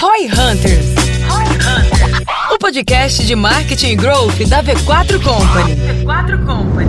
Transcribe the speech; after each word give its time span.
Roy 0.00 0.26
Hunters. 0.26 0.94
O 2.52 2.58
podcast 2.58 3.26
de 3.26 3.34
marketing 3.34 3.88
e 3.88 3.96
growth 3.96 4.38
da 4.48 4.62
V4 4.62 5.20
Company. 5.20 5.74
V4 6.04 6.46
Company. 6.46 6.88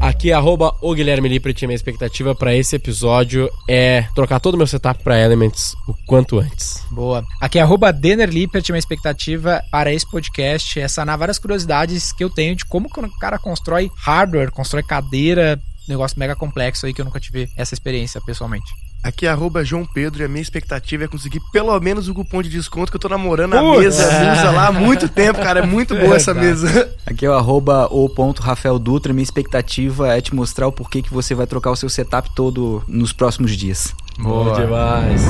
Aqui, 0.00 0.32
arroba 0.32 0.74
o 0.80 0.94
Guilherme 0.94 1.28
Lippert, 1.28 1.60
minha 1.62 1.74
expectativa 1.74 2.34
para 2.34 2.54
esse 2.56 2.74
episódio 2.74 3.50
é 3.68 4.06
trocar 4.14 4.40
todo 4.40 4.54
o 4.54 4.56
meu 4.56 4.66
setup 4.66 5.04
para 5.04 5.20
Elements 5.20 5.74
o 5.86 5.92
quanto 6.06 6.38
antes. 6.38 6.82
Boa. 6.90 7.22
Aqui, 7.42 7.58
arroba 7.58 7.92
Denner 7.92 8.30
Lippert, 8.30 8.64
minha 8.70 8.78
expectativa 8.78 9.62
para 9.70 9.92
esse 9.92 10.10
podcast 10.10 10.80
é 10.80 10.88
sanar 10.88 11.18
várias 11.18 11.38
curiosidades 11.38 12.10
que 12.10 12.24
eu 12.24 12.30
tenho 12.30 12.56
de 12.56 12.64
como 12.64 12.88
o 12.88 13.18
cara 13.18 13.38
constrói 13.38 13.90
hardware, 13.96 14.50
constrói 14.50 14.82
cadeira, 14.82 15.60
negócio 15.86 16.18
mega 16.18 16.34
complexo 16.34 16.86
aí 16.86 16.94
que 16.94 17.02
eu 17.02 17.04
nunca 17.04 17.20
tive 17.20 17.50
essa 17.54 17.74
experiência 17.74 18.18
pessoalmente. 18.24 18.72
Aqui 19.02 19.26
é 19.26 19.30
arroba 19.30 19.64
João 19.64 19.86
Pedro 19.86 20.22
e 20.22 20.24
a 20.24 20.28
minha 20.28 20.42
expectativa 20.42 21.04
é 21.04 21.08
conseguir 21.08 21.40
pelo 21.52 21.78
menos 21.80 22.08
o 22.08 22.14
cupom 22.14 22.42
de 22.42 22.50
desconto 22.50 22.92
que 22.92 22.96
eu 22.96 23.00
tô 23.00 23.08
namorando 23.08 23.54
a 23.54 23.78
mesa 23.78 24.04
musa 24.04 24.50
lá 24.50 24.66
há 24.66 24.72
muito 24.72 25.08
tempo, 25.08 25.40
cara. 25.40 25.60
É 25.60 25.66
muito 25.66 25.94
boa 25.94 26.16
essa 26.16 26.34
mesa. 26.34 26.94
Aqui 27.06 27.24
é 27.24 27.30
o 27.30 27.32
arroba 27.32 27.88
o 27.90 28.08
ponto 28.10 28.42
Rafael 28.42 28.78
Dutra. 28.78 29.14
Minha 29.14 29.22
expectativa 29.22 30.08
é 30.08 30.20
te 30.20 30.34
mostrar 30.34 30.66
o 30.66 30.72
porquê 30.72 31.00
que 31.00 31.12
você 31.12 31.34
vai 31.34 31.46
trocar 31.46 31.70
o 31.70 31.76
seu 31.76 31.88
setup 31.88 32.30
todo 32.34 32.82
nos 32.86 33.12
próximos 33.12 33.56
dias. 33.56 33.94
Boa, 34.18 34.44
boa 34.44 34.60
demais 34.60 35.22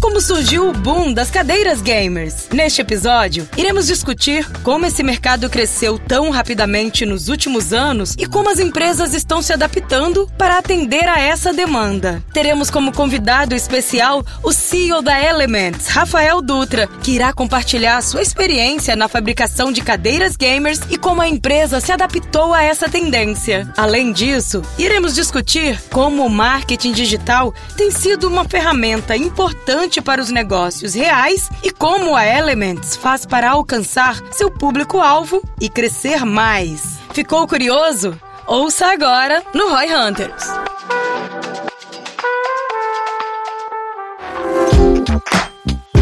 como 0.00 0.20
surgiu 0.20 0.68
o 0.68 0.72
boom 0.72 1.12
das 1.12 1.30
cadeiras 1.30 1.80
gamers. 1.80 2.48
Neste 2.52 2.80
episódio, 2.80 3.48
iremos 3.56 3.86
discutir 3.86 4.46
como 4.62 4.86
esse 4.86 5.02
mercado 5.02 5.48
cresceu 5.48 5.98
tão 5.98 6.30
rapidamente 6.30 7.06
nos 7.06 7.28
últimos 7.28 7.72
anos 7.72 8.14
e 8.18 8.26
como 8.26 8.50
as 8.50 8.58
empresas 8.58 9.14
estão 9.14 9.40
se 9.40 9.52
adaptando 9.52 10.30
para 10.36 10.58
atender 10.58 11.08
a 11.08 11.20
essa 11.20 11.52
demanda. 11.52 12.22
Teremos 12.32 12.70
como 12.70 12.92
convidado 12.92 13.54
especial 13.54 14.24
o 14.42 14.52
CEO 14.52 15.02
da 15.02 15.20
Elements, 15.20 15.88
Rafael 15.88 16.42
Dutra, 16.42 16.86
que 17.02 17.12
irá 17.12 17.32
compartilhar 17.32 18.02
sua 18.02 18.22
experiência 18.22 18.96
na 18.96 19.08
fabricação 19.08 19.72
de 19.72 19.82
cadeiras 19.82 20.36
gamers 20.36 20.80
e 20.90 20.96
como 20.96 21.22
a 21.22 21.28
empresa 21.28 21.80
se 21.80 21.92
adaptou 21.92 22.52
a 22.52 22.62
essa 22.62 22.88
tendência. 22.88 23.70
Além 23.76 24.12
disso, 24.12 24.62
iremos 24.78 25.14
discutir 25.14 25.80
como 25.90 26.26
o 26.26 26.30
marketing 26.30 26.92
digital 26.92 27.54
tem 27.76 27.90
sido 27.90 28.28
uma 28.28 28.44
ferramenta 28.44 29.16
importante 29.16 29.85
para 30.02 30.20
os 30.20 30.30
negócios 30.30 30.94
reais 30.94 31.48
e 31.62 31.70
como 31.70 32.16
a 32.16 32.26
Elements 32.26 32.96
faz 32.96 33.24
para 33.24 33.50
alcançar 33.50 34.20
seu 34.32 34.50
público-alvo 34.50 35.42
e 35.60 35.68
crescer 35.68 36.24
mais. 36.24 36.98
Ficou 37.12 37.46
curioso? 37.46 38.20
Ouça 38.46 38.86
agora 38.86 39.42
no 39.54 39.70
Roy 39.70 39.94
Hunters. 39.94 40.44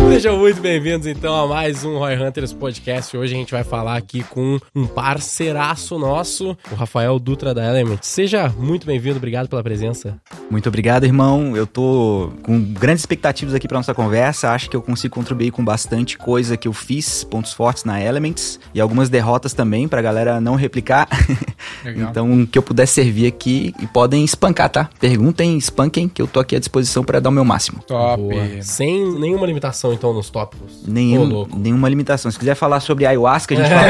Sejam 0.14 0.36
muito 0.36 0.60
bem-vindos 0.60 1.06
então 1.06 1.34
a 1.34 1.46
mais 1.46 1.84
um 1.84 1.98
Roy 1.98 2.16
Hunters 2.16 2.52
Podcast. 2.52 3.16
Hoje 3.16 3.34
a 3.34 3.36
gente 3.36 3.50
vai 3.50 3.64
falar 3.64 3.96
aqui 3.96 4.22
com 4.22 4.60
um 4.74 4.86
parceiraço 4.86 5.98
nosso, 5.98 6.56
o 6.70 6.74
Rafael 6.74 7.18
Dutra 7.18 7.54
da 7.54 7.64
Element. 7.64 7.98
Seja 8.02 8.48
muito 8.56 8.86
bem-vindo, 8.86 9.16
obrigado 9.16 9.48
pela 9.48 9.62
presença. 9.62 10.20
Muito 10.50 10.68
obrigado, 10.68 11.04
irmão. 11.04 11.56
Eu 11.56 11.66
tô 11.66 12.30
com 12.42 12.60
grandes 12.60 13.02
expectativas 13.02 13.54
aqui 13.54 13.66
para 13.66 13.78
nossa 13.78 13.94
conversa. 13.94 14.50
Acho 14.50 14.70
que 14.70 14.76
eu 14.76 14.82
consigo 14.82 15.14
contribuir 15.14 15.50
com 15.50 15.64
bastante 15.64 16.18
coisa 16.18 16.56
que 16.56 16.68
eu 16.68 16.72
fiz, 16.72 17.24
pontos 17.24 17.52
fortes 17.52 17.84
na 17.84 18.00
Elements 18.00 18.60
e 18.72 18.80
algumas 18.80 19.08
derrotas 19.08 19.52
também 19.52 19.88
pra 19.88 20.02
galera 20.02 20.40
não 20.40 20.54
replicar. 20.54 21.08
então, 21.84 22.46
que 22.46 22.58
eu 22.58 22.62
puder 22.62 22.86
servir 22.86 23.26
aqui 23.26 23.74
e 23.80 23.86
podem 23.86 24.24
espancar, 24.24 24.68
tá? 24.68 24.90
Perguntem, 25.00 25.56
espanquem, 25.56 26.08
que 26.08 26.20
eu 26.20 26.26
tô 26.26 26.40
aqui 26.40 26.54
à 26.54 26.58
disposição 26.58 27.02
para 27.02 27.20
dar 27.20 27.30
o 27.30 27.32
meu 27.32 27.44
máximo. 27.44 27.82
Top. 27.86 28.22
Boa. 28.22 28.62
Sem 28.62 29.18
nenhuma 29.18 29.46
limitação, 29.46 29.93
então, 29.94 30.12
nos 30.12 30.30
tópicos. 30.30 30.82
Nenhum, 30.86 31.46
nenhuma 31.56 31.88
limitação. 31.88 32.30
Se 32.30 32.38
quiser 32.38 32.54
falar 32.54 32.80
sobre 32.80 33.06
ayahuasca, 33.06 33.54
a 33.54 33.56
gente 33.56 33.68
fala. 33.72 33.84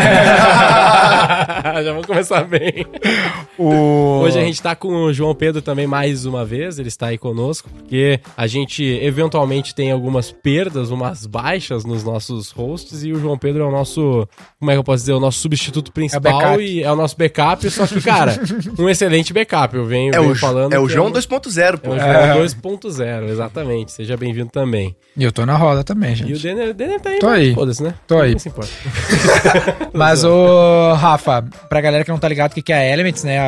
Já 1.83 1.93
vamos 1.93 2.07
começar 2.07 2.45
bem. 2.45 2.87
O... 3.59 4.21
Hoje 4.23 4.39
a 4.39 4.43
gente 4.43 4.61
tá 4.63 4.75
com 4.77 5.05
o 5.05 5.13
João 5.13 5.35
Pedro 5.35 5.63
também 5.63 5.87
mais 5.87 6.27
uma 6.27 6.45
vez. 6.45 6.79
Ele 6.79 6.89
está 6.89 7.09
aí 7.09 7.19
conosco, 7.19 7.69
porque 7.71 8.21
a 8.37 8.47
gente 8.47 8.85
eventualmente 8.85 9.75
tem 9.75 9.91
algumas 9.91 10.31
perdas, 10.31 10.91
umas 10.91 11.27
baixas 11.27 11.85
nos 11.85 12.05
nossos 12.05 12.51
hosts. 12.51 13.05
E 13.05 13.13
o 13.13 13.19
João 13.19 13.39
Pedro 13.39 13.65
é 13.65 13.67
o 13.67 13.71
nosso, 13.71 14.29
como 14.59 14.71
é 14.71 14.75
que 14.75 14.79
eu 14.79 14.85
posso 14.85 15.03
dizer, 15.03 15.13
o 15.13 15.21
nosso 15.21 15.39
substituto 15.39 15.93
principal 15.93 16.61
é 16.61 16.63
e 16.63 16.83
é 16.83 16.93
o 16.93 16.97
nosso 16.97 17.17
backup. 17.17 17.69
Só 17.71 17.87
que, 17.87 18.01
cara, 18.01 18.39
um 18.79 18.89
excelente 18.89 19.33
backup. 19.33 19.75
Eu 19.75 19.87
venho, 19.87 20.15
é 20.15 20.21
venho 20.21 20.33
o, 20.33 20.37
falando. 20.37 20.73
É 20.73 20.79
o 20.79 20.89
João 20.89 21.11
2.0, 21.11 21.79
pô. 21.79 21.95
É 21.95 21.97
o 21.97 22.01
João 22.01 22.45
2.0, 22.45 23.29
exatamente. 23.29 23.93
Seja 23.93 24.17
bem-vindo 24.17 24.51
também. 24.51 24.95
E 25.17 25.23
eu 25.23 25.33
tô 25.33 25.47
na 25.47 25.57
roda 25.57 25.83
também 25.83 25.94
também, 25.95 26.15
gente. 26.15 26.31
E 26.31 26.35
o 26.35 26.39
Denner, 26.39 26.75
Denner 26.75 27.01
tá 27.01 27.11
aí. 27.11 27.19
Tô 27.19 27.29
aí. 27.29 27.55
Foda-se, 27.55 27.83
né? 27.83 27.95
Tô 28.07 28.21
aí. 28.21 28.33
Não 28.33 28.39
se 28.39 28.49
importa. 28.49 28.71
mas, 29.95 30.25
o 30.25 30.93
Rafa, 30.95 31.43
pra 31.69 31.81
galera 31.81 32.05
que 32.05 32.11
não 32.11 32.19
tá 32.19 32.29
ligado 32.29 32.53
o 32.53 32.63
que 32.63 32.73
é 32.73 32.77
a 32.77 32.93
Elements, 32.93 33.25
né? 33.25 33.39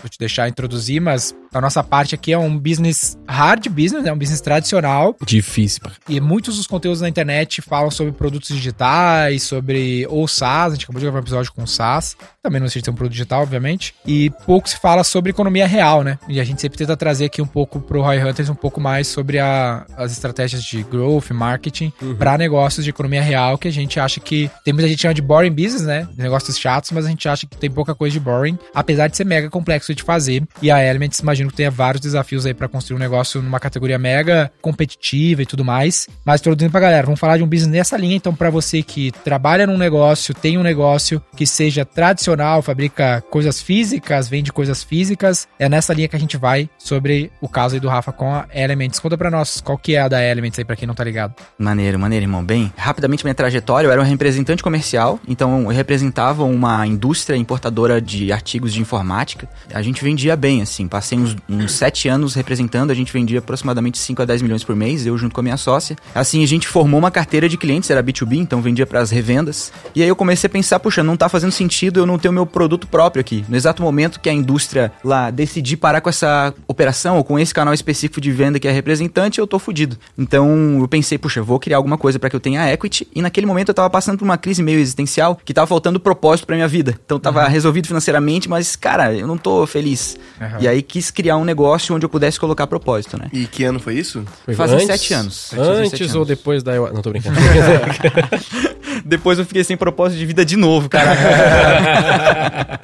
Vou 0.00 0.08
te 0.08 0.18
deixar 0.18 0.48
introduzir, 0.48 1.00
mas 1.00 1.34
a 1.54 1.60
nossa 1.60 1.82
parte 1.84 2.14
aqui 2.14 2.32
é 2.32 2.38
um 2.38 2.58
business 2.58 3.18
hard 3.28 3.68
business, 3.68 4.06
é 4.06 4.12
um 4.12 4.16
business 4.16 4.40
tradicional. 4.40 5.14
Difícil. 5.24 5.82
E 6.08 6.20
muitos 6.20 6.56
dos 6.56 6.66
conteúdos 6.66 7.00
na 7.00 7.08
internet 7.08 7.60
falam 7.60 7.90
sobre 7.90 8.12
produtos 8.12 8.48
digitais, 8.48 9.42
sobre 9.42 10.06
ou 10.08 10.26
SaaS. 10.26 10.72
A 10.72 10.74
gente 10.74 10.84
acabou 10.84 10.98
de 10.98 11.04
gravar 11.04 11.18
um 11.18 11.22
episódio 11.22 11.52
com 11.52 11.66
SaaS. 11.66 12.16
Também 12.42 12.58
não 12.58 12.66
existe 12.66 12.88
um 12.88 12.94
produto 12.94 13.12
digital, 13.12 13.42
obviamente. 13.42 13.94
E 14.06 14.30
pouco 14.46 14.68
se 14.68 14.78
fala 14.78 15.04
sobre 15.04 15.30
economia 15.30 15.66
real, 15.66 16.02
né? 16.02 16.18
E 16.26 16.40
a 16.40 16.44
gente 16.44 16.60
sempre 16.60 16.78
tenta 16.78 16.96
trazer 16.96 17.26
aqui 17.26 17.42
um 17.42 17.46
pouco 17.46 17.80
pro 17.80 18.00
Roy 18.00 18.18
Hunters 18.22 18.48
um 18.48 18.54
pouco 18.54 18.80
mais 18.80 19.06
sobre 19.06 19.38
a, 19.38 19.84
as 19.96 20.12
estratégias 20.12 20.62
de 20.64 20.82
growth, 20.82 21.30
marketing, 21.30 21.81
uhum. 22.02 22.14
para 22.14 22.36
negócios 22.36 22.84
de 22.84 22.90
economia 22.90 23.22
real, 23.22 23.56
que 23.56 23.68
a 23.68 23.72
gente 23.72 23.98
acha 23.98 24.20
que 24.20 24.50
tem 24.64 24.74
muita 24.74 24.88
gente 24.88 24.98
que 24.98 25.02
chama 25.02 25.14
de 25.14 25.22
boring 25.22 25.50
business, 25.50 25.82
né? 25.82 26.06
Negócios 26.16 26.58
chatos, 26.58 26.90
mas 26.90 27.06
a 27.06 27.08
gente 27.08 27.26
acha 27.28 27.46
que 27.46 27.56
tem 27.56 27.70
pouca 27.70 27.94
coisa 27.94 28.12
de 28.12 28.20
boring, 28.20 28.58
apesar 28.74 29.08
de 29.08 29.16
ser 29.16 29.24
mega 29.24 29.48
complexo 29.48 29.94
de 29.94 30.02
fazer. 30.02 30.42
E 30.60 30.70
a 30.70 30.82
Elements, 30.84 31.20
imagino 31.20 31.50
que 31.50 31.56
tenha 31.56 31.70
vários 31.70 32.00
desafios 32.00 32.44
aí 32.46 32.54
para 32.54 32.68
construir 32.68 32.96
um 32.96 33.00
negócio 33.00 33.40
numa 33.40 33.58
categoria 33.58 33.98
mega 33.98 34.52
competitiva 34.60 35.42
e 35.42 35.46
tudo 35.46 35.64
mais. 35.64 36.08
Mas 36.24 36.40
introduzindo 36.40 36.70
pra 36.70 36.80
galera, 36.80 37.06
vamos 37.06 37.20
falar 37.20 37.36
de 37.36 37.42
um 37.42 37.48
business 37.48 37.72
nessa 37.72 37.96
linha, 37.96 38.16
então 38.16 38.34
para 38.34 38.50
você 38.50 38.82
que 38.82 39.10
trabalha 39.24 39.66
num 39.66 39.78
negócio, 39.78 40.34
tem 40.34 40.58
um 40.58 40.62
negócio 40.62 41.22
que 41.36 41.46
seja 41.46 41.84
tradicional 41.84 42.62
fabrica 42.62 43.22
coisas 43.30 43.60
físicas, 43.60 44.28
vende 44.28 44.52
coisas 44.52 44.82
físicas. 44.82 45.46
É 45.58 45.68
nessa 45.68 45.92
linha 45.92 46.08
que 46.08 46.16
a 46.16 46.18
gente 46.18 46.36
vai 46.36 46.68
sobre 46.78 47.30
o 47.40 47.48
caso 47.48 47.74
aí 47.74 47.80
do 47.80 47.88
Rafa 47.88 48.12
com 48.12 48.32
a 48.34 48.46
Elements. 48.52 48.98
Conta 48.98 49.16
pra 49.16 49.30
nós 49.30 49.60
qual 49.60 49.78
que 49.78 49.94
é 49.94 50.00
a 50.00 50.08
da 50.08 50.22
Elements 50.22 50.58
aí 50.58 50.64
pra 50.64 50.76
quem 50.76 50.86
não 50.86 50.94
tá 50.94 51.04
ligado. 51.04 51.34
Maneiro, 51.72 51.98
maneiro, 51.98 52.24
irmão. 52.24 52.44
Bem, 52.44 52.70
rapidamente 52.76 53.24
minha 53.24 53.34
trajetória, 53.34 53.86
eu 53.86 53.90
era 53.90 54.02
um 54.02 54.04
representante 54.04 54.62
comercial, 54.62 55.18
então 55.26 55.62
eu 55.62 55.68
representava 55.68 56.44
uma 56.44 56.86
indústria 56.86 57.34
importadora 57.34 57.98
de 57.98 58.30
artigos 58.30 58.74
de 58.74 58.80
informática. 58.82 59.48
A 59.72 59.80
gente 59.80 60.04
vendia 60.04 60.36
bem, 60.36 60.60
assim, 60.60 60.86
passei 60.86 61.18
uns, 61.18 61.34
uns 61.48 61.72
sete 61.72 62.08
anos 62.08 62.34
representando, 62.34 62.90
a 62.90 62.94
gente 62.94 63.10
vendia 63.10 63.38
aproximadamente 63.38 63.96
5 63.96 64.20
a 64.20 64.26
10 64.26 64.42
milhões 64.42 64.62
por 64.62 64.76
mês, 64.76 65.06
eu 65.06 65.16
junto 65.16 65.34
com 65.34 65.40
a 65.40 65.44
minha 65.44 65.56
sócia. 65.56 65.96
Assim, 66.14 66.42
a 66.42 66.46
gente 66.46 66.68
formou 66.68 67.00
uma 67.00 67.10
carteira 67.10 67.48
de 67.48 67.56
clientes, 67.56 67.88
era 67.88 68.02
B2B, 68.02 68.34
então 68.34 68.60
vendia 68.60 68.84
para 68.84 69.00
as 69.00 69.10
revendas. 69.10 69.72
E 69.94 70.02
aí 70.02 70.08
eu 70.08 70.14
comecei 70.14 70.48
a 70.48 70.50
pensar, 70.50 70.78
puxa, 70.78 71.02
não 71.02 71.16
tá 71.16 71.26
fazendo 71.30 71.52
sentido 71.52 72.00
eu 72.00 72.04
não 72.04 72.18
ter 72.18 72.28
o 72.28 72.32
meu 72.34 72.44
produto 72.44 72.86
próprio 72.86 73.22
aqui. 73.22 73.46
No 73.48 73.56
exato 73.56 73.82
momento 73.82 74.20
que 74.20 74.28
a 74.28 74.32
indústria 74.34 74.92
lá 75.02 75.30
decidir 75.30 75.78
parar 75.78 76.02
com 76.02 76.10
essa 76.10 76.52
operação 76.68 77.16
ou 77.16 77.24
com 77.24 77.38
esse 77.38 77.54
canal 77.54 77.72
específico 77.72 78.20
de 78.20 78.30
venda 78.30 78.60
que 78.60 78.68
é 78.68 78.70
representante, 78.70 79.38
eu 79.38 79.46
tô 79.46 79.58
fudido. 79.58 79.96
Então 80.18 80.78
eu 80.78 80.86
pensei, 80.86 81.16
puxa, 81.16 81.40
vou 81.40 81.61
criar 81.62 81.76
alguma 81.76 81.96
coisa 81.96 82.18
para 82.18 82.28
que 82.28 82.36
eu 82.36 82.40
tenha 82.40 82.70
equity. 82.72 83.06
E 83.14 83.22
naquele 83.22 83.46
momento 83.46 83.68
eu 83.68 83.74
tava 83.74 83.88
passando 83.88 84.18
por 84.18 84.24
uma 84.24 84.36
crise 84.36 84.62
meio 84.62 84.78
existencial 84.78 85.38
que 85.44 85.54
tava 85.54 85.66
faltando 85.66 86.00
propósito 86.00 86.46
para 86.46 86.56
minha 86.56 86.68
vida. 86.68 86.98
Então 87.04 87.18
tava 87.18 87.44
uhum. 87.44 87.48
resolvido 87.48 87.86
financeiramente, 87.86 88.48
mas 88.48 88.74
cara, 88.74 89.14
eu 89.14 89.26
não 89.26 89.38
tô 89.38 89.66
feliz. 89.66 90.18
Uhum. 90.40 90.60
E 90.60 90.68
aí 90.68 90.82
quis 90.82 91.10
criar 91.10 91.36
um 91.36 91.44
negócio 91.44 91.94
onde 91.94 92.04
eu 92.04 92.10
pudesse 92.10 92.38
colocar 92.38 92.66
propósito, 92.66 93.16
né? 93.16 93.28
E 93.32 93.46
que 93.46 93.64
ano 93.64 93.78
foi 93.78 93.94
isso? 93.94 94.24
Foi 94.44 94.54
Fazem 94.54 94.86
sete 94.86 95.14
anos. 95.14 95.52
Antes 95.52 95.90
sete 95.90 96.02
anos. 96.02 96.16
ou 96.16 96.24
depois 96.24 96.62
da. 96.62 96.74
Não 96.92 97.00
tô 97.00 97.10
brincando. 97.10 97.36
depois 99.04 99.38
eu 99.38 99.44
fiquei 99.44 99.64
sem 99.64 99.76
propósito 99.76 100.18
de 100.18 100.26
vida 100.26 100.44
de 100.44 100.56
novo, 100.56 100.88
cara. 100.88 101.12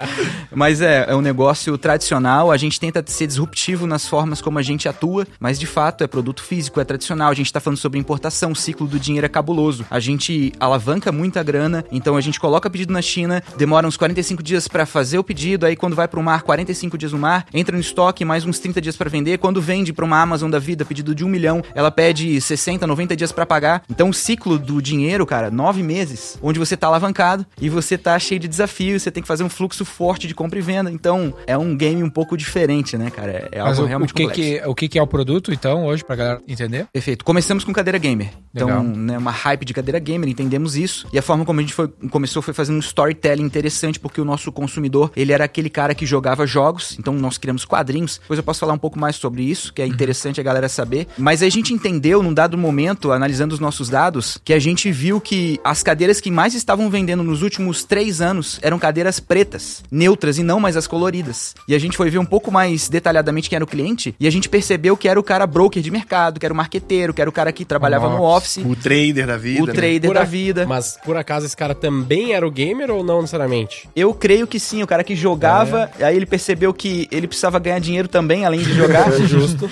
mas 0.55 0.81
é, 0.81 1.07
é 1.09 1.15
um 1.15 1.21
negócio 1.21 1.77
tradicional, 1.79 2.51
a 2.51 2.57
gente 2.57 2.81
tenta 2.81 3.03
ser 3.07 3.27
disruptivo 3.27 3.87
nas 3.87 4.07
formas 4.07 4.41
como 4.41 4.59
a 4.59 4.63
gente 4.63 4.89
atua, 4.89 5.27
mas 5.39 5.59
de 5.59 5.67
fato 5.67 6.03
é 6.03 6.07
produto 6.07 6.43
físico, 6.43 6.81
é 6.81 6.85
tradicional. 6.85 7.31
A 7.31 7.35
gente 7.35 7.53
tá 7.53 7.61
falando 7.61 7.79
sobre 7.79 7.99
importação, 7.99 8.53
o 8.53 8.57
ciclo 8.57 8.87
do 8.87 8.99
dinheiro 8.99 9.27
é 9.27 9.29
cabuloso. 9.29 9.85
A 9.91 10.01
gente 10.01 10.53
alavanca 10.59 11.13
muita 11.13 11.43
grana, 11.43 11.85
então 11.93 12.17
a 12.17 12.21
gente 12.21 12.41
coloca 12.41 12.71
pedido 12.71 12.93
na 12.93 13.03
China, 13.03 13.43
demora 13.57 13.87
uns 13.87 13.97
45 13.97 14.43
dias 14.43 14.69
para 14.69 14.87
fazer 14.87 15.19
o 15.19 15.25
pedido, 15.25 15.67
aí 15.67 15.77
quando 15.77 15.95
vai 15.95 16.09
pro 16.09 16.23
mar, 16.23 16.43
45 16.43 16.99
dias 16.99 17.13
no 17.13 17.19
mar, 17.19 17.47
entra 17.53 17.75
no 17.75 17.81
estoque, 17.81 18.25
mais 18.25 18.45
uns 18.45 18.59
30 18.59 18.81
dias 18.81 18.97
para 18.97 19.11
vender. 19.11 19.39
Quando 19.39 19.61
vende 19.61 19.93
pra 19.93 20.05
uma 20.05 20.21
Amazon 20.21 20.51
da 20.51 20.59
vida, 20.59 20.85
pedido 20.85 21.15
de 21.15 21.25
um 21.25 21.29
milhão, 21.29 21.63
ela 21.75 21.91
pede 21.91 22.41
60, 22.41 22.87
90 22.87 23.17
dias 23.17 23.33
para 23.33 23.47
pagar. 23.47 23.83
Então 23.89 24.11
o 24.11 24.15
ciclo 24.15 24.59
do 24.59 24.83
dinheiro, 24.83 25.27
cara, 25.27 25.51
nove 25.51 25.83
meses 25.83 25.98
meses, 25.99 26.39
onde 26.41 26.59
você 26.59 26.77
tá 26.77 26.87
alavancado 26.87 27.45
e 27.61 27.69
você 27.69 27.99
tá 27.99 28.17
cheio 28.19 28.39
de 28.39 28.47
desafios, 28.47 29.03
você 29.03 29.11
tem 29.11 29.23
que 29.23 29.27
fazer 29.27 29.43
um 29.43 29.49
fluxo 29.49 29.85
forte 29.85 30.29
de 30.29 30.35
compra 30.35 30.59
e 30.59 30.63
venda. 30.63 30.91
Então, 30.91 31.35
é 31.47 31.59
um 31.59 31.77
game 31.77 32.03
um 32.03 32.11
pouco 32.11 32.37
diferente, 32.37 32.97
né, 32.97 33.11
cara? 33.11 33.49
É 33.51 33.61
Mas 33.61 33.79
algo 33.79 33.83
o, 33.83 33.87
realmente 33.87 34.13
o 34.13 34.15
que, 34.15 34.23
complexo. 34.23 34.43
que, 34.43 34.69
o 34.69 34.75
que, 34.75 34.89
que 34.89 34.99
é 34.99 35.03
o 35.03 35.07
produto, 35.07 35.53
então, 35.53 35.87
hoje, 35.87 36.05
pra 36.05 36.15
galera 36.15 36.41
entender? 36.47 36.87
Perfeito. 36.93 37.25
Começamos 37.25 37.65
com 37.65 37.73
cadeira 37.73 37.99
gamer. 37.99 38.31
Então, 38.55 38.83
né, 38.83 39.19
uma 39.19 39.31
hype 39.31 39.65
de 39.65 39.75
cadeira 39.75 39.99
gamer, 39.99 40.29
entendemos 40.29 40.77
isso. 40.77 41.07
E 41.13 41.19
a 41.19 41.23
forma 41.23 41.45
como 41.45 41.59
a 41.59 41.63
gente 41.63 41.75
foi, 41.75 41.89
começou 42.11 42.41
foi 42.41 42.55
fazendo 42.55 42.77
um 42.77 42.81
storytelling 42.81 43.45
interessante, 43.45 43.99
porque 43.99 44.21
o 44.21 44.25
nosso 44.25 44.53
consumidor, 44.53 45.11
ele 45.17 45.33
era 45.33 45.45
aquele 45.45 45.71
cara 45.71 45.95
que 45.95 46.07
jogava 46.07 46.47
jogos. 46.47 46.97
Então, 46.99 47.13
nós 47.15 47.39
criamos 47.39 47.65
quadrinhos. 47.65 48.19
Depois 48.23 48.39
eu 48.39 48.45
posso 48.45 48.61
falar 48.61 48.73
um 48.73 48.79
pouco 48.79 48.99
mais 48.99 49.17
sobre 49.17 49.43
isso, 49.43 49.73
que 49.73 49.83
é 49.83 49.87
interessante 49.87 50.41
a 50.41 50.45
galera 50.45 50.69
saber. 50.69 51.09
Mas 51.19 51.43
a 51.43 51.49
gente 51.49 51.73
entendeu, 51.73 52.23
num 52.23 52.33
dado 52.33 52.57
momento, 52.57 53.11
analisando 53.11 53.55
os 53.55 53.61
nossos 53.61 53.89
dados, 53.89 54.39
que 54.45 54.53
a 54.53 54.59
gente 54.59 54.91
viu 54.93 55.21
que 55.21 55.59
as 55.65 55.83
cadeiras 55.89 56.21
que 56.21 56.31
mais 56.31 56.53
estavam 56.55 56.91
vendendo 56.91 57.23
nos 57.23 57.41
últimos 57.41 57.83
três 57.83 58.21
anos 58.21 58.59
eram 58.61 58.79
cadeiras 58.79 59.19
pretas, 59.19 59.83
neutras 59.91 60.37
e 60.37 60.43
não 60.43 60.61
mais 60.61 60.77
as 60.77 60.87
coloridas. 60.87 61.55
E 61.67 61.75
a 61.75 61.79
gente 61.79 61.97
foi 61.97 62.11
ver 62.11 62.19
um 62.19 62.27
pouco 62.27 62.53
mais 62.53 62.91
detalhadamente 62.91 63.49
quem 63.49 63.57
era 63.57 63.65
o 63.65 63.67
cliente 63.67 64.15
e 64.21 64.27
a 64.27 64.31
gente 64.31 64.51
percebeu 64.51 64.99
que 64.99 65.09
era 65.09 65.19
o 65.19 65.23
cara 65.23 65.47
broker 65.47 65.83
de 65.83 65.91
mercado, 65.91 66.39
que 66.39 66.45
era 66.45 66.53
o 66.53 66.57
marqueteiro, 66.57 67.15
que 67.15 67.23
era 67.23 67.31
o 67.31 67.33
cara 67.33 67.51
que 67.53 67.65
trabalhava 67.65 68.11
no 68.11 68.23
office, 68.23 68.59
O 68.59 68.77
trader 68.77 69.27
da 69.27 69.39
vida. 69.39 69.63
o 69.63 69.67
né? 69.67 69.73
trader 69.73 70.03
Por 70.11 70.15
da 70.15 70.21
a- 70.21 70.25
vida. 70.25 70.67
Mas 70.67 70.99
por 71.03 71.17
acaso 71.17 71.47
esse 71.47 71.57
cara 71.57 71.75
também 71.75 72.35
era 72.35 72.47
o 72.47 72.51
gamer 72.51 72.91
ou 72.91 73.03
não 73.03 73.23
necessariamente? 73.23 73.89
Eu 73.97 74.13
creio 74.13 74.47
que 74.47 74.61
sim, 74.61 74.83
o 74.83 74.87
cara 74.87 75.03
que 75.03 75.17
jogava, 75.17 75.91
aí 76.03 76.15
ele 76.15 76.27
percebeu 76.27 76.75
que 76.75 77.09
ele 77.11 77.27
precisava 77.27 77.59
ganhar 77.59 77.79
dinheiro 77.79 78.09
também, 78.09 78.45
além 78.45 78.61
de 78.61 78.75
jogar. 78.75 79.09
É 79.19 79.23
justo. 79.27 79.71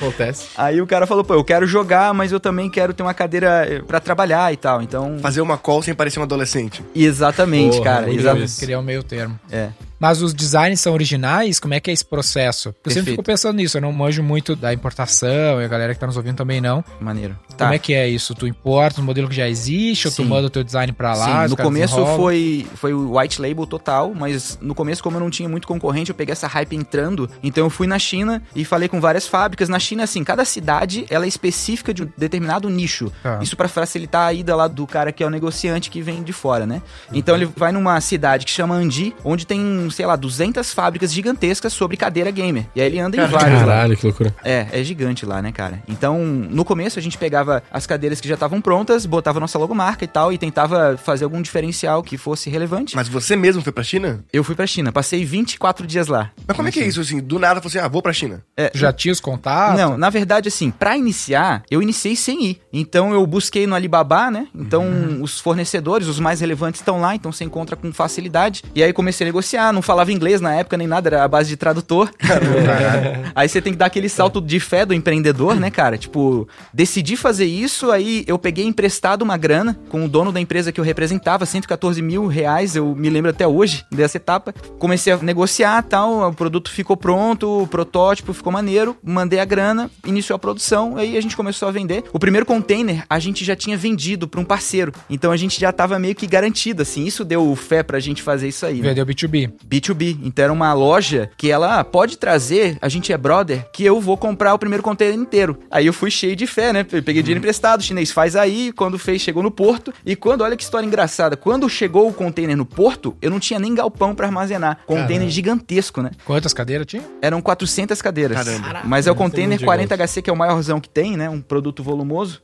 Acontece. 0.00 0.46
Aí 0.56 0.80
o 0.80 0.86
cara 0.86 1.06
falou, 1.08 1.24
pô, 1.24 1.34
eu 1.34 1.42
quero 1.44 1.66
jogar, 1.66 2.14
mas 2.14 2.30
eu 2.30 2.38
também 2.38 2.70
quero 2.70 2.94
ter 2.94 3.02
uma 3.02 3.12
cadeira 3.14 3.66
eh, 3.68 3.80
pra 3.80 3.98
trabalhar 3.98 4.52
e 4.52 4.56
tal. 4.56 4.80
Então. 4.80 5.18
Fazer 5.20 5.40
uma 5.40 5.55
call 5.58 5.82
sem 5.82 5.94
parecer 5.94 6.18
um 6.20 6.22
adolescente. 6.22 6.82
Exatamente, 6.94 7.78
Porra, 7.78 7.84
cara. 7.84 8.06
muito 8.06 8.20
Exa 8.20 8.38
isso. 8.38 8.60
Criar 8.60 8.78
um 8.78 8.82
meio 8.82 9.02
termo. 9.02 9.38
é. 9.50 9.70
Mas 9.98 10.20
os 10.20 10.34
designs 10.34 10.78
são 10.78 10.92
originais? 10.92 11.58
Como 11.58 11.72
é 11.72 11.80
que 11.80 11.90
é 11.90 11.94
esse 11.94 12.04
processo? 12.04 12.68
Eu 12.68 12.72
sempre 12.74 12.82
Perfeito. 12.94 13.10
fico 13.12 13.22
pensando 13.22 13.56
nisso, 13.56 13.78
eu 13.78 13.80
não 13.80 13.90
manjo 13.92 14.22
muito 14.22 14.54
da 14.54 14.70
importação, 14.74 15.58
e 15.58 15.64
a 15.64 15.68
galera 15.68 15.94
que 15.94 15.98
tá 16.00 16.06
nos 16.06 16.18
ouvindo 16.18 16.36
também 16.36 16.60
não. 16.60 16.84
Maneiro. 17.00 17.34
Tá. 17.56 17.66
Como 17.66 17.74
é 17.74 17.78
que 17.78 17.94
é 17.94 18.08
isso? 18.08 18.34
Tu 18.34 18.46
importa 18.46 19.00
um 19.00 19.04
modelo 19.04 19.28
que 19.28 19.34
já 19.34 19.48
existe, 19.48 20.06
ou 20.06 20.12
tu 20.12 20.22
Sim. 20.22 20.28
manda 20.28 20.46
o 20.46 20.50
teu 20.50 20.62
design 20.62 20.92
pra 20.92 21.14
lá? 21.14 21.44
Sim, 21.44 21.50
no 21.50 21.56
começo 21.56 21.94
desenrolam? 21.94 22.16
foi, 22.16 22.66
foi 22.74 22.92
o 22.92 23.18
white 23.18 23.40
label 23.40 23.66
total, 23.66 24.12
mas 24.14 24.58
no 24.60 24.74
começo, 24.74 25.02
como 25.02 25.16
eu 25.16 25.20
não 25.20 25.30
tinha 25.30 25.48
muito 25.48 25.66
concorrente, 25.66 26.10
eu 26.10 26.14
peguei 26.14 26.32
essa 26.32 26.46
hype 26.46 26.76
entrando. 26.76 27.28
Então 27.42 27.64
eu 27.64 27.70
fui 27.70 27.86
na 27.86 27.98
China 27.98 28.42
e 28.54 28.64
falei 28.64 28.88
com 28.88 29.00
várias 29.00 29.26
fábricas. 29.26 29.68
Na 29.68 29.78
China, 29.78 30.04
assim, 30.04 30.22
cada 30.22 30.44
cidade 30.44 31.06
ela 31.08 31.24
é 31.24 31.28
específica 31.28 31.94
de 31.94 32.02
um 32.02 32.08
determinado 32.16 32.68
nicho. 32.68 33.10
Tá. 33.22 33.38
Isso 33.42 33.56
pra 33.56 33.68
facilitar 33.68 34.28
a 34.28 34.32
ida 34.32 34.54
lá 34.54 34.68
do 34.68 34.86
cara 34.86 35.12
que 35.12 35.22
é 35.22 35.26
o 35.26 35.30
negociante 35.30 35.90
que 35.90 36.02
vem 36.02 36.22
de 36.22 36.32
fora, 36.32 36.66
né? 36.66 36.82
Então 37.12 37.34
ele 37.34 37.46
vai 37.56 37.72
numa 37.72 38.00
cidade 38.00 38.44
que 38.44 38.50
chama 38.50 38.74
Andi, 38.74 39.14
onde 39.24 39.46
tem, 39.46 39.88
sei 39.90 40.06
lá, 40.06 40.16
200 40.16 40.72
fábricas 40.72 41.12
gigantescas 41.12 41.72
sobre 41.72 41.96
cadeira 41.96 42.30
gamer. 42.30 42.66
E 42.74 42.80
aí 42.80 42.86
ele 42.86 42.98
anda 42.98 43.16
em 43.16 43.26
vários 43.26 43.60
lá. 43.60 43.66
Caralho, 43.66 43.96
que 43.96 44.06
loucura. 44.06 44.34
É, 44.44 44.66
é 44.72 44.84
gigante 44.84 45.24
lá, 45.24 45.40
né, 45.40 45.52
cara? 45.52 45.82
Então, 45.88 46.18
no 46.24 46.64
começo 46.64 46.98
a 46.98 47.02
gente 47.02 47.16
pegava 47.16 47.45
as 47.70 47.86
cadeiras 47.86 48.20
que 48.20 48.28
já 48.28 48.34
estavam 48.34 48.60
prontas, 48.60 49.06
botava 49.06 49.40
nossa 49.40 49.58
logomarca 49.58 50.04
e 50.04 50.08
tal, 50.08 50.32
e 50.32 50.38
tentava 50.38 50.96
fazer 50.96 51.24
algum 51.24 51.40
diferencial 51.42 52.02
que 52.02 52.16
fosse 52.16 52.50
relevante. 52.50 52.96
Mas 52.96 53.08
você 53.08 53.36
mesmo 53.36 53.62
foi 53.62 53.72
pra 53.72 53.84
China? 53.84 54.24
Eu 54.32 54.44
fui 54.44 54.54
pra 54.54 54.66
China, 54.66 54.92
passei 54.92 55.24
24 55.24 55.86
dias 55.86 56.06
lá. 56.06 56.30
Mas 56.46 56.56
como 56.56 56.68
é 56.68 56.72
que 56.72 56.80
é 56.80 56.86
isso, 56.86 57.00
assim? 57.00 57.20
Do 57.20 57.38
nada, 57.38 57.60
você, 57.60 57.78
ah, 57.78 57.88
vou 57.88 58.02
pra 58.02 58.12
China. 58.12 58.42
É, 58.56 58.70
já 58.74 58.92
tinha 58.92 59.12
os 59.12 59.20
contatos? 59.20 59.78
Não, 59.78 59.96
na 59.96 60.10
verdade, 60.10 60.48
assim, 60.48 60.70
pra 60.70 60.96
iniciar, 60.96 61.62
eu 61.70 61.82
iniciei 61.82 62.16
sem 62.16 62.44
ir. 62.44 62.60
Então 62.72 63.12
eu 63.12 63.26
busquei 63.26 63.66
no 63.66 63.74
Alibaba, 63.74 64.30
né? 64.30 64.48
Então 64.54 64.86
os 65.20 65.40
fornecedores, 65.40 66.08
os 66.08 66.18
mais 66.18 66.40
relevantes 66.40 66.80
estão 66.80 67.00
lá, 67.00 67.14
então 67.14 67.32
você 67.32 67.44
encontra 67.44 67.76
com 67.76 67.92
facilidade. 67.92 68.62
E 68.74 68.82
aí 68.82 68.92
comecei 68.92 69.24
a 69.24 69.28
negociar, 69.28 69.72
não 69.72 69.82
falava 69.82 70.12
inglês 70.12 70.40
na 70.40 70.54
época 70.54 70.76
nem 70.76 70.86
nada, 70.86 71.08
era 71.08 71.24
a 71.24 71.28
base 71.28 71.48
de 71.48 71.56
tradutor. 71.56 72.10
aí 73.34 73.48
você 73.48 73.60
tem 73.60 73.72
que 73.72 73.78
dar 73.78 73.86
aquele 73.86 74.08
salto 74.08 74.40
de 74.40 74.58
fé 74.58 74.84
do 74.86 74.94
empreendedor, 74.94 75.56
né, 75.56 75.70
cara? 75.70 75.98
Tipo, 75.98 76.48
decidi 76.72 77.16
fazer 77.16 77.35
isso, 77.44 77.90
aí 77.90 78.24
eu 78.26 78.38
peguei 78.38 78.64
emprestado 78.64 79.22
uma 79.22 79.36
grana 79.36 79.78
com 79.88 80.04
o 80.04 80.08
dono 80.08 80.32
da 80.32 80.40
empresa 80.40 80.72
que 80.72 80.80
eu 80.80 80.84
representava, 80.84 81.44
114 81.46 82.00
mil 82.00 82.26
reais, 82.26 82.76
eu 82.76 82.94
me 82.94 83.08
lembro 83.10 83.30
até 83.30 83.46
hoje 83.46 83.84
dessa 83.90 84.16
etapa. 84.16 84.52
Comecei 84.78 85.12
a 85.12 85.16
negociar 85.18 85.82
tal, 85.82 86.28
o 86.28 86.34
produto 86.34 86.70
ficou 86.70 86.96
pronto, 86.96 87.62
o 87.62 87.66
protótipo 87.66 88.32
ficou 88.32 88.52
maneiro, 88.52 88.96
mandei 89.02 89.38
a 89.38 89.44
grana, 89.44 89.90
iniciou 90.06 90.36
a 90.36 90.38
produção, 90.38 90.96
aí 90.96 91.16
a 91.16 91.20
gente 91.20 91.36
começou 91.36 91.68
a 91.68 91.72
vender. 91.72 92.04
O 92.12 92.18
primeiro 92.18 92.46
container 92.46 93.04
a 93.08 93.18
gente 93.18 93.44
já 93.44 93.54
tinha 93.56 93.76
vendido 93.76 94.26
para 94.28 94.40
um 94.40 94.44
parceiro, 94.44 94.92
então 95.10 95.30
a 95.32 95.36
gente 95.36 95.60
já 95.60 95.72
tava 95.72 95.98
meio 95.98 96.14
que 96.14 96.26
garantido, 96.26 96.82
assim, 96.82 97.04
isso 97.04 97.24
deu 97.24 97.54
fé 97.56 97.82
pra 97.82 97.98
gente 98.00 98.22
fazer 98.22 98.48
isso 98.48 98.64
aí. 98.64 98.80
né? 98.80 98.88
Vendeu 98.88 99.06
B2B. 99.06 99.52
B2B. 99.68 100.18
Então 100.22 100.44
era 100.44 100.52
uma 100.52 100.72
loja 100.72 101.30
que 101.36 101.50
ela 101.50 101.82
pode 101.84 102.16
trazer, 102.18 102.78
a 102.80 102.88
gente 102.88 103.12
é 103.12 103.16
brother, 103.18 103.66
que 103.72 103.84
eu 103.84 104.00
vou 104.00 104.16
comprar 104.16 104.54
o 104.54 104.58
primeiro 104.58 104.82
container 104.82 105.16
inteiro. 105.16 105.58
Aí 105.70 105.86
eu 105.86 105.92
fui 105.92 106.10
cheio 106.10 106.36
de 106.36 106.46
fé, 106.46 106.72
né? 106.72 106.84
Peguei 106.84 107.22
dinheiro 107.26 107.38
emprestado, 107.38 107.80
o 107.80 107.82
chinês 107.82 108.10
faz 108.10 108.36
aí, 108.36 108.72
quando 108.72 108.98
fez, 108.98 109.20
chegou 109.20 109.42
no 109.42 109.50
porto. 109.50 109.92
E 110.04 110.16
quando, 110.16 110.42
olha 110.42 110.56
que 110.56 110.62
história 110.62 110.86
engraçada, 110.86 111.36
quando 111.36 111.68
chegou 111.68 112.08
o 112.08 112.12
container 112.12 112.56
no 112.56 112.64
porto, 112.64 113.16
eu 113.20 113.30
não 113.30 113.40
tinha 113.40 113.58
nem 113.58 113.74
galpão 113.74 114.14
pra 114.14 114.26
armazenar. 114.26 114.78
Container 114.86 115.28
gigantesco, 115.28 116.02
né? 116.02 116.10
Quantas 116.24 116.52
cadeiras 116.52 116.86
tinha? 116.86 117.02
Eram 117.20 117.42
400 117.42 118.00
cadeiras. 118.00 118.36
Caramba. 118.36 118.82
Mas 118.84 119.06
é 119.06 119.10
o 119.10 119.14
é 119.14 119.16
container 119.16 119.60
muito 119.60 119.70
40HC, 119.70 120.22
que 120.22 120.30
é 120.30 120.32
o 120.32 120.36
maiorzão 120.36 120.80
que 120.80 120.88
tem, 120.88 121.16
né? 121.16 121.28
Um 121.28 121.40
produto 121.40 121.82
volumoso. 121.82 122.40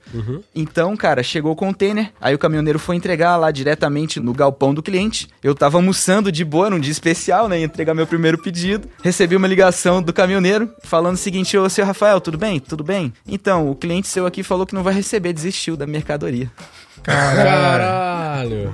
Então, 0.55 0.97
cara, 0.97 1.23
chegou 1.23 1.53
o 1.53 1.57
container, 1.57 2.13
aí 2.21 2.35
o 2.35 2.39
caminhoneiro 2.39 2.79
foi 2.79 2.97
entregar 2.97 3.37
lá 3.37 3.51
diretamente 3.51 4.21
no 4.21 4.33
galpão 4.33 4.75
do 4.75 4.83
cliente. 4.83 5.29
Eu 5.43 5.55
tava 5.55 5.79
almoçando 5.79 6.33
de 6.33 6.45
boa, 6.45 6.71
num 6.71 6.81
dia 6.81 6.93
especial, 6.93 7.49
né? 7.49 7.61
Ia 7.61 7.65
entregar 7.65 7.95
meu 7.95 8.07
primeiro 8.07 8.39
pedido. 8.39 8.89
Recebi 9.03 9.37
uma 9.37 9.47
ligação 9.47 10.03
do 10.03 10.13
caminhoneiro 10.13 10.71
falando 10.83 11.15
o 11.15 11.19
seguinte: 11.19 11.57
Ô, 11.57 11.69
seu 11.69 11.85
Rafael, 11.85 12.21
tudo 12.21 12.37
bem? 12.37 12.59
Tudo 12.59 12.83
bem? 12.83 13.13
Então, 13.27 13.71
o 13.71 13.75
cliente 13.75 14.09
seu 14.09 14.27
aqui 14.27 14.43
falou 14.43 14.67
que 14.67 14.72
não 14.75 14.83
vai 14.83 14.95
receber, 14.95 15.33
desistiu 15.33 15.77
da 15.77 15.87
mercadoria. 15.87 16.51
Caralho. 17.03 18.73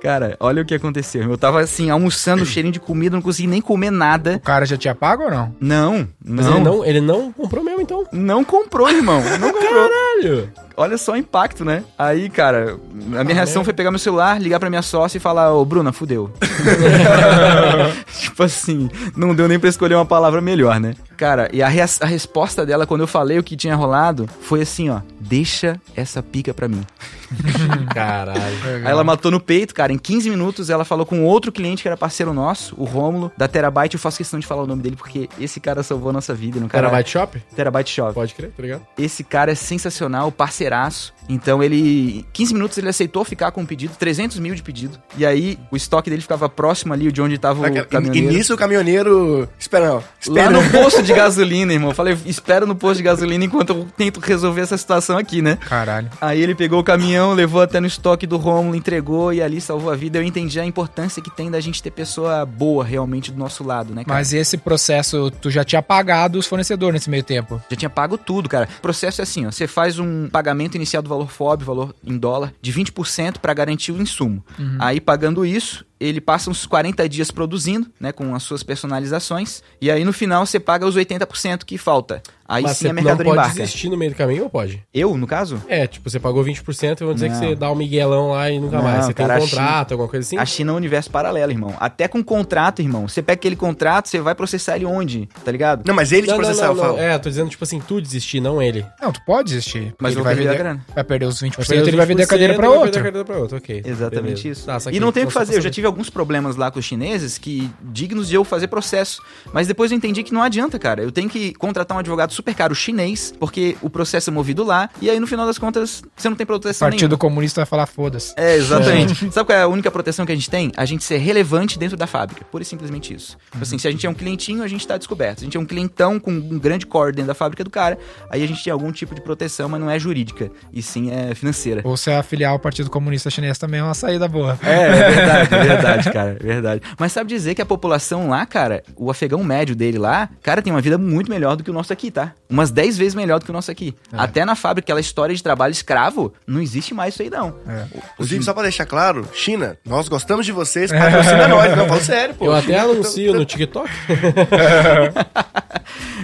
Cara, 0.00 0.36
olha 0.38 0.62
o 0.62 0.64
que 0.64 0.74
aconteceu. 0.74 1.28
Eu 1.28 1.36
tava 1.36 1.60
assim, 1.60 1.90
almoçando, 1.90 2.46
cheirinho 2.46 2.72
de 2.72 2.80
comida, 2.80 3.16
não 3.16 3.22
consegui 3.22 3.48
nem 3.48 3.60
comer 3.60 3.90
nada. 3.90 4.36
O 4.36 4.40
cara 4.40 4.64
já 4.64 4.76
tinha 4.76 4.94
pago 4.94 5.24
ou 5.24 5.30
não? 5.30 5.54
Não, 5.60 6.08
Mas 6.24 6.46
não. 6.46 6.54
ele 6.54 6.64
não, 6.64 6.84
ele 6.84 7.00
não 7.00 7.32
comprou 7.32 7.64
mesmo, 7.64 7.80
então. 7.80 8.06
Não 8.12 8.44
comprou, 8.44 8.88
irmão. 8.88 9.20
Não 9.40 9.52
comprou. 9.52 9.88
Caralho. 9.88 10.52
Olha 10.76 10.96
só 10.96 11.12
o 11.12 11.16
impacto, 11.16 11.64
né? 11.64 11.82
Aí, 11.98 12.30
cara, 12.30 12.78
a 13.18 13.24
minha 13.24 13.34
reação 13.34 13.64
foi 13.64 13.72
pegar 13.72 13.90
meu 13.90 13.98
celular, 13.98 14.40
ligar 14.40 14.60
pra 14.60 14.70
minha 14.70 14.82
sócia 14.82 15.18
e 15.18 15.20
falar, 15.20 15.52
ô, 15.52 15.64
Bruna, 15.64 15.92
fudeu. 15.92 16.30
tipo 18.20 18.42
assim, 18.44 18.88
não 19.16 19.34
deu 19.34 19.48
nem 19.48 19.58
pra 19.58 19.68
escolher 19.68 19.96
uma 19.96 20.06
palavra 20.06 20.40
melhor, 20.40 20.78
né? 20.78 20.94
Cara, 21.18 21.50
e 21.52 21.60
a, 21.60 21.66
a 21.66 22.06
resposta 22.06 22.64
dela 22.64 22.86
quando 22.86 23.00
eu 23.00 23.06
falei 23.08 23.40
o 23.40 23.42
que 23.42 23.56
tinha 23.56 23.74
rolado 23.74 24.28
foi 24.40 24.62
assim, 24.62 24.88
ó, 24.88 25.00
deixa 25.18 25.80
essa 25.96 26.22
pica 26.22 26.54
pra 26.54 26.68
mim. 26.68 26.86
Caralho. 27.92 28.40
Aí 28.64 28.86
ela 28.86 29.02
matou 29.02 29.28
no 29.28 29.40
peito, 29.40 29.74
cara. 29.74 29.92
Em 29.92 29.98
15 29.98 30.30
minutos 30.30 30.70
ela 30.70 30.84
falou 30.84 31.04
com 31.04 31.24
outro 31.24 31.50
cliente 31.50 31.82
que 31.82 31.88
era 31.88 31.96
parceiro 31.96 32.32
nosso, 32.32 32.74
o 32.78 32.84
Rômulo, 32.84 33.32
da 33.36 33.48
Terabyte. 33.48 33.96
Eu 33.96 34.00
faço 34.00 34.16
questão 34.18 34.38
de 34.38 34.46
falar 34.46 34.62
o 34.62 34.66
nome 34.66 34.80
dele 34.80 34.94
porque 34.94 35.28
esse 35.40 35.58
cara 35.58 35.82
salvou 35.82 36.10
a 36.10 36.12
nossa 36.12 36.32
vida. 36.32 36.60
Cara 36.68 36.88
Terabyte 36.88 37.10
Shop? 37.10 37.42
Terabyte 37.56 37.90
Shop. 37.90 38.14
Pode 38.14 38.34
crer, 38.34 38.52
tá 38.52 38.62
ligado? 38.62 38.86
Esse 38.96 39.24
cara 39.24 39.50
é 39.50 39.56
sensacional, 39.56 40.30
parceiraço. 40.30 41.12
Então 41.28 41.62
ele, 41.62 42.20
em 42.20 42.24
15 42.32 42.54
minutos 42.54 42.78
ele 42.78 42.88
aceitou 42.88 43.24
ficar 43.24 43.50
com 43.50 43.62
o 43.62 43.66
pedido, 43.66 43.94
300 43.98 44.38
mil 44.38 44.54
de 44.54 44.62
pedido. 44.62 44.98
E 45.16 45.26
aí 45.26 45.58
o 45.70 45.76
estoque 45.76 46.08
dele 46.08 46.22
ficava 46.22 46.48
próximo 46.48 46.92
ali 46.92 47.10
de 47.12 47.20
onde 47.20 47.38
tava 47.38 47.62
o 47.62 47.66
e 47.66 47.84
caminhoneiro. 47.84 48.32
nisso 48.32 48.54
o 48.54 48.56
caminhoneiro. 48.56 49.48
Espera, 49.58 49.88
não. 49.88 49.94
Lá 49.96 50.02
Espera. 50.20 50.50
no 50.50 50.70
posto 50.70 51.02
de 51.02 51.12
gasolina, 51.12 51.72
irmão. 51.72 51.92
Falei, 51.94 52.16
espera 52.26 52.66
no 52.66 52.74
posto 52.74 52.98
de 52.98 53.02
gasolina 53.02 53.44
enquanto 53.44 53.70
eu 53.70 53.88
tento 53.96 54.20
resolver 54.20 54.62
essa 54.62 54.76
situação 54.76 55.18
aqui, 55.18 55.42
né? 55.42 55.56
Caralho. 55.56 56.10
Aí 56.20 56.40
ele 56.40 56.54
pegou 56.54 56.80
o 56.80 56.84
caminhão, 56.84 57.32
levou 57.34 57.60
até 57.60 57.80
no 57.80 57.86
estoque 57.86 58.26
do 58.26 58.36
Rômulo, 58.36 58.74
entregou 58.76 59.32
e 59.32 59.42
ali 59.42 59.60
salvou 59.60 59.92
a 59.92 59.96
vida. 59.96 60.18
Eu 60.18 60.22
entendi 60.22 60.58
a 60.60 60.64
importância 60.64 61.22
que 61.22 61.30
tem 61.30 61.50
da 61.50 61.60
gente 61.60 61.82
ter 61.82 61.90
pessoa 61.90 62.44
boa 62.46 62.84
realmente 62.84 63.30
do 63.30 63.38
nosso 63.38 63.64
lado, 63.64 63.94
né, 63.94 64.04
cara? 64.04 64.18
Mas 64.18 64.32
esse 64.32 64.56
processo, 64.56 65.30
tu 65.30 65.50
já 65.50 65.64
tinha 65.64 65.82
pagado 65.82 66.38
os 66.38 66.46
fornecedores 66.46 66.94
nesse 66.94 67.10
meio 67.10 67.22
tempo. 67.22 67.60
Já 67.70 67.76
tinha 67.76 67.90
pago 67.90 68.16
tudo, 68.16 68.48
cara. 68.48 68.68
O 68.78 68.82
processo 68.82 69.20
é 69.20 69.24
assim, 69.24 69.46
ó. 69.46 69.50
Você 69.50 69.66
faz 69.66 69.98
um 69.98 70.28
pagamento 70.30 70.76
inicial 70.76 71.02
do 71.02 71.08
valor 71.08 71.17
FOB, 71.26 71.64
valor 71.64 71.94
em 72.04 72.16
dólar, 72.16 72.52
de 72.60 72.72
20% 72.72 73.38
pra 73.38 73.54
garantir 73.54 73.92
o 73.92 74.00
insumo. 74.00 74.44
Aí, 74.78 75.00
pagando 75.00 75.44
isso, 75.44 75.84
ele 75.98 76.20
passa 76.20 76.50
uns 76.50 76.66
40 76.66 77.08
dias 77.08 77.30
produzindo, 77.30 77.90
né, 77.98 78.12
com 78.12 78.34
as 78.34 78.42
suas 78.42 78.62
personalizações, 78.62 79.62
e 79.80 79.90
aí 79.90 80.04
no 80.04 80.12
final 80.12 80.46
você 80.46 80.60
paga 80.60 80.86
os 80.86 80.96
80% 80.96 81.64
que 81.64 81.76
falta. 81.76 82.22
Aí 82.48 82.62
Mas 82.62 82.78
sim 82.78 82.84
você 82.84 82.86
a 82.86 82.92
não 82.94 82.94
mercadoria 83.02 83.24
pode 83.32 83.38
embarca. 83.42 83.60
desistir 83.62 83.88
no 83.90 83.96
meio 83.98 84.10
do 84.12 84.16
caminho 84.16 84.44
ou 84.44 84.48
pode? 84.50 84.82
Eu, 84.94 85.16
no 85.18 85.26
caso? 85.26 85.62
É, 85.68 85.86
tipo, 85.86 86.08
você 86.08 86.18
pagou 86.18 86.42
20% 86.42 87.00
e 87.00 87.04
vão 87.04 87.12
dizer 87.12 87.28
Não. 87.28 87.38
que 87.38 87.46
você 87.46 87.54
dá 87.54 87.70
um 87.70 87.74
miguelão 87.74 88.30
lá 88.30 88.50
e 88.50 88.58
nunca 88.58 88.76
Não, 88.78 88.82
mais. 88.84 89.04
Você 89.04 89.12
cara, 89.12 89.34
tem 89.34 89.42
um 89.42 89.46
contrato, 89.48 89.92
alguma 89.92 90.08
coisa 90.08 90.26
assim? 90.26 90.38
A 90.38 90.46
China 90.46 90.70
é 90.70 90.74
um 90.74 90.76
universo 90.76 91.10
paralelo, 91.10 91.52
irmão. 91.52 91.74
Até 91.78 92.08
com 92.08 92.24
contrato, 92.24 92.80
irmão. 92.80 93.06
Você 93.06 93.20
pega 93.20 93.38
aquele 93.38 93.54
contrato, 93.56 94.08
você 94.08 94.18
vai 94.20 94.34
processar 94.34 94.76
ele 94.76 94.86
onde? 94.86 95.28
Tá 95.44 95.52
ligado? 95.52 95.82
Não, 95.86 95.94
mas 95.94 96.10
ele 96.10 96.22
te 96.22 96.30
Não, 96.30 96.36
não, 96.38 96.44
processar, 96.44 96.66
não, 96.68 96.72
eu 96.72 96.76
não. 96.76 96.84
falo. 96.84 96.98
É, 96.98 97.18
tô 97.18 97.28
dizendo, 97.28 97.50
tipo 97.50 97.64
assim, 97.64 97.80
tu 97.86 98.00
desistir, 98.00 98.40
não 98.40 98.62
ele. 98.62 98.84
Não, 99.02 99.12
tu 99.12 99.20
pode 99.26 99.48
desistir. 99.50 99.94
Mas 100.00 100.14
ele 100.14 100.22
vai 100.22 100.34
perder 100.34 100.48
a 100.48 100.52
vender, 100.52 100.62
grana. 100.62 100.86
vai 100.94 101.04
perder 101.04 101.26
os 101.26 101.42
20%, 101.42 101.56
Vai 101.56 101.66
perder 101.66 101.88
ele 101.88 101.96
vai 101.98 102.06
vender 102.06 102.22
a 102.22 102.26
cadeira 102.26 102.54
20%, 102.54 102.56
pra 102.56 102.68
vai 102.68 102.78
outro. 102.78 102.92
perder 102.92 102.98
a 103.00 103.04
cadeira 103.12 103.24
pra 103.26 103.38
outro, 103.38 103.56
ok. 103.58 103.82
Exatamente 103.84 104.42
Beleza. 104.44 104.48
isso. 104.48 104.66
Tá, 104.66 104.78
e 104.90 104.98
não 104.98 105.12
tem 105.12 105.24
o 105.24 105.26
que 105.26 105.32
fazer. 105.34 105.54
Eu 105.56 105.60
já 105.60 105.70
tive 105.70 105.86
alguns 105.86 106.08
problemas 106.08 106.56
lá 106.56 106.70
com 106.70 106.78
os 106.78 106.84
chineses 106.86 107.36
que 107.36 107.70
dignos 107.82 108.26
de 108.28 108.34
eu 108.36 108.42
fazer 108.44 108.68
processo. 108.68 109.20
Mas 109.52 109.66
depois 109.66 109.90
eu 109.92 109.96
entendi 109.98 110.22
que 110.22 110.32
não 110.32 110.42
adianta, 110.42 110.78
cara. 110.78 111.02
Eu 111.02 111.12
tenho 111.12 111.28
que 111.28 111.52
contratar 111.54 111.94
um 111.94 112.00
advogado 112.00 112.37
super 112.38 112.54
caro 112.54 112.74
chinês, 112.74 113.34
porque 113.38 113.76
o 113.82 113.90
processo 113.90 114.30
é 114.30 114.32
movido 114.32 114.62
lá. 114.62 114.88
E 115.02 115.10
aí, 115.10 115.18
no 115.18 115.26
final 115.26 115.44
das 115.44 115.58
contas, 115.58 116.02
você 116.16 116.28
não 116.28 116.36
tem 116.36 116.46
proteção 116.46 116.86
Partido 116.86 117.08
nenhuma. 117.08 117.18
Comunista 117.18 117.60
vai 117.60 117.66
falar 117.66 117.86
foda-se. 117.86 118.32
É, 118.36 118.54
exatamente. 118.54 119.32
Sabe 119.32 119.46
qual 119.46 119.58
é 119.58 119.62
a 119.62 119.68
única 119.68 119.90
proteção 119.90 120.24
que 120.24 120.30
a 120.30 120.34
gente 120.34 120.48
tem? 120.48 120.70
A 120.76 120.84
gente 120.84 121.02
ser 121.02 121.18
relevante 121.18 121.78
dentro 121.78 121.96
da 121.96 122.06
fábrica. 122.06 122.44
Pura 122.44 122.62
e 122.62 122.66
simplesmente 122.66 123.12
isso. 123.12 123.36
Tipo 123.50 123.62
assim, 123.62 123.76
se 123.76 123.88
a 123.88 123.90
gente 123.90 124.06
é 124.06 124.10
um 124.10 124.14
clientinho, 124.14 124.62
a 124.62 124.68
gente 124.68 124.86
tá 124.86 124.96
descoberto. 124.96 125.40
Se 125.40 125.44
a 125.44 125.46
gente 125.46 125.56
é 125.56 125.60
um 125.60 125.66
clientão 125.66 126.20
com 126.20 126.30
um 126.30 126.58
grande 126.58 126.86
core 126.86 127.12
dentro 127.12 127.28
da 127.28 127.34
fábrica 127.34 127.64
do 127.64 127.70
cara, 127.70 127.98
aí 128.30 128.42
a 128.42 128.46
gente 128.46 128.62
tem 128.62 128.72
algum 128.72 128.92
tipo 128.92 129.14
de 129.14 129.20
proteção, 129.20 129.68
mas 129.68 129.80
não 129.80 129.90
é 129.90 129.98
jurídica. 129.98 130.50
E 130.72 130.80
sim 130.80 131.10
é 131.10 131.34
financeira. 131.34 131.82
Ou 131.84 131.96
se 131.96 132.10
afiliar 132.10 132.52
ao 132.52 132.58
Partido 132.58 132.88
Comunista 132.88 133.30
Chinês 133.30 133.58
também 133.58 133.80
é 133.80 133.82
uma 133.82 133.94
saída 133.94 134.28
boa. 134.28 134.58
É, 134.62 134.82
é 134.82 135.10
verdade, 135.10 135.54
é 135.54 135.64
verdade, 135.64 136.10
cara, 136.12 136.30
é 136.40 136.46
verdade. 136.46 136.82
Mas 136.98 137.12
sabe 137.12 137.28
dizer 137.28 137.54
que 137.54 137.62
a 137.62 137.66
população 137.66 138.28
lá, 138.28 138.46
cara, 138.46 138.84
o 138.96 139.10
afegão 139.10 139.42
médio 139.42 139.74
dele 139.74 139.98
lá, 139.98 140.28
cara, 140.42 140.62
tem 140.62 140.72
uma 140.72 140.80
vida 140.80 140.96
muito 140.96 141.30
melhor 141.30 141.56
do 141.56 141.64
que 141.64 141.70
o 141.70 141.74
nosso 141.74 141.92
aqui, 141.92 142.10
tá? 142.10 142.27
Umas 142.48 142.70
10 142.70 142.96
vezes 142.96 143.14
melhor 143.14 143.38
do 143.38 143.44
que 143.44 143.50
o 143.50 143.54
nosso 143.54 143.70
aqui. 143.70 143.94
Até 144.12 144.44
na 144.44 144.54
fábrica, 144.54 144.86
aquela 144.86 145.00
história 145.00 145.34
de 145.34 145.42
trabalho 145.42 145.72
escravo, 145.72 146.32
não 146.46 146.60
existe 146.60 146.94
mais 146.94 147.14
isso 147.14 147.22
aí, 147.22 147.30
não. 147.30 147.54
É. 147.66 147.86
Inclusive, 148.14 148.42
só 148.44 148.54
pra 148.54 148.62
deixar 148.62 148.86
claro, 148.86 149.28
China, 149.34 149.76
nós 149.84 150.08
gostamos 150.08 150.46
de 150.46 150.52
vocês, 150.52 150.90
patrocina 150.92 151.46
nós. 151.48 151.76
Não, 151.76 151.86
falo 151.86 152.00
sério, 152.00 152.34
pô. 152.34 152.46
Eu 152.46 152.54
até 152.54 152.78
China- 152.80 152.82
anuncio 152.92 153.34
no 153.34 153.44
TikTok. 153.44 153.88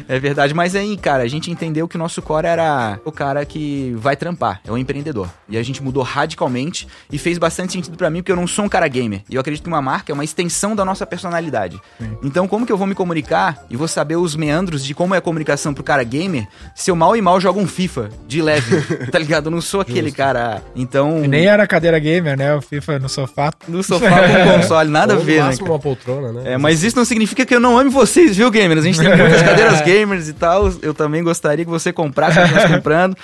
É 0.07 0.19
verdade, 0.19 0.53
mas 0.53 0.77
aí, 0.77 0.97
cara, 0.99 1.23
a 1.23 1.29
gente 1.29 1.51
entendeu 1.51 1.89
que 1.89 1.97
o 1.97 1.99
nosso 1.99 2.21
core 2.21 2.47
era 2.47 3.01
o 3.07 3.11
cara 3.13 3.45
que 3.47 3.95
vai 3.97 4.15
trampar, 4.15 4.61
é 4.67 4.71
o 4.71 4.77
empreendedor. 4.77 5.29
E 5.49 5.57
a 5.57 5.63
gente 5.63 5.83
mudou 5.83 6.03
radicalmente 6.03 6.87
e 7.11 7.17
fez 7.17 7.39
bastante 7.39 7.73
sentido 7.73 7.97
pra 7.97 8.11
mim, 8.11 8.19
porque 8.19 8.31
eu 8.31 8.37
não 8.37 8.47
sou 8.47 8.67
um 8.67 8.69
cara 8.69 8.87
gamer. 8.87 9.23
E 9.31 9.35
eu 9.35 9.41
acredito 9.41 9.63
que 9.63 9.69
uma 9.69 9.81
marca 9.81 10.13
é 10.13 10.15
uma 10.15 10.25
extensão 10.25 10.77
da 10.77 10.85
nossa 10.85 11.07
personalidade. 11.07 11.81
Então, 12.23 12.47
como 12.47 12.67
que 12.67 12.73
eu 12.73 12.77
vou 12.77 12.87
me 12.87 12.95
comunicar 12.95 13.65
e 13.71 13.77
vou 13.77 13.89
saber 13.89 14.17
os 14.17 14.37
meandros 14.37 14.85
de 14.85 14.95
como 14.95 15.15
é 15.15 15.19
a 15.19 15.23
comunicação 15.23 15.73
pro 15.73 15.83
cara 15.83 15.94
gamer 16.03 16.47
se 16.75 16.91
eu 16.91 16.97
mal 16.97 17.17
e 17.17 17.21
mal 17.23 17.41
jogo 17.41 17.61
um 17.61 17.67
FIFA 17.67 18.09
de 18.27 18.43
leve, 18.43 18.81
tá 19.13 19.19
ligado? 19.19 19.47
Eu 19.47 19.51
não 19.51 19.61
sou 19.61 19.81
aquele 19.81 20.11
cara. 20.11 20.63
Então, 20.75 21.25
E 21.25 21.29
nem 21.29 21.47
era 21.47 21.67
cadeira 21.67 21.99
gamer, 21.99 22.37
né? 22.37 22.55
O 22.55 22.61
FIFA 22.61 22.99
no 22.99 23.09
sofá. 23.09 23.53
no 23.69 23.83
sofá 23.83 24.09
com 24.09 24.51
o 24.51 24.57
console, 24.61 24.91
nada 24.91 25.13
a 25.13 25.17
Ou 25.17 25.21
no 25.21 25.27
ver, 25.27 25.37
né? 25.37 25.43
máximo 25.45 25.67
cara? 25.67 25.75
uma 25.75 25.79
poltrona, 25.81 26.33
né? 26.33 26.53
É, 26.55 26.59
mas 26.59 26.83
isso 26.83 26.97
não 26.97 27.05
significa 27.05 27.45
que 27.47 27.55
eu 27.55 27.61
não 27.61 27.79
ame 27.79 27.91
vocês, 27.91 28.37
viu, 28.37 28.51
gamers? 28.51 28.81
A 28.83 28.85
gente 28.87 28.99
tem 28.99 29.09
muitas 29.17 29.43
cadeiras 29.43 29.81
gamers 29.83 30.29
e 30.29 30.33
tal. 30.33 30.73
Eu 30.83 30.95
também 30.95 31.23
gostaria 31.23 31.65
que 31.65 31.71
você 31.71 31.93
comprasse, 31.93 32.39
nós 32.41 32.65
comprando. 32.65 33.17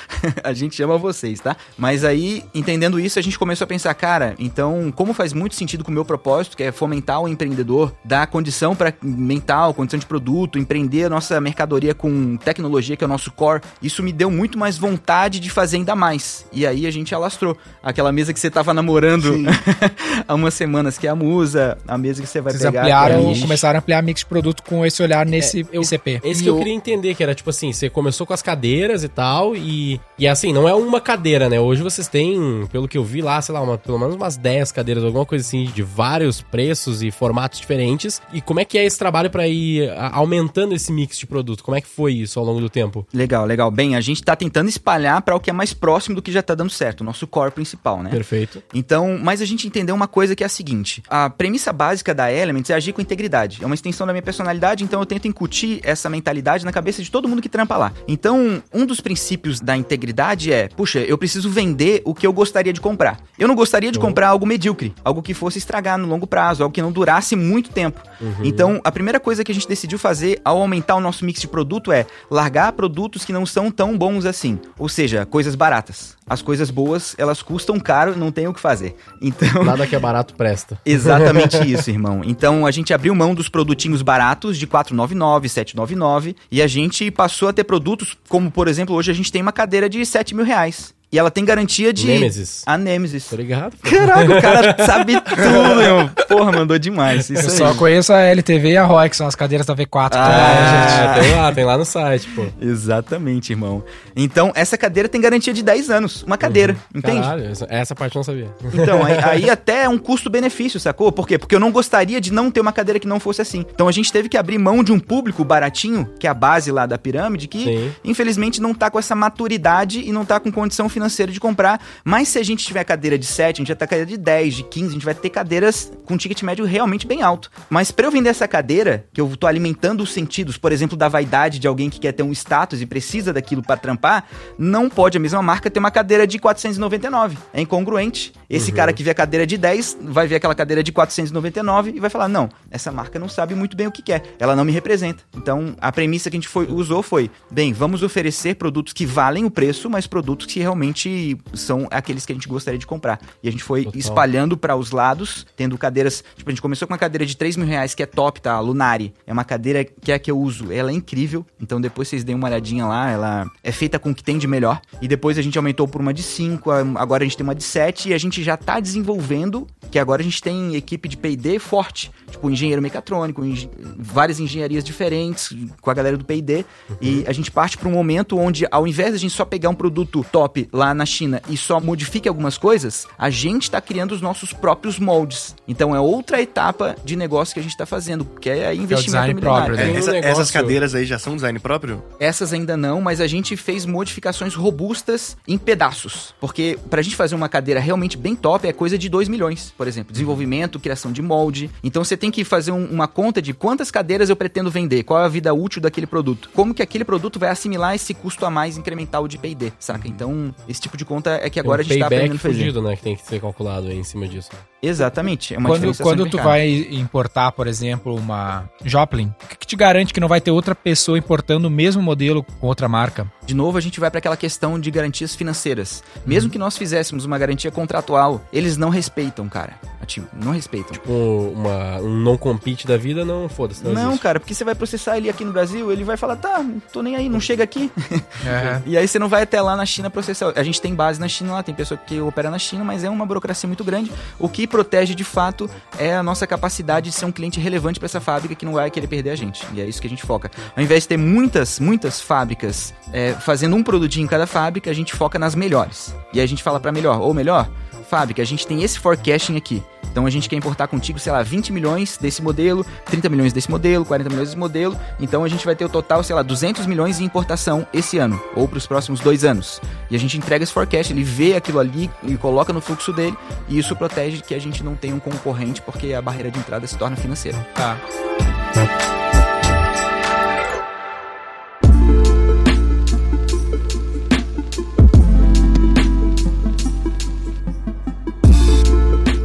a 0.45 0.53
gente 0.53 0.83
ama 0.83 0.99
vocês, 0.99 1.41
tá? 1.41 1.57
Mas 1.79 2.05
aí, 2.05 2.45
entendendo 2.55 3.01
isso, 3.01 3.19
a 3.19 3.23
gente 3.23 3.39
começou 3.39 3.65
a 3.65 3.69
pensar, 3.69 3.95
cara, 3.95 4.35
então, 4.39 4.93
como 4.95 5.13
faz 5.13 5.33
muito 5.33 5.55
sentido 5.55 5.83
com 5.85 5.91
o 5.91 5.95
meu 5.95 6.05
propósito, 6.05 6.57
que 6.57 6.63
é 6.63 6.73
fomentar 6.73 7.21
o 7.21 7.29
empreendedor, 7.29 7.93
dar 8.05 8.27
condição 8.27 8.75
para 8.77 8.93
mental, 9.03 9.73
condição 9.75 9.99
de 9.99 10.07
produto, 10.07 10.59
empreender 10.59 11.05
a 11.05 11.09
nossa 11.09 11.41
mercadoria 11.41 11.95
com 11.95 12.37
tecnologia, 12.37 12.60
que 12.97 13.05
é 13.05 13.07
o 13.07 13.09
nosso 13.09 13.31
core, 13.31 13.63
isso 13.83 14.03
me 14.03 14.13
deu 14.13 14.31
muito 14.31 14.59
mais 14.59 14.77
vontade 14.79 15.41
de 15.41 15.49
fazer 15.51 15.77
ainda 15.79 15.95
mais. 15.97 16.45
E 16.53 16.67
aí 16.67 16.87
a 16.87 16.91
gente 16.91 17.15
alastrou. 17.15 17.57
Aquela 17.83 18.13
mesa 18.13 18.33
que 18.33 18.41
você 18.41 18.51
tava 18.51 18.75
namorando 18.75 19.35
há 20.27 20.35
umas 20.35 20.55
semanas, 20.55 20.99
que 20.99 21.07
é 21.07 21.11
a 21.11 21.15
Musa, 21.15 21.79
a 21.87 21.97
mesa 21.99 22.23
que 22.23 22.29
você 22.29 22.41
vai 22.41 22.53
Vocês 22.53 22.65
pegar. 22.65 22.81
ampliaram, 22.81 23.33
é 23.33 23.39
começaram 23.41 23.79
a 23.79 23.81
ampliar 23.81 24.03
mix 24.03 24.21
de 24.21 24.27
produto 24.27 24.63
com 24.63 24.85
esse 24.85 25.03
olhar 25.03 25.25
nesse 25.27 25.67
eu- 25.73 25.83
ICP. 25.83 26.21
Esse 26.25 26.41
E 26.41 26.45
que 26.45 26.51
eu 26.51 26.55
o- 26.55 26.59
queria 26.59 26.73
entender, 26.75 27.15
que 27.15 27.23
era 27.23 27.35
tipo 27.35 27.51
assim, 27.51 27.73
você 27.73 27.89
começou 27.89 28.27
com 28.27 28.33
as 28.33 28.43
cadeiras 28.43 29.05
e 29.05 29.09
tal, 29.09 29.55
e, 29.57 30.01
e 30.19 30.27
assim, 30.27 30.53
não 30.53 30.69
é 30.69 30.75
uma 30.75 31.01
cadeira, 31.01 31.49
né? 31.49 31.59
Hoje 31.61 31.83
vocês 31.83 32.09
têm, 32.09 32.67
pelo 32.73 32.89
que 32.89 32.99
eu 32.99 33.05
vi 33.05 33.23
lá, 33.23 33.41
sei 33.41 33.55
lá, 33.55 33.61
uma- 33.61 33.79
pelo 33.79 33.99
menos 33.99 34.15
umas 34.17 34.37
10 34.37 34.73
cadeiras, 34.73 35.05
alguma 35.05 35.25
coisa 35.27 35.45
assim, 35.47 35.65
de 35.75 35.83
vários 35.83 36.41
preços 36.41 37.03
e 37.03 37.11
formatos 37.11 37.61
diferentes. 37.61 38.21
E 38.33 38.41
como 38.41 38.61
é 38.61 38.65
que 38.65 38.79
é 38.79 38.85
esse 38.85 38.99
trabalho 38.99 39.31
pra 39.31 39.47
ir 39.47 39.91
aumentando 40.13 40.75
esse 40.75 40.93
mix 40.93 41.19
de 41.19 41.27
produto? 41.27 41.63
Como 41.63 41.77
é 41.77 41.81
que 41.81 41.89
foi 41.89 42.15
isso 42.15 42.39
ao 42.41 42.47
longo 42.47 42.61
do 42.61 42.69
tempo? 42.69 43.07
Legal, 43.13 43.45
legal. 43.45 43.71
Bem, 43.71 43.97
a 43.97 44.01
gente 44.01 44.23
tá 44.23 44.35
tentando 44.35 44.69
espalhar 44.69 45.21
para 45.23 45.35
o 45.35 45.41
que 45.41 45.51
é 45.51 45.53
mais 45.53 45.73
próximo 45.73 46.17
do 46.17 46.23
que 46.23 46.33
já 46.33 46.43
tá 46.43 46.55
dando 46.55 46.71
certo, 46.71 47.03
o 47.03 47.05
nosso 47.05 47.27
core 47.27 47.51
principal, 47.51 48.03
né? 48.03 48.11
Perfeito. 48.11 48.63
Então, 48.75 49.19
mas 49.23 49.41
a 49.41 49.45
gente 49.45 49.67
entendeu 49.67 49.95
uma 49.95 50.09
coisa 50.09 50.35
que 50.35 50.43
é 50.43 50.47
a 50.47 50.49
seguinte: 50.49 51.03
a 51.09 51.31
premissa 51.31 51.73
básica 51.73 52.15
da 52.15 52.33
Elements 52.33 52.71
é 52.71 52.75
agir 52.75 52.93
com 52.93 53.01
integridade. 53.01 53.59
É 53.63 53.67
uma 53.67 53.75
extensão 53.75 54.07
da 54.07 54.13
minha 54.13 54.23
personalidade, 54.23 54.85
então 54.85 55.01
eu 55.01 55.07
tento 55.07 55.29
incutir 55.29 55.81
essa 55.83 56.09
mentalidade 56.09 56.65
na 56.65 56.73
cabeça 56.73 57.03
de 57.03 57.11
todo 57.11 57.29
mundo 57.29 57.43
que 57.43 57.49
trampa 57.49 57.77
lá. 57.77 57.93
Então, 58.09 58.63
um 58.73 58.87
dos 58.87 59.01
princípios 59.01 59.61
da 59.61 59.77
integridade 59.77 60.53
é: 60.53 60.69
puxa, 60.69 61.01
eu 61.01 61.19
preciso 61.19 61.51
vender 61.51 62.03
o 62.05 62.15
que 62.15 62.27
eu 62.27 62.33
gostaria 62.33 62.73
de 62.73 62.81
comprar. 62.81 63.21
Eu 63.39 63.49
não 63.49 63.55
gostaria 63.55 63.93
de 63.93 63.99
comprar 63.99 64.29
algo 64.29 64.47
medíocre, 64.47 64.95
algo 65.05 65.23
que 65.23 65.35
fosse 65.35 65.59
estragar 65.59 65.99
no 65.99 66.07
longo 66.07 66.27
prazo, 66.27 66.63
algo 66.63 66.73
que 66.73 66.83
não 66.83 66.93
durasse 66.93 67.37
muito 67.37 67.71
tempo. 67.71 68.01
Então, 68.43 68.81
a 68.85 68.93
primeira 68.93 69.19
coisa 69.19 69.45
que 69.45 69.53
a 69.53 69.55
gente 69.55 69.69
decidiu 69.69 69.99
fazer 69.99 70.41
ao 70.45 70.59
aumentar 70.59 70.97
o 70.97 71.01
nosso 71.01 71.25
mix 71.25 71.41
de 71.41 71.49
produto 71.49 71.93
é 71.93 72.07
largar 72.31 72.73
produtos 72.73 73.25
que 73.25 73.33
não 73.33 73.45
são 73.45 73.71
tão 73.71 73.99
bons 73.99 74.25
assim. 74.25 74.59
Ou 74.79 74.89
seja, 74.89 75.27
coisas 75.27 75.55
baratas. 75.55 76.17
As 76.29 76.41
coisas 76.41 76.71
boas, 76.71 77.15
elas 77.19 77.43
custam 77.43 77.81
caro, 77.81 78.17
não 78.17 78.31
tem 78.31 78.47
o 78.47 78.55
que 78.55 78.61
fazer. 78.61 78.95
Então, 79.21 79.65
Nada 79.65 79.87
que 79.87 79.97
é 79.97 79.99
barato 79.99 80.35
presta. 80.35 80.81
Exatamente 80.87 81.57
isso, 81.71 81.91
irmão. 81.91 82.23
Então 82.25 82.65
a 82.65 82.71
gente 82.71 82.95
abriu 82.95 83.15
mão 83.15 83.35
dos 83.35 83.49
produtinhos 83.49 84.03
baratos 84.03 84.57
de 84.57 84.67
499, 84.67 85.49
799 85.49 86.37
e 86.51 86.63
a 86.63 86.67
gente 86.67 87.11
passou 87.11 87.49
a 87.49 87.53
ter 87.53 87.65
produtos 87.65 88.17
como, 88.29 88.51
por 88.51 88.69
exemplo, 88.69 88.95
hoje 88.95 89.11
a 89.11 89.15
gente 89.15 89.33
tem 89.33 89.43
uma 89.43 89.53
cadeira 89.53 89.89
de 89.89 90.05
7 90.07 90.35
mil 90.35 90.45
reais. 90.45 90.95
E 91.13 91.19
ela 91.19 91.29
tem 91.31 91.45
garantia 91.45 91.93
de. 91.93 92.07
Nemesis. 92.07 92.63
A 92.65 92.79
Nemesis. 92.79 93.27
Tô 93.27 93.35
ligado? 93.35 93.77
pô. 93.77 93.91
Caraca, 93.91 94.39
o 94.39 94.41
cara 94.41 94.77
sabe 94.87 95.21
tudo, 95.21 95.83
irmão. 95.83 96.09
Porra, 96.29 96.53
mandou 96.53 96.79
demais. 96.79 97.29
Isso 97.29 97.47
Eu 97.47 97.51
aí. 97.51 97.57
só 97.57 97.75
conheço 97.75 98.13
a 98.13 98.21
LTV 98.21 98.71
e 98.71 98.77
a 98.77 98.85
ROI, 98.85 99.11
que 99.11 99.17
são 99.17 99.27
as 99.27 99.35
cadeiras 99.35 99.67
da 99.67 99.75
V4. 99.75 100.05
Ah, 100.05 100.09
tá? 100.11 101.17
É, 101.17 101.21
tem 101.21 101.35
lá, 101.35 101.53
tem 101.53 101.65
lá 101.65 101.77
no 101.77 101.85
site, 101.85 102.29
pô. 102.29 102.47
Exatamente, 102.61 103.53
irmão. 103.53 103.83
Então, 104.15 104.53
essa 104.55 104.79
cadeira 104.79 105.09
tem 105.09 105.21
garantia 105.21 105.53
de 105.53 105.65
10 105.65 105.91
anos. 105.91 106.23
Uma 106.23 106.39
cadeira, 106.39 106.77
entende? 106.95 107.23
Caralho, 107.23 107.47
essa, 107.47 107.67
essa 107.69 107.95
parte 107.97 108.15
eu 108.15 108.21
não 108.21 108.25
sabia. 108.25 108.55
Então, 108.73 109.05
aí, 109.05 109.19
aí 109.43 109.51
até 109.51 109.83
é 109.85 109.89
um 109.89 109.99
custo-benefício, 109.99 110.79
sacou? 110.79 111.11
Por 111.11 111.27
quê? 111.27 111.39
Porque 111.39 111.57
eu 111.57 111.61
não 111.61 111.73
gostaria 111.73 112.21
de 112.21 112.33
não 112.33 112.53
ter 112.53 112.61
uma 112.61 112.73
cadeira 112.73 113.01
que 113.01 113.09
não 113.09 113.19
fosse 113.19 113.43
assim. 113.43 113.67
Então 113.75 113.89
a 113.89 113.93
gente 113.93 114.13
teve 114.13 114.29
que 114.29 114.37
abrir 114.37 114.59
mão 114.59 114.85
de 114.85 114.93
um 114.93 115.01
público 115.01 115.45
baratinho, 115.45 116.09
que 116.21 116.27
é 116.29 116.31
a 116.31 116.35
base 116.35 116.71
lá 116.71 116.87
da 116.87 116.97
pirâmide, 116.97 117.49
que 117.49 117.65
Sim. 117.65 117.93
infelizmente 118.05 118.61
não 118.61 118.73
tá 118.73 118.89
com 118.89 118.99
essa 118.99 119.17
maturidade 119.17 120.03
e 120.07 120.13
não 120.13 120.25
tá 120.25 120.39
com 120.39 120.53
condição 120.53 120.89
financeira 120.89 121.00
de 121.09 121.41
comprar. 121.41 121.81
Mas 122.05 122.29
se 122.29 122.39
a 122.39 122.43
gente 122.43 122.65
tiver 122.65 122.85
cadeira 122.85 123.19
de 123.19 123.27
7, 123.27 123.57
a 123.57 123.61
gente 123.61 123.69
vai 123.69 123.77
ter 123.77 123.87
cadeira 123.87 124.07
de 124.07 124.17
10, 124.17 124.55
de 124.55 124.63
15, 124.65 124.87
a 124.87 124.93
gente 124.93 125.05
vai 125.05 125.15
ter 125.15 125.31
cadeiras 125.31 125.93
com 126.05 126.17
ticket 126.17 126.43
médio 126.43 126.65
realmente 126.65 127.07
bem 127.07 127.23
alto. 127.23 127.51
Mas 127.69 127.91
pra 127.91 128.07
eu 128.07 128.11
vender 128.11 128.29
essa 128.31 128.49
cadeira, 128.49 129.07
que 129.13 129.21
eu 129.21 129.37
tô 129.37 129.47
alimentando 129.47 130.03
os 130.03 130.13
sentidos, 130.13 130.57
por 130.57 130.73
exemplo, 130.73 130.97
da 130.97 131.09
vaidade 131.09 131.59
de 131.59 131.67
alguém 131.67 131.91
que 131.91 132.01
quer 132.01 132.13
ter 132.13 132.23
um 132.23 132.33
status 132.33 132.81
e 132.81 132.87
precisa 132.87 133.33
daquilo 133.33 133.63
pra 133.63 133.77
trampar, 133.77 134.25
não 134.59 134.89
pode 134.89 135.17
a 135.17 135.21
mesma 135.21 135.43
marca 135.43 135.71
ter 135.71 135.79
uma 135.79 135.91
cadeira 135.91 136.27
de 136.27 136.39
499. 136.39 137.39
É 137.53 137.61
incongruente. 137.61 138.33
Esse 138.51 138.73
cara 138.73 138.93
que 138.93 139.05
vê 139.05 139.11
a 139.11 139.15
cadeira 139.15 139.47
de 139.47 139.57
10 139.57 139.99
vai 140.03 140.27
ver 140.27 140.35
aquela 140.35 140.55
cadeira 140.57 140.83
de 140.83 140.91
499 140.91 141.93
e 141.95 142.01
vai 142.01 142.11
falar: 142.11 142.29
não, 142.29 142.49
essa 142.71 142.91
marca 142.91 143.19
não 143.19 143.29
sabe 143.29 143.55
muito 143.55 143.77
bem 143.77 143.87
o 143.87 143.93
que 143.93 144.03
quer, 144.03 144.23
ela 144.41 144.57
não 144.57 144.65
me 144.65 144.73
representa. 144.73 145.23
Então 145.37 145.77
a 145.81 145.93
premissa 145.93 146.29
que 146.29 146.37
a 146.37 146.41
gente 146.41 146.49
foi- 146.49 146.67
usou 146.71 147.03
foi: 147.03 147.31
bem, 147.51 147.73
vamos 147.73 148.03
oferecer 148.03 148.57
produtos 148.57 148.93
que 148.93 149.07
valem 149.07 149.45
o 149.45 149.51
preço, 149.51 149.89
mas 149.89 150.07
produtos 150.07 150.47
que 150.47 150.59
realmente 150.59 151.39
são 151.55 151.87
aqueles 151.91 152.27
que 152.27 152.33
a 152.33 152.35
gente 152.35 152.49
gostaria 152.49 152.79
de 152.79 152.87
comprar. 152.87 153.21
E 153.43 153.49
a 153.49 153.53
gente 153.53 153.63
foi 153.63 153.85
Total. 153.85 153.99
espalhando 154.01 154.57
para 154.57 154.75
os 154.75 154.91
lados, 154.91 155.47
tendo 155.57 155.79
cadeiras. 155.79 156.25
Tipo, 156.37 156.51
a 156.51 156.53
gente 156.53 156.63
começou 156.63 156.89
com 156.89 156.93
uma 156.95 156.99
cadeira 156.99 157.25
de 157.25 157.37
3 157.37 157.57
mil 157.57 157.67
reais 157.67 157.95
que 157.95 158.03
é 158.03 158.07
top, 158.07 158.41
tá? 158.41 158.55
A 158.55 158.61
Lunari. 158.61 159.15
É 159.27 159.33
uma 159.33 159.45
cadeira 159.45 159.85
que 159.85 160.11
é 160.11 160.17
a 160.17 160.19
que 160.19 160.31
eu 160.31 160.39
uso. 160.39 160.73
Ela 160.73 160.91
é 160.91 160.95
incrível. 160.95 161.47
Então 161.61 161.81
depois 161.81 162.09
vocês 162.09 162.25
deem 162.25 162.37
uma 162.37 162.49
olhadinha 162.49 162.85
lá. 162.87 163.11
Ela 163.11 163.47
é 163.63 163.71
feita 163.71 163.99
com 163.99 164.11
o 164.11 164.15
que 164.15 164.25
tem 164.25 164.39
de 164.39 164.47
melhor. 164.49 164.81
E 165.01 165.07
depois 165.07 165.39
a 165.39 165.43
gente 165.43 165.57
aumentou 165.57 165.87
por 165.87 166.01
uma 166.01 166.13
de 166.13 166.23
5. 166.23 166.71
Agora 166.97 167.23
a 167.23 167.27
gente 167.27 167.37
tem 167.37 167.45
uma 167.45 167.55
de 167.55 167.63
7 167.63 168.09
e 168.09 168.15
a 168.15 168.19
gente 168.19 168.40
já 168.43 168.57
tá 168.57 168.81
desenvolvendo 168.81 169.67
que 169.91 169.99
agora 169.99 170.23
a 170.23 170.25
gente 170.25 170.41
tem 170.41 170.77
equipe 170.77 171.09
de 171.09 171.17
P&D 171.17 171.59
forte, 171.59 172.11
tipo 172.31 172.49
engenheiro 172.49 172.81
mecatrônico, 172.81 173.45
engen 173.45 173.71
várias 173.99 174.39
engenharias 174.39 174.85
diferentes 174.85 175.53
com 175.81 175.91
a 175.91 175.95
galera 175.95 176.17
do 176.17 176.25
P&D, 176.25 176.65
uhum. 176.89 176.97
e 177.01 177.25
a 177.27 177.33
gente 177.33 177.51
parte 177.51 177.77
para 177.77 177.89
um 177.89 177.93
momento 177.93 178.39
onde 178.39 178.67
ao 178.71 178.87
invés 178.87 179.11
de 179.11 179.17
a 179.17 179.19
gente 179.19 179.35
só 179.35 179.45
pegar 179.45 179.69
um 179.69 179.75
produto 179.75 180.25
top 180.31 180.69
lá 180.73 180.95
na 180.95 181.05
China 181.05 181.43
e 181.49 181.57
só 181.57 181.81
modifique 181.81 182.29
algumas 182.29 182.57
coisas, 182.57 183.07
a 183.19 183.29
gente 183.31 183.65
está 183.65 183.81
criando 183.81 184.13
os 184.13 184.21
nossos 184.21 184.53
próprios 184.53 184.99
moldes. 184.99 185.57
Então 185.67 185.95
é 185.95 186.01
outra 186.01 186.41
etapa 186.41 186.95
de 187.05 187.17
negócio 187.17 187.53
que 187.53 187.61
a 187.61 187.63
gente 187.63 187.73
está 187.73 187.87
fazendo, 187.87 188.25
que 188.25 188.49
é 188.49 188.75
investimento 188.75 189.39
é 189.39 189.41
próprio. 189.41 189.77
Né? 189.77 189.91
É, 189.91 189.97
essa, 189.97 190.13
negócio... 190.13 190.31
Essas 190.31 190.51
cadeiras 190.51 190.95
aí 190.95 191.05
já 191.05 191.19
são 191.19 191.35
design 191.35 191.59
próprio? 191.59 192.03
Essas 192.21 192.53
ainda 192.53 192.77
não, 192.77 193.01
mas 193.01 193.21
a 193.21 193.27
gente 193.27 193.57
fez 193.57 193.85
modificações 193.85 194.55
robustas 194.55 195.37
em 195.49 195.59
pedaços. 195.59 196.35
Porque 196.41 196.79
pra 196.89 197.03
gente 197.03 197.17
fazer 197.17 197.35
uma 197.35 197.49
cadeira 197.49 197.81
realmente 197.81 198.17
bem 198.17 198.30
top 198.35 198.67
é 198.67 198.73
coisa 198.73 198.97
de 198.99 199.09
2 199.09 199.29
milhões, 199.29 199.73
por 199.77 199.87
exemplo. 199.87 200.13
Desenvolvimento, 200.13 200.79
criação 200.79 201.13
de 201.13 201.23
molde. 201.23 201.71
Então 201.83 202.03
você 202.05 202.17
tem 202.17 202.31
que 202.31 202.45
fazer 202.45 202.73
um, 202.73 202.85
uma 202.87 203.09
conta 203.09 203.41
de 203.41 203.53
quantas 203.53 203.91
cadeiras 203.91 204.31
eu 204.31 204.37
pretendo 204.37 204.71
vender, 204.71 205.03
qual 205.03 205.21
é 205.21 205.25
a 205.25 205.29
vida 205.29 205.53
útil 205.55 205.81
daquele 205.81 206.07
produto. 206.07 206.51
Como 206.55 206.75
que 206.75 206.83
aquele 206.83 207.05
produto 207.05 207.39
vai 207.39 207.51
assimilar 207.51 207.95
esse 207.95 208.15
custo 208.15 208.45
a 208.45 208.51
mais 208.51 208.77
incremental 208.77 209.27
de 209.27 209.39
P&D, 209.39 209.73
saca? 209.79 210.09
Então, 210.09 210.55
esse 210.69 210.81
tipo 210.81 210.97
de 210.97 211.05
conta 211.05 211.41
é 211.43 211.51
que 211.51 211.61
agora 211.61 211.83
um 211.83 211.85
a 211.85 211.89
gente 211.89 211.99
tá 211.99 212.07
aprendendo 212.07 212.37
a 212.37 212.39
fazer. 212.39 212.55
fugido, 212.55 212.83
né? 212.83 212.97
Que 212.97 213.03
tem 213.03 213.17
que 213.17 213.27
ser 213.27 213.41
calculado 213.41 213.89
aí 213.89 213.99
em 213.99 214.05
cima 214.05 214.27
disso. 214.27 214.51
Exatamente. 214.83 215.55
É 215.55 215.59
uma 215.59 215.69
quando 215.69 215.97
quando 215.99 216.27
tu 216.29 216.39
vai 216.39 216.89
importar, 216.91 217.53
por 217.53 217.67
exemplo, 217.67 218.15
uma 218.15 218.69
Joplin, 218.85 219.33
o 219.45 219.49
que, 219.49 219.59
que 219.59 219.67
te 219.67 219.77
garante 219.77 220.13
que 220.13 220.21
não 220.21 220.29
vai 220.29 220.41
ter 220.41 220.51
outra 220.51 220.75
pessoa 220.75 221.19
importando 221.19 221.69
o 221.69 221.71
mesmo 221.71 222.03
modelo 222.03 222.43
com 222.43 222.67
outra 222.67 222.89
marca? 222.89 223.31
De 223.45 223.55
novo, 223.55 223.77
a 223.77 223.81
gente 223.81 224.01
vai 224.01 224.11
para 224.11 224.19
aquela 224.19 224.37
questão 224.37 224.79
de 224.79 224.91
garantias 224.91 225.35
financeiras. 225.35 226.03
Mesmo 226.25 226.49
uhum. 226.49 226.53
que 226.53 226.59
nós 226.59 226.77
fizéssemos 226.79 227.25
uma 227.25 227.39
garantia 227.39 227.71
contratual, 227.71 228.43
eles 228.53 228.77
não 228.77 228.89
respeitam, 228.89 229.49
cara. 229.49 229.79
Tipo, 230.07 230.29
não 230.33 230.53
respeitam. 230.53 230.93
Tipo, 230.93 231.13
uma, 231.13 231.99
um 231.99 232.17
non-compete 232.17 232.87
da 232.87 232.97
vida, 232.97 233.25
não 233.25 233.49
foda-se. 233.49 233.85
Não, 233.85 233.93
não 233.93 234.19
cara, 234.19 234.41
porque 234.41 234.55
você 234.55 234.65
vai 234.65 234.75
processar 234.75 235.17
ele 235.17 235.29
aqui 235.29 235.45
no 235.45 235.53
Brasil, 235.53 235.93
ele 235.93 236.05
vai 236.05 236.17
falar, 236.17 236.37
tá, 236.37 236.65
tô 236.93 237.03
nem 237.03 237.17
aí, 237.17 237.29
não 237.29 237.41
chega 237.41 237.65
aqui. 237.65 237.91
Uhum. 238.41 238.83
e 238.87 238.97
aí 238.97 239.07
você 239.07 239.19
não 239.19 239.29
vai 239.29 239.43
até 239.43 239.61
lá 239.61 239.77
na 239.77 239.85
China 239.85 240.09
processar. 240.09 240.53
A 240.57 240.63
gente 240.63 240.81
tem 240.81 240.95
base 240.95 241.21
na 241.21 241.29
China 241.29 241.55
lá, 241.55 241.63
tem 241.63 241.75
pessoa 241.75 241.99
que 241.99 242.21
opera 242.21 242.51
na 242.51 242.59
China, 242.59 242.85
mas 242.85 243.05
é 243.05 243.11
uma 243.11 243.27
burocracia 243.27 243.67
muito 243.67 243.85
grande. 243.85 244.11
O 244.39 244.49
que 244.49 244.67
protege 244.67 245.15
de 245.15 245.25
fato 245.25 245.69
é 245.99 246.15
a 246.15 246.23
nossa 246.23 246.47
capacidade 246.47 247.11
de 247.11 247.15
ser 247.15 247.27
um 247.27 247.33
cliente 247.33 247.61
relevante 247.61 247.99
para 247.99 248.07
essa 248.07 248.21
fábrica 248.21 248.55
que 248.55 248.65
não 248.65 248.73
vai 248.73 248.91
querer 248.91 249.07
perder 249.07 249.31
a 249.31 249.37
gente. 249.37 249.67
E 249.75 249.81
é 249.81 249.85
isso 249.85 250.01
que 250.01 250.07
a 250.07 250.11
gente 250.11 250.23
foca. 250.23 250.51
Ao 250.77 250.83
invés 250.83 251.03
de 251.03 251.09
ter 251.09 251.17
muitas, 251.17 251.79
muitas 251.79 252.21
fábricas 252.21 252.95
é, 253.13 253.33
fazendo 253.35 253.77
um 253.77 253.83
produtinho 253.83 254.25
em 254.25 254.29
cada 254.29 254.47
fábrica, 254.47 254.91
a 254.91 254.95
gente 254.95 255.15
foca 255.15 255.39
nas 255.39 255.55
melhores. 255.55 256.15
E 256.33 256.39
aí 256.39 256.45
a 256.45 256.49
gente 256.49 256.63
fala 256.63 256.81
para 256.81 256.93
melhor, 256.93 257.21
ou 257.21 257.35
melhor, 257.35 257.69
fábrica, 258.03 258.43
a 258.43 258.45
gente 258.45 258.67
tem 258.67 258.83
esse 258.83 258.99
forecasting 258.99 259.57
aqui. 259.57 259.83
Então 260.11 260.27
a 260.27 260.31
gente 260.31 260.49
quer 260.49 260.57
importar 260.57 260.89
contigo, 260.89 261.19
sei 261.19 261.33
lá, 261.33 261.43
20 261.43 261.73
milhões 261.73 262.19
desse 262.19 262.43
modelo, 262.43 262.85
30 263.07 263.29
milhões 263.29 263.53
desse 263.53 263.71
modelo, 263.71 264.05
40 264.05 264.29
milhões 264.29 264.49
desse 264.49 264.59
modelo. 264.59 264.99
Então 265.21 265.45
a 265.45 265.49
gente 265.49 265.65
vai 265.65 265.77
ter 265.77 265.85
o 265.85 265.89
total, 265.89 266.23
sei 266.25 266.35
lá, 266.35 266.43
200 266.43 266.87
milhões 266.87 267.21
em 267.21 267.25
importação 267.25 267.87
esse 267.93 268.19
ano, 268.19 268.41
ou 268.57 268.67
para 268.67 268.79
os 268.79 268.87
próximos 268.87 269.21
dois 269.21 269.45
anos. 269.45 269.81
E 270.11 270.17
a 270.17 270.19
gente 270.19 270.37
entrega 270.37 270.65
esse 270.65 270.73
forecast, 270.73 271.13
ele 271.13 271.23
vê 271.23 271.55
aquilo 271.55 271.79
ali 271.79 272.11
e 272.25 272.37
coloca 272.37 272.73
no 272.73 272.81
fluxo 272.81 273.13
dele, 273.13 273.37
e 273.69 273.79
isso 273.79 273.95
protege 273.95 274.41
que 274.43 274.55
a 274.55 274.59
gente 274.59 274.83
não 274.83 274.97
tenha 274.97 275.15
um 275.15 275.21
concorrente, 275.21 275.81
porque 275.83 276.13
a 276.13 276.21
barreira 276.21 276.51
de 276.51 276.59
entrada 276.59 276.87
se 276.87 276.97
torna 276.97 277.17
financeira. 277.17 277.59
Tá. 277.75 277.97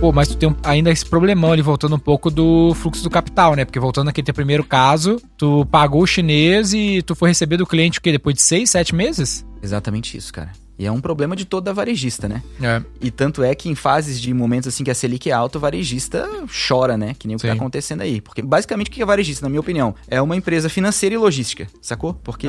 Pô, 0.06 0.12
mas 0.12 0.28
tu 0.28 0.38
tem 0.38 0.48
um, 0.48 0.56
ainda 0.64 0.92
esse 0.92 1.04
problemão 1.04 1.52
ali, 1.52 1.64
voltando 1.64 1.96
um 1.96 2.00
pouco 2.00 2.30
do 2.30 2.76
fluxo 2.76 3.02
do 3.02 3.10
capital, 3.10 3.56
né? 3.56 3.66
Porque 3.66 3.80
voltando 3.80 4.08
aqui 4.08 4.22
teu 4.22 4.36
primeiro 4.36 4.64
caso, 4.64 5.20
tu 5.36 5.66
pagou 5.66 6.04
o 6.04 6.06
chinês 6.06 6.76
e 6.76 7.02
tu 7.02 7.16
foi 7.16 7.30
receber 7.30 7.58
do 7.58 7.66
cliente 7.66 7.98
o 7.98 8.02
quê? 8.04 8.12
Depois 8.12 8.36
de 8.36 8.44
seis, 8.44 8.70
sete 8.70 8.94
meses? 8.94 9.44
Exatamente 9.64 10.16
isso, 10.16 10.32
cara. 10.32 10.52
E 10.78 10.86
é 10.86 10.92
um 10.92 11.00
problema 11.00 11.36
de 11.36 11.46
toda 11.46 11.74
varejista, 11.74 12.28
né? 12.28 12.44
É. 12.62 12.82
E 13.00 13.10
tanto 13.10 13.44
é 13.44 13.56
que 13.56 13.70
em 13.70 13.76
fases 13.76 14.20
de 14.20 14.34
momentos 14.34 14.68
assim 14.68 14.84
que 14.84 14.92
a 14.92 14.96
Selic 14.96 15.30
é 15.30 15.34
alta, 15.34 15.58
o 15.58 15.62
varejista 15.62 16.28
chora, 16.68 16.98
né? 16.98 17.16
Que 17.18 17.28
nem 17.28 17.36
o 17.36 17.40
que 17.40 17.48
tá 17.48 17.54
acontecendo 17.54 18.02
aí. 18.02 18.20
Porque 18.22 18.42
basicamente 18.42 18.88
o 18.88 18.92
que 18.92 19.02
é 19.02 19.06
varejista, 19.06 19.46
na 19.46 19.50
minha 19.50 19.60
opinião? 19.60 19.96
É 20.08 20.22
uma 20.22 20.36
empresa 20.36 20.70
financeira 20.70 21.16
e 21.16 21.18
logística, 21.18 21.68
sacou? 21.82 22.14
Porque 22.14 22.48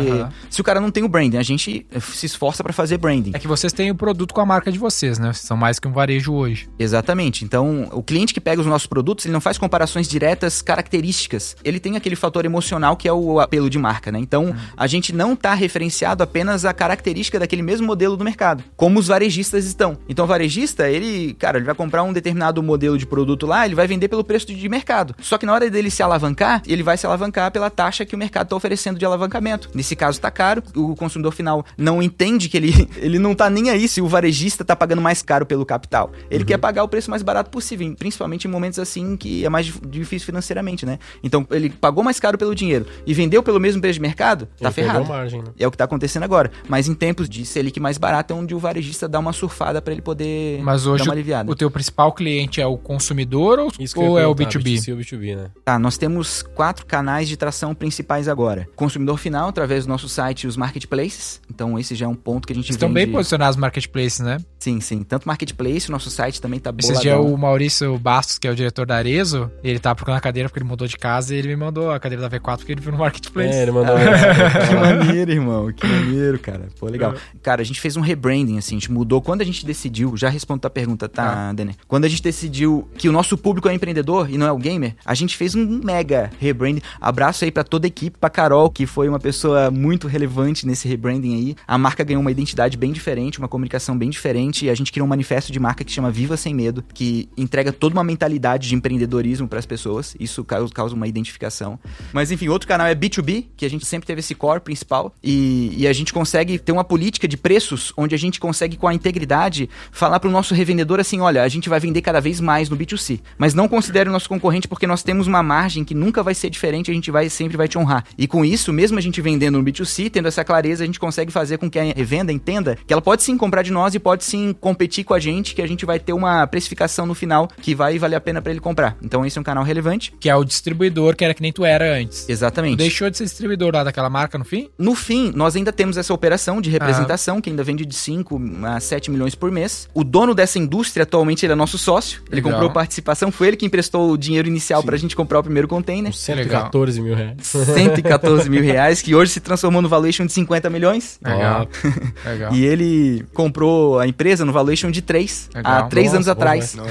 se 0.51 0.61
o 0.61 0.65
cara 0.65 0.81
não 0.81 0.91
tem 0.91 1.05
o 1.05 1.09
branding, 1.09 1.37
a 1.37 1.43
gente 1.43 1.87
se 2.01 2.27
esforça 2.27 2.63
para 2.63 2.73
fazer 2.73 2.99
branding. 2.99 3.33
É 3.35 3.39
que 3.39 3.49
vocês 3.49 3.73
têm 3.73 3.91
o 3.91 3.95
produto 3.95 4.35
com 4.35 4.41
a 4.41 4.47
marca 4.47 4.73
de 4.73 4.79
vocês, 4.79 5.19
né? 5.19 5.33
Vocês 5.33 5.47
são 5.47 5.57
mais 5.57 5.79
que 5.79 5.87
um 5.87 5.93
varejo 5.93 6.33
hoje. 6.33 6.69
Exatamente. 6.79 7.45
Então, 7.45 7.89
o 7.93 8.03
cliente 8.03 8.35
que 8.35 8.41
pega 8.41 8.61
os 8.61 8.67
nossos 8.67 8.87
produtos, 8.87 9.25
ele 9.25 9.33
não 9.33 9.41
faz 9.41 9.59
comparações 9.59 10.09
diretas, 10.09 10.63
características. 10.63 11.57
Ele 11.65 11.79
tem 11.79 11.97
aquele 11.97 12.17
fator 12.17 12.45
emocional 12.45 12.97
que 12.97 13.09
é 13.09 13.13
o 13.13 13.41
apelo 13.41 13.71
de 13.71 13.79
marca, 13.79 14.11
né? 14.11 14.19
Então, 14.19 14.47
hum. 14.47 14.57
a 14.77 14.87
gente 14.87 15.13
não 15.13 15.37
tá 15.37 15.55
referenciado 15.55 16.23
apenas 16.23 16.65
a 16.65 16.73
característica 16.73 17.39
daquele 17.39 17.63
mesmo 17.63 17.87
modelo 17.87 18.16
do 18.17 18.25
mercado, 18.25 18.65
como 18.77 18.99
os 18.99 19.09
varejistas 19.09 19.65
estão. 19.65 19.99
Então 20.09 20.25
o 20.25 20.29
varejista, 20.29 20.89
ele, 20.89 21.35
cara, 21.35 21.59
ele 21.59 21.67
vai 21.67 21.75
comprar 21.75 22.03
um 22.03 22.13
determinado 22.13 22.63
modelo 22.63 22.99
de 22.99 23.07
produto 23.07 23.47
lá, 23.47 23.67
ele 23.67 23.75
vai 23.75 23.87
vender 23.87 24.09
pelo 24.09 24.25
preço 24.25 24.47
de 24.47 24.69
mercado. 24.69 25.15
Só 25.21 25.39
que 25.39 25.47
na 25.47 25.53
hora 25.53 25.71
dele 25.71 25.91
se 25.91 26.03
alavancar, 26.03 26.63
ele 26.67 26.83
vai 26.83 26.97
se 26.97 27.07
alavancar 27.07 27.51
pela 27.51 27.71
taxa 27.71 28.05
que 28.05 28.15
o 28.15 28.19
mercado 28.19 28.47
está 28.47 28.57
oferecendo 28.57 28.99
de 28.99 29.05
alavancamento. 29.05 29.71
Nesse 29.75 29.95
caso 29.97 30.21
tá 30.21 30.31
caro, 30.31 30.63
o 30.75 30.95
consumidor 30.97 31.33
final 31.33 31.65
não 31.77 32.03
entende 32.03 32.49
que 32.49 32.57
ele, 32.57 32.89
ele 32.97 33.19
não 33.19 33.35
tá 33.35 33.49
nem 33.51 33.71
aí 33.71 33.89
se 33.89 34.01
o 34.01 34.09
varejista 34.09 34.65
tá 34.65 34.75
pagando 34.75 35.03
mais 35.03 35.23
caro 35.23 35.47
pelo 35.47 35.65
capital. 35.65 36.13
Ele 36.31 36.41
uhum. 36.41 36.47
quer 36.47 36.59
pagar 36.59 36.83
o 36.85 36.89
preço 36.89 37.11
mais 37.11 37.23
barato 37.23 37.51
possível, 37.51 37.95
principalmente 37.99 38.47
em 38.47 38.51
momentos 38.51 38.79
assim 38.79 39.17
que 39.17 39.45
é 39.45 39.49
mais 39.49 39.67
difícil 39.89 40.27
financeiramente, 40.27 40.85
né? 40.85 40.99
Então 41.23 41.47
ele 41.51 41.71
pagou 41.71 42.03
mais 42.03 42.21
caro 42.21 42.39
pelo 42.39 42.55
dinheiro 42.55 42.87
e 43.07 43.15
vendeu 43.15 43.43
pelo 43.43 43.61
mesmo 43.61 43.81
preço 43.81 43.95
de 43.95 44.03
mercado, 44.03 44.47
tá 44.61 44.69
ele 44.69 44.73
ferrado. 44.73 45.05
Margem, 45.07 45.41
né? 45.41 45.49
É 45.59 45.67
o 45.67 45.71
que 45.71 45.77
tá 45.77 45.85
acontecendo 45.85 46.23
agora. 46.23 46.51
Mas 46.69 46.89
em 46.89 46.95
tempos 46.95 47.29
de 47.29 47.45
Selic 47.45 47.79
mais 47.81 47.99
barato 48.07 48.33
é 48.33 48.37
onde 48.37 48.55
o 48.55 48.59
varejista 48.59 49.09
dá 49.09 49.19
uma 49.19 49.33
surfada 49.33 49.83
para 49.83 49.93
ele 49.93 50.01
poder 50.01 50.63
Mas 50.63 50.87
hoje 50.87 51.03
dar 51.03 51.11
uma 51.11 51.15
aliviada. 51.15 51.51
o 51.51 51.57
teu 51.57 51.69
principal 51.69 52.13
cliente 52.13 52.61
é 52.61 52.67
o 52.67 52.79
consumidor 52.79 53.59
ou, 53.59 53.73
ou 53.97 54.19
é 54.19 54.25
o 54.25 54.35
B2B? 54.35 54.63
B2C 54.63 54.93
ou 54.93 54.99
B2B, 54.99 55.37
né? 55.37 55.51
Tá, 55.65 55.77
nós 55.77 55.99
temos 55.99 56.41
quatro 56.41 56.87
canais 56.87 57.29
de 57.29 57.37
tração 57.37 57.75
principais 57.75 58.29
agora. 58.29 58.69
Consumidor 58.77 59.19
final, 59.19 59.49
através 59.49 59.87
do 59.87 59.89
nosso 59.89 60.09
site, 60.09 60.47
os 60.47 60.57
marketplaces. 60.57 61.41
Então 61.53 61.77
esse 61.79 61.97
já 61.97 62.07
é 62.07 62.09
um 62.09 62.15
ponto 62.15 62.47
que 62.47 62.53
a 62.53 62.57
gente 62.57 62.71
Estão 62.71 62.89
vende... 62.89 63.07
bem 63.07 63.13
posicionados 63.13 63.57
os 63.57 63.61
marketplaces, 63.61 64.21
né? 64.21 64.39
Sim, 64.61 64.81
sim. 64.81 65.03
Tanto 65.03 65.27
marketplace, 65.27 65.89
o 65.89 65.93
nosso 65.93 66.09
site 66.09 66.41
também 66.41 66.61
tá 66.61 66.73
Esse 66.79 67.01
dia 67.01 67.19
o 67.19 67.37
Maurício 67.37 67.99
Bastos, 67.99 68.39
que 68.39 68.47
é 68.47 68.51
o 68.51 68.55
diretor 68.55 68.87
da 68.87 68.97
Arezo, 68.97 69.51
ele 69.65 69.81
tá 69.81 69.95
procurando 69.95 70.19
a 70.19 70.21
cadeira 70.21 70.49
porque 70.49 70.61
ele 70.61 70.69
mudou 70.69 70.87
de 70.87 70.97
casa 70.97 71.35
e 71.35 71.39
ele 71.39 71.49
me 71.49 71.57
mandou 71.57 71.91
a 71.91 71.99
cadeira 71.99 72.29
da 72.29 72.39
V4 72.39 72.59
porque 72.59 72.73
ele 72.73 72.81
viu 72.81 72.93
no 72.93 72.99
marketplace. 72.99 73.51
É, 73.51 73.63
ele 73.63 73.73
mandou. 73.73 73.97
que 74.69 74.75
maneiro, 74.75 75.33
irmão. 75.33 75.73
Que 75.73 75.87
maneiro, 75.87 76.39
cara. 76.39 76.69
Pô, 76.79 76.87
legal. 76.87 77.15
Cara, 77.43 77.63
a 77.63 77.65
gente 77.65 77.81
fez 77.81 77.96
um 77.97 78.03
rebranding, 78.03 78.59
assim, 78.59 78.77
a 78.77 78.79
gente 78.79 78.93
mudou. 78.93 79.21
Quando 79.21 79.41
a 79.41 79.45
gente 79.45 79.65
decidiu, 79.65 80.17
já 80.17 80.29
respondo 80.29 80.67
a 80.67 80.71
pergunta, 80.71 81.09
tá, 81.09 81.51
ah. 81.51 81.67
Quando 81.87 82.05
a 82.05 82.09
gente 82.09 82.23
decidiu 82.23 82.89
que 82.97 83.09
o 83.09 83.13
nosso 83.13 83.37
público 83.37 83.69
é 83.69 83.75
empreendedor 83.75 84.31
e 84.31 84.39
não 84.39 84.47
é 84.47 84.53
o 84.53 84.59
gamer, 84.59 84.97
a 85.05 85.15
gente 85.15 85.37
fez 85.37 85.55
um 85.55 85.81
mega 85.83 86.31
rebranding. 86.39 86.81
Abraço 87.01 87.45
aí 87.45 87.51
para 87.51 87.65
toda 87.65 87.87
a 87.87 87.89
equipe, 87.89 88.19
pra 88.19 88.31
Carol, 88.31 88.71
que 88.71 88.87
foi 88.87 89.09
uma 89.09 89.19
pessoa 89.19 89.71
muito 89.71 90.07
relevante 90.07 90.67
nesse 90.67 90.89
rebranding 90.89 91.35
aí. 91.35 91.57
A 91.67 91.79
marca 91.79 92.05
ganhou 92.05 92.21
uma 92.21 92.31
identidade 92.31 92.77
bem 92.77 92.93
diferente, 92.93 93.39
uma 93.39 93.49
comunicação 93.49 93.97
bem 93.97 94.11
diferente 94.11 94.67
e 94.67 94.71
a 94.71 94.75
gente 94.75 94.93
criou 94.93 95.07
um 95.07 95.09
manifesto 95.09 95.53
de 95.53 95.61
marca 95.61 95.85
que 95.85 95.93
chama 95.93 96.11
Viva 96.11 96.37
Sem 96.37 96.55
Medo, 96.55 96.85
que 96.95 97.29
entrega 97.37 97.73
toda 97.73 97.95
uma 97.95 98.05
mentalidade 98.05 98.69
de 98.69 98.75
empreendedorismo 98.75 99.49
para 99.49 99.59
as 99.59 99.67
pessoas. 99.67 100.17
Isso 100.19 100.45
causa 100.45 100.95
uma 100.95 101.07
identificação. 101.07 101.79
Mas 102.13 102.31
enfim, 102.31 102.49
outro 102.49 102.69
canal 102.69 102.87
é 102.87 102.95
B2B, 102.95 103.47
que 103.57 103.65
a 103.65 103.71
gente 103.71 103.87
sempre 103.87 104.07
teve 104.07 104.21
esse 104.21 104.35
core 104.35 104.61
principal 104.61 105.15
e, 105.23 105.73
e 105.77 105.87
a 105.87 105.93
gente 105.93 106.13
consegue 106.13 106.59
ter 106.59 106.73
uma 106.73 106.85
política 106.85 107.27
de 107.29 107.37
preços 107.37 107.86
onde 107.97 108.15
a 108.15 108.19
gente 108.19 108.41
consegue 108.41 108.77
com 108.77 108.89
a 108.89 108.95
integridade 108.95 109.69
falar 109.91 110.21
para 110.21 110.29
o 110.29 110.33
nosso 110.33 110.55
revendedor 110.55 111.01
assim, 111.01 111.21
olha, 111.21 111.43
a 111.43 111.49
gente 111.49 111.69
vai 111.69 111.81
vender 111.81 112.01
cada 112.03 112.21
vez 112.21 112.41
mais 112.41 112.69
no 112.69 112.77
B2C, 112.77 113.21
mas 113.39 113.55
não 113.55 113.69
considere 113.69 114.09
o 114.09 114.13
nosso 114.13 114.29
concorrente 114.29 114.69
porque 114.69 114.87
nós 114.87 115.03
temos 115.03 115.27
uma 115.27 115.43
margem 115.43 115.85
que 115.85 115.95
nunca 115.95 116.23
vai 116.23 116.35
ser 116.35 116.51
diferente, 116.51 116.91
a 116.91 116.95
gente 116.95 117.11
vai 117.11 117.29
sempre 117.29 117.57
vai 117.57 117.69
te 117.69 117.79
honrar. 117.79 118.05
E 118.17 118.27
com 118.27 118.45
isso, 118.45 118.73
mesmo 118.73 118.99
a 118.99 119.03
gente 119.03 119.21
vendendo 119.21 119.59
no 119.59 119.65
B2C, 119.65 120.11
tendo 120.11 120.29
essa 120.29 120.45
clareza, 120.45 120.83
a 120.83 120.87
gente 120.87 121.01
consegue 121.01 121.33
fazer 121.33 121.59
com 121.59 121.71
que 121.71 121.79
a 121.79 121.85
revenda 121.85 122.33
entenda 122.33 122.79
que 122.87 122.93
ela 122.93 123.03
pode 123.03 123.23
sim 123.23 123.37
comprar 123.37 123.63
de 123.63 123.73
nós 123.73 123.95
e 123.95 123.99
pode 123.99 124.25
sim 124.25 124.53
competir 124.53 125.05
com 125.05 125.15
a 125.15 125.19
gente, 125.19 125.55
que 125.55 125.63
a 125.63 125.67
gente 125.67 125.85
vai 125.85 125.99
ter 125.99 126.13
uma 126.13 126.47
precificação 126.47 127.07
no 127.07 127.15
final 127.15 127.49
que 127.61 127.75
vai 127.75 127.99
valer 127.99 128.17
a 128.17 128.21
pena 128.21 128.41
para 128.41 128.53
ele 128.53 128.61
comprar. 128.61 128.97
Então 129.03 129.25
esse 129.25 129.39
é 129.39 129.41
um 129.41 129.45
canal 129.45 129.65
relevante. 129.65 130.13
Que 130.19 130.29
é 130.29 130.37
o 130.37 130.45
distribuidor 130.45 131.17
que 131.17 131.25
era 131.25 131.35
que 131.35 131.43
nem 131.43 131.53
tu 131.53 131.65
era 131.65 131.99
antes. 131.99 132.29
Exatamente. 132.29 132.77
Tu 132.77 132.79
deixou 132.79 133.11
de 133.11 133.17
ser 133.17 133.25
distribuidor 133.25 133.75
lá 133.75 133.85
daquela 133.85 134.11
marca 134.11 134.39
no 134.39 134.45
fim? 134.45 134.69
No 134.79 134.95
fim, 134.95 135.33
nós 135.35 135.57
ainda 135.57 135.73
temos 135.73 135.97
essa 135.97 136.13
operação 136.13 136.61
de 136.61 136.71
representação, 136.71 137.39
ah. 137.39 137.41
que 137.41 137.51
ainda 137.51 137.65
vende 137.77 137.85
de 137.85 137.95
5 137.95 138.41
a 138.65 138.81
7 138.81 139.11
milhões 139.11 139.35
por 139.35 139.51
mês. 139.51 139.89
O 139.93 140.03
dono 140.03 140.35
dessa 140.35 140.59
indústria 140.59 141.03
atualmente 141.03 141.45
ele 141.45 141.53
é 141.53 141.57
nosso 141.57 141.77
sócio. 141.77 142.23
Ele 142.31 142.37
Legal. 142.37 142.53
comprou 142.53 142.71
participação, 142.71 143.31
foi 143.31 143.49
ele 143.49 143.57
que 143.57 143.67
emprestou 143.67 144.11
o 144.11 144.17
dinheiro 144.17 144.49
inicial 144.49 144.83
para 144.83 144.95
a 144.95 144.99
gente 144.99 145.15
comprar 145.15 145.41
o 145.41 145.43
primeiro 145.43 145.69
container. 145.69 146.13
114 146.15 147.01
mil 147.01 147.15
reais. 147.15 147.37
114 147.43 148.49
mil 148.49 148.63
reais, 148.63 149.03
que 149.03 149.15
hoje 149.15 149.33
se 149.33 149.41
transformou 149.41 149.83
no 149.83 149.89
valuation 149.89 150.25
de 150.25 150.33
50 150.33 150.71
milhões. 150.71 151.21
Legal. 151.23 151.69
Legal. 152.25 152.55
e 152.55 152.65
ele 152.65 153.25
comprou 153.35 153.99
a 153.99 154.07
empresa 154.07 154.45
no 154.45 154.53
valuation 154.53 154.91
de 154.91 155.03
3 155.03 155.51
Legal. 155.55 155.73
há 155.73 155.83
3 155.83 156.07
Nossa, 156.07 156.17
anos 156.17 156.29
atrás. 156.29 156.75
Nossa. 156.75 156.91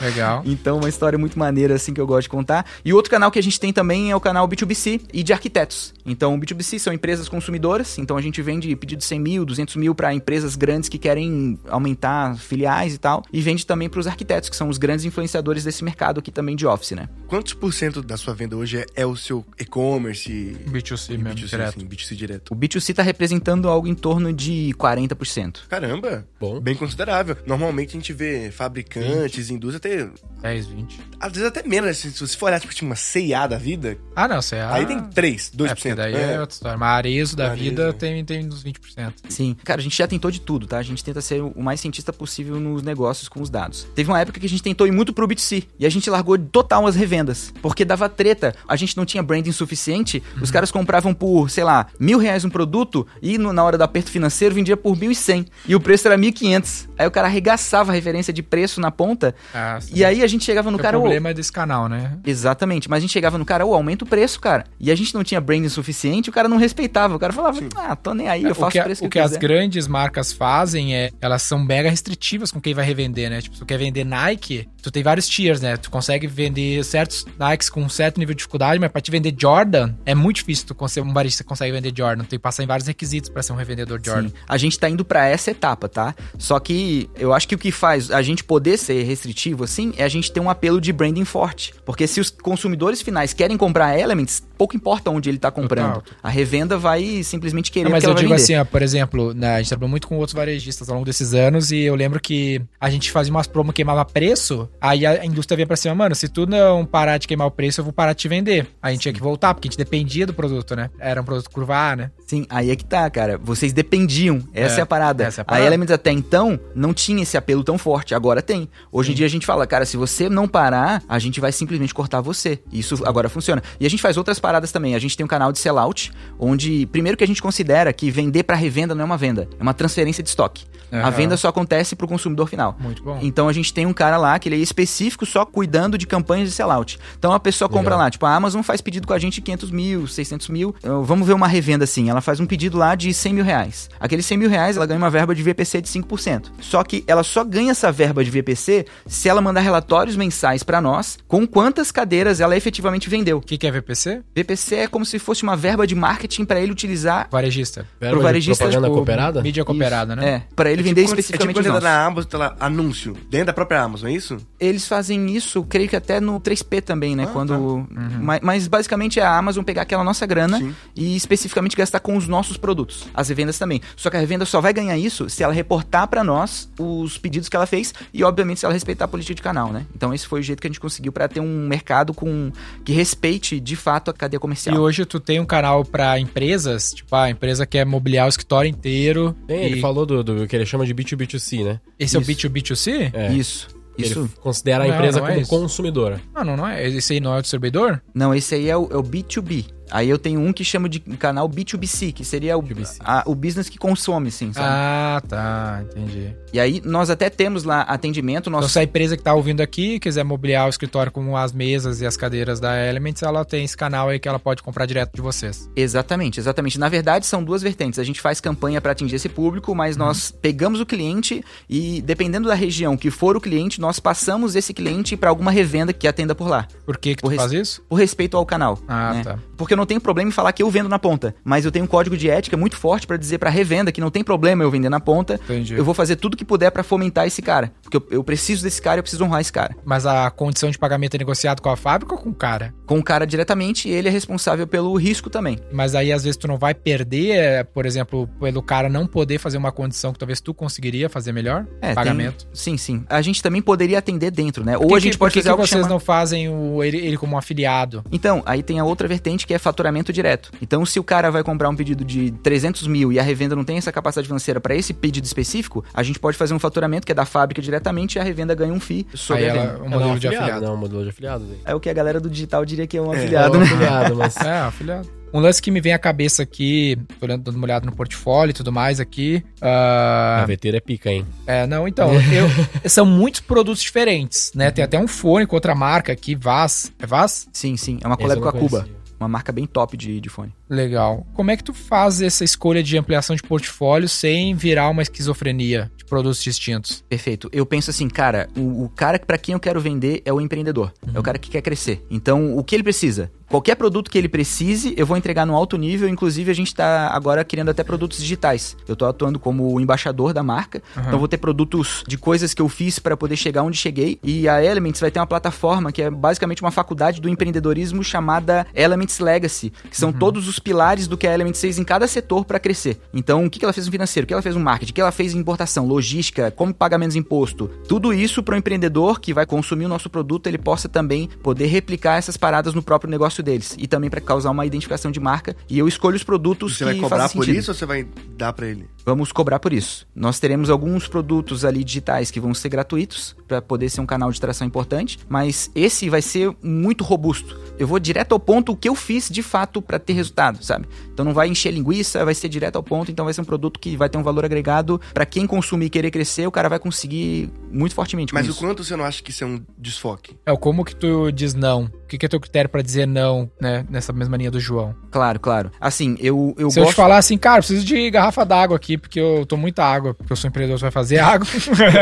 Legal. 0.00 0.42
Então, 0.50 0.78
uma 0.78 0.88
história 0.88 1.18
muito 1.18 1.38
maneira, 1.38 1.74
assim, 1.74 1.94
que 1.94 2.00
eu 2.00 2.06
gosto 2.06 2.22
de 2.22 2.28
contar. 2.28 2.66
E 2.84 2.92
outro 2.92 3.10
canal 3.10 3.30
que 3.30 3.38
a 3.38 3.42
gente 3.42 3.60
tem 3.60 3.72
também 3.72 4.10
é 4.10 4.16
o 4.16 4.20
canal 4.20 4.48
B2BC 4.48 5.02
e 5.12 5.22
de 5.22 5.32
arquitetos. 5.32 5.94
Então, 6.04 6.34
o 6.34 6.38
B2BC 6.40 6.78
são 6.78 6.92
empresas 6.92 7.28
consumidoras, 7.28 7.98
então 7.98 8.16
a 8.16 8.20
gente 8.20 8.42
vende 8.42 8.74
pedido 8.74 8.98
de 8.98 9.04
100 9.04 9.20
mil, 9.20 9.44
200 9.44 9.76
mil 9.76 9.94
para 10.00 10.14
empresas 10.14 10.56
grandes 10.56 10.88
que 10.88 10.96
querem 10.96 11.58
aumentar 11.68 12.34
filiais 12.38 12.94
e 12.94 12.98
tal. 12.98 13.22
E 13.30 13.42
vende 13.42 13.66
também 13.66 13.86
para 13.86 14.00
os 14.00 14.06
arquitetos, 14.06 14.48
que 14.48 14.56
são 14.56 14.70
os 14.70 14.78
grandes 14.78 15.04
influenciadores 15.04 15.62
desse 15.64 15.84
mercado 15.84 16.20
aqui 16.20 16.30
também 16.30 16.56
de 16.56 16.66
office, 16.66 16.92
né? 16.92 17.06
Quantos 17.28 17.52
por 17.52 17.70
cento 17.74 18.00
da 18.02 18.16
sua 18.16 18.32
venda 18.32 18.56
hoje 18.56 18.78
é, 18.78 18.86
é 18.96 19.04
o 19.04 19.14
seu 19.14 19.44
e-commerce? 19.58 20.56
B2C 20.66 21.18
mesmo, 21.18 21.28
B2C, 21.34 21.46
direto. 21.48 21.68
assim, 21.76 21.86
B2C 21.86 22.14
direto. 22.14 22.50
O 22.54 22.56
B2C 22.56 22.94
tá 22.94 23.02
representando 23.02 23.68
algo 23.68 23.86
em 23.86 23.94
torno 23.94 24.32
de 24.32 24.74
40%. 24.78 25.66
Caramba, 25.68 26.26
Bom. 26.40 26.58
bem 26.60 26.74
considerável. 26.74 27.36
Normalmente 27.46 27.90
a 27.90 27.92
gente 27.92 28.14
vê 28.14 28.50
fabricantes, 28.50 29.50
indústria 29.50 29.80
ter, 29.80 30.10
10, 30.40 30.66
20. 30.66 31.00
às 31.20 31.32
vezes 31.32 31.46
até 31.46 31.62
menos, 31.68 31.90
assim, 31.90 32.10
se 32.10 32.26
você 32.26 32.34
for 32.38 32.46
olhar, 32.46 32.58
tipo, 32.58 32.72
tinha 32.74 32.88
uma 32.88 32.96
C&A 32.96 33.46
da 33.46 33.58
vida, 33.58 33.98
Ah, 34.16 34.26
não, 34.26 34.38
é. 34.52 34.62
aí 34.70 34.86
tem 34.86 34.98
3, 34.98 35.52
2%. 35.54 35.86
É, 35.90 35.94
daí 35.94 36.14
é, 36.14 36.40
outra 36.40 36.54
história. 36.54 36.78
Mas 36.78 36.88
Arezo 36.96 37.36
da 37.36 37.50
Arezo. 37.50 37.62
vida 37.64 37.92
tem, 37.92 38.24
tem 38.24 38.46
uns 38.46 38.64
20%. 38.64 39.12
Sim. 39.28 39.56
Cara, 39.64 39.80
a 39.80 39.82
gente 39.82 39.89
já 39.96 40.06
tentou 40.06 40.30
de 40.30 40.40
tudo, 40.40 40.66
tá? 40.66 40.78
A 40.78 40.82
gente 40.82 41.02
tenta 41.04 41.20
ser 41.20 41.40
o 41.42 41.62
mais 41.62 41.80
cientista 41.80 42.12
possível 42.12 42.58
nos 42.60 42.82
negócios 42.82 43.28
com 43.28 43.40
os 43.42 43.50
dados. 43.50 43.86
Teve 43.94 44.10
uma 44.10 44.20
época 44.20 44.38
que 44.40 44.46
a 44.46 44.48
gente 44.48 44.62
tentou 44.62 44.86
ir 44.86 44.90
muito 44.92 45.12
pro 45.12 45.26
B2C 45.28 45.64
e 45.78 45.86
a 45.86 45.90
gente 45.90 46.08
largou 46.10 46.36
total 46.38 46.86
as 46.86 46.94
revendas, 46.96 47.52
porque 47.62 47.84
dava 47.84 48.08
treta. 48.08 48.54
A 48.68 48.76
gente 48.76 48.96
não 48.96 49.04
tinha 49.04 49.22
branding 49.22 49.52
suficiente, 49.52 50.22
os 50.40 50.50
caras 50.50 50.70
compravam 50.70 51.12
por, 51.14 51.50
sei 51.50 51.64
lá, 51.64 51.86
mil 51.98 52.18
reais 52.18 52.44
um 52.44 52.50
produto 52.50 53.06
e 53.22 53.38
no- 53.38 53.52
na 53.52 53.62
hora 53.64 53.76
do 53.78 53.84
aperto 53.84 54.10
financeiro 54.10 54.54
vendia 54.54 54.76
por 54.76 54.96
mil 54.96 55.10
e 55.10 55.14
cem. 55.14 55.46
E 55.66 55.74
o 55.74 55.80
preço 55.80 56.06
era 56.08 56.16
mil 56.16 56.30
e 56.30 56.32
quinhentos. 56.32 56.88
Aí 56.98 57.06
o 57.06 57.10
cara 57.10 57.26
arregaçava 57.28 57.92
a 57.92 57.94
referência 57.94 58.32
de 58.32 58.42
preço 58.42 58.80
na 58.80 58.90
ponta 58.90 59.34
Ah, 59.54 59.78
sim. 59.80 59.92
e 59.94 60.04
aí 60.04 60.22
a 60.22 60.26
gente 60.26 60.44
chegava 60.44 60.70
no 60.70 60.76
o 60.76 60.80
cara... 60.80 60.98
"Ô, 60.98 61.02
problema 61.02 61.30
é 61.30 61.34
desse 61.34 61.52
canal, 61.52 61.88
né? 61.88 62.18
Exatamente, 62.26 62.88
mas 62.88 62.98
a 62.98 63.00
gente 63.00 63.10
chegava 63.12 63.36
no 63.38 63.44
cara, 63.44 63.64
ô, 63.66 63.74
aumenta 63.74 64.04
o 64.04 64.08
preço, 64.08 64.40
cara. 64.40 64.64
E 64.78 64.90
a 64.90 64.94
gente 64.94 65.14
não 65.14 65.22
tinha 65.24 65.40
branding 65.40 65.68
suficiente, 65.68 66.30
o 66.30 66.32
cara 66.32 66.48
não 66.48 66.56
respeitava. 66.56 67.14
O 67.16 67.18
cara 67.18 67.32
falava, 67.32 67.58
ah, 67.76 67.96
tô 67.96 68.14
nem 68.14 68.28
aí, 68.28 68.42
eu 68.42 68.48
É, 68.48 68.52
o 68.52 68.54
faço 68.54 68.72
que, 68.72 68.78
o 68.78 68.80
a- 68.80 68.84
preço 68.84 69.00
que, 69.02 69.06
o 69.06 69.10
que 69.10 69.18
eu 69.18 69.22
as 69.24 69.30
quiser. 69.30 69.40
Grandes 69.70 69.86
marcas 69.86 70.32
fazem 70.32 70.96
é, 70.96 71.10
elas 71.20 71.42
são 71.42 71.58
mega 71.58 71.88
restritivas 71.88 72.50
com 72.50 72.60
quem 72.60 72.74
vai 72.74 72.84
revender, 72.84 73.30
né? 73.30 73.40
Tipo, 73.40 73.54
se 73.54 73.60
tu 73.60 73.66
quer 73.66 73.78
vender 73.78 74.04
Nike, 74.04 74.68
tu 74.82 74.90
tem 74.90 75.02
vários 75.02 75.28
tiers, 75.28 75.60
né? 75.60 75.76
Tu 75.76 75.88
consegue 75.90 76.26
vender 76.26 76.84
certos 76.84 77.24
Nikes 77.38 77.70
com 77.70 77.82
um 77.82 77.88
certo 77.88 78.18
nível 78.18 78.34
de 78.34 78.38
dificuldade, 78.38 78.80
mas 78.80 78.90
pra 78.90 79.00
te 79.00 79.10
vender 79.10 79.32
Jordan, 79.38 79.94
é 80.04 80.14
muito 80.14 80.36
difícil 80.36 80.66
tu 80.66 80.74
conseguir, 80.74 81.06
um 81.06 81.12
barista 81.12 81.44
consegue 81.44 81.72
vender 81.72 81.92
Jordan. 81.96 82.24
Tu 82.24 82.30
tem 82.30 82.38
que 82.38 82.42
passar 82.42 82.64
em 82.64 82.66
vários 82.66 82.88
requisitos 82.88 83.30
pra 83.30 83.42
ser 83.42 83.52
um 83.52 83.56
revendedor 83.56 84.00
Jordan. 84.02 84.28
Sim. 84.28 84.34
A 84.48 84.58
gente 84.58 84.78
tá 84.78 84.90
indo 84.90 85.04
pra 85.04 85.26
essa 85.26 85.52
etapa, 85.52 85.88
tá? 85.88 86.14
Só 86.36 86.58
que 86.58 87.08
eu 87.16 87.32
acho 87.32 87.46
que 87.46 87.54
o 87.54 87.58
que 87.58 87.70
faz 87.70 88.10
a 88.10 88.22
gente 88.22 88.42
poder 88.42 88.76
ser 88.76 89.04
restritivo 89.04 89.64
assim 89.64 89.92
é 89.96 90.02
a 90.02 90.08
gente 90.08 90.32
ter 90.32 90.40
um 90.40 90.50
apelo 90.50 90.80
de 90.80 90.92
branding 90.92 91.24
forte. 91.24 91.72
Porque 91.84 92.06
se 92.06 92.20
os 92.20 92.30
consumidores 92.30 93.00
finais 93.00 93.32
querem 93.32 93.56
comprar 93.56 93.96
Elements, 93.96 94.42
pouco 94.58 94.74
importa 94.76 95.10
onde 95.10 95.28
ele 95.28 95.38
tá 95.38 95.50
comprando. 95.50 95.94
Total. 95.94 96.18
A 96.22 96.28
revenda 96.28 96.76
vai 96.76 97.22
simplesmente 97.22 97.70
querer 97.70 97.84
Não, 97.84 97.92
mas 97.92 98.04
eu 98.04 98.14
digo 98.14 98.30
vender. 98.30 98.42
assim, 98.42 98.56
ó, 98.56 98.64
por 98.64 98.82
exemplo, 98.82 99.32
né, 99.34 99.56
a 99.56 99.59
gente 99.60 99.68
trabalhou 99.68 99.90
muito 99.90 100.06
com 100.08 100.16
outros 100.16 100.34
varejistas 100.34 100.88
ao 100.88 100.94
longo 100.94 101.06
desses 101.06 101.34
anos 101.34 101.70
e 101.70 101.80
eu 101.80 101.94
lembro 101.94 102.20
que 102.20 102.60
a 102.80 102.90
gente 102.90 103.10
fazia 103.10 103.32
umas 103.32 103.46
promos 103.46 103.74
queimava 103.74 104.04
preço, 104.04 104.68
aí 104.80 105.06
a 105.06 105.24
indústria 105.24 105.56
vinha 105.56 105.66
pra 105.66 105.76
cima, 105.76 105.94
mano, 105.94 106.14
se 106.14 106.28
tu 106.28 106.46
não 106.46 106.84
parar 106.84 107.18
de 107.18 107.26
queimar 107.26 107.46
o 107.46 107.50
preço, 107.50 107.80
eu 107.80 107.84
vou 107.84 107.92
parar 107.92 108.12
de 108.12 108.18
te 108.20 108.28
vender. 108.28 108.66
Aí 108.82 108.90
a 108.90 108.92
gente 108.92 109.02
tinha 109.02 109.14
que 109.14 109.20
voltar, 109.20 109.54
porque 109.54 109.68
a 109.68 109.70
gente 109.70 109.78
dependia 109.78 110.26
do 110.26 110.34
produto, 110.34 110.74
né? 110.74 110.90
Era 110.98 111.20
um 111.20 111.24
produto 111.24 111.50
curva 111.50 111.76
A, 111.76 111.96
né? 111.96 112.10
Sim, 112.26 112.46
aí 112.48 112.70
é 112.70 112.76
que 112.76 112.84
tá, 112.84 113.08
cara. 113.10 113.38
Vocês 113.38 113.72
dependiam. 113.72 114.40
Essa 114.52 114.76
é, 114.76 114.78
É, 114.78 114.82
a 114.82 114.86
parada. 114.86 115.24
essa 115.24 115.40
é 115.40 115.42
a 115.42 115.42
a, 115.42 115.44
parada. 115.44 115.66
Elements 115.66 115.92
até 115.92 116.10
então 116.10 116.58
não 116.74 116.92
tinha 116.94 117.22
esse 117.22 117.36
apelo 117.36 117.64
tão 117.64 117.76
forte. 117.78 118.14
Agora 118.14 118.40
tem. 118.42 118.68
Hoje 118.92 119.12
em 119.12 119.14
dia 119.14 119.26
a 119.26 119.28
gente 119.30 119.46
fala, 119.46 119.66
cara, 119.66 119.84
se 119.84 119.96
você 119.96 120.28
não 120.28 120.46
parar, 120.46 121.02
a 121.08 121.18
gente 121.18 121.40
vai 121.40 121.52
simplesmente 121.52 121.92
cortar 121.94 122.20
você. 122.20 122.60
Isso 122.72 123.02
agora 123.04 123.28
funciona. 123.28 123.62
E 123.78 123.86
a 123.86 123.90
gente 123.90 124.02
faz 124.02 124.16
outras 124.16 124.38
paradas 124.38 124.70
também. 124.70 124.94
A 124.94 124.98
gente 124.98 125.16
tem 125.16 125.24
um 125.24 125.28
canal 125.28 125.52
de 125.52 125.58
sellout, 125.58 126.12
onde 126.38 126.86
primeiro 126.86 127.16
que 127.16 127.24
a 127.24 127.26
gente 127.26 127.42
considera 127.42 127.92
que 127.92 128.10
vender 128.10 128.44
pra 128.44 128.56
revenda 128.56 128.94
não 128.94 129.02
é 129.02 129.04
uma 129.04 129.16
venda, 129.16 129.48
é 129.58 129.62
uma 129.62 129.74
transferência 129.74 130.22
de 130.22 130.28
estoque. 130.28 130.64
A 130.92 131.02
Aham. 131.02 131.10
venda 131.12 131.36
só 131.36 131.46
acontece 131.48 131.94
pro 131.94 132.08
consumidor 132.08 132.48
final. 132.48 132.76
Muito 132.80 133.00
bom. 133.04 133.16
Então 133.22 133.48
a 133.48 133.52
gente 133.52 133.72
tem 133.72 133.86
um 133.86 133.92
cara 133.92 134.16
lá 134.16 134.36
que 134.40 134.48
ele 134.48 134.56
é 134.56 134.58
específico 134.58 135.24
só 135.24 135.46
cuidando 135.46 135.96
de 135.96 136.04
campanhas 136.04 136.48
de 136.48 136.54
sellout. 136.54 136.98
Então 137.16 137.32
a 137.32 137.38
pessoa 137.38 137.68
compra 137.68 137.90
Legal. 137.90 137.98
lá, 138.00 138.10
tipo, 138.10 138.26
a 138.26 138.34
Amazon 138.34 138.60
faz 138.62 138.80
pedido 138.80 139.06
com 139.06 139.12
a 139.12 139.18
gente 139.18 139.34
de 139.34 139.40
500 139.40 139.70
mil, 139.70 140.08
600 140.08 140.48
mil. 140.48 140.74
Vamos 141.04 141.28
ver 141.28 141.34
uma 141.34 141.46
revenda 141.46 141.84
assim. 141.84 142.10
Ela 142.10 142.20
faz 142.20 142.40
um 142.40 142.46
pedido 142.46 142.76
lá 142.76 142.96
de 142.96 143.14
100 143.14 143.34
mil 143.34 143.44
reais. 143.44 143.88
Aqueles 144.00 144.26
100 144.26 144.38
mil 144.38 144.50
reais 144.50 144.76
ela 144.76 144.84
ganha 144.84 144.98
uma 144.98 145.10
verba 145.10 145.32
de 145.32 145.40
VPC 145.44 145.80
de 145.80 145.88
5%. 145.88 146.46
Só 146.60 146.82
que 146.82 147.04
ela 147.06 147.22
só 147.22 147.44
ganha 147.44 147.70
essa 147.70 147.92
verba 147.92 148.24
de 148.24 148.30
VPC 148.32 148.84
se 149.06 149.28
ela 149.28 149.40
mandar 149.40 149.60
relatórios 149.60 150.16
mensais 150.16 150.64
pra 150.64 150.80
nós 150.80 151.18
com 151.28 151.46
quantas 151.46 151.92
cadeiras 151.92 152.40
ela 152.40 152.56
efetivamente 152.56 153.08
vendeu. 153.08 153.36
O 153.38 153.40
que, 153.40 153.56
que 153.56 153.66
é 153.66 153.70
VPC? 153.70 154.22
VPC 154.34 154.74
é 154.74 154.86
como 154.88 155.04
se 155.04 155.20
fosse 155.20 155.44
uma 155.44 155.56
verba 155.56 155.86
de 155.86 155.94
marketing 155.94 156.44
pra 156.44 156.60
ele 156.60 156.72
utilizar. 156.72 157.28
Varejista. 157.30 157.86
Verba 158.00 158.16
de 158.16 158.22
varejista, 158.24 158.64
propaganda 158.64 158.88
Tipo, 158.88 158.96
cooperada? 158.96 159.39
Mídia 159.42 159.64
cooperada, 159.64 160.14
né? 160.16 160.28
É, 160.28 160.42
pra 160.54 160.70
ele 160.70 160.80
É 160.80 160.84
vender 160.84 161.02
tipo 161.02 161.10
quando- 161.12 161.18
especificamente 161.18 161.56
É 161.58 161.62
tipo 161.62 161.72
quando 161.72 161.82
tá 161.82 161.88
na 161.88 162.04
Amazon, 162.06 162.28
tá 162.30 162.38
lá, 162.38 162.56
anúncio, 162.60 163.16
dentro 163.30 163.46
da 163.46 163.52
própria 163.52 163.82
Amazon, 163.82 164.08
é 164.10 164.12
isso? 164.12 164.36
Eles 164.58 164.86
fazem 164.86 165.34
isso, 165.34 165.62
creio 165.64 165.88
que 165.88 165.96
até 165.96 166.20
no 166.20 166.38
3P 166.40 166.80
também, 166.82 167.14
né? 167.16 167.24
Ah, 167.24 167.32
Quando. 167.32 167.50
tá. 167.52 167.58
Uhum. 167.58 167.86
Mas, 168.20 168.40
mas 168.42 168.68
basicamente 168.68 169.18
é 169.20 169.22
a 169.22 169.36
Amazon 169.36 169.64
pegar 169.64 169.82
aquela 169.82 170.04
nossa 170.04 170.26
grana 170.26 170.58
Sim. 170.58 170.74
e 170.94 171.16
especificamente 171.16 171.76
gastar 171.76 172.00
com 172.00 172.16
os 172.16 172.26
nossos 172.28 172.56
produtos. 172.56 173.06
As 173.14 173.28
revendas 173.28 173.58
também. 173.58 173.80
Só 173.96 174.10
que 174.10 174.16
a 174.16 174.20
revenda 174.20 174.44
só 174.44 174.60
vai 174.60 174.72
ganhar 174.72 174.96
isso 174.98 175.28
se 175.30 175.42
ela 175.42 175.52
reportar 175.52 176.06
pra 176.08 176.22
nós 176.24 176.68
os 176.78 177.18
pedidos 177.18 177.48
que 177.48 177.56
ela 177.56 177.66
fez 177.66 177.92
e, 178.12 178.22
obviamente, 178.24 178.60
se 178.60 178.66
ela 178.66 178.74
respeitar 178.74 179.04
a 179.04 179.08
política 179.08 179.34
de 179.34 179.42
canal, 179.42 179.72
né? 179.72 179.86
Então 179.94 180.12
esse 180.14 180.26
foi 180.26 180.40
o 180.40 180.42
jeito 180.42 180.60
que 180.60 180.66
a 180.66 180.70
gente 180.70 180.80
conseguiu 180.80 181.12
pra 181.12 181.28
ter 181.28 181.40
um 181.40 181.66
mercado 181.66 182.12
com 182.14 182.50
que 182.84 182.92
respeite 182.92 183.58
de 183.60 183.76
fato 183.76 184.10
a 184.10 184.14
cadeia 184.14 184.40
comercial. 184.40 184.74
E 184.74 184.78
hoje 184.78 185.04
tu 185.04 185.18
tem 185.20 185.40
um 185.40 185.46
canal 185.46 185.84
pra 185.84 186.18
empresas, 186.18 186.92
tipo, 186.92 187.14
a 187.14 187.30
empresa 187.30 187.66
quer 187.66 187.84
mobiliar 187.86 188.26
o 188.26 188.28
escritório 188.28 188.68
inteiro. 188.68 189.29
Tem, 189.46 189.62
e 189.62 189.66
ele 189.66 189.80
falou 189.80 190.04
do, 190.06 190.22
do 190.22 190.46
que 190.46 190.56
ele 190.56 190.66
chama 190.66 190.84
de 190.86 190.94
B2B2C, 190.94 191.64
né? 191.64 191.80
Esse 191.98 192.16
é 192.16 192.18
o 192.18 192.22
Isso. 192.22 192.30
B2B2C? 192.48 193.10
É. 193.14 193.32
Isso. 193.32 193.68
Isso. 193.98 194.20
Ele 194.20 194.28
considera 194.40 194.84
a 194.84 194.86
Não, 194.86 194.94
empresa 194.94 195.18
não 195.20 195.26
é 195.26 195.30
como 195.30 195.40
isso. 195.42 195.50
consumidora. 195.50 196.20
Ah, 196.34 196.44
não, 196.44 196.56
não 196.56 196.66
é. 196.66 196.88
Esse 196.88 197.14
aí 197.14 197.20
não 197.20 197.34
é 197.34 197.38
o 197.38 197.42
distribuidor? 197.42 198.00
Não, 198.14 198.34
esse 198.34 198.54
aí 198.54 198.68
é 198.68 198.76
o, 198.76 198.88
é 198.90 198.96
o 198.96 199.02
B2B. 199.02 199.66
Aí 199.90 200.08
eu 200.08 200.18
tenho 200.18 200.40
um 200.40 200.52
que 200.52 200.64
chamo 200.64 200.88
de 200.88 201.00
canal 201.00 201.48
B2BC, 201.48 202.12
que 202.12 202.24
seria 202.24 202.56
o, 202.56 202.62
B2B. 202.62 202.96
a- 203.00 203.24
o 203.26 203.34
business 203.34 203.68
que 203.68 203.78
consome, 203.78 204.30
sim, 204.30 204.52
sabe? 204.52 204.66
Ah, 204.68 205.22
tá. 205.28 205.82
Entendi. 205.90 206.34
E 206.52 206.60
aí 206.60 206.80
nós 206.84 207.10
até 207.10 207.28
temos 207.30 207.64
lá 207.64 207.82
atendimento, 207.82 208.48
Então, 208.48 208.60
nós 208.60 208.70
se 208.70 208.78
a 208.78 208.82
empresa 208.82 209.16
que 209.16 209.22
tá 209.22 209.34
ouvindo 209.34 209.60
aqui 209.60 209.98
quiser 210.00 210.24
mobiliar 210.24 210.66
o 210.66 210.70
escritório 210.70 211.10
com 211.12 211.36
as 211.36 211.52
mesas 211.52 212.00
e 212.00 212.06
as 212.06 212.16
cadeiras 212.16 212.60
da 212.60 212.76
Elements, 212.88 213.22
ela 213.22 213.44
tem 213.44 213.64
esse 213.64 213.76
canal 213.76 214.08
aí 214.08 214.18
que 214.18 214.28
ela 214.28 214.38
pode 214.38 214.62
comprar 214.62 214.86
direto 214.86 215.14
de 215.14 215.20
vocês. 215.20 215.68
Exatamente, 215.76 216.38
exatamente. 216.40 216.78
Na 216.78 216.88
verdade, 216.88 217.26
são 217.26 217.42
duas 217.42 217.62
vertentes. 217.62 217.98
A 217.98 218.04
gente 218.04 218.20
faz 218.20 218.40
campanha 218.40 218.80
para 218.80 218.92
atingir 218.92 219.16
esse 219.16 219.28
público, 219.28 219.74
mas 219.74 219.96
Uhum. 219.96 220.04
nós 220.06 220.30
pegamos 220.30 220.80
o 220.80 220.86
cliente 220.86 221.44
e, 221.68 222.00
dependendo 222.02 222.48
da 222.48 222.54
região 222.54 222.96
que 222.96 223.10
for 223.10 223.36
o 223.36 223.40
cliente, 223.40 223.80
nós 223.80 223.98
passamos 224.00 224.54
esse 224.56 224.72
cliente 224.72 225.16
para 225.16 225.30
alguma 225.30 225.50
revenda 225.50 225.92
que 225.92 226.06
atenda 226.08 226.34
por 226.34 226.48
lá. 226.48 226.66
Por 226.86 226.96
que 226.98 227.14
que 227.16 227.22
Por 227.22 227.28
tu 227.28 227.30
res- 227.30 227.40
faz 227.40 227.52
isso? 227.52 227.82
Por 227.88 227.96
respeito 227.96 228.36
ao 228.36 228.44
canal. 228.46 228.78
Ah, 228.88 229.14
né? 229.14 229.22
tá. 229.24 229.38
Porque 229.56 229.76
não 229.80 229.86
tenho 229.86 230.00
problema 230.00 230.28
em 230.28 230.32
falar 230.32 230.52
que 230.52 230.62
eu 230.62 230.70
vendo 230.70 230.88
na 230.88 230.98
ponta, 230.98 231.34
mas 231.42 231.64
eu 231.64 231.72
tenho 231.72 231.84
um 231.84 231.88
código 231.88 232.16
de 232.16 232.28
ética 232.30 232.56
muito 232.56 232.76
forte 232.76 233.06
para 233.06 233.16
dizer 233.16 233.38
para 233.38 233.50
revenda 233.50 233.90
que 233.90 234.00
não 234.00 234.10
tem 234.10 234.22
problema 234.22 234.62
eu 234.62 234.70
vender 234.70 234.88
na 234.88 235.00
ponta. 235.00 235.34
Entendi. 235.44 235.74
Eu 235.74 235.84
vou 235.84 235.94
fazer 235.94 236.16
tudo 236.16 236.36
que 236.36 236.44
puder 236.44 236.70
para 236.70 236.82
fomentar 236.82 237.26
esse 237.26 237.42
cara, 237.42 237.72
porque 237.82 237.96
eu, 237.96 238.06
eu 238.10 238.22
preciso 238.24 238.62
desse 238.62 238.80
cara, 238.80 238.98
eu 238.98 239.02
preciso 239.02 239.24
honrar 239.24 239.40
esse 239.40 239.52
cara. 239.52 239.74
Mas 239.84 240.06
a 240.06 240.30
condição 240.30 240.70
de 240.70 240.78
pagamento 240.78 241.14
é 241.14 241.18
negociado 241.18 241.60
com 241.62 241.68
a 241.70 241.76
fábrica 241.76 242.14
ou 242.14 242.20
com 242.20 242.30
o 242.30 242.34
cara? 242.34 242.72
Com 242.86 242.98
o 242.98 243.02
cara 243.02 243.26
diretamente, 243.26 243.88
ele 243.88 244.08
é 244.08 244.10
responsável 244.10 244.66
pelo 244.66 244.94
risco 244.96 245.30
também. 245.30 245.58
Mas 245.72 245.94
aí 245.94 246.12
às 246.12 246.22
vezes 246.24 246.36
tu 246.36 246.46
não 246.46 246.58
vai 246.58 246.74
perder, 246.74 247.30
é, 247.36 247.64
por 247.64 247.86
exemplo, 247.86 248.28
pelo 248.40 248.62
cara 248.62 248.88
não 248.88 249.06
poder 249.06 249.38
fazer 249.38 249.56
uma 249.58 249.72
condição 249.72 250.12
que 250.12 250.18
talvez 250.18 250.40
tu 250.40 250.52
conseguiria 250.52 251.08
fazer 251.08 251.32
melhor? 251.32 251.66
É, 251.80 251.94
pagamento. 251.94 252.44
tem- 252.46 252.54
sim, 252.54 252.76
sim. 252.76 253.04
A 253.08 253.22
gente 253.22 253.42
também 253.42 253.62
poderia 253.62 253.98
atender 253.98 254.30
dentro, 254.30 254.64
né? 254.64 254.76
Ou 254.76 254.88
Por 254.88 254.94
a 254.94 254.98
que 254.98 255.04
gente 255.04 255.12
que- 255.14 255.18
pode 255.18 255.32
que 255.32 255.38
fazer 255.40 255.48
que 255.48 255.50
algo 255.50 255.62
que 255.62 255.68
vocês 255.68 255.80
chama... 255.82 255.88
não 255.92 256.00
fazem 256.00 256.48
o, 256.48 256.82
ele, 256.82 256.98
ele 256.98 257.16
como 257.16 257.34
um 257.34 257.38
afiliado? 257.38 258.04
Então, 258.12 258.42
aí 258.44 258.62
tem 258.62 258.78
a 258.80 258.84
outra 258.84 259.06
vertente 259.08 259.46
que 259.46 259.54
é 259.54 259.58
faturamento 259.70 260.12
direto. 260.12 260.50
Então, 260.60 260.84
se 260.84 260.98
o 260.98 261.04
cara 261.04 261.30
vai 261.30 261.42
comprar 261.42 261.68
um 261.68 261.76
pedido 261.76 262.04
de 262.04 262.30
300 262.42 262.86
mil 262.86 263.12
e 263.12 263.18
a 263.18 263.22
revenda 263.22 263.54
não 263.56 263.64
tem 263.64 263.76
essa 263.78 263.92
capacidade 263.92 264.26
financeira 264.26 264.60
para 264.60 264.74
esse 264.74 264.92
pedido 264.92 265.24
específico, 265.24 265.84
a 265.94 266.02
gente 266.02 266.18
pode 266.18 266.36
fazer 266.36 266.52
um 266.54 266.58
faturamento 266.58 267.06
que 267.06 267.12
é 267.12 267.14
da 267.14 267.24
fábrica 267.24 267.62
diretamente 267.62 268.16
e 268.16 268.18
a 268.20 268.22
revenda 268.22 268.54
ganha 268.54 268.72
um 268.72 268.80
FII 268.80 269.06
sobre 269.14 269.44
Aí 269.44 269.50
a 269.50 269.54
ela, 269.54 269.66
venda. 269.72 269.82
um 269.82 269.86
É, 269.86 269.88
modelo 269.88 270.10
não, 270.10 270.18
de 270.18 270.28
afiliado. 270.28 270.66
Não, 270.66 270.74
um 270.74 270.76
modelo 270.76 271.02
de 271.04 271.08
afiliado. 271.10 271.44
daí. 271.44 271.58
É 271.64 271.74
o 271.74 271.80
que 271.80 271.88
a 271.88 271.92
galera 271.94 272.20
do 272.20 272.28
digital 272.28 272.64
diria 272.64 272.86
que 272.86 272.96
é 272.96 273.02
um 273.02 273.12
É, 273.14 273.18
afiliado, 273.18 273.54
é 273.54 273.58
um 273.58 273.60
né? 273.60 273.66
afiliado, 273.66 274.16
mas... 274.16 274.36
É, 274.44 274.58
afiliado. 274.60 275.20
Um 275.32 275.38
lance 275.38 275.62
que 275.62 275.70
me 275.70 275.80
vem 275.80 275.92
à 275.92 275.98
cabeça 275.98 276.42
aqui, 276.42 276.98
olhando, 277.20 277.44
dando 277.44 277.54
uma 277.54 277.64
olhada 277.64 277.86
no 277.86 277.92
portfólio 277.92 278.50
e 278.50 278.52
tudo 278.52 278.72
mais 278.72 278.98
aqui. 278.98 279.44
ah, 279.62 280.38
Gaveteiro 280.40 280.76
é 280.76 280.80
pica, 280.80 281.08
hein? 281.08 281.24
É, 281.46 281.68
não, 281.68 281.86
então, 281.86 282.10
eu, 282.12 282.48
são 282.90 283.06
muitos 283.06 283.40
produtos 283.40 283.80
diferentes, 283.80 284.50
né? 284.56 284.72
Tem 284.72 284.82
até 284.82 284.98
um 284.98 285.06
fone 285.06 285.46
com 285.46 285.54
outra 285.54 285.72
marca 285.72 286.12
aqui, 286.12 286.34
Vaz. 286.34 286.92
É 286.98 287.06
Vaz? 287.06 287.46
Sim, 287.52 287.76
sim. 287.76 288.00
É 288.02 288.06
uma 288.08 288.16
eu 288.20 288.40
com 288.40 288.48
a 288.48 288.52
Cuba. 288.52 288.80
conhecia. 288.80 288.99
Uma 289.20 289.28
marca 289.28 289.52
bem 289.52 289.66
top 289.66 289.96
de, 289.96 290.18
de 290.18 290.28
fone. 290.30 290.54
Legal. 290.70 291.26
Como 291.34 291.50
é 291.50 291.56
que 291.56 291.64
tu 291.64 291.74
faz 291.74 292.22
essa 292.22 292.44
escolha 292.44 292.80
de 292.80 292.96
ampliação 292.96 293.34
de 293.34 293.42
portfólio 293.42 294.08
sem 294.08 294.54
virar 294.54 294.88
uma 294.88 295.02
esquizofrenia 295.02 295.90
de 295.96 296.04
produtos 296.04 296.40
distintos? 296.42 297.04
Perfeito. 297.08 297.50
Eu 297.52 297.66
penso 297.66 297.90
assim, 297.90 298.08
cara, 298.08 298.48
o, 298.56 298.84
o 298.84 298.88
cara 298.88 299.18
para 299.18 299.36
quem 299.36 299.52
eu 299.52 299.60
quero 299.60 299.80
vender 299.80 300.22
é 300.24 300.32
o 300.32 300.40
empreendedor. 300.40 300.92
Uhum. 301.04 301.14
É 301.16 301.18
o 301.18 301.22
cara 301.22 301.38
que 301.38 301.50
quer 301.50 301.60
crescer. 301.60 302.06
Então, 302.08 302.56
o 302.56 302.62
que 302.62 302.76
ele 302.76 302.84
precisa? 302.84 303.32
Qualquer 303.48 303.74
produto 303.74 304.08
que 304.08 304.16
ele 304.16 304.28
precise, 304.28 304.94
eu 304.96 305.04
vou 305.04 305.16
entregar 305.16 305.44
no 305.44 305.56
alto 305.56 305.76
nível. 305.76 306.08
Inclusive, 306.08 306.52
a 306.52 306.54
gente 306.54 306.68
está 306.68 307.08
agora 307.08 307.44
criando 307.44 307.70
até 307.70 307.82
produtos 307.82 308.18
digitais. 308.20 308.76
Eu 308.86 308.92
estou 308.92 309.08
atuando 309.08 309.40
como 309.40 309.80
embaixador 309.80 310.32
da 310.32 310.40
marca. 310.40 310.80
Uhum. 310.96 311.02
Então, 311.04 311.18
vou 311.18 311.26
ter 311.26 311.38
produtos 311.38 312.04
de 312.06 312.16
coisas 312.16 312.54
que 312.54 312.62
eu 312.62 312.68
fiz 312.68 313.00
para 313.00 313.16
poder 313.16 313.36
chegar 313.36 313.64
onde 313.64 313.76
cheguei. 313.76 314.20
E 314.22 314.48
a 314.48 314.64
Elements 314.64 315.00
vai 315.00 315.10
ter 315.10 315.18
uma 315.18 315.26
plataforma 315.26 315.90
que 315.90 316.00
é 316.00 316.08
basicamente 316.08 316.62
uma 316.62 316.70
faculdade 316.70 317.20
do 317.20 317.28
empreendedorismo 317.28 318.04
chamada 318.04 318.64
Elements 318.72 319.18
Legacy, 319.18 319.72
que 319.90 319.96
são 319.96 320.10
uhum. 320.10 320.18
todos 320.18 320.46
os 320.46 320.59
pilares 320.60 321.06
do 321.06 321.16
que 321.16 321.26
a 321.26 321.32
Elements 321.32 321.60
fez 321.60 321.78
em 321.78 321.84
cada 321.84 322.06
setor 322.06 322.44
para 322.44 322.60
crescer. 322.60 323.00
Então, 323.12 323.46
o 323.46 323.50
que 323.50 323.64
ela 323.64 323.72
fez 323.72 323.86
no 323.86 323.92
financeiro? 323.92 324.24
O 324.24 324.28
que 324.28 324.34
ela 324.34 324.42
fez 324.42 324.54
no 324.54 324.60
marketing? 324.60 324.92
O 324.92 324.94
que 324.94 325.00
ela 325.00 325.12
fez 325.12 325.34
em 325.34 325.38
importação, 325.38 325.86
logística, 325.86 326.50
como 326.50 326.74
pagar 326.74 326.98
menos 326.98 327.16
imposto? 327.16 327.68
Tudo 327.88 328.12
isso 328.12 328.42
para 328.42 328.54
o 328.54 328.58
empreendedor 328.58 329.20
que 329.20 329.32
vai 329.32 329.46
consumir 329.46 329.86
o 329.86 329.88
nosso 329.88 330.10
produto, 330.10 330.46
ele 330.46 330.58
possa 330.58 330.88
também 330.88 331.28
poder 331.42 331.66
replicar 331.66 332.18
essas 332.18 332.36
paradas 332.36 332.74
no 332.74 332.82
próprio 332.82 333.10
negócio 333.10 333.30
negócio 333.30 333.42
deles 333.42 333.76
e 333.78 333.86
também 333.86 334.10
para 334.10 334.20
causar 334.20 334.50
uma 334.50 334.66
identificação 334.66 335.10
de 335.10 335.20
marca. 335.20 335.56
E 335.68 335.78
eu 335.78 335.86
escolho 335.86 336.16
os 336.16 336.24
produtos 336.24 336.72
você 336.72 336.84
que 336.84 336.90
Você 336.90 337.00
vai 337.00 337.00
cobrar 337.00 337.28
por 337.28 337.48
isso 337.48 337.70
ou 337.70 337.74
você 337.74 337.86
vai 337.86 338.06
dar 338.36 338.52
para 338.52 338.66
ele? 338.66 338.88
Vamos 339.04 339.32
cobrar 339.32 339.58
por 339.58 339.72
isso. 339.72 340.06
Nós 340.14 340.38
teremos 340.38 340.70
alguns 340.70 341.06
produtos 341.06 341.64
ali 341.64 341.84
digitais 341.84 342.30
que 342.30 342.40
vão 342.40 342.52
ser 342.52 342.68
gratuitos 342.68 343.36
para 343.50 343.60
poder 343.60 343.90
ser 343.90 344.00
um 344.00 344.06
canal 344.06 344.30
de 344.30 344.40
tração 344.40 344.64
importante, 344.64 345.18
mas 345.28 345.72
esse 345.74 346.08
vai 346.08 346.22
ser 346.22 346.54
muito 346.62 347.02
robusto. 347.02 347.58
Eu 347.76 347.86
vou 347.86 347.98
direto 347.98 348.30
ao 348.30 348.38
ponto 348.38 348.70
o 348.70 348.76
que 348.76 348.88
eu 348.88 348.94
fiz 348.94 349.28
de 349.28 349.42
fato 349.42 349.82
para 349.82 349.98
ter 349.98 350.12
resultado, 350.12 350.62
sabe? 350.62 350.86
Então 351.12 351.24
não 351.24 351.34
vai 351.34 351.48
encher 351.48 351.72
linguiça, 351.72 352.24
vai 352.24 352.34
ser 352.34 352.48
direto 352.48 352.76
ao 352.76 352.82
ponto, 352.82 353.10
então 353.10 353.24
vai 353.24 353.34
ser 353.34 353.40
um 353.40 353.44
produto 353.44 353.80
que 353.80 353.96
vai 353.96 354.08
ter 354.08 354.18
um 354.18 354.22
valor 354.22 354.44
agregado 354.44 355.00
para 355.12 355.26
quem 355.26 355.48
consumir 355.48 355.86
e 355.86 355.90
querer 355.90 356.12
crescer, 356.12 356.46
o 356.46 356.52
cara 356.52 356.68
vai 356.68 356.78
conseguir 356.78 357.50
muito 357.72 357.92
fortemente. 357.92 358.32
Mas 358.32 358.48
o 358.48 358.54
quanto 358.54 358.84
você 358.84 358.94
não 358.94 359.04
acha 359.04 359.20
que 359.20 359.30
isso 359.30 359.42
é 359.42 359.46
um 359.48 359.60
desfoque? 359.76 360.36
É, 360.46 360.56
como 360.56 360.84
que 360.84 360.94
tu 360.94 361.32
diz 361.32 361.52
não? 361.52 361.90
O 362.10 362.16
que, 362.18 362.18
que 362.18 362.26
é 362.26 362.28
teu 362.28 362.40
critério 362.40 362.68
para 362.68 362.82
dizer 362.82 363.06
não, 363.06 363.48
né? 363.60 363.86
Nessa 363.88 364.12
mesma 364.12 364.36
linha 364.36 364.50
do 364.50 364.58
João. 364.58 364.96
Claro, 365.12 365.38
claro. 365.38 365.70
Assim, 365.80 366.16
eu, 366.18 366.52
eu 366.58 366.68
Se 366.68 366.80
gosto... 366.80 366.88
eu 366.88 366.92
te 366.92 366.96
falar 366.96 367.18
assim, 367.18 367.38
cara, 367.38 367.58
preciso 367.58 367.84
de 367.84 368.10
garrafa 368.10 368.44
d'água 368.44 368.76
aqui, 368.76 368.98
porque 368.98 369.20
eu 369.20 369.46
tô 369.46 369.56
muita 369.56 369.84
água, 369.84 370.12
porque 370.12 370.32
eu 370.32 370.36
sou 370.36 370.48
empreendedor, 370.48 370.76
você 370.76 370.86
vai 370.86 370.90
fazer 370.90 371.18
água. 371.22 371.46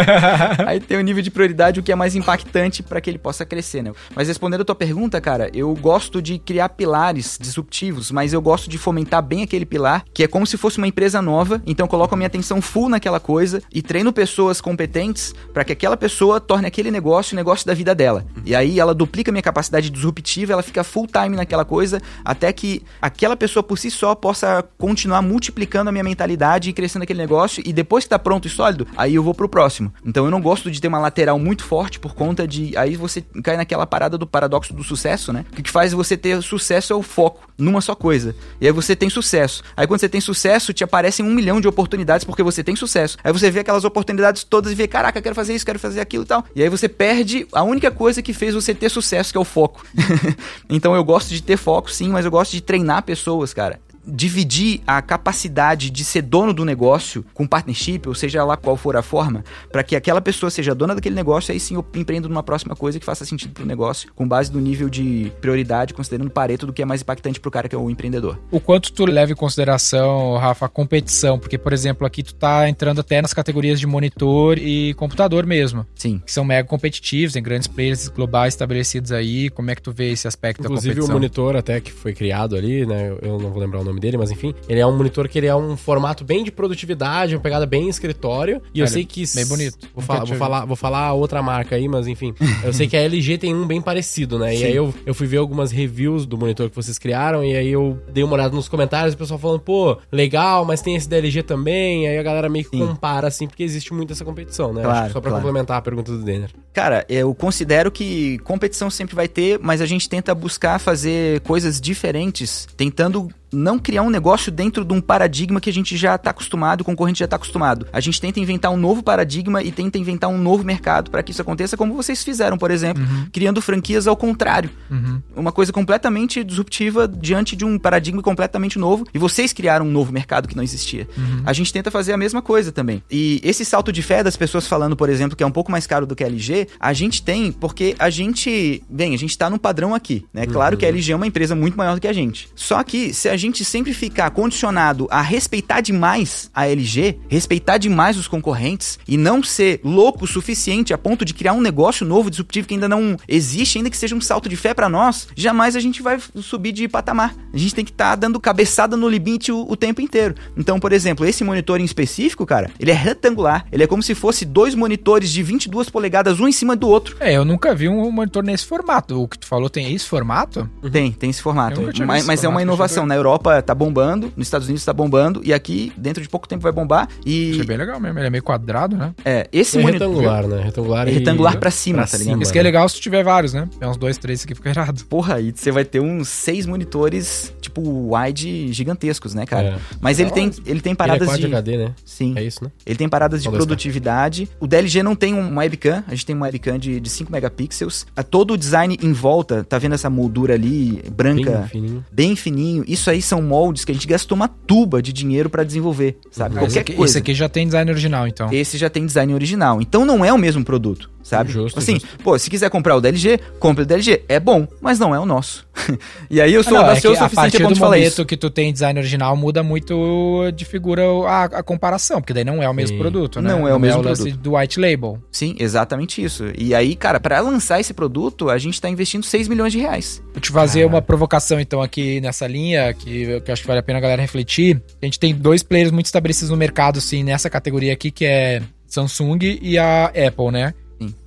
Aí 0.66 0.80
tem 0.80 0.96
o 0.96 1.02
nível 1.02 1.22
de 1.22 1.30
prioridade, 1.30 1.78
o 1.78 1.82
que 1.82 1.92
é 1.92 1.94
mais 1.94 2.16
impactante 2.16 2.82
para 2.82 3.02
que 3.02 3.10
ele 3.10 3.18
possa 3.18 3.44
crescer, 3.44 3.82
né? 3.82 3.92
Mas 4.14 4.28
respondendo 4.28 4.62
a 4.62 4.64
tua 4.64 4.74
pergunta, 4.74 5.20
cara, 5.20 5.50
eu 5.52 5.74
gosto 5.74 6.22
de 6.22 6.38
criar 6.38 6.70
pilares 6.70 7.38
disruptivos, 7.38 8.10
mas 8.10 8.32
eu 8.32 8.40
gosto 8.40 8.70
de 8.70 8.78
fomentar 8.78 9.22
bem 9.22 9.42
aquele 9.42 9.66
pilar, 9.66 10.04
que 10.14 10.24
é 10.24 10.26
como 10.26 10.46
se 10.46 10.56
fosse 10.56 10.78
uma 10.78 10.88
empresa 10.88 11.20
nova, 11.20 11.62
então 11.66 11.84
eu 11.84 11.90
coloco 11.90 12.14
a 12.14 12.16
minha 12.16 12.28
atenção 12.28 12.62
full 12.62 12.88
naquela 12.88 13.20
coisa 13.20 13.62
e 13.70 13.82
treino 13.82 14.10
pessoas 14.10 14.58
competentes 14.58 15.34
para 15.52 15.64
que 15.64 15.72
aquela 15.72 15.98
pessoa 15.98 16.40
torne 16.40 16.66
aquele 16.66 16.90
negócio 16.90 17.34
o 17.34 17.36
negócio 17.36 17.66
da 17.66 17.74
vida 17.74 17.94
dela. 17.94 18.24
E 18.44 18.54
aí 18.54 18.80
ela 18.80 18.94
duplica 18.94 19.30
a 19.30 19.32
minha 19.32 19.42
capacidade 19.42 19.90
disruptiva, 19.98 20.52
ela 20.52 20.62
fica 20.62 20.82
full 20.82 21.06
time 21.06 21.36
naquela 21.36 21.64
coisa, 21.64 22.00
até 22.24 22.52
que 22.52 22.82
aquela 23.02 23.36
pessoa 23.36 23.62
por 23.62 23.78
si 23.78 23.90
só 23.90 24.14
possa 24.14 24.64
continuar 24.78 25.20
multiplicando 25.22 25.88
a 25.88 25.92
minha 25.92 26.04
mentalidade 26.04 26.70
e 26.70 26.72
crescendo 26.72 27.02
aquele 27.02 27.20
negócio 27.20 27.62
e 27.66 27.72
depois 27.72 28.04
que 28.04 28.10
tá 28.10 28.18
pronto 28.18 28.46
e 28.46 28.50
sólido, 28.50 28.86
aí 28.96 29.14
eu 29.14 29.22
vou 29.22 29.34
pro 29.34 29.48
próximo. 29.48 29.92
Então 30.04 30.24
eu 30.24 30.30
não 30.30 30.40
gosto 30.40 30.70
de 30.70 30.80
ter 30.80 30.88
uma 30.88 30.98
lateral 30.98 31.38
muito 31.38 31.64
forte 31.64 31.98
por 31.98 32.14
conta 32.14 32.46
de. 32.46 32.76
Aí 32.76 32.96
você 32.96 33.22
cai 33.42 33.56
naquela 33.56 33.86
parada 33.86 34.16
do 34.16 34.26
paradoxo 34.26 34.72
do 34.72 34.82
sucesso, 34.82 35.32
né? 35.32 35.44
O 35.52 35.62
que 35.62 35.70
faz 35.70 35.92
você 35.92 36.16
ter 36.16 36.40
sucesso 36.42 36.92
é 36.92 36.96
o 36.96 37.02
foco 37.02 37.47
numa 37.58 37.80
só 37.80 37.94
coisa. 37.94 38.34
E 38.60 38.66
aí 38.66 38.72
você 38.72 38.94
tem 38.94 39.10
sucesso. 39.10 39.62
Aí 39.76 39.86
quando 39.86 40.00
você 40.00 40.08
tem 40.08 40.20
sucesso, 40.20 40.72
te 40.72 40.84
aparecem 40.84 41.26
um 41.26 41.34
milhão 41.34 41.60
de 41.60 41.66
oportunidades 41.66 42.24
porque 42.24 42.42
você 42.42 42.62
tem 42.62 42.76
sucesso. 42.76 43.18
Aí 43.22 43.32
você 43.32 43.50
vê 43.50 43.60
aquelas 43.60 43.84
oportunidades 43.84 44.44
todas 44.44 44.72
e 44.72 44.74
vê, 44.74 44.86
caraca, 44.86 45.20
quero 45.20 45.34
fazer 45.34 45.54
isso, 45.54 45.66
quero 45.66 45.78
fazer 45.78 46.00
aquilo 46.00 46.22
e 46.22 46.26
tal. 46.26 46.44
E 46.54 46.62
aí 46.62 46.68
você 46.68 46.88
perde 46.88 47.46
a 47.52 47.62
única 47.62 47.90
coisa 47.90 48.22
que 48.22 48.32
fez 48.32 48.54
você 48.54 48.74
ter 48.74 48.88
sucesso, 48.88 49.32
que 49.32 49.38
é 49.38 49.40
o 49.40 49.44
foco. 49.44 49.84
então 50.70 50.94
eu 50.94 51.02
gosto 51.02 51.30
de 51.30 51.42
ter 51.42 51.56
foco, 51.56 51.90
sim, 51.90 52.08
mas 52.10 52.24
eu 52.24 52.30
gosto 52.30 52.52
de 52.52 52.60
treinar 52.60 53.02
pessoas, 53.02 53.52
cara 53.52 53.80
dividir 54.08 54.80
a 54.86 55.00
capacidade 55.02 55.90
de 55.90 56.04
ser 56.04 56.22
dono 56.22 56.52
do 56.52 56.64
negócio 56.64 57.24
com 57.34 57.46
partnership, 57.46 58.02
ou 58.06 58.14
seja 58.14 58.44
lá 58.44 58.56
qual 58.56 58.76
for 58.76 58.96
a 58.96 59.02
forma, 59.02 59.44
para 59.70 59.82
que 59.82 59.94
aquela 59.94 60.20
pessoa 60.20 60.50
seja 60.50 60.74
dona 60.74 60.94
daquele 60.94 61.14
negócio, 61.14 61.52
aí 61.52 61.60
sim 61.60 61.74
eu 61.74 61.84
empreendo 61.94 62.28
numa 62.28 62.42
próxima 62.42 62.74
coisa 62.74 62.98
que 62.98 63.04
faça 63.04 63.24
sentido 63.24 63.52
pro 63.52 63.66
negócio, 63.66 64.12
com 64.14 64.26
base 64.26 64.52
no 64.52 64.60
nível 64.60 64.88
de 64.88 65.32
prioridade, 65.40 65.94
considerando 65.94 66.28
o 66.28 66.30
pareto 66.30 66.66
do 66.66 66.72
que 66.72 66.82
é 66.82 66.84
mais 66.84 67.02
impactante 67.02 67.40
pro 67.40 67.50
cara 67.50 67.68
que 67.68 67.74
é 67.74 67.78
o 67.78 67.90
empreendedor. 67.90 68.38
O 68.50 68.60
quanto 68.60 68.92
tu 68.92 69.04
leva 69.04 69.32
em 69.32 69.36
consideração, 69.36 70.36
Rafa, 70.36 70.66
a 70.66 70.68
competição, 70.68 71.38
porque 71.38 71.58
por 71.58 71.72
exemplo, 71.72 72.06
aqui 72.06 72.22
tu 72.22 72.34
tá 72.34 72.68
entrando 72.68 73.00
até 73.00 73.20
nas 73.20 73.34
categorias 73.34 73.78
de 73.78 73.86
monitor 73.86 74.58
e 74.58 74.94
computador 74.94 75.46
mesmo. 75.46 75.86
Sim. 75.94 76.22
Que 76.24 76.32
são 76.32 76.44
mega 76.44 76.66
competitivos, 76.66 77.32
tem 77.34 77.42
grandes 77.42 77.68
players 77.68 78.08
globais 78.08 78.54
estabelecidos 78.54 79.12
aí. 79.12 79.50
Como 79.50 79.70
é 79.70 79.74
que 79.74 79.82
tu 79.82 79.92
vê 79.92 80.12
esse 80.12 80.26
aspecto 80.26 80.60
Inclusive, 80.60 80.94
da 80.94 81.00
competição? 81.00 81.16
Inclusive 81.16 81.38
o 81.38 81.44
monitor 81.44 81.56
até 81.56 81.80
que 81.80 81.92
foi 81.92 82.14
criado 82.14 82.56
ali, 82.56 82.86
né? 82.86 83.16
Eu 83.22 83.38
não 83.38 83.50
vou 83.50 83.60
lembrar 83.60 83.80
o 83.80 83.84
nome 83.84 83.97
dele, 83.98 84.16
mas 84.16 84.30
enfim, 84.30 84.54
ele 84.68 84.80
é 84.80 84.86
um 84.86 84.96
monitor 84.96 85.28
que 85.28 85.38
ele 85.38 85.46
é 85.46 85.54
um 85.54 85.76
formato 85.76 86.24
bem 86.24 86.44
de 86.44 86.50
produtividade, 86.50 87.34
uma 87.34 87.40
pegada 87.40 87.66
bem 87.66 87.88
escritório. 87.88 88.60
E 88.74 88.80
eu 88.80 88.86
sei 88.86 89.04
que. 89.04 89.24
Bem 89.34 89.46
bonito. 89.46 89.88
Vou, 89.94 90.02
fa 90.02 90.24
vou, 90.24 90.36
falar, 90.36 90.64
vou 90.64 90.76
falar 90.76 91.12
outra 91.12 91.42
marca 91.42 91.76
aí, 91.76 91.88
mas 91.88 92.06
enfim. 92.06 92.34
eu 92.64 92.72
sei 92.72 92.86
que 92.86 92.96
a 92.96 93.00
LG 93.00 93.38
tem 93.38 93.54
um 93.54 93.66
bem 93.66 93.80
parecido, 93.80 94.38
né? 94.38 94.52
Sim. 94.52 94.62
E 94.62 94.64
aí 94.64 94.76
eu, 94.76 94.94
eu 95.06 95.14
fui 95.14 95.26
ver 95.26 95.38
algumas 95.38 95.70
reviews 95.70 96.26
do 96.26 96.36
monitor 96.36 96.68
que 96.68 96.76
vocês 96.76 96.98
criaram, 96.98 97.44
e 97.44 97.56
aí 97.56 97.68
eu 97.68 97.98
dei 98.12 98.24
uma 98.24 98.34
olhada 98.34 98.54
nos 98.54 98.68
comentários, 98.68 99.14
o 99.14 99.18
pessoal 99.18 99.38
falando, 99.38 99.60
pô, 99.60 99.98
legal, 100.10 100.64
mas 100.64 100.80
tem 100.82 100.96
esse 100.96 101.08
da 101.08 101.16
LG 101.16 101.42
também. 101.42 102.08
Aí 102.08 102.18
a 102.18 102.22
galera 102.22 102.48
meio 102.48 102.64
que 102.64 102.76
Sim. 102.76 102.86
compara, 102.86 103.28
assim, 103.28 103.46
porque 103.46 103.62
existe 103.62 103.92
muito 103.92 104.12
essa 104.12 104.24
competição, 104.24 104.72
né? 104.72 104.82
Claro, 104.82 105.12
só 105.12 105.20
pra 105.20 105.30
claro. 105.30 105.44
complementar 105.44 105.78
a 105.78 105.82
pergunta 105.82 106.12
do 106.12 106.22
Denner. 106.22 106.50
Cara, 106.72 107.04
eu 107.08 107.34
considero 107.34 107.90
que 107.90 108.38
competição 108.38 108.90
sempre 108.90 109.14
vai 109.14 109.28
ter, 109.28 109.58
mas 109.60 109.80
a 109.80 109.86
gente 109.86 110.08
tenta 110.08 110.34
buscar 110.34 110.78
fazer 110.78 111.40
coisas 111.40 111.80
diferentes, 111.80 112.66
tentando 112.76 113.28
não 113.52 113.78
criar 113.78 114.02
um 114.02 114.10
negócio 114.10 114.50
dentro 114.50 114.84
de 114.84 114.92
um 114.92 115.00
paradigma 115.00 115.60
que 115.60 115.70
a 115.70 115.72
gente 115.72 115.96
já 115.96 116.14
está 116.14 116.30
acostumado, 116.30 116.82
o 116.82 116.84
concorrente 116.84 117.18
já 117.20 117.24
está 117.24 117.36
acostumado. 117.36 117.86
A 117.92 118.00
gente 118.00 118.20
tenta 118.20 118.40
inventar 118.40 118.70
um 118.70 118.76
novo 118.76 119.02
paradigma 119.02 119.62
e 119.62 119.72
tenta 119.72 119.98
inventar 119.98 120.30
um 120.30 120.38
novo 120.38 120.64
mercado 120.64 121.10
para 121.10 121.22
que 121.22 121.32
isso 121.32 121.42
aconteça, 121.42 121.76
como 121.76 121.94
vocês 121.94 122.22
fizeram, 122.22 122.58
por 122.58 122.70
exemplo, 122.70 123.02
uhum. 123.02 123.26
criando 123.32 123.60
franquias 123.60 124.06
ao 124.06 124.16
contrário. 124.16 124.70
Uhum. 124.90 125.22
Uma 125.36 125.52
coisa 125.52 125.72
completamente 125.72 126.44
disruptiva 126.44 127.08
diante 127.08 127.56
de 127.56 127.64
um 127.64 127.78
paradigma 127.78 128.22
completamente 128.22 128.78
novo. 128.78 129.06
E 129.12 129.18
vocês 129.18 129.52
criaram 129.52 129.86
um 129.86 129.90
novo 129.90 130.12
mercado 130.12 130.48
que 130.48 130.56
não 130.56 130.62
existia. 130.62 131.08
Uhum. 131.16 131.42
A 131.44 131.52
gente 131.52 131.72
tenta 131.72 131.90
fazer 131.90 132.12
a 132.12 132.16
mesma 132.16 132.42
coisa 132.42 132.70
também. 132.70 133.02
E 133.10 133.40
esse 133.42 133.64
salto 133.64 133.92
de 133.92 134.02
fé 134.02 134.22
das 134.22 134.36
pessoas 134.36 134.66
falando, 134.66 134.96
por 134.96 135.08
exemplo, 135.08 135.36
que 135.36 135.42
é 135.42 135.46
um 135.46 135.50
pouco 135.50 135.70
mais 135.70 135.86
caro 135.86 136.06
do 136.06 136.14
que 136.14 136.24
a 136.24 136.26
LG, 136.26 136.68
a 136.78 136.92
gente 136.92 137.22
tem 137.22 137.50
porque 137.52 137.94
a 137.98 138.10
gente, 138.10 138.82
bem, 138.88 139.14
a 139.14 139.18
gente 139.18 139.30
está 139.30 139.48
no 139.48 139.58
padrão 139.58 139.94
aqui, 139.94 140.26
né? 140.32 140.46
Claro 140.46 140.76
que 140.76 140.84
a 140.84 140.88
LG 140.88 141.12
é 141.12 141.16
uma 141.16 141.26
empresa 141.26 141.54
muito 141.54 141.76
maior 141.76 141.94
do 141.94 142.00
que 142.00 142.08
a 142.08 142.12
gente. 142.12 142.48
Só 142.54 142.82
que 142.82 143.12
se 143.14 143.28
a 143.28 143.36
gente 143.38 143.64
sempre 143.64 143.94
ficar 143.94 144.30
condicionado 144.30 145.06
a 145.10 145.22
respeitar 145.22 145.80
demais 145.80 146.50
a 146.54 146.66
LG, 146.66 147.18
respeitar 147.28 147.78
demais 147.78 148.16
os 148.16 148.28
concorrentes 148.28 148.98
e 149.06 149.16
não 149.16 149.42
ser 149.42 149.80
louco 149.84 150.24
o 150.24 150.28
suficiente 150.28 150.92
a 150.92 150.98
ponto 150.98 151.24
de 151.24 151.34
criar 151.34 151.52
um 151.52 151.60
negócio 151.60 152.06
novo, 152.06 152.30
disruptivo 152.30 152.68
que 152.68 152.74
ainda 152.74 152.88
não 152.88 153.16
existe, 153.26 153.78
ainda 153.78 153.90
que 153.90 153.96
seja 153.96 154.14
um 154.14 154.20
salto 154.20 154.48
de 154.48 154.56
fé 154.56 154.74
para 154.74 154.88
nós, 154.88 155.28
jamais 155.34 155.76
a 155.76 155.80
gente 155.80 156.02
vai 156.02 156.18
subir 156.36 156.72
de 156.72 156.88
patamar. 156.88 157.34
A 157.52 157.56
gente 157.56 157.74
tem 157.74 157.84
que 157.84 157.90
estar 157.90 158.10
tá 158.10 158.16
dando 158.16 158.40
cabeçada 158.40 158.96
no 158.96 159.08
limite 159.08 159.52
o, 159.52 159.66
o, 159.68 159.76
tempo 159.76 160.00
inteiro. 160.00 160.34
Então, 160.56 160.78
por 160.80 160.92
exemplo, 160.92 161.24
esse 161.24 161.44
monitor 161.44 161.80
em 161.80 161.84
específico, 161.84 162.44
cara, 162.44 162.70
ele 162.78 162.90
é 162.90 162.94
retangular. 162.94 163.64
Ele 163.70 163.82
é 163.82 163.86
como 163.86 164.02
se 164.02 164.14
fosse 164.14 164.44
dois 164.44 164.74
monitores 164.74 165.30
de 165.30 165.42
22 165.42 165.88
polegadas, 165.90 166.40
um 166.40 166.48
em 166.48 166.52
cima 166.52 166.74
do 166.74 166.88
outro. 166.88 167.16
É, 167.20 167.36
eu 167.36 167.44
nunca 167.44 167.74
vi 167.74 167.88
um 167.88 168.10
monitor 168.10 168.42
nesse 168.42 168.66
formato. 168.66 169.22
O 169.22 169.28
que 169.28 169.38
tu 169.38 169.46
falou 169.46 169.70
tem 169.70 169.94
esse 169.94 170.06
formato? 170.06 170.68
Tem, 170.90 171.12
tem 171.12 171.30
esse 171.30 171.42
formato. 171.42 171.80
Mas, 172.06 172.26
mas 172.26 172.44
é 172.44 172.48
uma 172.48 172.62
inovação. 172.62 173.06
Na 173.06 173.14
Europa 173.14 173.27
tá 173.64 173.74
bombando, 173.74 174.32
nos 174.36 174.46
Estados 174.46 174.68
Unidos 174.68 174.84
tá 174.84 174.92
bombando, 174.92 175.40
e 175.44 175.52
aqui, 175.52 175.92
dentro 175.96 176.22
de 176.22 176.28
pouco 176.28 176.48
tempo, 176.48 176.62
vai 176.62 176.72
bombar. 176.72 177.08
E... 177.26 177.50
Isso 177.50 177.62
é 177.62 177.64
bem 177.64 177.76
legal 177.76 177.98
mesmo, 178.00 178.18
ele 178.18 178.26
é 178.26 178.30
meio 178.30 178.42
quadrado, 178.42 178.96
né? 178.96 179.12
É, 179.24 179.48
esse 179.52 179.78
é 179.78 179.82
monitor... 179.82 180.08
retangular, 180.08 180.46
né? 180.46 180.62
Retangular, 180.62 181.08
é 181.08 181.10
retangular 181.10 181.54
e... 181.54 181.58
pra 181.58 181.70
cima, 181.70 181.98
pra 181.98 182.06
tá 182.06 182.18
ligado? 182.18 182.42
Isso 182.42 182.52
que 182.52 182.58
é 182.58 182.62
legal 182.62 182.88
se 182.88 183.00
tiver 183.00 183.24
vários, 183.24 183.52
né? 183.52 183.68
É 183.80 183.86
uns 183.86 183.96
dois, 183.96 184.16
três 184.16 184.44
aqui 184.44 184.54
fica 184.54 184.70
errado. 184.70 185.04
Porra, 185.06 185.34
aí 185.34 185.52
você 185.54 185.70
vai 185.70 185.84
ter 185.84 186.00
uns 186.00 186.28
seis 186.28 186.66
monitores, 186.66 187.52
tipo, 187.60 188.14
wide 188.14 188.72
gigantescos, 188.72 189.34
né, 189.34 189.44
cara? 189.46 189.68
É. 189.68 189.78
Mas 190.00 190.18
ele, 190.20 190.30
tem, 190.30 190.50
ele 190.66 190.80
tem 190.80 190.94
paradas 190.94 191.28
ele 191.28 191.36
é 191.36 191.38
de... 191.38 191.46
HD, 191.46 191.76
né? 191.76 191.94
Sim. 192.04 192.34
É 192.36 192.42
isso, 192.42 192.62
né? 192.62 192.70
Ele 192.86 192.96
tem 192.96 193.08
paradas 193.08 193.42
de 193.42 193.50
produtividade. 193.50 194.48
O 194.60 194.66
DLG 194.66 195.02
não 195.02 195.14
tem 195.14 195.34
um 195.34 195.58
webcam, 195.58 196.04
a 196.06 196.10
gente 196.10 196.26
tem 196.26 196.36
um 196.36 196.42
webcam 196.42 196.78
de, 196.78 197.00
de 197.00 197.10
5 197.10 197.30
megapixels. 197.30 198.06
A, 198.16 198.22
todo 198.22 198.54
o 198.54 198.56
design 198.56 198.98
em 199.02 199.12
volta, 199.12 199.64
tá 199.64 199.78
vendo 199.78 199.94
essa 199.94 200.10
moldura 200.10 200.54
ali, 200.54 201.02
branca? 201.12 201.50
Bem 201.50 201.68
fininho. 201.68 202.04
Bem 202.10 202.36
fininho. 202.36 202.84
Isso 202.86 203.10
aí 203.10 203.17
são 203.20 203.42
moldes 203.42 203.84
que 203.84 203.92
a 203.92 203.94
gente 203.94 204.06
gastou 204.06 204.36
uma 204.36 204.48
tuba 204.48 205.02
de 205.02 205.12
dinheiro 205.12 205.48
para 205.50 205.64
desenvolver, 205.64 206.18
sabe? 206.30 206.54
Qualquer 206.54 206.68
esse 206.68 206.78
aqui, 206.78 206.92
coisa. 206.94 207.12
Esse 207.12 207.18
aqui 207.18 207.34
já 207.34 207.48
tem 207.48 207.66
design 207.66 207.90
original, 207.90 208.26
então. 208.26 208.52
Esse 208.52 208.78
já 208.78 208.88
tem 208.88 209.04
design 209.04 209.34
original. 209.34 209.80
Então 209.80 210.04
não 210.04 210.24
é 210.24 210.32
o 210.32 210.38
mesmo 210.38 210.64
produto 210.64 211.10
sabe? 211.28 211.52
Justo, 211.52 211.78
assim, 211.78 211.94
justo. 211.94 212.18
pô, 212.22 212.38
se 212.38 212.48
quiser 212.48 212.70
comprar 212.70 212.96
o 212.96 213.00
da 213.00 213.08
LG, 213.08 213.38
compre 213.58 213.82
o 213.82 213.86
da 213.86 213.94
LG. 213.94 214.24
É 214.28 214.40
bom, 214.40 214.66
mas 214.80 214.98
não 214.98 215.14
é 215.14 215.20
o 215.20 215.26
nosso. 215.26 215.66
e 216.30 216.40
aí 216.40 216.52
eu 216.52 216.64
sou 216.64 216.76
Ah, 216.76 216.80
não, 216.80 216.86
é 216.86 216.88
audacioso 216.90 217.16
que 217.16 217.22
o 217.22 217.24
a 217.24 217.28
suficiente 217.28 217.56
a 217.56 217.60
ponto 217.60 217.74
de 217.74 217.80
falar 217.80 217.96
momento 217.96 218.12
isso. 218.12 218.24
que 218.24 218.36
tu 218.36 218.50
tem 218.50 218.72
design 218.72 218.98
original, 218.98 219.36
muda 219.36 219.62
muito 219.62 220.50
de 220.52 220.64
figura 220.64 221.02
a, 221.26 221.44
a 221.44 221.62
comparação, 221.62 222.20
porque 222.20 222.32
daí 222.32 222.44
não 222.44 222.62
é 222.62 222.68
o 222.68 222.74
mesmo 222.74 222.96
Sim. 222.96 223.02
produto, 223.02 223.40
né? 223.40 223.50
Não 223.50 223.68
é 223.68 223.74
o 223.74 223.78
mesmo 223.78 224.02
lance 224.02 224.22
produto. 224.22 224.40
do 224.40 224.56
white 224.56 224.80
label. 224.80 225.22
Sim, 225.30 225.54
exatamente 225.58 226.22
isso. 226.22 226.46
E 226.56 226.74
aí, 226.74 226.96
cara, 226.96 227.20
pra 227.20 227.40
lançar 227.40 227.78
esse 227.78 227.92
produto, 227.92 228.48
a 228.48 228.58
gente 228.58 228.80
tá 228.80 228.88
investindo 228.88 229.24
6 229.24 229.48
milhões 229.48 229.72
de 229.72 229.78
reais. 229.78 230.22
Vou 230.32 230.40
te 230.40 230.50
fazer 230.50 230.84
uma 230.84 231.02
provocação, 231.02 231.60
então, 231.60 231.82
aqui 231.82 232.20
nessa 232.20 232.46
linha, 232.46 232.92
que, 232.94 233.40
que 233.40 233.50
eu 233.50 233.52
acho 233.52 233.62
que 233.62 233.68
vale 233.68 233.80
a 233.80 233.82
pena 233.82 233.98
a 233.98 234.02
galera 234.02 234.22
refletir. 234.22 234.82
A 235.00 235.04
gente 235.04 235.18
tem 235.18 235.34
dois 235.34 235.62
players 235.62 235.90
muito 235.90 236.06
estabelecidos 236.06 236.50
no 236.50 236.56
mercado, 236.56 236.98
assim, 236.98 237.22
nessa 237.22 237.50
categoria 237.50 237.92
aqui, 237.92 238.10
que 238.10 238.24
é 238.24 238.62
Samsung 238.86 239.58
e 239.60 239.78
a 239.78 240.06
Apple, 240.06 240.50
né? 240.50 240.74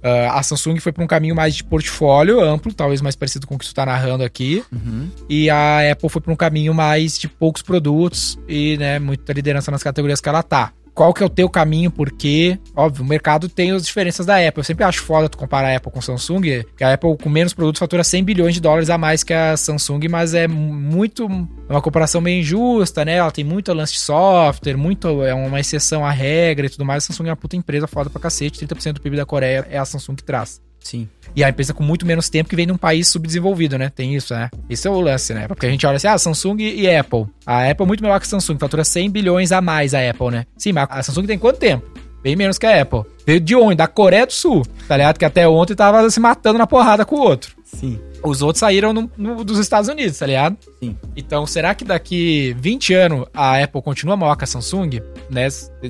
Ah, 0.03 0.39
a 0.39 0.43
Samsung 0.43 0.79
foi 0.79 0.91
para 0.91 1.03
um 1.03 1.07
caminho 1.07 1.35
mais 1.35 1.55
de 1.55 1.63
portfólio 1.63 2.41
amplo, 2.41 2.73
talvez 2.73 3.01
mais 3.01 3.15
parecido 3.15 3.47
com 3.47 3.55
o 3.55 3.57
que 3.57 3.65
tu 3.65 3.73
tá 3.73 3.85
narrando 3.85 4.23
aqui. 4.23 4.63
Uhum. 4.71 5.09
E 5.29 5.49
a 5.49 5.91
Apple 5.91 6.09
foi 6.09 6.21
para 6.21 6.33
um 6.33 6.35
caminho 6.35 6.73
mais 6.73 7.17
de 7.17 7.27
poucos 7.27 7.61
produtos 7.61 8.37
e, 8.47 8.77
né, 8.77 8.99
muita 8.99 9.33
liderança 9.33 9.71
nas 9.71 9.83
categorias 9.83 10.19
que 10.19 10.29
ela 10.29 10.43
tá. 10.43 10.73
Qual 11.01 11.15
que 11.15 11.23
é 11.23 11.25
o 11.25 11.29
teu 11.29 11.49
caminho? 11.49 11.89
Porque, 11.89 12.59
óbvio, 12.75 13.03
o 13.03 13.07
mercado 13.07 13.49
tem 13.49 13.71
as 13.71 13.87
diferenças 13.87 14.23
da 14.23 14.35
Apple. 14.35 14.59
Eu 14.59 14.63
sempre 14.63 14.83
acho 14.83 15.01
foda 15.01 15.27
tu 15.27 15.35
comparar 15.35 15.69
a 15.69 15.75
Apple 15.75 15.91
com 15.91 15.99
Samsung, 15.99 16.63
que 16.77 16.83
a 16.83 16.93
Apple 16.93 17.17
com 17.17 17.27
menos 17.27 17.55
produtos 17.55 17.79
fatura 17.79 18.03
100 18.03 18.23
bilhões 18.23 18.53
de 18.53 18.61
dólares 18.61 18.87
a 18.87 18.99
mais 18.99 19.23
que 19.23 19.33
a 19.33 19.57
Samsung, 19.57 20.07
mas 20.07 20.35
é 20.35 20.47
muito 20.47 21.23
é 21.67 21.73
uma 21.73 21.81
comparação 21.81 22.21
meio 22.21 22.41
injusta, 22.41 23.03
né? 23.03 23.15
Ela 23.15 23.31
tem 23.31 23.43
muito 23.43 23.73
lance 23.73 23.93
de 23.93 23.99
software, 23.99 24.77
muito 24.77 25.23
é 25.23 25.33
uma 25.33 25.59
exceção 25.59 26.05
à 26.05 26.11
regra 26.11 26.67
e 26.67 26.69
tudo 26.69 26.85
mais. 26.85 27.03
A 27.03 27.07
Samsung 27.07 27.29
é 27.29 27.31
uma 27.31 27.35
puta 27.35 27.55
empresa 27.55 27.87
foda 27.87 28.07
pra 28.07 28.21
cacete, 28.21 28.63
30% 28.63 28.93
do 28.93 29.01
PIB 29.01 29.17
da 29.17 29.25
Coreia 29.25 29.65
é 29.71 29.79
a 29.79 29.85
Samsung 29.85 30.13
que 30.13 30.23
traz. 30.23 30.61
Sim. 30.81 31.07
E 31.35 31.43
a 31.43 31.49
empresa 31.49 31.73
com 31.73 31.83
muito 31.83 32.05
menos 32.05 32.29
tempo 32.29 32.49
que 32.49 32.55
vem 32.55 32.65
de 32.65 32.73
um 32.73 32.77
país 32.77 33.07
subdesenvolvido, 33.07 33.77
né? 33.77 33.89
Tem 33.89 34.15
isso, 34.15 34.33
né? 34.33 34.49
Esse 34.69 34.87
é 34.87 34.91
o 34.91 34.99
lance, 34.99 35.33
né? 35.33 35.47
Porque 35.47 35.65
a 35.65 35.69
gente 35.69 35.85
olha 35.85 35.95
assim, 35.95 36.07
ah, 36.07 36.17
Samsung 36.17 36.57
e 36.59 36.93
Apple. 36.93 37.25
A 37.45 37.69
Apple 37.69 37.85
é 37.85 37.87
muito 37.87 38.03
melhor 38.03 38.19
que 38.19 38.25
a 38.25 38.29
Samsung, 38.29 38.57
fatura 38.57 38.83
100 38.83 39.09
bilhões 39.09 39.51
a 39.51 39.61
mais 39.61 39.93
a 39.93 40.09
Apple, 40.09 40.31
né? 40.31 40.45
Sim, 40.57 40.73
mas 40.73 40.87
a 40.89 41.01
Samsung 41.01 41.25
tem 41.25 41.39
quanto 41.39 41.59
tempo? 41.59 41.85
Bem 42.21 42.35
menos 42.35 42.57
que 42.57 42.65
a 42.65 42.81
Apple. 42.81 43.03
Veio 43.25 43.39
de 43.39 43.55
onde? 43.55 43.75
Da 43.75 43.87
Coreia 43.87 44.25
do 44.25 44.33
Sul, 44.33 44.63
tá 44.87 44.97
ligado? 44.97 45.17
Que 45.17 45.25
até 45.25 45.47
ontem 45.47 45.73
tava 45.73 46.09
se 46.09 46.19
matando 46.19 46.59
na 46.59 46.67
porrada 46.67 47.05
com 47.05 47.15
o 47.15 47.21
outro. 47.21 47.55
Sim. 47.63 47.99
Os 48.23 48.41
outros 48.41 48.59
saíram 48.59 48.93
no- 48.93 49.09
no- 49.17 49.43
dos 49.43 49.57
Estados 49.57 49.89
Unidos, 49.89 50.17
tá 50.19 50.25
ligado? 50.27 50.55
Sim. 50.79 50.95
Então, 51.15 51.45
será 51.47 51.73
que 51.73 51.83
daqui 51.83 52.55
20 52.59 52.93
anos 52.93 53.25
a 53.33 53.61
Apple 53.63 53.81
continua 53.81 54.15
maior 54.15 54.35
que 54.35 54.43
a 54.43 54.47
Samsung? 54.47 55.01
Né? 55.29 55.47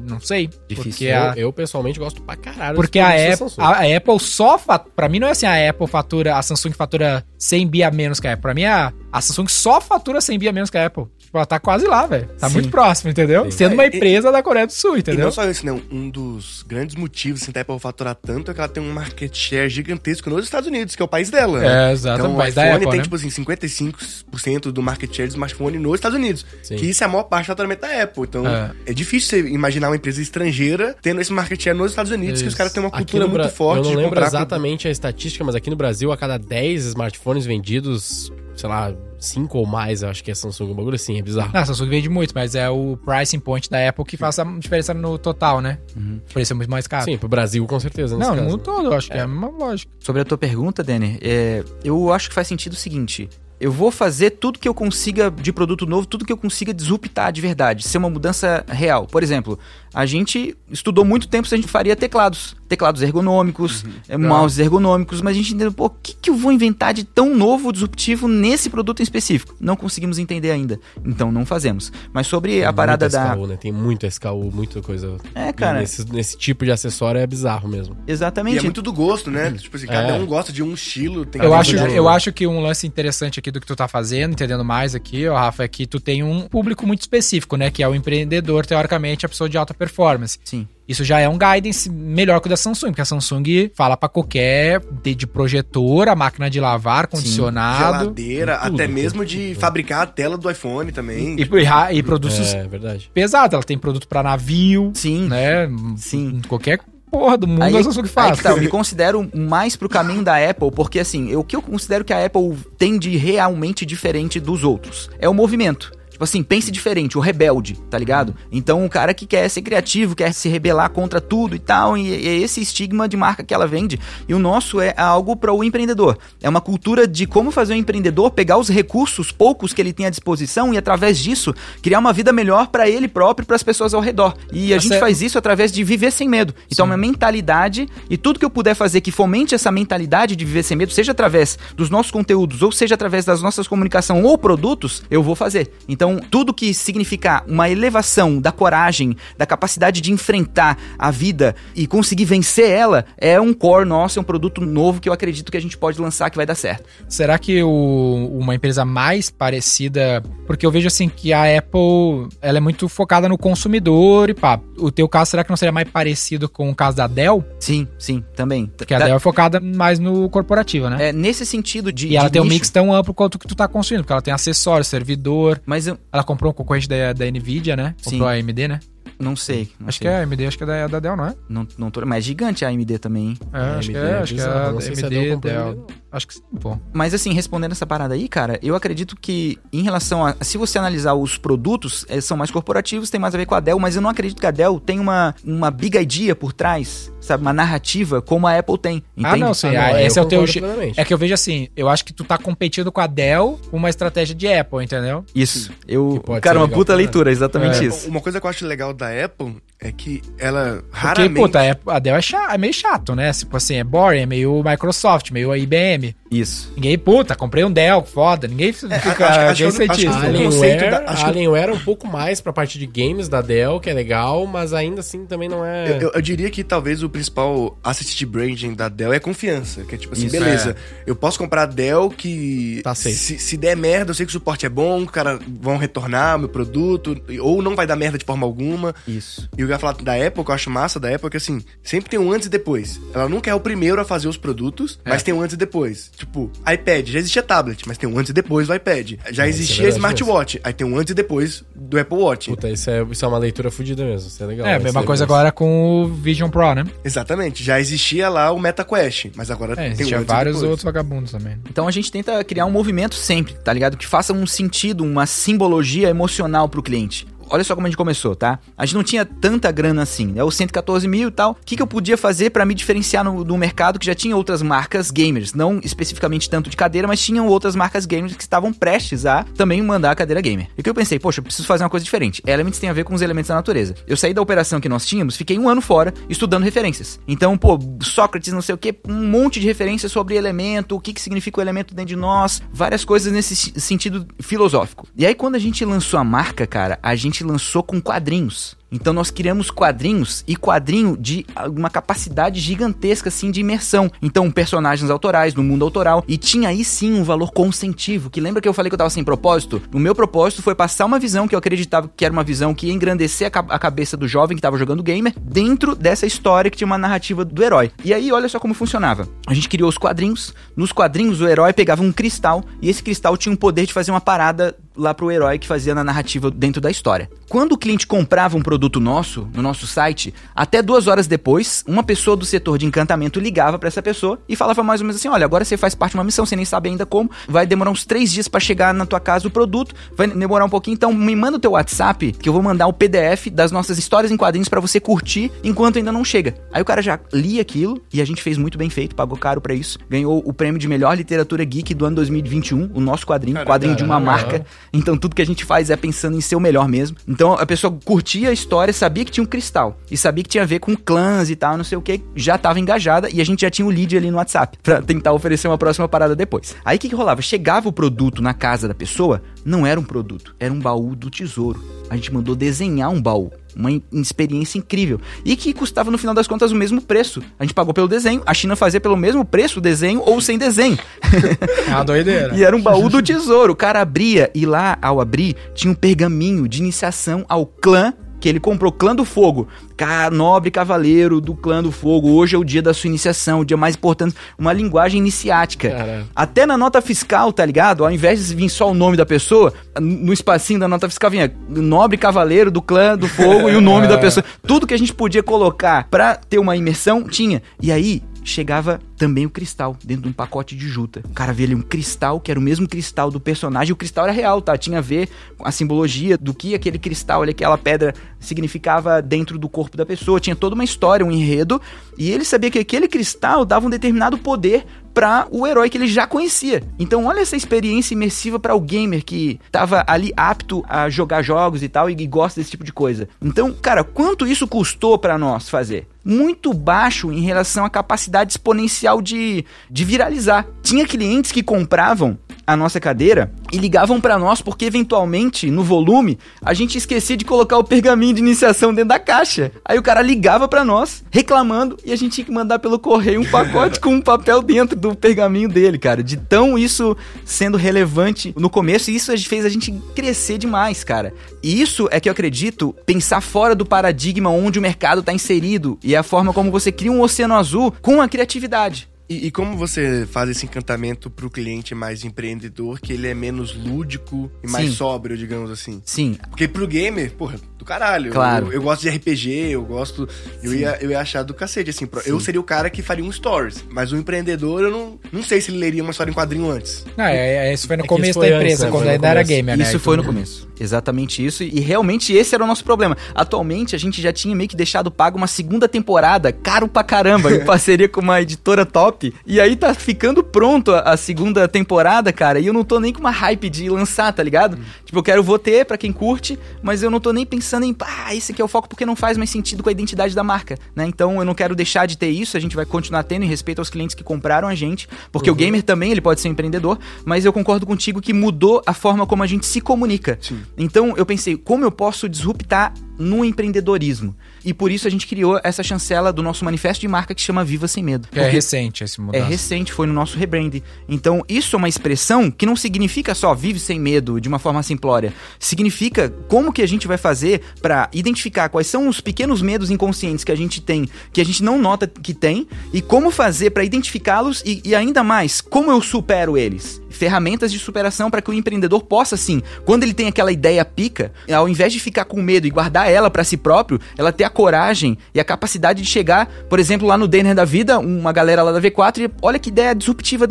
Não 0.08 0.20
sei. 0.22 0.48
Difícil. 0.68 0.84
Porque 0.92 1.10
a, 1.10 1.34
Eu, 1.36 1.48
eu, 1.48 1.54
pessoalmente 1.54 2.00
gosto 2.00 2.22
pra 2.22 2.36
caralho. 2.38 2.76
porque 2.76 3.00
a 3.00 3.10
Apple, 3.34 3.48
a 3.58 3.98
Apple 3.98 4.20
só 4.20 4.58
fat- 4.58 4.88
pra 4.96 5.10
mim 5.10 5.20
não 5.20 5.28
é 5.28 5.32
assim 5.32 5.46
a 5.46 5.70
Apple 5.70 5.88
fatura, 5.88 6.38
a 6.38 6.42
Samsung 6.42 6.72
fatura 6.72 7.26
100 7.38 7.68
bi 7.68 7.84
a 7.84 7.92
menos 7.92 8.20
que 8.20 8.28
a 8.28 8.34
Apple. 8.34 8.42
Pra 8.42 8.54
mim 8.54 8.64
a, 8.64 8.94
a 9.12 9.22
Samsung 9.22 9.48
só 9.50 9.82
fatura 9.82 10.22
100 10.22 10.40
bi 10.40 10.48
a 10.48 10.54
menos 10.54 10.70
que 10.70 10.78
a 10.78 10.86
Apple. 10.86 11.06
Tipo, 11.32 11.38
ela 11.38 11.46
tá 11.46 11.60
quase 11.62 11.88
lá, 11.88 12.06
velho. 12.06 12.28
Tá 12.38 12.50
Sim. 12.50 12.56
muito 12.56 12.70
próximo, 12.70 13.10
entendeu? 13.10 13.46
Sim. 13.46 13.52
Sendo 13.52 13.74
uma 13.76 13.84
É, 13.84 13.86
e- 13.90 13.96
empresa 13.96 14.34
da 14.34 14.44
Coreia 14.44 14.68
do 14.68 14.74
Sul, 14.74 14.98
E 14.98 15.00
entendeu? 15.00 15.24
não 15.24 15.32
só 15.32 15.50
isso, 15.50 15.66
não. 15.66 15.82
Um 15.90 16.10
dos 16.10 16.62
grandes 16.68 16.94
motivos 16.98 17.42
assim, 17.42 17.54
da 17.54 17.62
Apple 17.62 17.80
faturar 17.80 18.16
tanto 18.16 18.52
é 18.52 18.54
que 18.54 18.60
ela 18.60 18.68
tem 18.68 18.84
um 18.84 18.92
market 18.92 19.34
share 19.34 19.70
gigantesco 19.70 20.30
nos 20.30 20.44
Estados 20.44 20.68
Unidos, 20.68 20.94
que 20.94 21.02
é 21.02 21.06
o 21.06 21.08
país 21.08 21.30
dela. 21.30 21.60
né? 21.60 21.90
É, 21.90 21.94
exato. 21.94 22.20
Então, 22.20 22.34
o 22.34 22.38
país 22.38 22.52
iPhone 22.54 22.68
da 22.68 22.76
Apple, 22.76 22.90
tem, 22.90 22.98
né? 22.98 23.04
tipo 23.04 23.16
assim, 23.16 23.30
55% 23.30 24.72
do 24.74 24.82
market 24.82 25.10
share 25.16 25.28
do 25.30 25.32
smartphone 25.32 25.78
nos 25.80 25.96
Estados 25.96 26.18
Unidos. 26.18 26.46
Sim. 26.64 26.76
Que 26.76 26.88
isso 26.90 27.02
é 27.02 27.06
a 27.06 27.10
maior 27.10 27.24
parte 27.24 27.46
do 27.46 27.48
faturamento 27.48 27.82
da 27.82 28.04
Apple. 28.04 28.24
Então, 28.24 28.46
É. 28.46 28.72
é, 28.88 28.94
difícil 28.94 29.30
você 29.42 29.50
imaginar 29.50 29.88
uma 29.90 29.96
empresa 29.96 30.22
estrangeira 30.22 30.96
tendo 31.02 31.22
esse 31.22 31.32
market 31.32 31.62
share 31.62 31.78
nos 31.78 31.92
Estados 31.92 32.12
Unidos, 32.12 32.42
que 32.42 32.48
os 32.50 32.56
caras 32.56 32.74
têm 32.74 32.84
uma 32.84 32.92
cultura 32.92 33.26
muito 33.26 33.42
Bra- 33.42 33.50
forte 33.50 33.78
Eu 33.78 33.84
não 33.84 33.90
de 33.92 33.96
lembro 33.96 34.10
comprar 34.10 34.28
exatamente 34.28 34.88
a 34.88 34.92
estatística, 34.92 35.44
mas 35.46 35.56
aqui 35.56 35.70
no 35.70 35.76
Brasil, 35.76 36.12
a 36.12 36.18
cada 36.18 36.38
10 36.38 36.88
smartphones 36.88 37.46
vendidos, 37.46 38.32
sei 38.56 38.70
lá, 38.70 38.94
5 39.20 39.58
ou 39.58 39.66
mais, 39.66 40.02
eu 40.02 40.10
acho 40.10 40.24
que 40.24 40.32
é 40.32 40.36
Samsung. 40.36 40.72
Um 40.72 40.76
bagulho 40.76 40.96
assim, 40.96 41.18
é 41.18 41.22
bizarro. 41.22 41.52
Não, 41.54 41.62
a 41.62 41.66
Samsung 41.66 41.90
vende 41.90 42.10
muito, 42.10 42.34
mas 42.34 42.56
é 42.56 42.70
o 42.70 42.98
pricing 42.98 43.40
point 43.40 43.70
da 43.70 43.88
Apple 43.88 44.04
que 44.06 44.18
faz 44.18 44.40
a 44.40 44.44
diferença 44.44 44.94
no 44.94 45.18
total, 45.18 45.62
né? 45.62 45.80
O 45.96 46.34
preço 46.34 46.54
é 46.54 46.56
muito 46.56 46.70
mais 46.70 46.88
caro. 46.88 47.06
Sim, 47.06 47.18
pro 47.18 47.28
Brasil, 47.30 47.66
com 47.66 47.80
certeza. 47.80 48.18
Não, 48.18 48.36
no 48.36 48.44
mundo 48.44 48.64
todo, 48.64 48.88
eu 48.88 48.94
acho 48.94 49.10
que 49.10 49.18
é 49.18 49.22
a 49.22 49.28
mesma 49.28 49.50
lógica. 49.50 49.92
Sobre 50.00 50.22
a 50.22 50.26
tua 50.26 50.38
pergunta, 50.38 50.84
Denner, 50.84 51.18
é, 51.22 51.64
eu 51.84 52.12
acho 52.12 52.30
que 52.30 52.36
faz 52.36 52.48
sentido 52.48 52.74
o 52.74 52.76
seguinte. 52.76 53.30
Eu 53.60 53.72
vou 53.72 53.92
fazer 53.92 54.32
tudo 54.32 54.58
que 54.58 54.68
eu 54.68 54.74
consiga 54.74 55.30
de 55.30 55.54
produto 55.54 55.86
novo, 55.86 56.08
tudo 56.08 56.26
que 56.26 56.34
eu 56.34 56.38
consiga 56.38 56.74
disruptar 56.74 57.32
de 57.32 57.42
verdade, 57.42 57.88
ser 57.88 58.00
uma 58.00 58.10
mudança 58.10 58.66
real. 58.68 59.06
Por 59.06 59.22
exemplo, 59.22 59.60
a 59.94 60.04
gente 60.04 60.58
estudou 60.72 61.06
muito 61.06 61.28
tempo 61.28 61.48
se 61.48 61.54
a 61.54 61.58
gente 61.58 61.68
faria 61.68 61.96
teclados. 61.96 62.56
Teclados 62.72 63.02
ergonômicos, 63.02 63.84
é, 64.08 64.16
mouse 64.16 64.62
ergonômicos, 64.62 65.20
mas 65.22 65.34
a 65.36 65.38
gente 65.38 65.50
entendeu, 65.54 65.74
pô, 65.74 65.88
o 65.88 65.90
que, 65.90 66.14
que 66.14 66.30
eu 66.30 66.36
vou 66.36 66.54
inventar 66.54 66.94
de 66.94 67.04
tão 67.04 67.36
novo, 67.36 67.70
disruptivo 67.74 68.30
nesse 68.30 68.70
produto 68.70 69.02
em 69.02 69.04
específico? 69.04 69.54
Não 69.60 69.76
conseguimos 69.76 70.18
entender 70.18 70.52
ainda, 70.52 70.80
então 71.06 71.30
não 71.34 71.46
fazemos. 71.46 71.92
Mas 72.14 72.28
sobre 72.28 72.54
Tem 72.54 72.64
a 72.64 72.72
parada 72.72 73.06
muito 73.08 73.12
da... 73.14 73.30
SKU, 73.34 73.48
né? 73.48 73.58
Tem 73.58 73.72
muito 73.74 74.06
SKU, 74.06 74.52
muita 74.54 74.82
coisa. 74.82 75.18
É, 75.36 75.52
cara. 75.52 75.82
Nesse, 75.82 76.10
nesse 76.14 76.38
tipo 76.38 76.64
de 76.64 76.72
acessório 76.72 77.20
é 77.20 77.28
bizarro 77.28 77.68
mesmo. 77.68 77.98
E 78.08 78.12
Exatamente. 78.12 78.60
é 78.60 78.62
muito 78.64 78.82
do 78.82 78.94
gosto, 78.94 79.30
né? 79.30 79.52
Tipo 79.52 79.76
assim, 79.76 79.88
cada 79.88 80.16
É. 80.16 80.20
um 80.20 80.26
gosta 80.26 80.54
de 80.54 80.64
um 80.64 80.74
estilo. 80.74 81.26
Tem 81.26 81.42
Eu 81.42 81.50
cada 81.50 81.60
acho, 81.62 81.72
de- 81.76 81.94
eu 81.96 82.08
acho 82.08 82.32
que 82.32 82.48
um 82.48 82.62
lance 82.62 82.88
interessante 82.88 83.38
aqui 83.38 83.52
do 83.52 83.60
que 83.60 83.68
tu 83.68 83.76
tá 83.76 83.90
fazendo, 83.90 84.32
entendendo 84.32 84.64
mais 84.64 84.96
aqui, 84.96 85.28
ó, 85.28 85.36
Rafa, 85.36 85.66
é 85.66 85.68
que 85.68 85.86
tu 85.86 86.00
tem 86.00 86.24
um 86.24 86.48
público 86.48 86.88
muito 86.88 87.02
específico, 87.02 87.58
né? 87.58 87.70
Que 87.70 87.84
é 87.84 87.88
o 87.90 87.94
empreendedor, 87.94 88.66
teoricamente, 88.66 89.26
a 89.26 89.30
pessoa 89.30 89.50
de 89.50 89.58
alta 89.58 89.74
performance. 89.74 90.40
Sim. 90.46 90.66
Isso 90.92 91.04
já 91.06 91.20
é 91.20 91.28
um 91.30 91.38
guidance 91.38 91.90
melhor 91.90 92.40
que 92.42 92.48
o 92.48 92.50
da 92.50 92.58
Samsung, 92.58 92.88
porque 92.90 93.02
a 93.02 93.06
Samsung 93.06 93.72
fala 93.74 93.96
pra 93.96 94.10
qualquer 94.10 94.82
de, 95.04 95.16
de 95.16 95.26
projetor, 95.26 96.10
a 96.10 96.16
máquina 96.16 96.50
de 96.50 96.60
lavar, 96.60 97.08
condicionado. 97.08 98.00
Geladeira, 98.00 98.58
tudo, 98.58 98.74
até 98.76 98.84
tudo, 98.86 98.94
mesmo 98.94 99.26
de 99.26 99.56
fabricar 99.56 100.02
a 100.02 100.06
tela 100.06 100.38
do 100.38 100.50
iPhone 100.52 100.92
também. 100.92 101.38
E, 101.40 101.44
e, 101.44 101.98
e 101.98 102.04
produtos 102.04 102.54
É, 102.54 102.68
verdade. 102.68 103.10
pesados. 103.14 103.54
Ela 103.54 103.64
tem 103.64 103.78
produto 103.78 104.08
pra 104.08 104.22
navio, 104.22 104.92
Sim. 104.94 105.28
né? 105.28 105.70
Sim. 105.98 106.42
Qualquer 106.48 106.80
porra 107.10 107.38
do 107.38 107.48
mundo 107.48 107.64
Aí, 107.64 107.76
a 107.78 107.84
Samsung 107.84 108.02
aí 108.04 108.08
faz. 108.08 108.38
que 108.38 108.44
tá, 108.44 108.52
eu 108.52 108.58
me 108.60 108.68
considero 108.68 109.30
mais 109.34 109.76
pro 109.76 109.90
caminho 109.90 110.24
da 110.24 110.38
Apple, 110.50 110.72
porque 110.72 111.00
assim, 111.00 111.36
o 111.36 111.44
que 111.44 111.56
eu 111.56 111.62
considero 111.62 112.04
que 112.06 112.14
a 112.14 112.26
Apple 112.26 112.58
tem 112.78 112.98
de 112.98 113.16
realmente 113.18 113.86
diferente 113.86 114.40
dos 114.40 114.64
outros 114.64 115.10
é 115.20 115.28
o 115.30 115.34
movimento. 115.34 115.92
Tipo 116.22 116.26
assim, 116.26 116.44
pense 116.44 116.70
diferente, 116.70 117.18
o 117.18 117.20
rebelde, 117.20 117.74
tá 117.90 117.98
ligado? 117.98 118.36
Então, 118.52 118.86
o 118.86 118.90
cara 118.90 119.12
que 119.12 119.26
quer 119.26 119.50
ser 119.50 119.64
criativo, 119.64 120.16
quer 120.16 120.32
se 120.36 120.48
rebelar 120.48 120.92
contra 120.92 121.20
tudo 121.20 121.56
e 121.56 121.60
tal, 121.60 121.98
e, 121.98 122.14
é 122.14 122.38
esse 122.38 122.62
estigma 122.62 123.10
de 123.10 123.18
marca 123.18 123.44
que 123.44 123.52
ela 123.52 123.66
vende. 123.66 124.00
E 124.30 124.36
o 124.36 124.38
nosso 124.38 124.80
é 124.80 124.94
algo 124.96 125.36
para 125.36 125.52
o 125.52 125.64
empreendedor. 125.64 126.20
É 126.40 126.48
uma 126.48 126.62
cultura 126.62 127.08
de 127.08 127.26
como 127.26 127.50
fazer 127.50 127.74
o 127.74 127.76
empreendedor 127.76 128.30
pegar 128.30 128.60
os 128.60 128.70
recursos 128.70 129.32
poucos 129.32 129.74
que 129.74 129.82
ele 129.82 129.92
tem 129.92 130.06
à 130.06 130.12
disposição 130.12 130.72
e 130.72 130.78
através 130.78 131.18
disso 131.18 131.56
criar 131.82 131.98
uma 131.98 132.14
vida 132.14 132.32
melhor 132.32 132.68
para 132.68 132.88
ele 132.88 133.08
próprio 133.08 133.44
e 133.44 133.48
para 133.48 133.56
as 133.56 133.64
pessoas 133.64 133.92
ao 133.96 134.00
redor. 134.00 134.38
E 134.54 134.72
a 134.72 134.76
Tá 134.76 134.80
gente 134.80 134.90
certo. 134.90 135.02
faz 135.02 135.24
isso 135.24 135.40
através 135.40 135.72
de 135.72 135.84
viver 135.84 136.12
sem 136.12 136.30
medo. 136.30 136.54
Então, 136.72 136.86
uma 136.86 136.98
mentalidade 136.98 137.90
e 138.08 138.16
tudo 138.16 138.38
que 138.38 138.46
eu 138.46 138.50
puder 138.52 138.76
fazer 138.76 139.02
que 139.02 139.12
fomente 139.12 139.56
essa 139.56 139.72
mentalidade 139.72 140.36
de 140.36 140.46
viver 140.46 140.62
sem 140.62 140.78
medo, 140.78 140.92
seja 140.92 141.14
através 141.14 141.58
dos 141.76 141.90
nossos 141.90 142.12
conteúdos 142.12 142.62
ou 142.62 142.72
seja 142.72 142.94
através 142.94 143.26
das 143.26 143.42
nossas 143.42 143.68
comunicação 143.68 144.22
ou 144.22 144.38
produtos, 144.38 145.02
eu 145.10 145.24
vou 145.24 145.34
fazer. 145.36 145.72
Então, 145.90 146.11
tudo 146.20 146.54
que 146.54 146.74
significar 146.74 147.44
uma 147.48 147.70
elevação 147.70 148.40
da 148.40 148.52
coragem, 148.52 149.16
da 149.38 149.46
capacidade 149.46 150.02
de 150.02 150.12
enfrentar 150.12 150.78
a 150.98 151.12
vida 151.12 151.56
e 151.76 151.86
conseguir 151.88 152.26
vencer 152.26 152.70
ela, 152.70 153.06
é 153.18 153.40
um 153.40 153.54
core 153.54 153.86
nosso, 153.88 154.20
é 154.20 154.22
um 154.22 154.26
produto 154.26 154.62
novo 154.62 155.00
que 155.02 155.08
eu 155.10 155.14
acredito 155.14 155.52
que 155.52 155.58
a 155.58 155.62
gente 155.62 155.78
pode 155.78 156.00
lançar 156.02 156.30
que 156.30 156.38
vai 156.38 156.46
dar 156.46 156.56
certo. 156.56 156.84
Será 157.08 157.38
que 157.38 157.62
o- 157.64 158.30
uma 158.40 158.56
empresa 158.56 158.84
mais 158.86 159.30
parecida. 159.30 160.24
Porque 160.48 160.66
eu 160.66 160.72
vejo 160.72 160.88
assim 160.88 161.08
que 161.10 161.32
a 161.34 161.58
Apple 161.58 162.28
ela 162.42 162.58
é 162.58 162.62
muito 162.62 162.88
focada 162.90 163.30
no 163.30 163.38
consumidor 163.38 164.30
e 164.30 164.34
pá. 164.34 164.60
O 164.78 164.92
teu 164.92 165.08
caso, 165.08 165.32
será 165.32 165.44
que 165.44 165.50
não 165.50 165.58
seria 165.58 165.72
mais 165.72 165.88
parecido 165.90 166.50
com 166.50 166.70
o 166.70 166.76
caso 166.76 166.98
da 166.98 167.08
Dell? 167.08 167.44
Sim, 167.60 167.88
sim, 168.00 168.24
também. 168.36 168.66
Porque 168.78 168.94
a 168.94 169.00
Da- 169.00 169.06
Dell 169.06 169.16
é 169.18 169.20
focada 169.20 169.60
mais 169.60 170.00
no 170.00 170.30
corporativo, 170.30 170.90
né? 170.90 171.10
é, 171.10 171.14
nesse 171.14 171.46
sentido 171.46 171.92
de. 171.92 172.08
e 172.08 172.18
ela 172.18 172.28
de 172.28 172.34
tem 172.34 172.42
um 172.42 172.46
nicho, 172.46 172.56
mix 172.56 172.70
tão 172.70 172.94
amplo 172.94 173.14
quanto 173.14 173.36
o 173.36 173.40
que 173.40 173.48
tu 173.48 173.56
tá 173.56 173.68
construindo, 173.68 174.02
porque 174.04 174.14
ela 174.14 174.22
tem 174.22 174.34
acessório, 174.34 174.84
servidor. 174.84 175.62
Mas 175.66 175.88
eu 175.88 175.98
Ela 176.12 176.24
comprou 176.24 176.52
um 176.52 176.54
concorrente 176.54 176.88
da, 176.88 177.14
da 177.14 177.26
Nvidia, 177.26 177.76
né? 177.76 177.96
Comprou 178.04 178.30
Sim. 178.30 178.36
a 178.36 178.40
AMD, 178.40 178.68
né? 178.68 178.80
não 179.20 179.36
sei. 179.36 179.70
não 179.80 179.88
Acho 179.88 180.00
sei. 180.00 180.08
que 180.08 180.14
é 180.14 180.18
a 180.18 180.24
AMD, 180.24 180.46
acho 180.48 180.58
que 180.58 180.64
é 180.64 180.68
da, 180.68 180.88
da 180.88 181.00
Dell, 181.00 181.16
não 181.16 181.26
é? 181.28 181.36
Não, 181.48 181.68
não 181.78 181.92
tô, 181.92 182.04
mas 182.06 182.18
é 182.18 182.22
gigante 182.28 182.66
a 182.66 182.70
AMD 182.70 182.98
também. 183.00 183.30
hein? 183.30 183.38
É, 183.54 183.58
A 183.58 183.78
acho 183.78 183.90
que 183.92 183.98
AMD 183.98 184.08
é, 184.08 184.12
é 184.12 184.18
acho 184.20 184.34
que 184.34 184.40
é 184.40 184.44
a 184.44 184.82
se 184.82 185.06
a 185.06 185.08
AMD, 185.08 185.36
Dell 185.38 185.88
Acho 186.12 186.28
que 186.28 186.34
sim, 186.34 186.42
pô. 186.60 186.78
Mas 186.92 187.14
assim, 187.14 187.34
respondendo 187.34 187.72
essa 187.72 187.86
parada 187.86 188.14
aí, 188.14 188.28
cara, 188.28 188.60
eu 188.62 188.76
acredito 188.76 189.16
que 189.16 189.58
em 189.72 189.82
relação 189.84 190.26
a. 190.26 190.36
Se 190.42 190.58
você 190.58 190.78
analisar 190.78 191.14
os 191.14 191.38
produtos, 191.38 192.06
eles 192.10 192.26
são 192.26 192.36
mais 192.36 192.52
corporativos, 192.52 193.10
tem 193.10 193.20
mais 193.20 193.34
a 193.34 193.38
ver 193.38 193.46
com 193.46 193.56
a 193.56 193.60
Dell, 193.60 193.80
mas 193.80 193.96
eu 193.96 194.02
não 194.02 194.10
acredito 194.10 194.40
que 194.40 194.46
a 194.46 194.52
Dell 194.52 194.80
tem 194.80 195.00
uma, 195.00 195.34
uma 195.44 195.72
big 195.72 195.98
idea 195.98 196.36
por 196.36 196.52
trás, 196.52 197.12
sabe? 197.22 197.42
Uma 197.42 197.54
narrativa 197.54 198.22
como 198.22 198.46
a 198.46 198.58
Apple 198.58 198.78
tem. 198.78 199.04
Ah, 199.24 199.38
não, 199.38 199.54
sim. 199.54 199.76
Ah, 199.76 199.88
ah, 199.88 199.94
não, 199.94 200.00
esse 200.00 200.20
é 200.20 200.22
o 200.22 200.26
teu. 200.26 200.44
plenamente. 200.44 201.00
É 201.00 201.06
que 201.06 201.14
eu 201.14 201.18
vejo 201.18 201.34
assim, 201.34 201.70
eu 201.78 201.88
acho 201.88 202.04
que 202.04 202.12
tu 202.12 202.24
tá 202.26 202.38
competindo 202.38 202.92
com 202.92 203.00
a 203.00 203.08
Dell 203.08 203.60
com 203.70 203.78
uma 203.78 203.90
estratégia 203.90 204.36
de 204.36 204.52
Apple, 204.52 204.84
entendeu? 204.84 205.24
Isso. 205.34 205.72
Eu. 205.88 206.22
Cara, 206.42 206.60
uma 206.60 206.68
puta 206.68 206.94
leitura, 206.94 207.32
exatamente 207.32 207.80
É. 207.84 207.88
isso. 207.88 208.10
Uma 208.10 208.20
coisa 208.20 208.40
que 208.42 208.46
eu 208.46 208.50
acho 208.50 208.66
legal 208.68 208.94
da 208.94 209.08
Apple 209.24 209.56
é 209.84 209.92
que 209.92 210.22
ela 210.38 210.84
Porque, 210.92 210.98
raramente... 210.98 211.34
puta, 211.42 211.66
é, 211.66 211.76
a 211.88 212.00
Dell 212.00 212.16
é, 212.16 212.22
cha- 212.22 212.54
é 212.54 212.58
meio 212.58 212.74
chato, 212.74 213.16
né? 213.16 213.32
Tipo 213.34 213.58
assim, 213.58 213.76
é 213.76 213.84
boring, 213.84 214.20
é 214.22 214.26
meio 214.28 214.64
Microsoft, 214.64 215.32
meio 215.32 215.56
IBM. 215.56 216.16
Isso. 216.32 216.72
Ninguém, 216.76 216.98
puta, 216.98 217.36
comprei 217.36 217.64
um 217.66 217.72
Dell, 217.72 218.04
foda. 218.06 218.48
Ninguém 218.48 218.72
fica. 218.72 218.96
acho- 218.96 219.22
acho 219.22 219.64
ninguém 219.66 219.88
que 219.88 219.92
acho 219.92 220.02
isso. 220.02 220.20
que 220.22 220.28
né? 220.28 220.40
o 220.40 220.44
conceito 220.46 220.64
Alienware, 220.84 220.92
da- 221.06 221.12
acho 221.12 221.24
que- 221.24 221.30
Alienware 221.30 221.70
é 221.70 221.74
um 221.74 221.80
pouco 221.80 222.08
mais 222.08 222.40
pra 222.40 222.54
parte 222.54 222.80
de 222.80 222.86
games 222.88 223.28
da 223.28 223.42
Dell, 223.42 223.80
que 223.82 223.90
é 223.90 223.94
legal, 223.94 224.48
mas 224.48 224.74
ainda 224.74 225.02
assim 225.02 225.26
também 225.26 225.50
não 225.50 225.66
é... 225.66 225.90
Eu, 225.92 226.00
eu- 226.02 226.12
eu 226.16 226.22
diria 226.22 226.50
que 226.50 226.64
talvez 226.64 227.04
o 227.04 227.10
principal 227.10 227.78
assisted 227.84 228.26
branding 228.26 228.74
da 228.74 228.88
Dell 228.88 229.12
é 229.12 229.20
confiança. 229.20 229.84
Que 229.84 229.96
é 229.96 229.98
tipo 229.98 230.14
assim, 230.14 230.28
Isso, 230.28 230.32
beleza, 230.40 230.76
eu 231.06 231.16
posso 231.16 231.38
comprar 231.38 231.64
a 231.64 231.66
Dell 231.66 232.10
que 232.10 232.80
Tá 232.82 232.96
safe. 232.96 233.14
se, 233.16 233.38
se 233.38 233.58
der 233.58 233.76
merda, 233.76 234.12
eu 234.12 234.16
sei 234.16 234.26
que 234.26 234.30
o 234.30 234.34
suporte 234.34 234.66
é 234.66 234.70
bom, 234.70 235.04
os 235.04 235.12
caras 235.12 235.40
vão 235.62 235.76
retornar 235.76 236.40
meu 236.40 236.48
produto, 236.48 237.20
ou 237.42 237.62
não 237.62 237.76
vai 237.76 237.86
dar 237.86 237.98
merda 237.98 238.18
de 238.18 238.24
forma 238.24 238.46
alguma. 238.48 238.96
Isso. 239.06 239.50
E 239.58 239.62
eu 239.62 239.68
ia 239.68 239.78
falar 239.78 239.94
da 240.02 240.14
Apple, 240.16 240.46
que 240.46 240.50
eu 240.52 240.56
acho 240.56 240.70
massa 240.70 240.98
da 240.98 241.14
Apple, 241.14 241.30
que 241.30 241.36
assim, 241.38 241.62
sempre 241.84 242.10
tem 242.10 242.20
um 242.20 242.32
antes 242.32 242.48
e 242.48 242.50
depois. 242.50 243.02
Ela 243.14 243.28
nunca 243.28 243.50
é 243.52 243.54
o 243.54 243.60
primeiro 243.60 244.00
a 244.00 244.06
fazer 244.06 244.30
os 244.30 244.38
produtos, 244.38 244.98
É. 245.04 245.10
mas 245.10 245.24
tem 245.24 245.34
um 245.34 245.42
antes 245.42 245.56
e 245.56 245.58
depois. 245.58 246.10
Tipo, 246.22 246.52
iPad, 246.72 247.08
já 247.10 247.18
existia 247.20 247.42
tablet, 247.42 247.82
mas 247.88 247.98
tem 247.98 248.08
um 248.08 248.18
antes 248.18 248.30
e 248.30 248.34
depois 248.34 248.68
do 248.68 248.76
iPad. 248.76 249.14
Já 249.32 249.46
É, 249.46 249.50
existia 249.50 249.88
isso 249.88 249.96
é 249.96 249.98
smartwatch, 249.98 250.62
aí 250.64 250.72
tem 250.72 250.86
um 250.86 250.96
antes 250.98 251.12
e 251.12 251.14
depois 251.16 251.64
do 251.76 252.00
Apple 252.00 252.16
Watch. 252.18 252.50
Puta, 252.52 252.70
isso 252.70 252.90
é, 252.92 253.04
isso 253.10 253.26
é 253.26 253.28
uma 253.28 253.38
leitura 253.40 253.72
fodida 253.72 254.04
mesmo, 254.06 254.28
isso 254.28 254.42
é 254.44 254.46
legal. 254.46 254.68
É, 254.68 254.76
a 254.76 254.80
mesma 254.80 255.02
coisa 255.04 255.24
negócio. 255.24 255.36
agora 255.42 255.52
com 255.52 256.04
o 256.04 256.08
Vision 256.08 256.50
Pro, 256.50 256.76
né? 256.76 256.86
Exatamente, 257.04 257.64
já 257.64 257.80
existia 257.80 258.30
lá 258.30 258.52
o 258.52 258.60
MetaQuest, 258.60 259.32
mas 259.36 259.50
agora 259.50 259.74
É, 259.74 259.76
tem 259.76 259.86
um 259.90 259.92
existia 259.94 260.18
antes 260.20 260.30
e 260.32 260.34
vários 260.36 260.56
depois. 260.58 260.70
outros 260.70 260.84
vagabundos 260.84 261.32
também. 261.32 261.58
Então 261.70 261.88
a 261.88 261.92
gente 261.92 262.12
tenta 262.12 262.44
criar 262.44 262.66
um 262.68 262.72
movimento 262.72 263.16
sempre, 263.16 263.54
tá 263.56 263.74
ligado? 263.74 263.98
Que 263.98 264.06
faça 264.06 264.32
um 264.32 264.46
sentido, 264.46 265.04
uma 265.04 265.26
simbologia 265.26 266.08
emocional 266.10 266.70
pro 266.70 266.84
cliente. 266.84 267.26
Olha 267.52 267.64
só 267.64 267.76
como 267.76 267.86
a 267.86 267.90
gente 267.90 267.98
começou, 267.98 268.34
tá? 268.34 268.60
A 268.78 268.86
gente 268.86 268.96
não 268.96 269.04
tinha 269.04 269.26
tanta 269.26 269.70
grana 269.72 270.02
assim, 270.02 270.34
é 270.38 270.44
os 270.44 270.56
114 270.56 271.06
mil 271.08 271.28
e 271.28 271.32
tal. 271.32 271.52
O 271.52 271.66
que, 271.66 271.76
que 271.76 271.82
eu 271.82 271.88
podia 271.88 272.18
fazer 272.18 272.50
pra 272.50 272.66
me 272.66 272.74
diferenciar 272.74 273.26
no, 273.26 273.44
no 273.44 273.58
mercado 273.58 274.00
que 274.00 274.06
já 274.06 274.16
tinha 274.16 274.36
outras 274.36 274.62
marcas 274.62 275.12
gamers? 275.12 275.54
Não 275.54 275.82
especificamente 275.84 276.50
tanto 276.50 276.70
de 276.70 276.78
cadeira, 276.78 277.08
mas 277.08 277.20
tinham 277.22 277.48
outras 277.48 277.76
marcas 277.76 278.06
gamers 278.06 278.36
que 278.36 278.42
estavam 278.42 278.72
prestes 278.72 279.26
a 279.26 279.44
também 279.56 279.82
mandar 279.82 280.12
a 280.12 280.16
cadeira 280.16 280.40
gamer. 280.40 280.70
E 280.78 280.82
que 280.82 280.90
eu 280.90 280.94
pensei, 280.94 281.20
poxa, 281.20 281.40
eu 281.40 281.44
preciso 281.44 281.68
fazer 281.68 281.84
uma 281.84 281.90
coisa 281.90 282.04
diferente. 282.04 282.42
Elements 282.46 282.80
tem 282.80 282.90
a 282.90 282.94
ver 282.94 283.04
com 283.04 283.14
os 283.14 283.22
elementos 283.22 283.50
da 283.50 283.56
natureza. 283.56 283.96
Eu 284.08 284.16
saí 284.16 284.34
da 284.34 284.42
operação 284.42 284.80
que 284.80 284.88
nós 284.88 285.06
tínhamos, 285.06 285.36
fiquei 285.36 285.60
um 285.60 285.68
ano 285.68 285.82
fora 285.82 286.14
estudando 286.30 286.64
referências. 286.64 287.20
Então, 287.28 287.58
pô, 287.58 287.78
Sócrates, 288.02 288.54
não 288.54 288.62
sei 288.62 288.76
o 288.76 288.78
que, 288.78 288.96
um 289.08 289.28
monte 289.28 289.60
de 289.60 289.68
referências 289.68 290.12
sobre 290.12 290.36
elemento, 290.36 290.96
o 290.96 291.00
que, 291.02 291.14
que 291.14 291.22
significa 291.22 291.60
o 291.60 291.62
elemento 291.64 291.94
dentro 291.94 292.10
de 292.10 292.16
nós, 292.16 292.62
várias 292.72 293.04
coisas 293.04 293.32
nesse 293.32 293.56
sentido 293.80 294.26
filosófico. 294.40 295.08
E 295.16 295.26
aí, 295.26 295.36
quando 295.36 295.56
a 295.56 295.60
gente 295.60 295.84
lançou 295.84 296.20
a 296.20 296.24
marca, 296.24 296.66
cara, 296.66 296.98
a 297.04 297.16
gente 297.16 297.41
lançou 297.44 297.84
com 297.84 298.02
quadrinhos. 298.02 298.76
Então 298.92 299.14
nós 299.14 299.32
criamos 299.32 299.72
quadrinhos 299.72 300.44
e 300.48 300.56
quadrinho 300.56 301.16
de 301.18 301.46
uma 301.78 301.90
capacidade 301.90 302.60
gigantesca 302.60 303.30
assim 303.30 303.50
de 303.50 303.62
imersão. 303.62 304.12
Então 304.22 304.52
personagens 304.52 305.10
autorais 305.10 305.54
no 305.54 305.64
mundo 305.64 305.86
autoral 305.86 306.24
e 306.28 306.38
tinha 306.38 306.70
aí 306.70 306.84
sim 306.84 307.14
um 307.14 307.24
valor 307.24 307.52
consentivo. 307.52 308.30
Que 308.30 308.42
lembra 308.42 308.62
que 308.62 308.68
eu 308.68 308.74
falei 308.74 308.90
que 308.90 308.94
eu 308.94 308.98
tava 308.98 309.10
sem 309.10 309.24
propósito? 309.24 309.82
O 309.94 310.00
meu 310.00 310.14
propósito 310.14 310.62
foi 310.62 310.76
passar 310.76 311.06
uma 311.06 311.20
visão 311.20 311.48
que 311.48 311.56
eu 311.56 311.60
acreditava 311.60 312.12
que 312.16 312.26
era 312.26 312.34
uma 312.34 312.44
visão 312.44 312.74
que 312.74 312.88
ia 312.88 312.94
engrandecer 312.94 313.48
a, 313.48 313.52
ca- 313.52 313.66
a 313.70 313.80
cabeça 313.80 314.18
do 314.18 314.28
jovem 314.28 314.56
que 314.56 314.62
tava 314.62 314.78
jogando 314.78 315.02
gamer 315.02 315.34
dentro 315.42 315.96
dessa 315.96 316.26
história 316.26 316.70
que 316.70 316.78
tinha 316.78 316.86
uma 316.86 316.98
narrativa 316.98 317.46
do 317.46 317.64
herói. 317.64 317.92
E 318.04 318.14
aí 318.14 318.32
olha 318.32 318.50
só 318.50 318.60
como 318.60 318.74
funcionava. 318.74 319.28
A 319.48 319.54
gente 319.54 319.70
criou 319.70 319.88
os 319.90 319.98
quadrinhos. 319.98 320.54
Nos 320.76 320.92
quadrinhos 320.92 321.40
o 321.40 321.48
herói 321.48 321.72
pegava 321.72 322.04
um 322.04 322.12
cristal 322.12 322.64
e 322.82 322.90
esse 322.90 323.02
cristal 323.02 323.38
tinha 323.38 323.54
o 323.56 323.58
poder 323.58 323.86
de 323.86 323.94
fazer 323.94 324.12
uma 324.12 324.22
parada 324.22 324.76
lá 324.98 325.14
pro 325.14 325.32
herói 325.32 325.58
que 325.58 325.66
fazia 325.68 325.96
na 325.96 326.04
narrativa 326.04 326.52
dentro 326.52 326.82
da 326.82 326.92
história. 326.92 327.30
Quando 327.48 327.72
o 327.72 327.78
cliente 327.78 328.06
comprava 328.06 328.58
um 328.58 328.62
produto 328.62 328.81
nosso, 329.00 329.48
no 329.54 329.62
nosso 329.62 329.86
site, 329.88 330.34
até 330.56 330.82
duas 330.82 331.08
horas 331.08 331.28
depois, 331.28 331.84
uma 331.88 332.04
pessoa 332.04 332.38
do 332.38 332.46
setor 332.46 332.78
de 332.78 332.86
encantamento 332.86 333.40
ligava 333.40 333.78
pra 333.78 333.88
essa 333.88 334.02
pessoa 334.02 334.40
e 334.48 334.56
falava 334.56 334.84
mais 334.84 335.02
ou 335.02 335.06
menos 335.06 335.20
assim: 335.20 335.28
olha, 335.28 335.46
agora 335.46 335.66
você 335.66 335.78
faz 335.78 335.96
parte 335.96 336.12
de 336.12 336.18
uma 336.18 336.24
missão, 336.24 336.46
você 336.46 336.56
nem 336.56 336.66
sabe 336.66 336.90
ainda 336.90 337.06
como, 337.06 337.30
vai 337.48 337.66
demorar 337.66 337.92
uns 337.92 338.06
três 338.06 338.32
dias 338.32 338.48
pra 338.48 338.60
chegar 338.60 338.94
na 338.94 339.06
tua 339.06 339.20
casa 339.20 339.48
o 339.48 339.52
produto, 339.52 339.96
vai 340.16 340.28
demorar 340.28 340.66
um 340.66 340.70
pouquinho, 340.70 340.96
então 340.96 341.14
me 341.14 341.36
manda 341.36 341.58
o 341.58 341.60
teu 341.60 341.72
WhatsApp 341.72 342.32
que 342.34 342.48
eu 342.48 342.54
vou 342.54 342.62
mandar 342.62 342.88
o 342.88 342.94
PDF 342.94 343.48
das 343.52 343.72
nossas 343.72 343.98
histórias 343.98 344.32
em 344.32 344.38
quadrinhos 344.38 344.70
pra 344.70 344.80
você 344.80 345.00
curtir 345.00 345.52
enquanto 345.64 345.98
ainda 345.98 346.12
não 346.12 346.24
chega. 346.24 346.56
Aí 346.72 346.82
o 346.82 346.86
cara 346.86 347.02
já 347.02 347.20
lia 347.34 347.62
aquilo 347.62 348.02
e 348.14 348.22
a 348.22 348.26
gente 348.26 348.42
fez 348.42 348.58
muito 348.58 348.78
bem 348.78 348.90
feito, 348.90 349.16
pagou 349.16 349.38
caro 349.38 349.62
pra 349.62 349.74
isso, 349.74 350.00
ganhou 350.10 350.42
o 350.46 350.54
prêmio 350.54 350.80
de 350.80 350.88
melhor 350.88 351.16
literatura 351.16 351.64
geek 351.64 351.94
do 351.94 352.06
ano 352.06 352.16
2021, 352.18 352.92
o 352.94 353.02
nosso 353.02 353.26
quadrinho, 353.26 353.56
Caramba, 353.56 353.72
quadrinho 353.72 353.96
de 353.96 354.04
uma 354.04 354.20
marca. 354.20 354.66
Então 354.94 355.18
tudo 355.18 355.36
que 355.36 355.42
a 355.42 355.46
gente 355.46 355.66
faz 355.66 355.90
é 355.90 355.96
pensando 355.96 356.38
em 356.38 356.42
ser 356.42 356.56
o 356.56 356.60
melhor 356.60 356.88
mesmo. 356.88 357.18
Então 357.28 357.54
a 357.54 357.66
pessoa 357.66 357.98
curtia 358.04 358.50
a 358.50 358.54
história, 358.54 358.71
sabia 358.94 359.26
que 359.26 359.32
tinha 359.32 359.44
um 359.44 359.48
cristal 359.48 359.98
e 360.10 360.18
sabia 360.18 360.44
que 360.44 360.50
tinha 360.50 360.64
a 360.64 360.66
ver 360.66 360.80
com 360.80 360.96
clãs 360.96 361.50
e 361.50 361.56
tal, 361.56 361.78
não 361.78 361.84
sei 361.84 361.98
o 361.98 362.02
que, 362.02 362.22
já 362.36 362.58
tava 362.58 362.80
engajada 362.80 363.30
e 363.30 363.42
a 363.42 363.44
gente 363.44 363.62
já 363.62 363.70
tinha 363.70 363.86
o 363.86 363.90
lead 363.90 364.16
ali 364.16 364.30
no 364.32 364.38
WhatsApp 364.38 364.78
pra 364.82 365.02
tentar 365.02 365.34
oferecer 365.34 365.68
uma 365.68 365.78
próxima 365.78 366.08
parada 366.08 366.36
depois. 366.36 366.76
Aí 366.86 366.98
o 366.98 367.00
que, 367.00 367.10
que 367.10 367.16
rolava? 367.16 367.42
Chegava 367.42 367.90
o 367.90 367.94
produto 367.94 368.42
na 368.42 368.54
casa 368.54 368.88
da 368.88 368.94
pessoa, 368.94 369.42
não 369.66 369.86
era 369.86 370.00
um 370.00 370.04
produto, 370.04 370.56
era 370.60 370.74
um 370.74 370.80
baú 370.80 371.16
do 371.16 371.30
tesouro. 371.30 371.84
A 372.10 372.16
gente 372.16 372.34
mandou 372.34 372.56
desenhar 372.56 373.10
um 373.10 373.22
baú. 373.22 373.52
Uma 373.74 373.90
experiência 374.12 374.78
incrível. 374.78 375.22
E 375.46 375.56
que 375.56 375.74
custava, 375.74 376.12
no 376.12 376.18
final 376.18 376.36
das 376.36 376.46
contas, 376.46 376.74
o 376.74 376.76
mesmo 376.76 377.02
preço. 377.02 377.42
A 377.58 377.64
gente 377.64 377.74
pagou 377.74 377.94
pelo 377.94 378.08
desenho, 378.08 378.42
a 378.46 378.54
China 378.54 378.76
fazia 378.76 379.00
pelo 379.00 379.16
mesmo 379.16 379.46
preço 379.46 379.80
o 379.80 379.82
desenho 379.82 380.22
ou 380.26 380.42
sem 380.42 380.58
desenho. 380.58 380.98
É 381.88 381.96
uma 381.96 382.04
doideira. 382.04 382.54
E 382.54 382.64
era 382.64 382.76
um 382.76 382.82
baú 382.82 383.08
do 383.08 383.22
tesouro. 383.22 383.72
O 383.72 383.76
cara 383.76 384.02
abria 384.02 384.52
e 384.54 384.66
lá, 384.66 384.98
ao 385.02 385.22
abrir, 385.22 385.56
tinha 385.74 385.92
um 385.92 385.96
pergaminho 385.96 386.68
de 386.68 386.80
iniciação 386.80 387.46
ao 387.48 387.66
clã 387.66 388.14
que 388.42 388.50
ele 388.50 388.60
comprou, 388.60 388.92
Clã 388.92 389.16
do 389.16 389.24
Fogo. 389.24 389.68
Ca- 389.96 390.30
Nobre 390.32 390.70
cavaleiro 390.72 391.40
do 391.40 391.54
Clã 391.54 391.82
do 391.82 391.92
Fogo. 391.92 392.32
Hoje 392.32 392.56
é 392.56 392.60
o 392.60 392.64
dia 392.64 392.82
da 392.82 392.94
sua 392.94 393.08
iniciação, 393.08 393.60
o 393.62 393.66
dia 393.66 393.78
mais 393.78 393.96
importante. 393.96 394.36
Uma 394.58 394.74
linguagem 394.74 395.20
iniciática. 395.20 395.90
Caralho. 395.92 396.26
Até 396.36 396.66
na 396.66 396.78
nota 396.78 397.02
fiscal, 397.02 397.54
tá 397.54 397.64
ligado? 397.66 398.04
Ao 398.04 398.12
invés 398.12 398.48
de 398.48 398.56
vir 398.56 398.68
só 398.70 398.90
o 398.90 398.94
nome 398.94 399.16
da 399.16 399.26
pessoa, 399.26 399.72
no 400.00 400.34
espacinho 400.34 400.80
da 400.80 400.88
nota 400.88 401.08
fiscal 401.08 401.30
vinha 401.30 401.54
Nobre 401.70 402.18
Cavaleiro 402.18 402.72
do 402.72 402.82
Clã 402.82 403.16
do 403.18 403.28
Fogo 403.28 403.70
e 403.70 403.76
o 403.76 403.82
nome 403.82 404.08
da 404.08 404.18
pessoa. 404.20 404.44
Tudo 404.66 404.88
que 404.88 404.94
a 404.94 404.98
gente 404.98 405.14
podia 405.14 405.44
colocar 405.44 406.08
pra 406.10 406.36
ter 406.36 406.58
uma 406.58 406.76
imersão, 406.76 407.24
tinha. 407.24 407.62
E 407.80 407.92
aí, 407.92 408.24
chegava 408.44 409.00
também 409.18 409.46
o 409.46 409.50
cristal 409.50 409.96
dentro 410.04 410.24
de 410.24 410.30
um 410.30 410.34
pacote 410.34 410.76
de 410.76 410.88
juta. 410.88 411.22
O 411.26 411.34
cara 411.34 411.54
via 411.54 411.68
ali 411.68 411.76
um 411.76 411.82
cristal, 411.82 412.40
que 412.40 412.52
era 412.52 412.60
o 412.60 412.64
mesmo 412.64 412.88
cristal 412.88 413.30
do 413.30 413.40
personagem, 413.40 413.94
o 413.94 413.96
cristal 413.96 414.26
era 414.26 414.34
real, 414.34 414.62
tá? 414.62 414.78
Tinha 414.78 414.98
a 414.98 415.02
ver 415.02 415.30
com 415.58 415.68
a 415.68 415.72
simbologia 415.72 416.38
do 416.38 416.54
que 416.54 416.74
aquele 416.74 416.98
cristal 416.98 417.42
ali, 417.42 417.52
aquela 417.52 417.78
pedra 417.78 418.14
significava 418.40 419.22
dentro 419.22 419.58
do 419.58 419.70
corpo 419.70 419.96
da 419.96 420.06
pessoa. 420.06 420.40
Tinha 420.40 420.56
toda 420.56 420.76
uma 420.76 420.84
história, 420.84 421.26
um 421.26 421.32
enredo, 421.32 421.82
e 422.18 422.32
ele 422.32 422.44
sabia 422.44 422.72
que 422.72 422.80
aquele 422.80 423.08
cristal 423.08 423.66
dava 423.66 423.86
um 423.86 423.90
determinado 423.90 424.38
poder 424.38 424.86
para 425.14 425.48
o 425.52 425.68
herói 425.68 425.90
que 425.90 425.98
ele 425.98 426.08
já 426.08 426.26
conhecia. 426.26 426.82
Então, 426.98 427.26
olha 427.26 427.42
essa 427.42 427.56
experiência 427.56 428.14
imersiva 428.14 428.60
para 428.60 428.76
o 428.76 428.80
gamer 428.80 429.24
que 429.24 429.60
tava 429.72 430.04
ali 430.08 430.32
apto 430.38 430.84
a 430.88 431.10
jogar 431.10 431.42
jogos 431.42 431.84
e 431.84 431.90
tal 431.90 432.10
e 432.10 432.16
gosta 432.26 432.60
desse 432.60 432.72
tipo 432.72 432.84
de 432.84 432.94
coisa. 432.94 433.28
Então, 433.42 433.74
cara, 433.74 434.04
quanto 434.04 434.48
isso 434.48 434.68
custou 434.68 435.18
para 435.18 435.38
nós 435.38 435.70
fazer? 435.70 436.08
Muito 436.24 436.74
baixo 436.74 437.32
em 437.32 437.42
relação 437.42 437.84
à 437.84 437.90
capacidade 437.90 438.54
exponencial 438.54 439.22
de, 439.22 439.66
de 439.90 440.06
viralizar. 440.06 440.66
Tinha 440.84 441.08
clientes 441.08 441.52
que 441.52 441.64
compravam 441.64 442.38
a 442.66 442.76
nossa 442.76 443.00
cadeira 443.00 443.52
e 443.72 443.78
ligavam 443.78 444.20
para 444.20 444.38
nós 444.38 444.62
porque 444.62 444.86
eventualmente 444.86 445.70
no 445.70 445.84
volume 445.84 446.38
a 446.62 446.74
gente 446.74 446.98
esquecia 446.98 447.38
de 447.38 447.46
colocar 447.46 447.78
o 447.78 447.84
pergaminho 447.84 448.34
de 448.34 448.42
iniciação 448.42 448.94
dentro 448.94 449.10
da 449.10 449.20
caixa. 449.20 449.72
Aí 449.84 449.98
o 449.98 450.04
cara 450.04 450.22
ligava 450.22 450.68
para 450.68 450.86
nós 450.86 451.24
reclamando 451.30 451.98
e 452.06 452.12
a 452.12 452.16
gente 452.16 452.34
tinha 452.34 452.46
que 452.46 452.52
mandar 452.52 452.80
pelo 452.80 453.00
correio 453.00 453.42
um 453.42 453.46
pacote 453.46 454.00
com 454.02 454.16
um 454.16 454.22
papel 454.22 454.62
dentro 454.62 454.96
do 454.96 455.16
pergaminho 455.16 455.70
dele, 455.70 455.98
cara. 455.98 456.24
De 456.24 456.38
tão 456.38 456.78
isso 456.78 457.16
sendo 457.46 457.78
relevante 457.78 458.54
no 458.58 458.70
começo 458.70 459.12
e 459.12 459.16
isso 459.16 459.32
fez 459.48 459.66
a 459.66 459.70
gente 459.70 459.92
crescer 460.16 460.58
demais, 460.58 461.04
cara. 461.04 461.34
E 461.64 461.82
isso 461.82 462.08
é 462.12 462.20
que 462.20 462.30
eu 462.30 462.32
acredito 462.32 462.96
pensar 463.06 463.42
fora 463.42 463.76
do 463.76 463.86
paradigma 463.86 464.50
onde 464.50 464.80
o 464.80 464.82
mercado 464.82 465.20
está 465.20 465.34
inserido 465.34 465.98
e 466.04 466.16
a 466.16 466.24
forma 466.24 466.54
como 466.54 466.72
você 466.72 466.92
cria 466.92 467.12
um 467.12 467.22
oceano 467.22 467.56
azul 467.56 467.94
com 468.02 468.22
a 468.22 468.28
criatividade. 468.28 469.11
E, 469.32 469.48
e 469.48 469.52
como 469.52 469.78
você 469.78 470.28
faz 470.30 470.50
esse 470.50 470.66
encantamento 470.66 471.30
pro 471.30 471.50
cliente 471.50 471.96
mais 471.96 472.26
empreendedor, 472.26 473.00
que 473.00 473.14
ele 473.14 473.28
é 473.30 473.34
menos 473.34 473.74
lúdico 473.74 474.52
e 474.62 474.68
mais 474.70 474.90
Sim. 474.90 474.96
sóbrio, 474.96 475.38
digamos 475.38 475.72
assim? 475.72 476.02
Sim, 476.06 476.38
Porque 476.50 476.68
pro 476.68 476.86
gamer, 476.86 477.32
porra, 477.34 477.56
do 477.78 477.86
caralho. 477.86 478.32
Claro. 478.32 478.68
Eu, 478.68 478.74
eu 478.74 478.82
gosto 478.82 479.04
de 479.04 479.10
RPG, 479.10 479.50
eu 479.72 479.86
gosto. 479.86 480.28
Eu 480.62 480.74
ia, 480.74 480.98
eu 481.02 481.12
ia 481.12 481.20
achar 481.22 481.44
do 481.44 481.54
cacete, 481.54 481.90
assim. 481.92 482.06
pro- 482.06 482.22
Eu 482.26 482.40
seria 482.42 482.60
o 482.60 482.64
cara 482.64 482.90
que 482.90 483.02
faria 483.02 483.24
um 483.24 483.32
stories. 483.32 483.86
Mas 483.90 484.12
o 484.12 484.18
empreendedor, 484.18 484.82
eu 484.82 484.92
não, 484.92 485.20
não 485.32 485.44
sei 485.44 485.62
se 485.62 485.72
ele 485.72 485.78
leria 485.78 486.04
uma 486.04 486.12
história 486.12 486.30
em 486.30 486.34
quadrinho 486.34 486.70
antes. 486.70 487.06
Não, 487.16 487.24
é, 487.26 487.70
é, 487.70 487.74
isso 487.74 487.88
foi 487.88 487.96
no 487.96 488.04
É 488.04 488.08
começo 488.08 488.38
da 488.38 488.48
empresa, 488.50 488.66
antes, 488.66 488.80
né? 488.84 488.92
quando 488.92 489.08
ainda 489.08 489.28
era 489.30 489.44
gamer, 489.44 489.78
né? 489.78 489.84
isso 489.86 489.98
foi 489.98 490.18
no 490.18 490.24
Então, 490.24 490.34
começo. 490.34 490.68
Exatamente 490.82 491.46
isso. 491.46 491.64
E 491.64 491.80
realmente 491.80 492.34
esse 492.34 492.56
era 492.56 492.64
o 492.64 492.68
nosso 492.68 492.84
problema. 492.84 493.16
Atualmente, 493.36 493.96
a 493.96 494.00
gente 494.00 494.20
já 494.20 494.34
tinha 494.34 494.56
meio 494.56 494.68
que 494.68 494.76
deixado 494.76 495.12
pago 495.12 495.38
uma 495.38 495.46
segunda 495.46 495.88
temporada, 495.88 496.52
caro 496.52 496.88
pra 496.88 497.04
caramba, 497.04 497.54
em 497.54 497.60
parceria 497.66 498.10
com 498.10 498.20
uma 498.20 498.42
editora 498.42 498.84
top. 498.84 499.32
E 499.46 499.62
aí 499.62 499.76
tá 499.76 499.94
ficando 499.94 500.44
pronto 500.44 500.92
a, 500.92 501.02
a, 501.02 501.18
segunda 501.18 501.68
temporada, 501.68 502.34
cara. 502.34 502.60
E 502.60 502.66
eu 502.66 502.74
não 502.74 502.84
tô 502.84 503.00
nem 503.00 503.14
com 503.14 503.20
uma 503.20 503.30
hype 503.30 503.70
de 503.70 503.90
lançar, 503.90 504.34
tá 504.34 504.42
ligado? 504.42 504.76
Hum. 504.76 504.84
Tipo, 505.06 505.20
eu 505.20 505.24
quero 505.24 505.44
vou 505.44 505.60
ter 505.60 505.86
pra 505.86 505.98
quem 505.98 506.12
curte, 506.12 506.58
mas 506.82 507.04
eu 507.04 507.12
não 507.12 507.20
tô 507.20 507.32
nem 507.32 507.46
pensando 507.46 507.86
em, 507.86 507.96
ah, 508.02 508.34
esse 508.34 508.52
aqui 508.52 508.62
é 508.62 508.66
o 508.66 508.68
foco 508.68 508.90
porque 508.90 509.06
não 509.06 509.16
faz 509.16 509.38
mais 509.38 509.52
sentido 509.52 509.84
com 509.84 509.90
a 509.90 509.92
identidade 509.92 510.34
da 510.34 510.44
marca, 510.44 510.78
né? 510.96 511.06
Então 511.06 511.38
eu 511.38 511.46
não 511.46 511.54
quero 511.54 511.76
deixar 511.76 512.08
de 512.08 512.18
ter 512.18 512.30
isso, 512.30 512.58
a 512.58 512.60
gente 512.60 512.76
vai 512.76 512.86
continuar 512.86 513.24
tendo 513.24 513.44
em 513.44 513.48
respeito 513.48 513.80
aos 513.80 513.90
clientes 513.90 514.16
que 514.16 514.24
compraram 514.24 514.68
a 514.68 514.74
gente, 514.74 515.08
porque 515.32 515.50
uhum. 515.50 515.56
o 515.56 515.58
gamer 515.58 515.84
também 515.84 516.12
ele 516.12 516.22
pode 516.22 516.42
ser 516.42 516.48
um 516.48 516.52
empreendedor, 516.52 516.98
mas 517.24 517.46
eu 517.46 517.54
concordo 517.54 517.86
contigo 517.86 518.20
que 518.20 518.34
mudou 518.34 518.82
a 518.86 518.94
forma 518.94 519.28
como 519.28 519.44
a 519.44 519.48
gente 519.48 519.66
se 519.66 519.80
comunica. 519.80 520.40
Sim. 520.42 520.60
Então 520.78 521.16
eu 521.18 521.26
pensei, 521.26 521.56
como 521.58 521.84
eu 521.84 521.92
posso 521.92 522.28
disruptar 522.28 522.94
no 523.18 523.46
empreendedorismo? 523.46 524.36
E 524.64 524.74
por 524.74 524.92
isso 524.92 525.08
a 525.08 525.12
gente 525.12 525.28
criou 525.28 525.60
essa 525.64 525.84
chancela 525.84 526.32
do 526.32 526.42
nosso 526.42 526.64
manifesto 526.64 527.02
de 527.02 527.08
marca 527.08 527.34
que 527.34 527.42
chama 527.42 527.64
Viva 527.64 527.88
Sem 527.88 528.04
Medo. 528.04 528.28
É 528.34 528.48
recente 528.48 529.04
esse 529.04 529.20
mudança. 529.20 529.44
É 529.44 529.48
recente, 529.48 529.92
foi 529.92 530.08
no 530.08 530.14
nosso 530.14 530.38
rebrand. 530.38 530.82
Então, 531.08 531.44
isso 531.50 531.76
é 531.76 531.78
uma 531.78 531.90
expressão 531.90 532.50
que 532.50 532.66
não 532.66 532.76
significa 532.76 533.34
só 533.34 533.54
vive 533.54 533.80
sem 533.80 534.00
medo 534.00 534.40
de 534.40 534.48
uma 534.48 534.60
forma 534.60 534.84
simplória. 534.84 535.34
Significa 535.60 536.30
como 536.48 536.72
que 536.72 536.82
a 536.82 536.88
gente 536.88 537.08
vai 537.08 537.18
fazer 537.18 537.62
para 537.82 538.10
identificar 538.14 538.70
quais 538.70 538.88
são 538.88 539.08
os 539.08 539.20
pequenos 539.20 539.62
medos 539.62 539.90
inconscientes 539.90 540.44
que 540.44 540.52
a 540.52 540.58
gente 540.58 540.82
tem, 540.82 541.08
que 541.34 541.42
a 541.42 541.46
gente 541.46 541.64
não 541.64 541.80
nota 541.80 542.08
que 542.08 542.34
tem, 542.34 542.68
e 542.94 543.02
como 543.02 543.32
fazer 543.32 543.72
para 543.72 543.84
identificá-los 543.84 544.62
e, 544.66 544.82
e 544.86 544.96
ainda 544.96 545.24
mais, 545.24 545.62
como 545.62 545.92
eu 545.92 546.02
supero 546.02 546.58
eles 546.58 547.01
ferramentas 547.12 547.72
de 547.72 547.80
superação 547.80 548.32
para 548.32 548.42
que 548.42 548.50
o 548.50 548.54
empreendedor 548.54 549.04
possa, 549.04 549.38
sim, 549.38 549.62
quando 549.86 550.04
ele 550.04 550.14
tem 550.14 550.28
aquela 550.28 550.52
ideia 550.52 550.84
pica, 550.84 551.32
ao 551.54 551.68
invés 551.70 551.94
de 551.94 552.00
ficar 552.00 552.26
com 552.26 552.42
medo 552.42 552.66
e 552.66 552.70
guardar 552.70 553.10
ela 553.10 553.30
para 553.30 553.44
si 553.44 553.58
próprio, 553.58 554.00
ela 554.18 554.32
ter 554.32 554.44
a 554.44 554.50
coragem 554.50 555.18
e 555.34 555.40
a 555.40 555.44
capacidade 555.44 556.02
de 556.02 556.08
chegar, 556.08 556.48
por 556.70 556.80
exemplo, 556.80 557.08
lá 557.08 557.18
no 557.18 557.28
Denner 557.28 557.54
da 557.54 557.66
vida, 557.66 558.00
uma 558.00 558.32
galera 558.32 558.64
lá 558.64 558.72
da 558.72 558.82
V4, 558.82 559.20
e 559.20 559.32
olha 559.42 559.60
que 559.60 559.70
ideia 559.70 559.94
disruptiva, 559.94 560.48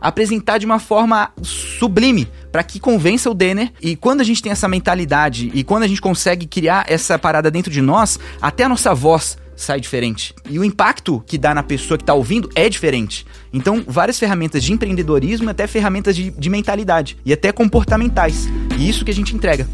apresentar 0.00 0.58
de 0.58 0.66
uma 0.66 0.78
forma 0.78 1.30
sublime 1.42 2.28
para 2.52 2.62
que 2.62 2.80
convença 2.80 3.30
o 3.30 3.34
Denner. 3.34 3.70
E 3.82 3.96
quando 3.96 4.20
a 4.20 4.24
gente 4.24 4.42
tem 4.42 4.52
essa 4.52 4.68
mentalidade 4.68 5.50
e 5.54 5.62
quando 5.62 5.82
a 5.82 5.86
gente 5.86 6.00
consegue 6.00 6.46
criar 6.46 6.86
essa 6.88 7.18
parada 7.18 7.50
dentro 7.50 7.70
de 7.70 7.80
nós, 7.80 8.18
até 8.40 8.64
a 8.64 8.68
nossa 8.68 8.94
voz 8.94 9.36
sai 9.56 9.80
diferente. 9.80 10.34
E 10.48 10.58
o 10.58 10.64
impacto 10.64 11.22
que 11.26 11.38
dá 11.38 11.54
na 11.54 11.62
pessoa 11.62 11.96
que 11.96 12.02
está 12.02 12.14
ouvindo 12.14 12.48
é 12.54 12.68
diferente. 12.68 13.26
Então, 13.52 13.82
várias 13.86 14.18
ferramentas 14.18 14.62
de 14.62 14.72
empreendedorismo, 14.72 15.48
até 15.48 15.66
ferramentas 15.66 16.14
de, 16.14 16.30
de 16.30 16.50
mentalidade 16.50 17.16
e 17.24 17.32
até 17.32 17.50
comportamentais. 17.50 18.46
E 18.78 18.88
isso 18.88 19.04
que 19.04 19.10
a 19.10 19.14
gente 19.14 19.34
entrega. 19.34 19.66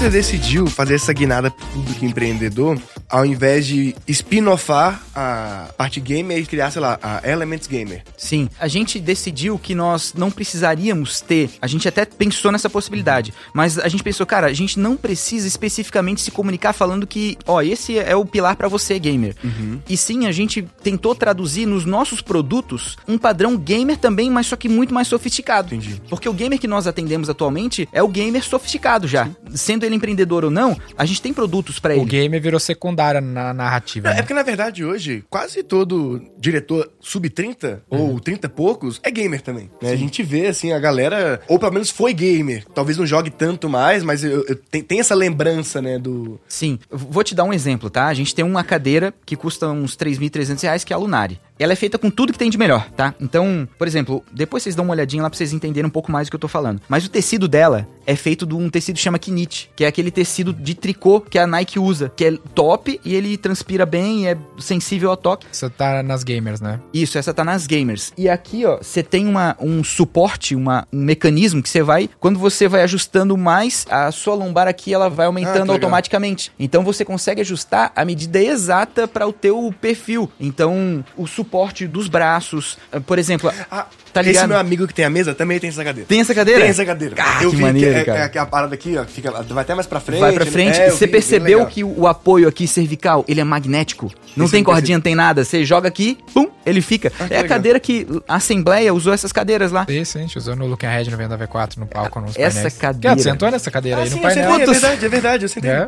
Você 0.00 0.08
decidiu 0.08 0.66
fazer 0.66 0.94
essa 0.94 1.12
guinada 1.12 1.50
público 1.50 2.06
empreendedor 2.06 2.80
ao 3.10 3.26
invés 3.26 3.66
de 3.66 3.94
spin-offar 4.06 5.02
a 5.14 5.68
parte 5.76 6.00
gamer 6.00 6.38
e 6.38 6.46
criar, 6.46 6.70
sei 6.70 6.80
lá, 6.80 6.98
a 7.02 7.28
Elements 7.28 7.66
Gamer? 7.66 8.02
Sim, 8.16 8.48
a 8.58 8.68
gente 8.68 9.00
decidiu 9.00 9.58
que 9.58 9.74
nós 9.74 10.14
não 10.16 10.30
precisaríamos 10.30 11.20
ter, 11.20 11.50
a 11.60 11.66
gente 11.66 11.88
até 11.88 12.04
pensou 12.04 12.52
nessa 12.52 12.70
possibilidade, 12.70 13.34
mas 13.52 13.78
a 13.78 13.88
gente 13.88 14.04
pensou, 14.04 14.24
cara, 14.24 14.46
a 14.46 14.52
gente 14.52 14.78
não 14.78 14.96
precisa 14.96 15.46
especificamente 15.48 16.20
se 16.20 16.30
comunicar 16.30 16.72
falando 16.72 17.06
que, 17.06 17.36
ó, 17.46 17.60
esse 17.60 17.98
é 17.98 18.14
o 18.14 18.24
pilar 18.24 18.54
para 18.56 18.68
você, 18.68 18.98
gamer. 18.98 19.34
Uhum. 19.42 19.80
E 19.88 19.96
sim, 19.96 20.26
a 20.26 20.32
gente 20.32 20.62
tentou 20.82 21.14
traduzir 21.14 21.66
nos 21.66 21.84
nossos 21.84 22.22
produtos 22.22 22.96
um 23.08 23.18
padrão 23.18 23.56
gamer 23.56 23.96
também, 23.96 24.30
mas 24.30 24.46
só 24.46 24.56
que 24.56 24.68
muito 24.68 24.94
mais 24.94 25.08
sofisticado. 25.08 25.74
Entendi. 25.74 26.00
Porque 26.08 26.28
o 26.28 26.32
gamer 26.32 26.60
que 26.60 26.68
nós 26.68 26.86
atendemos 26.86 27.28
atualmente 27.28 27.88
é 27.92 28.02
o 28.02 28.08
gamer 28.08 28.44
sofisticado 28.44 29.08
já. 29.08 29.26
Sim. 29.26 29.34
Sendo 29.54 29.84
ele 29.84 29.89
empreendedor 29.94 30.44
ou 30.44 30.50
não, 30.50 30.76
a 30.96 31.04
gente 31.04 31.22
tem 31.22 31.32
produtos 31.32 31.78
para 31.78 31.94
ele. 31.94 32.02
O 32.02 32.06
gamer 32.06 32.40
virou 32.40 32.60
secundária 32.60 33.20
na 33.20 33.52
narrativa. 33.52 34.08
É, 34.08 34.14
né? 34.14 34.18
é 34.18 34.22
porque, 34.22 34.34
na 34.34 34.42
verdade, 34.42 34.84
hoje, 34.84 35.24
quase 35.28 35.62
todo 35.62 36.22
diretor 36.38 36.90
sub-30 37.00 37.80
uhum. 37.90 38.12
ou 38.12 38.20
30 38.20 38.46
e 38.46 38.50
poucos 38.50 39.00
é 39.02 39.10
gamer 39.10 39.40
também. 39.40 39.70
Né? 39.80 39.92
A 39.92 39.96
gente 39.96 40.22
vê, 40.22 40.46
assim, 40.46 40.72
a 40.72 40.78
galera, 40.78 41.40
ou 41.48 41.58
pelo 41.58 41.72
menos 41.72 41.90
foi 41.90 42.12
gamer. 42.12 42.64
Talvez 42.74 42.96
não 42.98 43.06
jogue 43.06 43.30
tanto 43.30 43.68
mais, 43.68 44.02
mas 44.02 44.24
eu, 44.24 44.44
eu 44.46 44.56
tem, 44.56 44.82
tem 44.82 45.00
essa 45.00 45.14
lembrança, 45.14 45.80
né, 45.80 45.98
do... 45.98 46.40
Sim. 46.48 46.78
Vou 46.90 47.22
te 47.22 47.34
dar 47.34 47.44
um 47.44 47.52
exemplo, 47.52 47.90
tá? 47.90 48.06
A 48.06 48.14
gente 48.14 48.34
tem 48.34 48.44
uma 48.44 48.64
cadeira 48.64 49.14
que 49.24 49.36
custa 49.36 49.68
uns 49.68 49.96
3.300 49.96 50.62
reais, 50.62 50.84
que 50.84 50.92
é 50.92 50.96
a 50.96 50.98
Lunari 50.98 51.40
ela 51.62 51.74
é 51.74 51.76
feita 51.76 51.98
com 51.98 52.10
tudo 52.10 52.32
que 52.32 52.38
tem 52.38 52.48
de 52.48 52.56
melhor, 52.56 52.88
tá? 52.96 53.14
Então, 53.20 53.68
por 53.78 53.86
exemplo, 53.86 54.24
depois 54.32 54.62
vocês 54.62 54.74
dão 54.74 54.86
uma 54.86 54.94
olhadinha 54.94 55.22
lá 55.22 55.28
pra 55.28 55.36
vocês 55.36 55.52
entenderem 55.52 55.86
um 55.86 55.90
pouco 55.90 56.10
mais 56.10 56.26
do 56.26 56.30
que 56.30 56.36
eu 56.36 56.40
tô 56.40 56.48
falando. 56.48 56.80
Mas 56.88 57.04
o 57.04 57.10
tecido 57.10 57.46
dela 57.46 57.86
é 58.06 58.16
feito 58.16 58.46
de 58.46 58.54
um 58.54 58.70
tecido 58.70 58.96
que 58.96 59.02
chama 59.02 59.18
Kinit, 59.18 59.70
que 59.76 59.84
é 59.84 59.86
aquele 59.86 60.10
tecido 60.10 60.54
de 60.54 60.74
tricô 60.74 61.20
que 61.20 61.38
a 61.38 61.46
Nike 61.46 61.78
usa, 61.78 62.10
que 62.16 62.24
é 62.24 62.32
top 62.54 62.98
e 63.04 63.14
ele 63.14 63.36
transpira 63.36 63.84
bem, 63.84 64.26
é 64.26 64.36
sensível 64.58 65.10
ao 65.10 65.16
toque. 65.16 65.46
Essa 65.50 65.68
tá 65.68 66.02
nas 66.02 66.24
gamers, 66.24 66.60
né? 66.60 66.80
Isso, 66.94 67.18
essa 67.18 67.34
tá 67.34 67.44
nas 67.44 67.66
gamers. 67.66 68.12
E 68.16 68.28
aqui, 68.28 68.64
ó, 68.64 68.78
você 68.78 69.02
tem 69.02 69.28
uma, 69.28 69.54
um 69.60 69.84
suporte, 69.84 70.54
uma, 70.54 70.88
um 70.90 71.02
mecanismo 71.02 71.62
que 71.62 71.68
você 71.68 71.82
vai, 71.82 72.08
quando 72.18 72.38
você 72.38 72.66
vai 72.66 72.82
ajustando 72.82 73.36
mais, 73.36 73.86
a 73.90 74.10
sua 74.10 74.34
lombar 74.34 74.66
aqui, 74.66 74.94
ela 74.94 75.10
vai 75.10 75.26
aumentando 75.26 75.70
ah, 75.70 75.74
automaticamente. 75.74 76.50
Então 76.58 76.82
você 76.82 77.04
consegue 77.04 77.42
ajustar 77.42 77.92
a 77.94 78.02
medida 78.02 78.42
exata 78.42 79.06
para 79.06 79.26
o 79.26 79.32
teu 79.32 79.74
perfil. 79.78 80.30
Então, 80.40 81.04
o 81.16 81.26
suporte 81.26 81.49
suporte 81.50 81.88
dos 81.88 82.06
braços. 82.06 82.78
Por 83.04 83.18
exemplo, 83.18 83.52
ah, 83.70 83.86
tá 84.12 84.22
ligado? 84.22 84.44
Esse 84.44 84.46
meu 84.46 84.58
amigo 84.58 84.86
que 84.86 84.94
tem 84.94 85.04
a 85.04 85.10
mesa 85.10 85.34
também 85.34 85.58
tem 85.58 85.68
essa 85.68 85.82
cadeira. 85.82 86.06
Tem 86.08 86.20
essa 86.20 86.34
cadeira? 86.34 86.60
Tem 86.60 86.70
essa 86.70 86.86
cadeira. 86.86 87.16
Ah, 87.18 87.42
eu 87.42 87.50
que 87.50 87.56
vi 87.56 87.62
maneiro, 87.62 87.92
que, 87.92 88.00
é, 88.00 88.04
cara. 88.04 88.18
É, 88.20 88.30
é, 88.32 88.38
a 88.38 88.46
parada 88.46 88.74
aqui, 88.74 88.96
ó, 88.96 89.04
fica, 89.04 89.32
vai 89.42 89.62
até 89.62 89.74
mais 89.74 89.86
pra 89.88 89.98
frente. 89.98 90.20
Vai 90.20 90.32
pra 90.32 90.46
frente. 90.46 90.80
É, 90.80 90.90
você 90.90 91.06
vi, 91.06 91.12
percebeu 91.12 91.66
que 91.66 91.82
o, 91.82 92.06
apoio 92.06 92.48
aqui 92.48 92.68
cervical, 92.68 93.24
ele 93.26 93.40
é 93.40 93.44
magnético? 93.44 94.12
Não 94.36 94.44
Esse 94.44 94.52
tem 94.52 94.62
cordinha, 94.62 94.98
não 94.98 95.02
tem 95.02 95.16
nada. 95.16 95.44
Você 95.44 95.64
joga 95.64 95.88
aqui, 95.88 96.18
pum, 96.32 96.48
ele 96.64 96.80
fica. 96.80 97.12
Ah, 97.18 97.26
é 97.30 97.40
a 97.40 97.48
cadeira 97.48 97.80
que 97.80 98.06
a 98.28 98.36
Assembleia 98.36 98.94
usou 98.94 99.12
essas 99.12 99.32
cadeiras 99.32 99.72
lá. 99.72 99.84
Sim, 99.88 100.04
sim, 100.04 100.18
a 100.18 100.22
gente 100.22 100.38
usou 100.38 100.54
no 100.54 100.66
Looking 100.66 100.86
Ahead 100.86 101.10
no 101.10 101.16
Venda 101.16 101.36
V4, 101.36 101.78
no 101.78 101.86
palco, 101.86 102.20
nos 102.20 102.36
Essa 102.36 102.54
painéis. 102.54 102.78
cadeira. 102.78 103.16
você 103.16 103.22
sentou 103.24 103.50
nessa 103.50 103.70
cadeira 103.70 103.98
ah, 103.98 104.04
aí 104.04 104.10
sim, 104.10 104.16
no 104.16 104.22
painel? 104.22 104.54
é 104.54 104.66
verdade, 104.66 105.04
é 105.04 105.08
verdade, 105.08 105.44
eu 105.44 105.48
sentei. 105.48 105.70
É? 105.70 105.86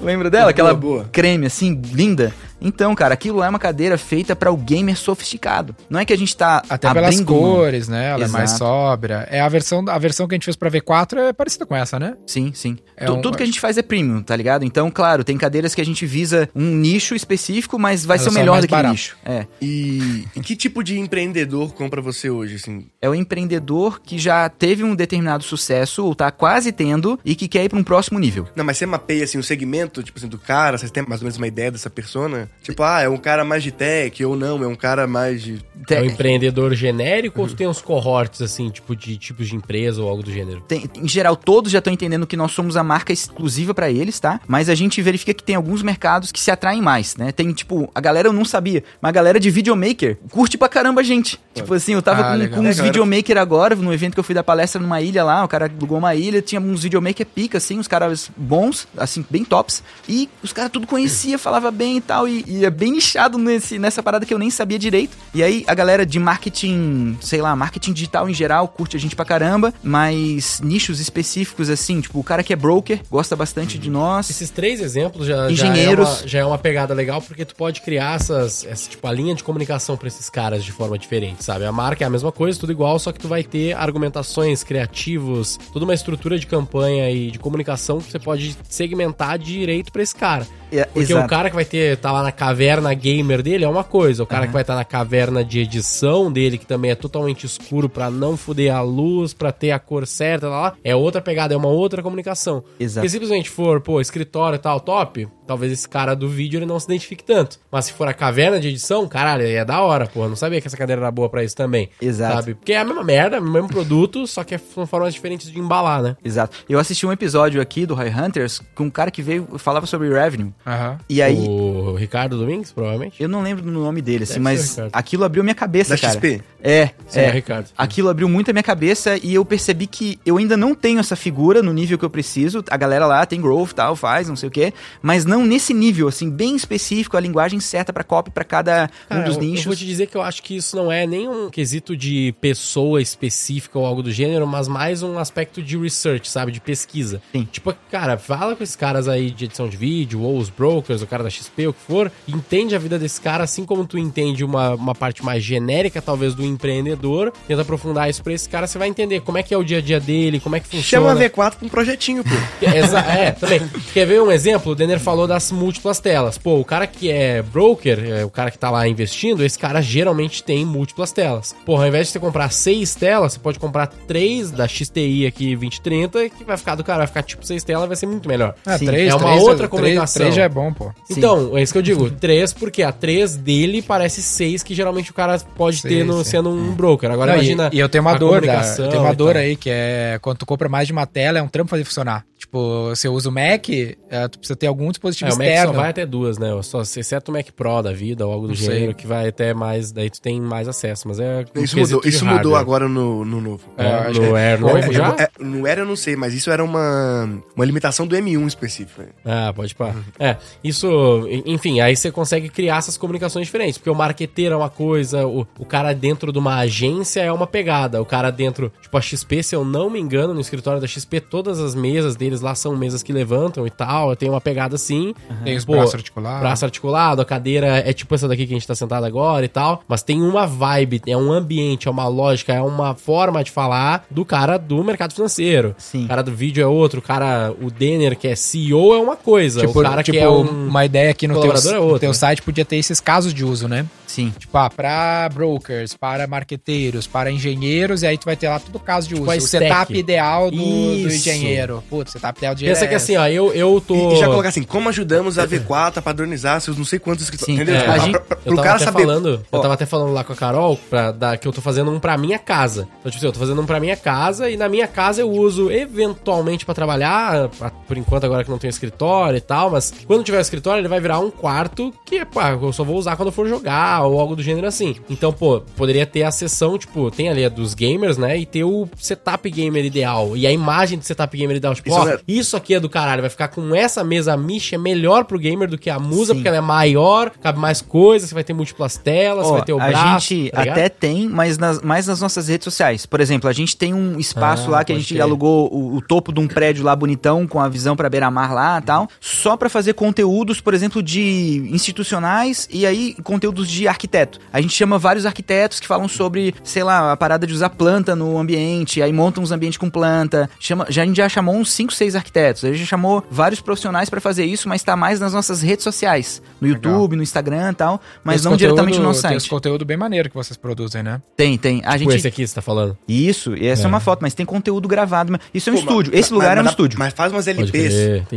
Lembra 0.00 0.28
dela? 0.30 0.50
Aquela 0.50 0.74
boa. 0.74 1.08
creme 1.12 1.46
assim, 1.46 1.80
linda. 1.92 2.34
Então, 2.60 2.94
cara, 2.94 3.14
aquilo 3.14 3.42
é 3.42 3.48
uma 3.48 3.58
cadeira 3.58 3.98
feita 3.98 4.34
para 4.34 4.50
o 4.50 4.56
gamer 4.56 4.96
sofisticado. 4.96 5.74
Não 5.88 6.00
é 6.00 6.04
que 6.04 6.12
a 6.12 6.18
gente 6.18 6.36
tá 6.36 6.62
até 6.68 6.92
pelas 6.92 7.20
cores, 7.20 7.88
né? 7.88 8.10
Ela 8.10 8.24
Exato. 8.24 8.30
é 8.30 8.38
mais 8.38 8.50
sóbria. 8.52 9.26
É 9.30 9.40
a 9.40 9.48
versão 9.48 9.84
a 9.88 9.98
versão 9.98 10.26
que 10.26 10.34
a 10.34 10.36
gente 10.36 10.44
fez 10.44 10.56
para 10.56 10.70
V4 10.70 11.18
é 11.18 11.32
parecida 11.32 11.66
com 11.66 11.76
essa, 11.76 11.98
né? 11.98 12.16
Sim, 12.26 12.52
sim. 12.54 12.78
É 12.96 13.10
um... 13.10 13.20
Tudo 13.20 13.36
que 13.36 13.42
a 13.42 13.46
gente 13.46 13.60
faz 13.60 13.76
é 13.76 13.82
premium, 13.82 14.22
tá 14.22 14.34
ligado? 14.34 14.64
Então, 14.64 14.90
claro, 14.90 15.22
tem 15.22 15.36
cadeiras 15.36 15.74
que 15.74 15.80
a 15.80 15.84
gente 15.84 16.06
visa 16.06 16.48
um 16.54 16.74
nicho 16.76 17.14
específico, 17.14 17.78
mas 17.78 18.04
vai 18.04 18.18
ser 18.18 18.30
o 18.30 18.32
melhor 18.32 18.60
daquele 18.60 18.70
barato. 18.70 18.92
nicho. 18.92 19.16
É. 19.24 19.46
E, 19.60 20.24
e 20.34 20.40
que 20.40 20.56
tipo 20.56 20.82
de 20.82 20.98
empreendedor 20.98 21.74
compra 21.74 22.00
você 22.00 22.30
hoje, 22.30 22.56
assim? 22.56 22.86
É 23.00 23.08
o 23.08 23.14
empreendedor 23.14 24.00
que 24.00 24.18
já 24.18 24.48
teve 24.48 24.82
um 24.82 24.94
determinado 24.94 25.44
sucesso 25.44 26.04
ou 26.04 26.14
tá 26.14 26.30
quase 26.30 26.72
tendo 26.72 27.18
e 27.24 27.34
que 27.34 27.48
quer 27.48 27.64
ir 27.64 27.68
para 27.68 27.78
um 27.78 27.84
próximo 27.84 28.18
nível. 28.18 28.48
Não, 28.56 28.64
mas 28.64 28.78
você 28.78 28.86
mapeia 28.86 29.24
assim 29.24 29.38
o 29.38 29.42
segmento, 29.42 30.02
tipo 30.02 30.18
assim, 30.18 30.28
do 30.28 30.38
cara, 30.38 30.78
vocês 30.78 30.90
têm 30.90 31.04
mais 31.06 31.20
ou 31.20 31.26
menos 31.26 31.36
uma 31.36 31.46
ideia 31.46 31.70
dessa 31.70 31.90
persona? 31.90 32.45
Tipo, 32.62 32.82
ah, 32.82 33.00
é 33.00 33.08
um 33.08 33.16
cara 33.16 33.44
mais 33.44 33.62
de 33.62 33.70
tech 33.70 34.24
ou 34.24 34.36
não, 34.36 34.62
é 34.62 34.66
um 34.66 34.74
cara 34.74 35.06
mais 35.06 35.42
de 35.42 35.62
é 35.88 36.00
um 36.00 36.04
empreendedor 36.04 36.74
genérico 36.74 37.40
uhum. 37.40 37.48
ou 37.48 37.54
tem 37.54 37.68
uns 37.68 37.80
cohorts 37.80 38.42
assim, 38.42 38.68
tipo 38.70 38.96
de 38.96 39.16
tipos 39.16 39.46
de 39.46 39.54
empresa 39.54 40.02
ou 40.02 40.08
algo 40.08 40.22
do 40.22 40.32
gênero? 40.32 40.60
Tem, 40.62 40.90
em 40.96 41.08
geral, 41.08 41.36
todos 41.36 41.70
já 41.70 41.78
estão 41.78 41.92
entendendo 41.92 42.26
que 42.26 42.36
nós 42.36 42.52
somos 42.52 42.76
a 42.76 42.82
marca 42.82 43.12
exclusiva 43.12 43.72
para 43.72 43.90
eles, 43.90 44.18
tá? 44.18 44.40
Mas 44.48 44.68
a 44.68 44.74
gente 44.74 45.00
verifica 45.00 45.32
que 45.32 45.44
tem 45.44 45.54
alguns 45.54 45.82
mercados 45.82 46.32
que 46.32 46.40
se 46.40 46.50
atraem 46.50 46.82
mais, 46.82 47.16
né? 47.16 47.30
Tem 47.30 47.52
tipo, 47.52 47.88
a 47.94 48.00
galera 48.00 48.28
eu 48.28 48.32
não 48.32 48.44
sabia, 48.44 48.82
mas 49.00 49.10
a 49.10 49.12
galera 49.12 49.38
de 49.38 49.50
videomaker 49.50 50.18
curte 50.30 50.58
pra 50.58 50.68
caramba 50.68 51.02
a 51.02 51.04
gente. 51.04 51.38
Tipo 51.54 51.72
assim, 51.74 51.92
eu 51.92 52.02
tava 52.02 52.34
ah, 52.34 52.48
com, 52.48 52.56
com, 52.56 52.60
uns 52.68 52.78
é, 52.78 52.82
videomaker 52.82 53.38
agora, 53.38 53.74
no 53.76 53.92
evento 53.92 54.14
que 54.14 54.20
eu 54.20 54.24
fui 54.24 54.34
dar 54.34 54.42
palestra 54.42 54.80
numa 54.80 55.00
ilha 55.00 55.22
lá, 55.22 55.44
o 55.44 55.48
cara 55.48 55.66
alugou 55.66 55.98
uma 55.98 56.14
ilha, 56.14 56.42
tinha 56.42 56.60
uns 56.60 56.82
videomaker 56.82 57.24
pica, 57.24 57.58
assim, 57.58 57.78
uns 57.78 57.88
caras 57.88 58.30
bons, 58.36 58.88
assim, 58.96 59.24
bem 59.30 59.44
tops. 59.44 59.82
E 60.08 60.28
os 60.42 60.52
caras 60.52 60.70
tudo 60.70 60.86
conhecia, 60.86 61.38
falava 61.38 61.70
bem 61.70 61.98
e 61.98 62.00
tal. 62.00 62.28
E, 62.28 62.35
e 62.46 62.64
é 62.64 62.70
bem 62.70 62.92
nichado 62.92 63.38
nesse, 63.38 63.78
nessa 63.78 64.02
parada 64.02 64.26
que 64.26 64.32
eu 64.32 64.38
nem 64.38 64.50
sabia 64.50 64.78
direito. 64.78 65.16
E 65.34 65.42
aí 65.42 65.64
a 65.66 65.74
galera 65.74 66.04
de 66.04 66.18
marketing, 66.18 67.16
sei 67.20 67.40
lá, 67.40 67.54
marketing 67.54 67.92
digital 67.92 68.28
em 68.28 68.34
geral, 68.34 68.68
curte 68.68 68.96
a 68.96 69.00
gente 69.00 69.14
pra 69.14 69.24
caramba, 69.24 69.72
mas 69.82 70.60
nichos 70.62 71.00
específicos, 71.00 71.70
assim, 71.70 72.00
tipo, 72.00 72.18
o 72.18 72.24
cara 72.24 72.42
que 72.42 72.52
é 72.52 72.56
broker 72.56 73.00
gosta 73.10 73.36
bastante 73.36 73.78
de 73.78 73.90
nós. 73.90 74.30
Esses 74.30 74.50
três 74.50 74.80
exemplos 74.80 75.26
já, 75.26 75.50
Engenheiros. 75.50 76.06
Já, 76.06 76.14
é 76.14 76.18
uma, 76.20 76.28
já 76.28 76.38
é 76.40 76.44
uma 76.44 76.58
pegada 76.58 76.94
legal, 76.94 77.20
porque 77.22 77.44
tu 77.44 77.54
pode 77.54 77.80
criar 77.80 78.16
essas, 78.16 78.64
essa, 78.64 78.88
tipo, 78.88 79.06
a 79.06 79.12
linha 79.12 79.34
de 79.34 79.44
comunicação 79.44 79.96
pra 79.96 80.08
esses 80.08 80.28
caras 80.28 80.64
de 80.64 80.72
forma 80.72 80.98
diferente, 80.98 81.44
sabe? 81.44 81.64
A 81.64 81.72
marca 81.72 82.04
é 82.04 82.06
a 82.06 82.10
mesma 82.10 82.32
coisa, 82.32 82.58
tudo 82.58 82.72
igual, 82.72 82.98
só 82.98 83.12
que 83.12 83.18
tu 83.18 83.28
vai 83.28 83.42
ter 83.42 83.76
argumentações, 83.76 84.62
criativos, 84.62 85.58
toda 85.72 85.84
uma 85.84 85.94
estrutura 85.94 86.38
de 86.38 86.46
campanha 86.46 87.10
e 87.10 87.30
de 87.30 87.38
comunicação 87.38 87.98
que 88.00 88.10
você 88.10 88.18
pode 88.18 88.56
segmentar 88.68 89.38
direito 89.38 89.92
pra 89.92 90.02
esse 90.02 90.14
cara. 90.14 90.46
É, 90.72 90.84
Porque 90.84 91.12
exato. 91.12 91.24
o 91.26 91.28
cara 91.28 91.48
que 91.48 91.54
vai 91.54 91.64
ter, 91.64 91.96
tá 91.98 92.10
lá 92.10 92.22
na 92.22 92.32
caverna 92.32 92.92
gamer 92.92 93.42
dele 93.42 93.64
é 93.64 93.68
uma 93.68 93.84
coisa, 93.84 94.22
o 94.22 94.26
cara 94.26 94.42
Uhum. 94.42 94.46
que 94.48 94.52
vai 94.52 94.62
estar 94.62 94.74
na 94.74 94.84
caverna 94.84 95.44
de 95.44 95.60
edição 95.60 96.30
dele, 96.30 96.58
que 96.58 96.66
também 96.66 96.90
é 96.90 96.94
totalmente 96.94 97.44
escuro 97.44 97.88
pra 97.88 98.10
não 98.10 98.36
fuder 98.36 98.74
a 98.74 98.80
luz, 98.80 99.32
pra 99.32 99.52
ter 99.52 99.70
a 99.70 99.78
cor 99.78 100.06
certa, 100.06 100.48
lá, 100.48 100.60
lá, 100.60 100.74
é 100.82 100.94
outra 100.96 101.20
pegada, 101.20 101.54
é 101.54 101.56
uma 101.56 101.68
outra 101.68 102.02
comunicação. 102.02 102.64
Exato. 102.80 103.02
Porque 103.02 103.10
simplesmente 103.10 103.48
for, 103.50 103.80
pô, 103.80 104.00
escritório 104.00 104.56
e 104.56 104.58
tal, 104.60 104.80
top, 104.80 105.28
talvez 105.46 105.72
esse 105.72 105.88
cara 105.88 106.14
do 106.14 106.28
vídeo 106.28 106.58
ele 106.58 106.66
não 106.66 106.78
se 106.80 106.86
identifique 106.86 107.22
tanto. 107.24 107.58
Mas 107.70 107.86
se 107.86 107.92
for 107.92 108.08
a 108.08 108.14
caverna 108.14 108.58
de 108.60 108.68
edição, 108.68 109.06
caralho, 109.08 109.42
aí 109.44 109.54
é 109.54 109.64
da 109.64 109.80
hora, 109.80 110.06
pô. 110.06 110.24
Eu 110.24 110.28
não 110.28 110.36
sabia 110.36 110.60
que 110.60 110.66
essa 110.66 110.76
cadeira 110.76 111.02
era 111.02 111.10
boa 111.10 111.28
pra 111.28 111.44
isso 111.44 111.54
também. 111.56 111.88
Exato. 112.00 112.34
Sabe? 112.34 112.54
Porque 112.54 112.72
é 112.72 112.78
a 112.78 112.84
mesma 112.84 113.04
merda, 113.04 113.40
o 113.40 113.44
mesmo 113.50 113.68
produto, 113.68 114.26
só 114.26 114.42
que 114.44 114.56
são 114.58 114.86
formas 114.86 115.12
diferentes 115.14 115.50
de 115.50 115.58
embalar, 115.58 116.02
né? 116.02 116.16
Exato. 116.24 116.56
Eu 116.68 116.78
assisti 116.78 117.06
um 117.06 117.12
episódio 117.12 117.60
aqui 117.60 117.86
do 117.86 117.94
High 117.94 118.12
Hunters 118.14 118.60
com 118.74 118.84
um 118.84 118.90
cara 118.90 119.10
que 119.10 119.22
veio 119.22 119.46
falava 119.58 119.86
sobre 119.86 120.08
revenue. 120.12 120.52
Aham. 120.66 120.98
E 121.08 121.22
aí, 121.22 121.36
O 121.38 121.94
Ricardo 121.94 122.36
Domingues, 122.38 122.72
provavelmente. 122.72 123.22
eu 123.22 123.28
não 123.28 123.42
lembro 123.42 123.62
do 123.62 123.70
nome 123.70 124.00
dele, 124.02 124.24
assim, 124.24 124.34
Deve 124.34 124.44
mas 124.44 124.78
aquilo 124.92 125.24
abriu 125.24 125.42
minha 125.42 125.54
cabeça, 125.54 125.94
Da 125.94 126.00
cara. 126.00 126.12
XP? 126.14 126.42
É, 126.62 126.90
Sim, 127.06 127.20
é. 127.20 127.24
é 127.26 127.30
Ricardo. 127.30 127.68
Aquilo 127.76 128.08
abriu 128.08 128.28
muito 128.28 128.50
a 128.50 128.52
minha 128.52 128.62
cabeça 128.62 129.16
e 129.22 129.34
eu 129.34 129.44
percebi 129.44 129.86
que 129.86 130.18
eu 130.26 130.36
ainda 130.36 130.56
não 130.56 130.74
tenho 130.74 130.98
essa 130.98 131.14
figura 131.14 131.62
no 131.62 131.72
nível 131.72 131.96
que 131.98 132.04
eu 132.04 132.10
preciso. 132.10 132.64
A 132.70 132.76
galera 132.76 133.06
lá 133.06 133.24
tem 133.24 133.40
growth, 133.40 133.72
tal, 133.72 133.94
faz, 133.94 134.28
não 134.28 134.34
sei 134.36 134.48
o 134.48 134.52
quê, 134.52 134.72
mas 135.00 135.24
não 135.24 135.35
nesse 135.44 135.74
nível, 135.74 136.08
assim, 136.08 136.30
bem 136.30 136.54
específico, 136.56 137.16
a 137.16 137.20
linguagem 137.20 137.60
certa 137.60 137.92
pra 137.92 138.04
copy 138.04 138.30
pra 138.30 138.44
cada 138.44 138.88
um 139.10 139.22
dos 139.24 139.36
eu- 139.36 139.42
Eu 139.42 139.48
nichos. 139.48 139.64
vou 139.66 139.76
te 139.76 139.84
dizer 139.84 140.06
que 140.06 140.16
eu 140.16 140.22
acho 140.22 140.42
que 140.42 140.56
isso 140.56 140.76
não 140.76 140.90
é 140.90 141.06
nem 141.06 141.28
um 141.28 141.50
quesito 141.50 141.96
de 141.96 142.34
pessoa 142.40 143.00
específica 143.02 143.78
ou 143.78 143.84
algo 143.86 144.02
do 144.02 144.10
gênero, 144.10 144.46
mas 144.46 144.68
mais 144.68 145.02
um 145.02 145.18
aspecto 145.18 145.62
de 145.62 145.76
research, 145.76 146.28
sabe? 146.30 146.52
De 146.52 146.60
pesquisa. 146.60 147.20
Sim. 147.32 147.46
Tipo, 147.50 147.74
cara, 147.90 148.16
fala 148.18 148.54
com 148.56 148.62
esses 148.62 148.76
caras 148.76 149.08
aí 149.08 149.30
de 149.30 149.44
edição 149.46 149.68
de 149.68 149.76
vídeo, 149.76 150.20
ou 150.22 150.38
os 150.38 150.48
brokers, 150.50 151.02
o 151.02 151.06
cara 151.06 151.22
da 151.22 151.30
XP, 151.30 151.66
o 151.68 151.72
que 151.72 151.80
for, 151.80 152.10
entende 152.28 152.74
a 152.74 152.78
vida 152.78 152.98
desse 152.98 153.20
cara, 153.20 153.44
assim 153.44 153.64
como 153.64 153.86
tu 153.86 153.98
entende 153.98 154.44
uma, 154.44 154.74
uma 154.74 154.94
parte 154.94 155.24
mais 155.24 155.42
genérica, 155.42 156.00
talvez, 156.02 156.34
do 156.34 156.44
empreendedor, 156.44 157.32
tenta 157.46 157.62
aprofundar 157.62 158.08
isso 158.10 158.22
pra 158.22 158.32
esse 158.32 158.48
cara, 158.48 158.66
você 158.66 158.78
vai 158.78 158.88
entender 158.88 159.20
como 159.20 159.38
é 159.38 159.42
que 159.42 159.54
é 159.54 159.56
o 159.58 159.64
dia 159.64 159.78
a 159.78 159.80
dia 159.80 160.00
dele, 160.00 160.40
como 160.40 160.56
é 160.56 160.60
que 160.60 160.68
Chama 160.82 161.10
funciona. 161.10 161.26
a 161.26 161.30
V4 161.50 161.56
pra 161.56 161.66
um 161.66 161.68
projetinho, 161.68 162.22
pô. 162.24 162.30
É, 162.66 163.26
é, 163.26 163.30
também. 163.32 163.60
Quer 163.92 164.06
ver 164.06 164.20
um 164.20 164.30
exemplo? 164.30 164.72
O 164.72 164.74
Denner 164.74 164.98
falou 165.00 165.25
das 165.26 165.50
múltiplas 165.52 165.98
telas. 166.00 166.38
Pô, 166.38 166.58
o 166.60 166.64
cara 166.64 166.86
que 166.86 167.10
é 167.10 167.42
broker, 167.42 167.98
é, 168.04 168.24
o 168.24 168.30
cara 168.30 168.50
que 168.50 168.58
tá 168.58 168.70
lá 168.70 168.86
investindo, 168.88 169.44
esse 169.44 169.58
cara 169.58 169.80
geralmente 169.80 170.42
tem 170.42 170.64
múltiplas 170.64 171.12
telas. 171.12 171.54
Porra, 171.64 171.84
ao 171.84 171.88
invés 171.88 172.06
de 172.08 172.12
você 172.12 172.20
comprar 172.20 172.50
seis 172.50 172.94
telas, 172.94 173.34
você 173.34 173.38
pode 173.38 173.58
comprar 173.58 173.86
três 173.86 174.50
da 174.50 174.66
XTI 174.68 175.26
aqui 175.26 175.54
2030, 175.56 176.28
que 176.30 176.44
vai 176.44 176.56
ficar 176.56 176.74
do 176.74 176.84
cara, 176.84 176.98
vai 176.98 177.06
ficar 177.06 177.22
tipo 177.22 177.44
seis 177.46 177.62
telas, 177.64 177.86
vai 177.86 177.96
ser 177.96 178.06
muito 178.06 178.28
melhor. 178.28 178.54
Ah, 178.64 178.78
Sim. 178.78 178.86
três, 178.86 179.10
É 179.10 179.14
uma 179.14 179.24
três, 179.30 179.42
outra 179.42 179.56
três- 179.56 179.70
comunicação. 179.70 180.20
Três 180.22 180.34
já 180.34 180.42
é 180.44 180.48
bom, 180.48 180.72
pô. 180.72 180.92
Então, 181.10 181.56
é 181.56 181.62
isso 181.62 181.72
que 181.72 181.78
eu 181.78 181.82
digo. 181.82 182.10
Três, 182.20 182.52
porque 182.52 182.82
a 182.82 182.92
três 182.92 183.36
dele 183.36 183.82
parece 183.82 184.22
seis 184.22 184.62
que 184.62 184.74
geralmente 184.74 185.10
o 185.10 185.14
cara 185.14 185.38
pode 185.56 185.78
Sim, 185.78 185.88
ter 185.88 186.04
no, 186.04 186.24
sim. 186.24 186.30
sendo 186.30 186.50
um 186.50 186.72
broker. 186.74 187.10
Agora 187.10 187.32
Não, 187.32 187.38
e- 187.38 187.40
imagina. 187.40 187.70
E, 187.72 187.78
eu 187.78 187.88
tenho 187.88 188.02
uma 188.02 188.12
a 188.12 188.18
dor, 188.18 188.44
da, 188.44 188.62
eu 188.78 188.88
tenho 188.88 189.02
uma 189.02 189.12
e 189.12 189.16
dor 189.16 189.36
aí, 189.36 189.56
que 189.56 189.68
é 189.70 190.18
quando 190.22 190.38
tu 190.38 190.46
compra 190.46 190.68
mais 190.68 190.86
de 190.86 190.92
uma 190.92 191.06
tela, 191.06 191.38
é 191.38 191.42
um 191.42 191.48
trampo 191.48 191.70
fazer 191.70 191.84
funcionar. 191.84 192.24
Tipo, 192.46 192.90
você 192.90 193.08
usa 193.08 193.28
o 193.28 193.32
Mac, 193.32 193.68
é, 193.68 194.28
tu 194.28 194.38
precisa 194.38 194.54
ter 194.56 194.68
algum 194.68 194.88
dispositivo 194.90 195.28
É, 195.30 195.34
o 195.34 195.36
Mac 195.36 195.46
só 195.46 195.52
externo. 195.52 195.72
vai 195.74 195.90
até 195.90 196.06
duas, 196.06 196.38
né? 196.38 196.48
Só, 196.62 196.80
exceto 196.82 197.32
o 197.32 197.34
Mac 197.34 197.48
Pro 197.50 197.82
da 197.82 197.92
vida 197.92 198.24
ou 198.24 198.32
algo 198.32 198.46
do 198.46 198.50
Não 198.50 198.56
sei. 198.56 198.66
gênero, 198.74 198.94
que 198.94 199.04
vai 199.06 199.28
até 199.28 199.52
mais. 199.52 199.90
Daí 199.90 200.08
tu 200.08 200.20
tem 200.20 200.40
mais 200.40 200.68
acesso. 200.68 201.08
Mas 201.08 201.18
é. 201.18 201.44
um 201.56 201.62
Isso 201.62 201.76
mudou, 201.76 202.00
isso 202.04 202.24
mudou 202.24 202.52
hardware. 202.54 202.60
agora 202.60 202.88
no, 202.88 203.24
no 203.24 203.40
novo. 203.40 203.64
É, 203.76 203.86
acho 203.86 204.22
no 204.22 204.28
que- 204.28 204.36
Air 204.36 204.60
novo 204.60 204.92
já? 204.92 205.16
É, 205.18 205.28
no 205.40 205.66
Era 205.66 205.80
eu 205.80 205.86
não 205.86 205.96
sei, 205.96 206.14
mas 206.14 206.32
isso 206.34 206.48
era 206.50 206.62
uma, 206.62 207.28
uma 207.56 207.64
limitação 207.64 208.06
do 208.06 208.14
M1 208.16 208.46
específico. 208.46 209.02
né? 209.02 209.08
Ah, 209.24 209.52
pode 209.52 209.74
pá. 209.74 209.92
É, 210.18 210.36
isso, 210.62 210.86
en- 211.28 211.42
enfim, 211.46 211.80
aí 211.80 211.96
você 211.96 212.12
consegue 212.12 212.48
criar 212.48 212.76
essas 212.78 212.96
comunicações 212.96 213.46
diferentes, 213.46 213.76
porque 213.76 213.90
o 213.90 213.94
marqueteiro 213.94 214.54
é 214.54 214.56
uma 214.56 214.70
coisa, 214.70 215.26
o, 215.26 215.44
o 215.58 215.64
cara 215.66 215.92
dentro 215.92 216.32
de 216.32 216.38
uma 216.38 216.58
agência 216.58 217.20
é 217.22 217.32
uma 217.32 217.46
pegada, 217.46 218.00
o 218.00 218.06
cara 218.06 218.30
dentro, 218.30 218.72
tipo 218.80 218.96
a 218.96 219.00
XP, 219.00 219.42
se 219.42 219.54
eu 219.56 219.64
não 219.64 219.90
me 219.90 219.98
engano, 220.00 220.32
no 220.32 220.40
escritório 220.40 220.80
da 220.80 220.86
XP, 220.86 221.20
todas 221.20 221.58
as 221.58 221.74
mesas 221.74 222.14
deles 222.14 222.35
lá 222.40 222.54
são 222.54 222.76
mesas 222.76 223.02
que 223.02 223.12
levantam 223.12 223.66
e 223.66 223.70
tal, 223.70 224.14
tem 224.16 224.28
uma 224.28 224.40
pegada 224.40 224.74
assim. 224.74 225.14
Tem 225.44 225.56
os 225.56 225.64
Pô, 225.64 225.72
braços 225.72 225.94
articulados. 225.94 226.40
Braço 226.40 226.64
articulado, 226.64 227.22
a 227.22 227.24
cadeira 227.24 227.78
é 227.78 227.92
tipo 227.92 228.14
essa 228.14 228.28
daqui 228.28 228.46
que 228.46 228.52
a 228.52 228.56
gente 228.56 228.66
tá 228.66 228.74
sentado 228.74 229.04
agora 229.04 229.44
e 229.44 229.48
tal, 229.48 229.82
mas 229.88 230.02
tem 230.02 230.22
uma 230.22 230.46
vibe, 230.46 231.02
é 231.06 231.16
um 231.16 231.32
ambiente, 231.32 231.88
é 231.88 231.90
uma 231.90 232.08
lógica, 232.08 232.52
é 232.52 232.62
uma 232.62 232.94
forma 232.94 233.42
de 233.42 233.50
falar 233.50 234.06
do 234.10 234.24
cara 234.24 234.56
do 234.56 234.82
mercado 234.82 235.12
financeiro. 235.14 235.74
Sim. 235.78 236.04
O 236.04 236.08
cara 236.08 236.22
do 236.22 236.32
vídeo 236.32 236.62
é 236.62 236.66
outro, 236.66 237.00
o 237.00 237.02
cara, 237.02 237.54
o 237.60 237.70
Denner 237.70 238.16
que 238.16 238.28
é 238.28 238.36
CEO 238.36 238.94
é 238.94 238.98
uma 238.98 239.16
coisa, 239.16 239.60
Tipo, 239.60 239.80
o 239.80 239.82
cara 239.82 240.02
tipo 240.02 240.16
que 240.16 240.22
é 240.22 240.28
um... 240.28 240.68
uma 240.68 240.84
ideia 240.84 241.10
aqui 241.10 241.26
no 241.26 241.34
teu, 241.34 241.50
é 241.50 241.54
outra, 241.54 241.80
no 241.80 241.98
teu 241.98 242.10
né? 242.10 242.14
site 242.14 242.42
podia 242.42 242.64
ter 242.64 242.76
esses 242.76 243.00
casos 243.00 243.32
de 243.32 243.44
uso, 243.44 243.68
né? 243.68 243.86
Sim. 244.06 244.32
Tipo, 244.38 244.56
ah, 244.56 244.70
pra 244.70 245.28
brokers, 245.28 245.94
para 245.94 246.26
marqueteiros, 246.26 247.06
para 247.06 247.30
engenheiros, 247.30 248.02
e 248.02 248.06
aí 248.06 248.16
tu 248.16 248.24
vai 248.24 248.36
ter 248.36 248.48
lá 248.48 248.58
todo 248.58 248.78
caso 248.78 249.08
de 249.08 249.14
uso. 249.14 249.22
Tipo 249.24 249.32
a 249.32 249.36
o 249.36 249.40
setup 249.40 249.94
ideal 249.94 250.50
do, 250.50 250.56
do 250.56 250.62
Isso. 250.62 251.16
engenheiro. 251.16 251.84
Putz, 251.90 252.15
setup 252.18 252.40
do 252.40 252.44
engenheiro. 252.44 252.74
Pensa 252.74 252.86
que 252.86 252.94
é 252.94 252.96
assim, 252.96 253.16
ó, 253.16 253.26
eu, 253.26 253.52
eu 253.52 253.80
tô... 253.86 253.94
E, 253.94 254.14
e 254.14 254.16
já 254.18 254.26
colocar 254.26 254.48
assim, 254.48 254.62
como 254.62 254.88
ajudamos 254.88 255.38
a 255.38 255.46
V4 255.46 255.98
a 255.98 256.02
padronizar 256.02 256.60
seus 256.60 256.76
não 256.76 256.84
sei 256.84 256.98
quantos 256.98 257.24
escritórios. 257.24 257.56
Sim, 257.56 257.62
Entendeu? 257.62 257.76
é. 257.76 257.80
Tipo, 257.80 257.90
A 257.92 257.98
gente- 257.98 258.12
pra- 258.12 258.20
pra- 258.20 258.36
Eu 258.38 258.42
pro 258.44 258.56
tava 258.56 258.62
cara 258.62 258.76
até 258.76 258.84
saber. 258.84 259.02
falando, 259.02 259.28
eu 259.28 259.42
Ó, 259.52 259.58
tava 259.60 259.74
até 259.74 259.86
falando 259.86 260.12
lá 260.12 260.24
com 260.24 260.32
a 260.32 260.36
Carol 260.36 260.78
pra, 260.90 261.12
da, 261.12 261.36
que 261.36 261.46
eu 261.48 261.52
tô 261.52 261.60
fazendo 261.60 261.90
um 261.90 261.98
pra 262.00 262.16
minha 262.16 262.38
casa. 262.38 262.88
Então, 263.00 263.10
tipo 263.10 263.16
assim, 263.18 263.26
eu 263.26 263.32
tô 263.32 263.38
fazendo 263.40 263.60
um 263.60 263.66
pra 263.66 263.80
minha 263.80 263.96
casa 263.96 264.50
e 264.50 264.56
na 264.56 264.68
minha 264.68 264.86
casa 264.86 265.20
eu 265.20 265.30
uso 265.30 265.70
eventualmente 265.70 266.64
pra 266.64 266.74
trabalhar, 266.74 267.48
pra- 267.50 267.70
por 267.70 267.96
enquanto 267.96 268.24
agora 268.24 268.44
que 268.44 268.50
não 268.50 268.58
tem 268.58 268.70
escritório 268.70 269.36
e 269.36 269.40
tal, 269.40 269.70
mas 269.70 269.92
quando 270.06 270.22
tiver 270.24 270.40
escritório 270.40 270.80
ele 270.80 270.88
vai 270.88 271.00
virar 271.00 271.18
um 271.18 271.30
quarto 271.30 271.92
que, 272.04 272.24
pá, 272.24 272.50
eu 272.50 272.72
só 272.72 272.84
vou 272.84 272.96
usar 272.96 273.16
quando 273.16 273.28
eu 273.28 273.32
for 273.32 273.48
jogar 273.48 274.02
ou 274.04 274.20
algo 274.20 274.36
do 274.36 274.42
gênero 274.42 274.66
assim. 274.66 274.96
Então, 275.10 275.32
pô, 275.32 275.60
poderia 275.76 276.06
ter 276.06 276.22
a 276.22 276.30
sessão, 276.30 276.78
tipo, 276.78 277.10
tem 277.10 277.28
ali 277.28 277.44
a 277.44 277.48
dos 277.48 277.74
gamers, 277.74 278.16
né, 278.18 278.36
e 278.38 278.46
ter 278.46 278.64
o 278.64 278.88
setup 278.96 279.48
gamer 279.50 279.84
ideal 279.84 280.36
e 280.36 280.46
a 280.46 280.52
imagem 280.52 280.98
do 280.98 281.04
setup 281.04 281.36
gamer 281.36 281.56
ideal. 281.56 281.74
Tipo, 281.74 281.88
Isso 281.90 281.98
ó, 282.14 282.18
isso 282.28 282.56
aqui 282.56 282.74
é 282.74 282.80
do 282.80 282.88
caralho, 282.88 283.20
vai 283.22 283.30
ficar 283.30 283.48
com 283.48 283.74
essa 283.74 284.02
mesa 284.04 284.36
micha 284.36 284.76
é 284.76 284.78
melhor 284.78 285.24
pro 285.24 285.38
gamer 285.38 285.68
do 285.68 285.78
que 285.78 285.88
a 285.90 285.98
musa, 285.98 286.32
Sim. 286.32 286.34
porque 286.34 286.48
ela 286.48 286.56
é 286.58 286.60
maior, 286.60 287.30
cabe 287.42 287.58
mais 287.58 287.80
coisas, 287.80 288.28
você 288.28 288.34
vai 288.34 288.44
ter 288.44 288.52
múltiplas 288.52 288.96
telas, 288.96 289.46
Ó, 289.46 289.52
vai 289.52 289.62
ter 289.62 289.72
o 289.72 289.80
a 289.80 289.86
braço. 289.88 290.28
gente 290.28 290.50
tá 290.50 290.62
até 290.62 290.88
tem, 290.88 291.28
mas 291.28 291.58
nas, 291.58 291.80
mais 291.82 292.06
nas 292.06 292.20
nossas 292.20 292.48
redes 292.48 292.64
sociais. 292.64 293.06
Por 293.06 293.20
exemplo, 293.20 293.48
a 293.48 293.52
gente 293.52 293.76
tem 293.76 293.94
um 293.94 294.18
espaço 294.18 294.68
Ah, 294.68 294.78
lá 294.78 294.84
que 294.84 294.92
a 294.92 294.96
gente 294.96 295.14
crer. 295.14 295.22
alugou 295.22 295.68
o, 295.72 295.96
o 295.96 296.02
topo 296.02 296.32
de 296.32 296.40
um 296.40 296.46
prédio 296.48 296.84
lá 296.84 296.94
bonitão, 296.96 297.46
com 297.46 297.60
a 297.60 297.68
visão 297.68 297.96
pra 297.96 298.08
beira-mar 298.08 298.52
lá 298.52 298.78
e 298.78 298.82
tal, 298.82 299.08
só 299.20 299.56
pra 299.56 299.68
fazer 299.68 299.94
conteúdos, 299.94 300.60
por 300.60 300.74
exemplo, 300.74 301.02
de 301.02 301.68
institucionais 301.72 302.68
e 302.70 302.84
aí 302.86 303.14
conteúdos 303.22 303.68
de 303.68 303.88
arquiteto. 303.88 304.38
A 304.52 304.60
gente 304.60 304.74
chama 304.74 304.98
vários 304.98 305.24
arquitetos 305.26 305.80
que 305.80 305.86
falam 305.86 306.08
sobre, 306.08 306.54
sei 306.62 306.82
lá, 306.82 307.12
a 307.12 307.16
parada 307.16 307.46
de 307.46 307.52
usar 307.54 307.70
planta 307.70 308.14
no 308.14 308.38
ambiente, 308.38 309.00
aí 309.02 309.12
montam 309.12 309.42
uns 309.42 309.50
ambientes 309.52 309.78
com 309.78 309.88
planta. 309.90 310.48
Chama, 310.60 310.86
já, 310.88 311.02
a 311.02 311.06
gente 311.06 311.16
já 311.16 311.28
chamou 311.28 311.54
uns 311.56 311.72
5, 311.72 311.92
6 311.96 312.14
arquitetos. 312.16 312.64
A 312.64 312.72
gente 312.72 312.86
chamou 312.86 313.24
vários 313.30 313.60
profissionais 313.60 314.08
pra 314.10 314.20
fazer 314.20 314.44
isso, 314.44 314.68
mas 314.68 314.82
tá 314.82 314.96
mais 314.96 315.18
nas 315.20 315.32
nossas 315.32 315.62
redes 315.62 315.84
sociais. 315.84 316.40
No 316.60 316.68
YouTube, 316.68 317.16
no 317.16 317.22
Instagram 317.22 317.70
e 317.72 317.74
tal, 317.74 318.00
mas 318.24 318.40
Tem 318.42 318.44
não 318.44 318.52
esse 318.52 318.58
diretamente 318.58 318.84
no 318.84 318.90
conteúdo- 318.98 319.06
nosso 319.08 319.22
Tem 319.22 319.30
site. 319.30 319.38
esse 319.38 319.48
conteúdo 319.48 319.84
bem 319.84 319.96
maneiro 319.96 320.28
que 320.28 320.34
vocês 320.36 320.56
produzem, 320.56 321.02
né? 321.02 321.20
Tem, 321.36 321.56
tem. 321.58 321.82
A 321.84 321.98
Tipo 321.98 322.10
gente. 322.10 322.18
esse 322.20 322.28
aqui 322.28 322.42
que 322.42 322.46
você 322.48 322.54
tá 322.54 322.62
falando. 322.62 322.96
Isso, 323.08 323.54
e 323.56 323.66
essa 323.66 323.84
é. 323.84 323.86
uma 323.86 324.00
foto, 324.00 324.20
mas 324.22 324.34
tem 324.34 324.44
conteúdo 324.46 324.86
gravado. 324.88 325.32
mas 325.32 325.40
Isso 325.54 325.70
é 325.70 325.72
um 325.72 325.76
Pô, 325.76 325.80
estúdio. 325.82 326.12
mas- 326.12 326.20
Esse 326.20 326.32
lugar 326.32 326.48
mas- 326.48 326.56
é 326.56 326.60
um 326.60 326.64
mas- 326.64 326.72
estúdio. 326.72 326.98
Mas 326.98 327.14
faz 327.14 327.32
umas 327.32 327.46
LPs. 327.46 327.94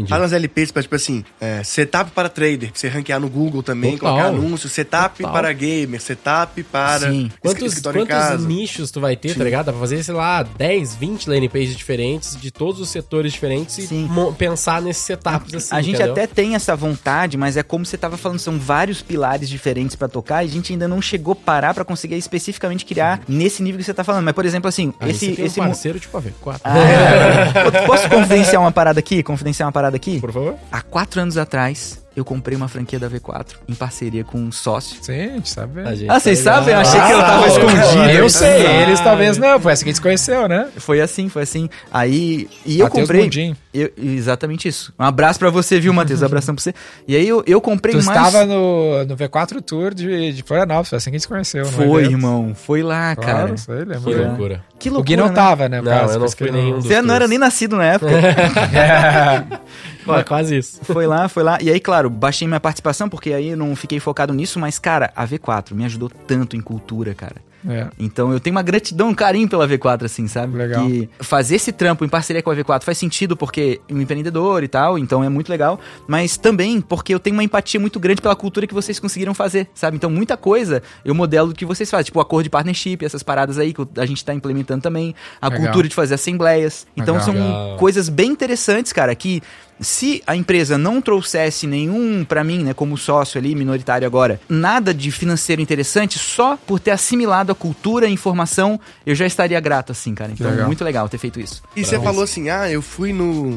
faz 0.08 0.22
umas 0.22 0.34
LPs 0.34 0.72
pra, 0.72 0.82
tipo 0.82 0.96
assim, 0.96 1.24
é, 1.40 1.64
setup 1.64 2.12
para 2.12 2.30
trader, 2.30 2.72
pra 2.72 2.80
você 2.80 2.88
ranquear 2.88 3.20
no 3.20 3.30
Google 3.30 3.62
também, 3.64 3.98
Total. 3.98 4.14
colocar 4.16 4.28
anúncio, 4.30 4.70
setup 4.70 5.18
Total. 5.18 5.32
para 5.34 5.52
gamer, 5.54 6.02
setup 6.02 6.64
para 6.64 7.10
Sim. 7.12 7.32
Quantos, 7.42 7.80
quantos 7.82 8.46
nichos 8.46 8.92
tu 8.92 9.00
vai 9.02 9.16
ter, 9.16 9.36
tá 9.36 9.44
ligado? 9.44 9.66
Dá 9.68 9.72
pra 9.72 9.82
fazer, 9.82 10.04
sei 10.04 10.14
lá, 10.14 10.44
10, 10.44 10.96
20 10.96 11.30
landing 11.30 11.50
pages 11.50 11.76
diferentes, 11.76 12.36
de 12.40 12.52
todos 12.52 12.80
os 12.80 12.90
setores 12.90 13.34
diferentes 13.34 13.49
e 13.78 13.88
Sim. 13.88 14.10
pensar 14.38 14.82
nesses 14.82 15.04
setups 15.04 15.54
assim, 15.54 15.76
a 15.76 15.82
gente 15.82 15.96
entendeu? 15.96 16.12
até 16.14 16.28
tem 16.28 16.56
essa 16.56 16.76
vontade, 16.76 17.38
mas 17.38 17.58
é 17.58 17.64
como 17.64 17.86
você 17.86 17.98
tava 17.98 18.18
falando, 18.18 18.40
são 18.40 18.58
vários 18.60 19.02
pilares 19.02 19.50
diferentes 19.50 19.96
pra 19.96 20.08
tocar 20.08 20.44
e 20.44 20.48
a 20.48 20.52
gente 20.52 20.72
ainda 20.74 20.88
não 20.88 21.02
chegou 21.02 21.34
a 21.34 21.36
parar 21.36 21.74
pra 21.74 21.84
conseguir 21.86 22.16
especificamente 22.16 22.86
criar 22.86 23.22
nesse 23.28 23.62
nível 23.64 23.80
que 23.80 23.84
você 23.86 23.94
tá 23.94 24.04
falando. 24.04 24.24
Mas, 24.26 24.34
por 24.36 24.46
exemplo, 24.46 24.68
assim, 24.68 24.94
Aí 25.00 25.12
esse. 25.12 25.34
você 25.36 25.42
um 25.42 25.46
esse 25.46 25.60
mo- 25.60 25.66
parceiro 25.68 26.00
tipo 26.00 26.18
a 26.18 26.22
V4. 26.22 26.60
Ah, 26.64 26.78
é. 26.80 27.86
Posso 27.88 28.10
confidenciar 28.10 28.62
uma 28.62 28.72
parada 28.72 29.00
aqui? 29.00 29.24
Confidenciar 29.24 29.68
uma 29.68 29.72
parada 29.74 29.96
aqui? 29.96 30.20
Por 30.20 30.32
favor. 30.32 30.56
Há 30.72 30.82
quatro 30.82 31.22
anos 31.22 31.38
atrás, 31.38 32.00
eu 32.20 32.26
comprei 32.26 32.56
uma 32.56 32.68
franquia 32.68 33.00
da 33.00 33.10
V4 33.10 33.56
em 33.68 33.74
parceria 33.74 34.24
com 34.24 34.38
um 34.38 34.52
sócio. 34.52 34.98
Sim, 35.02 35.20
a 35.22 35.28
gente 35.34 35.50
sabe. 35.50 35.82
A 35.82 35.96
gente 35.96 36.10
Ah, 36.10 36.20
vocês 36.20 36.44
tá 36.44 36.56
sabem? 36.56 36.74
Eu 36.74 36.80
achei 36.82 37.00
que 37.02 37.12
eu 37.12 37.20
tava 37.20 37.46
Ah, 37.46 37.48
escondido. 37.48 38.10
Eu 38.12 38.30
sei, 38.30 38.66
eles 38.84 39.00
talvez 39.00 39.38
não, 39.38 39.60
foi 39.60 39.72
assim 39.74 39.84
que 39.84 39.90
a 39.90 39.92
gente 39.92 39.96
se 39.98 40.02
conheceu, 40.02 40.48
né? 40.48 40.68
Foi 40.78 41.02
assim, 41.02 41.30
foi 41.30 41.44
assim. 41.44 41.70
Aí, 41.92 42.48
e 42.66 42.80
eu 42.80 42.86
Matheus 42.86 43.08
comprei... 43.08 43.56
Eu- 43.74 43.92
exatamente 43.98 44.68
isso. 44.68 44.92
Um 45.00 45.04
abraço 45.04 45.38
pra 45.40 45.50
você, 45.52 45.80
viu, 45.80 45.94
Matheus? 45.94 46.22
Um 46.22 46.26
abração 46.26 46.56
pra 46.56 46.62
você. 46.64 46.74
E 47.08 47.16
aí 47.16 47.28
eu, 47.28 47.44
eu 47.46 47.62
comprei 47.62 47.94
Tu 47.96 48.04
mais... 48.04 48.18
estava 48.28 48.46
no, 48.46 49.06
no 49.06 49.16
V4 49.16 49.62
Tour 49.62 49.94
de, 49.94 50.34
de 50.34 50.42
Florianópolis, 50.44 50.90
foi 50.90 50.98
assim 50.98 51.12
que 51.12 51.16
a 51.16 51.20
gente 51.20 51.22
se 51.24 51.28
conheceu, 51.28 51.66
no 51.66 51.72
Foi, 51.72 52.02
evento. 52.02 52.12
irmão. 52.12 52.56
Foi 52.56 52.82
lá, 52.82 53.16
Claro, 53.16 53.38
cara. 53.40 53.54
isso 53.54 53.72
aí, 53.72 53.80
lembro. 53.80 53.96
Que 53.96 54.04
Foi 54.04 54.26
loucura. 54.26 54.64
Que 54.80 54.90
O 54.90 54.94
loucura, 54.94 55.08
Gui 55.16 55.18
não 55.22 55.28
né? 55.30 55.34
tava, 55.34 55.70
né? 55.70 55.82
Não, 55.82 55.92
Caso, 55.92 56.14
eu 56.14 56.20
não 56.20 56.30
fui 56.30 56.52
nenhum 56.52 56.76
dos 56.78 56.86
Você 56.86 57.02
não 57.02 57.14
era 57.14 57.28
nem 57.28 57.38
nascido 57.38 57.78
na 57.78 57.86
época. 57.86 58.12
Pô, 60.18 60.24
quase 60.24 60.58
isso. 60.58 60.80
foi 60.84 61.08
lá, 61.08 61.28
foi 61.28 61.44
lá. 61.44 61.58
E 61.62 61.70
aí, 61.70 61.80
claro, 61.80 62.10
baixei 62.10 62.48
minha 62.48 62.60
participação, 62.60 63.10
porque 63.10 63.34
aí 63.34 63.50
eu 63.50 63.58
não 63.58 63.76
fiquei 63.76 64.00
focado 64.00 64.34
nisso, 64.34 64.60
mas, 64.60 64.80
cara, 64.80 65.12
a 65.16 65.28
V4 65.28 65.74
me 65.74 65.86
ajudou 65.86 66.10
tanto 66.28 66.56
em 66.56 66.62
cultura, 66.62 67.14
cara. 67.14 67.50
É. 67.68 67.88
Então 68.00 68.32
eu 68.32 68.40
tenho 68.40 68.56
uma 68.56 68.62
gratidão, 68.62 69.10
um 69.10 69.14
carinho 69.14 69.48
pela 69.50 69.68
V4, 69.68 70.06
assim, 70.06 70.28
sabe? 70.28 70.58
Legal. 70.58 70.86
Que 70.86 71.10
fazer 71.20 71.56
esse 71.56 71.72
trampo 71.72 72.06
em 72.06 72.10
parceria 72.10 72.42
com 72.42 72.50
a 72.50 72.56
V4 72.56 72.84
faz 72.84 72.98
sentido 72.98 73.36
porque 73.36 73.82
é 73.90 73.94
um 73.94 74.02
empreendedor 74.02 74.64
e 74.64 74.68
tal, 74.68 74.98
então 74.98 75.24
é 75.24 75.30
muito 75.30 75.50
legal. 75.50 75.80
Mas 76.08 76.38
também 76.38 76.80
porque 76.80 77.14
eu 77.14 77.20
tenho 77.20 77.36
uma 77.36 77.44
empatia 77.44 77.80
muito 77.80 78.00
grande 78.00 78.22
pela 78.22 78.36
cultura 78.36 78.66
que 78.66 78.74
vocês 78.74 79.00
conseguiram 79.00 79.34
fazer, 79.34 79.68
sabe? 79.74 79.98
Então 79.98 80.10
muita 80.10 80.38
coisa 80.38 80.82
eu 81.04 81.14
modelo 81.14 81.50
do 81.50 81.56
que 81.56 81.66
vocês 81.66 81.90
fazem, 81.90 82.06
tipo 82.06 82.20
o 82.20 82.22
acordo 82.22 82.44
de 82.44 82.50
partnership, 82.50 83.04
essas 83.04 83.24
paradas 83.24 83.58
aí 83.58 83.74
que 83.74 83.86
a 83.98 84.06
gente 84.06 84.24
tá 84.24 84.34
implementando 84.34 84.82
também, 84.82 85.14
a 85.42 85.48
Legal. 85.48 85.66
cultura 85.66 85.88
de 85.88 85.96
fazer 85.96 86.16
assembleias. 86.16 86.88
Então 86.96 87.16
Legal. 87.16 87.26
são 87.26 87.34
Legal. 87.34 87.78
coisas 87.78 88.08
bem 88.08 88.32
interessantes, 88.32 88.94
cara, 88.94 89.14
que 89.16 89.42
se 89.80 90.22
a 90.28 90.36
empresa 90.36 90.78
não 90.78 91.02
trouxesse 91.02 91.68
nenhum, 91.68 92.24
pra 92.24 92.44
mim, 92.44 92.64
né, 92.64 92.74
como 92.74 92.98
sócio 92.98 93.40
ali, 93.40 93.56
minoritário 93.56 94.06
agora, 94.06 94.40
nada 94.48 94.94
de 94.94 95.12
financeiro 95.12 95.62
interessante, 95.62 96.20
só 96.20 96.58
por 96.58 96.80
ter 96.80 96.92
assimilado 96.92 97.52
a 97.52 97.56
cultura 97.56 98.06
e 98.06 98.10
a 98.10 98.12
informação, 98.12 98.80
eu 99.06 99.16
já 99.16 99.26
estaria 99.26 99.60
grato, 99.60 99.92
assim, 99.92 100.14
cara. 100.14 100.32
Então, 100.32 100.50
legal. 100.50 100.68
muito 100.68 100.84
legal 100.84 101.08
ter 101.08 101.18
feito 101.18 101.40
isso. 101.40 101.62
E 101.76 101.84
você 101.84 102.00
falou 102.00 102.24
assim, 102.24 102.50
ah, 102.50 102.70
eu 102.70 102.82
fui 102.82 103.14
no, 103.14 103.50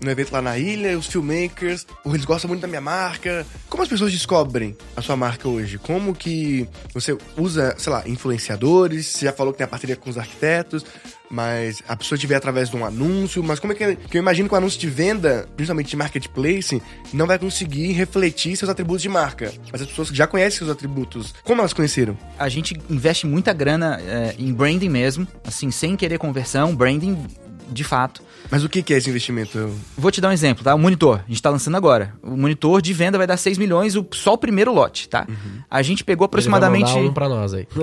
no 0.00 0.10
evento 0.10 0.32
lá 0.32 0.42
na 0.42 0.58
ilha, 0.58 0.98
os 0.98 1.06
filmmakers, 1.06 1.86
eles 2.04 2.24
gostam 2.24 2.48
muito 2.48 2.60
da 2.60 2.68
minha 2.68 2.80
marca. 2.80 3.46
Como 3.68 3.82
as 3.82 3.88
pessoas 3.88 4.12
descobrem 4.12 4.76
a 4.96 5.02
sua 5.02 5.16
marca 5.16 5.48
hoje? 5.48 5.78
Como 5.78 6.14
que 6.14 6.68
você 6.92 7.16
usa, 7.36 7.74
sei 7.78 7.92
lá, 7.92 8.02
influenciadores? 8.06 9.06
Você 9.06 9.26
já 9.26 9.32
falou 9.32 9.52
que 9.52 9.58
tem 9.58 9.64
a 9.64 9.68
parceria 9.68 9.96
com 9.96 10.08
os 10.08 10.18
arquitetos, 10.18 10.84
mas 11.30 11.82
a 11.88 11.96
pessoa 11.96 12.18
te 12.18 12.26
vê 12.26 12.34
através 12.34 12.70
de 12.70 12.76
um 12.76 12.84
anúncio. 12.84 13.42
Mas 13.42 13.58
como 13.58 13.72
é 13.72 13.76
que, 13.76 13.96
que 13.96 14.16
eu 14.16 14.20
imagino 14.20 14.48
que 14.48 14.54
o 14.54 14.58
anúncio 14.58 14.78
de 14.78 14.88
venda, 14.88 15.48
principalmente 15.56 15.90
de 15.90 15.96
marketplace, 15.96 16.82
não 17.12 17.26
vai 17.26 17.38
conseguir 17.38 17.92
refletir 17.92 18.56
seus 18.56 18.70
atributos 18.70 19.02
de 19.02 19.08
marca. 19.08 19.52
Mas 19.70 19.82
as 19.82 19.88
pessoas 19.88 20.08
já 20.08 20.26
conhecem 20.26 20.58
seus 20.58 20.70
atributos. 20.70 21.34
Como 21.42 21.60
elas 21.60 21.72
conheceram? 21.72 22.16
A 22.38 22.48
gente 22.48 22.80
investe 22.88 23.26
muita 23.26 23.52
grana 23.52 24.00
é, 24.00 24.34
em 24.38 24.52
branding 24.52 24.88
mesmo, 24.88 25.26
assim, 25.44 25.70
sem 25.70 25.96
querer 25.96 26.18
conversão, 26.18 26.74
branding 26.74 27.26
de 27.68 27.84
fato. 27.84 28.22
Mas 28.50 28.62
o 28.62 28.68
que 28.68 28.94
é 28.94 28.96
esse 28.96 29.10
investimento? 29.10 29.70
Vou 29.98 30.10
te 30.10 30.20
dar 30.20 30.28
um 30.28 30.32
exemplo, 30.32 30.62
tá? 30.62 30.74
O 30.74 30.78
monitor, 30.78 31.20
a 31.26 31.28
gente 31.28 31.42
tá 31.42 31.50
lançando 31.50 31.76
agora. 31.76 32.12
O 32.22 32.36
monitor 32.36 32.80
de 32.80 32.92
venda 32.92 33.18
vai 33.18 33.26
dar 33.26 33.36
6 33.36 33.58
milhões, 33.58 33.96
o- 33.96 34.06
só 34.12 34.34
o 34.34 34.38
primeiro 34.38 34.72
lote, 34.72 35.08
tá? 35.08 35.26
A 35.68 35.82
gente 35.82 36.04
pegou 36.04 36.24
aproximadamente. 36.26 36.90
Ele 36.92 37.00
vai 37.00 37.08
um 37.08 37.12
pra 37.12 37.28
nós 37.28 37.52
aí. 37.54 37.66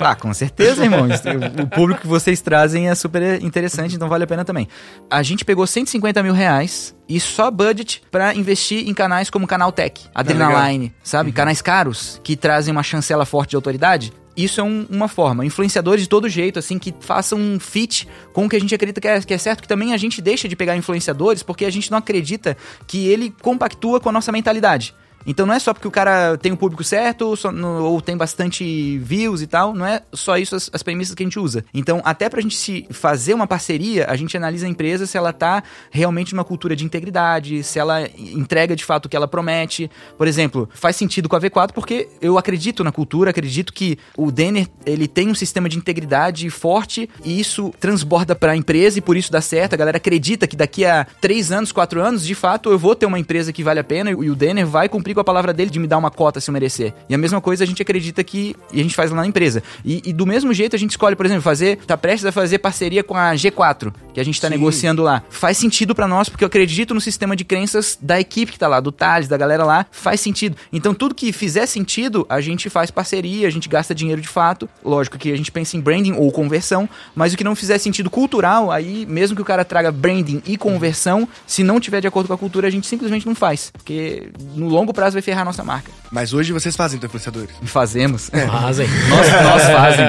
Ah, 0.00 0.14
com 0.14 0.32
certeza, 0.34 0.82
irmão. 0.84 1.06
Isso- 1.08 1.22
O 1.62 1.66
público 1.68 2.00
que 2.02 2.06
vocês 2.06 2.40
trazem 2.40 2.88
é 2.88 2.94
super 2.94 3.42
interessante, 3.42 3.94
então 3.94 4.08
vale 4.08 4.24
a 4.24 4.26
pena 4.26 4.44
também. 4.44 4.66
A 5.10 5.22
gente 5.22 5.44
pegou 5.44 5.66
150 5.66 6.22
mil 6.22 6.32
reais 6.34 6.94
e 7.08 7.20
só 7.20 7.50
budget 7.50 8.02
pra 8.10 8.34
investir 8.34 8.88
em 8.88 8.94
canais 8.94 9.30
como 9.30 9.46
Canal 9.46 9.70
Tech, 9.72 10.02
Adrenaline, 10.14 10.92
sabe? 11.02 11.30
Canais 11.32 11.62
caros 11.62 12.20
que 12.24 12.36
trazem 12.36 12.72
uma 12.72 12.82
chancela 12.82 13.24
forte 13.24 13.50
de 13.50 13.56
autoridade. 13.56 14.12
Isso 14.36 14.60
é 14.60 14.64
um- 14.64 14.86
uma 14.88 15.08
forma. 15.08 15.44
Influenciadores 15.44 16.02
de 16.04 16.08
todo 16.08 16.28
jeito, 16.28 16.58
assim, 16.58 16.78
que 16.78 16.94
façam 17.00 17.38
um 17.38 17.60
fit 17.60 18.08
com 18.32 18.46
o 18.46 18.48
que 18.48 18.56
a 18.56 18.60
gente 18.60 18.74
acredita 18.74 19.00
que 19.00 19.08
é, 19.08 19.20
que 19.20 19.34
é 19.34 19.38
certo, 19.38 19.60
que 19.62 19.68
também 19.68 19.92
a 19.92 19.96
gente 19.96 20.22
deixa 20.22 20.48
de 20.48 20.56
pegar 20.56 20.76
influenciadores 20.76 21.42
porque 21.42 21.64
a 21.64 21.70
gente 21.70 21.90
não 21.90 21.98
acredita 21.98 22.56
que 22.86 23.06
ele 23.06 23.34
compactua 23.42 24.00
com 24.00 24.08
a 24.08 24.12
nossa 24.12 24.32
mentalidade. 24.32 24.94
Então 25.26 25.46
não 25.46 25.54
é 25.54 25.58
só 25.58 25.72
porque 25.72 25.88
o 25.88 25.90
cara 25.90 26.36
tem 26.38 26.52
o 26.52 26.56
público 26.56 26.82
certo 26.84 27.22
ou, 27.22 27.36
só 27.36 27.50
no- 27.52 27.84
ou 27.84 28.00
tem 28.00 28.16
bastante 28.16 28.98
views 28.98 29.42
e 29.42 29.46
tal, 29.46 29.74
não 29.74 29.86
é 29.86 30.02
só 30.12 30.36
isso 30.36 30.54
as, 30.56 30.70
as 30.72 30.82
premissas 30.82 31.14
que 31.14 31.22
a 31.22 31.26
gente 31.26 31.38
usa. 31.38 31.64
Então, 31.72 32.00
até 32.04 32.28
pra 32.28 32.40
gente 32.40 32.56
se 32.56 32.86
fazer 32.90 33.34
uma 33.34 33.46
parceria, 33.46 34.06
a 34.08 34.16
gente 34.16 34.36
analisa 34.36 34.66
a 34.66 34.68
empresa 34.68 35.06
se 35.06 35.16
ela 35.16 35.32
tá 35.32 35.62
realmente 35.90 36.34
numa 36.34 36.44
cultura 36.44 36.74
de 36.76 36.84
integridade, 36.84 37.62
se 37.62 37.78
ela 37.78 38.02
entrega 38.18 38.74
de 38.76 38.84
fato 38.84 39.06
o 39.06 39.08
que 39.08 39.16
ela 39.16 39.28
promete. 39.28 39.90
Por 40.16 40.26
exemplo, 40.26 40.68
faz 40.74 40.96
sentido 40.96 41.28
com 41.28 41.36
a 41.36 41.40
V4 41.40 41.72
porque 41.72 42.08
eu 42.20 42.38
acredito 42.38 42.82
na 42.84 42.92
cultura, 42.92 43.30
acredito 43.30 43.72
que 43.72 43.98
o 44.16 44.30
Denner, 44.30 44.66
ele 44.84 45.06
tem 45.08 45.28
um 45.28 45.34
sistema 45.34 45.68
de 45.68 45.76
integridade 45.76 46.48
forte 46.50 47.08
e 47.24 47.38
isso 47.40 47.72
transborda 47.80 48.34
pra 48.34 48.56
empresa 48.56 48.98
e 48.98 49.02
por 49.02 49.16
isso 49.16 49.30
dá 49.30 49.40
certo. 49.40 49.74
A 49.74 49.76
galera 49.76 49.96
acredita 49.96 50.46
que 50.46 50.56
daqui 50.56 50.84
a 50.84 51.06
três 51.20 51.50
anos, 51.52 51.72
quatro 51.72 52.00
anos, 52.02 52.24
de 52.24 52.34
fato, 52.34 52.70
eu 52.70 52.78
vou 52.78 52.94
ter 52.94 53.06
uma 53.06 53.18
empresa 53.18 53.52
que 53.52 53.62
vale 53.62 53.80
a 53.80 53.84
pena 53.84 54.10
e 54.10 54.14
o 54.30 54.34
Denner 54.34 54.66
vai 54.66 54.88
cumprir 54.88 55.11
com 55.14 55.20
a 55.20 55.24
palavra 55.24 55.52
dele 55.52 55.70
de 55.70 55.78
me 55.78 55.86
dar 55.86 55.98
uma 55.98 56.10
cota 56.10 56.40
se 56.40 56.50
eu 56.50 56.52
merecer. 56.52 56.94
E 57.08 57.14
a 57.14 57.18
mesma 57.18 57.40
coisa 57.40 57.64
a 57.64 57.66
gente 57.66 57.82
acredita 57.82 58.22
que 58.22 58.54
e 58.72 58.80
a 58.80 58.82
gente 58.82 58.94
faz 58.94 59.10
lá 59.10 59.18
na 59.18 59.26
empresa. 59.26 59.62
E, 59.84 60.02
e 60.06 60.12
do 60.12 60.26
mesmo 60.26 60.52
jeito 60.52 60.76
a 60.76 60.78
gente 60.78 60.90
escolhe, 60.90 61.16
por 61.16 61.26
exemplo, 61.26 61.42
fazer, 61.42 61.78
tá 61.86 61.96
prestes 61.96 62.26
a 62.26 62.32
fazer 62.32 62.58
parceria 62.58 63.02
com 63.02 63.16
a 63.16 63.32
G4, 63.34 63.92
que 64.12 64.20
a 64.20 64.24
gente 64.24 64.40
tá 64.40 64.48
Sim. 64.48 64.54
negociando 64.54 65.02
lá. 65.02 65.22
Faz 65.30 65.56
sentido 65.56 65.94
pra 65.94 66.06
nós 66.06 66.28
porque 66.28 66.44
eu 66.44 66.46
acredito 66.46 66.94
no 66.94 67.00
sistema 67.00 67.34
de 67.36 67.44
crenças 67.44 67.98
da 68.00 68.20
equipe 68.20 68.52
que 68.52 68.58
tá 68.58 68.68
lá, 68.68 68.80
do 68.80 68.92
Thales, 68.92 69.28
da 69.28 69.36
galera 69.36 69.64
lá, 69.64 69.86
faz 69.90 70.20
sentido. 70.20 70.56
Então 70.72 70.94
tudo 70.94 71.14
que 71.14 71.32
fizer 71.32 71.66
sentido, 71.66 72.26
a 72.28 72.40
gente 72.40 72.70
faz 72.70 72.90
parceria, 72.90 73.46
a 73.46 73.50
gente 73.50 73.68
gasta 73.68 73.94
dinheiro 73.94 74.20
de 74.20 74.28
fato. 74.28 74.68
Lógico 74.84 75.18
que 75.18 75.32
a 75.32 75.36
gente 75.36 75.50
pensa 75.50 75.76
em 75.76 75.80
branding 75.80 76.12
ou 76.12 76.30
conversão, 76.30 76.88
mas 77.14 77.32
o 77.32 77.36
que 77.36 77.44
não 77.44 77.54
fizer 77.54 77.78
sentido 77.78 78.10
cultural, 78.10 78.70
aí 78.70 79.06
mesmo 79.06 79.36
que 79.36 79.42
o 79.42 79.44
cara 79.44 79.64
traga 79.64 79.90
branding 79.90 80.42
e 80.46 80.56
conversão, 80.56 81.28
se 81.46 81.62
não 81.62 81.80
tiver 81.80 82.00
de 82.00 82.06
acordo 82.06 82.26
com 82.28 82.34
a 82.34 82.38
cultura, 82.38 82.68
a 82.68 82.70
gente 82.70 82.86
simplesmente 82.86 83.26
não 83.26 83.34
faz. 83.34 83.70
Porque 83.70 84.30
no 84.54 84.68
longo 84.68 84.92
prazo 84.92 85.01
vai 85.10 85.22
ferrar 85.22 85.42
a 85.42 85.44
nossa 85.46 85.64
marca. 85.64 85.90
Mas 86.10 86.32
hoje 86.32 86.52
vocês 86.52 86.76
fazem 86.76 86.96
então, 86.98 87.06
influenciadores. 87.08 87.50
Fazemos. 87.64 88.30
Fazem. 88.30 88.86
nós, 89.08 89.32
nós 89.32 89.62
fazem. 89.64 90.06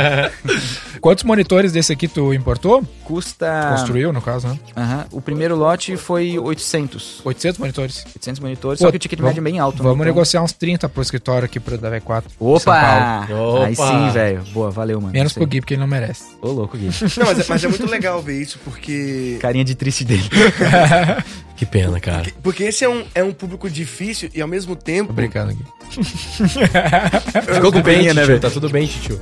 Quantos 1.02 1.24
monitores 1.26 1.72
desse 1.72 1.92
aqui 1.92 2.08
tu 2.08 2.34
importou? 2.34 2.82
Custa. 3.04 3.70
Construiu, 3.72 4.14
no 4.14 4.22
caso, 4.22 4.48
né? 4.48 4.60
Aham. 4.76 5.06
O 5.12 5.22
primeiro 5.22 5.56
lote 5.56 5.98
foi 5.98 6.38
800. 6.40 7.22
800 7.26 7.60
monitores. 7.60 8.06
800 8.16 8.40
monitores, 8.40 8.80
Pô, 8.80 8.86
só 8.86 8.92
que 8.92 8.96
o 8.98 9.00
ticket 9.00 9.20
médio 9.20 9.40
é 9.40 9.44
bem 9.44 9.60
alto. 9.60 9.78
né? 9.78 9.84
Vamos 9.84 9.98
Então- 9.98 10.06
negociar 10.06 10.42
uns 10.42 10.54
30 10.54 10.88
pro 10.88 11.02
escritório 11.02 11.46
aqui 11.46 11.60
pro 11.60 11.78
da 11.78 11.90
V4. 11.90 12.00
São 12.00 12.22
Paulo. 12.40 12.56
Opa! 12.56 13.28
Opa! 13.34 13.66
Aí 13.66 13.76
sim, 13.76 14.10
velho. 14.12 14.44
Boa, 14.54 14.72
valeu, 14.72 15.02
mano. 15.02 15.14
Menos 15.14 15.34
pro. 15.34 15.46
Gui, 15.46 15.60
porque 15.60 15.74
ele 15.74 15.82
não 15.82 15.88
merece. 15.88 16.24
Ô, 16.42 16.50
louco, 16.52 16.78
Gui. 16.78 16.86
Não, 17.18 17.26
mas 17.26 17.40
é, 17.40 17.46
mas 17.50 17.64
é 17.64 17.68
muito 17.68 17.86
legal 17.90 18.22
ver 18.22 18.42
isso, 18.42 18.58
porque. 18.64 19.38
Carinha 19.42 19.66
de 19.66 19.76
triste 19.76 20.06
dele. 20.06 20.24
Que 21.64 21.66
pena, 21.66 21.98
cara. 21.98 22.30
Porque 22.42 22.64
esse 22.64 22.84
é 22.84 22.90
um, 22.90 23.06
é 23.16 23.24
um 23.24 23.32
público 23.32 23.70
difícil 23.70 24.30
e 24.34 24.42
ao 24.42 24.48
mesmo 24.50 24.76
tempo. 24.76 25.08
Tô 25.08 25.14
brincando, 25.14 25.54
Gui. 25.54 25.64
Ficou 27.56 27.72
com 27.72 27.82
peninha, 27.82 28.14
né, 28.14 28.22
Titio, 28.22 28.28
velho? 28.28 28.40
Tá 28.42 28.50
tudo 28.50 28.70
bem, 28.70 28.86
tio. 28.86 29.18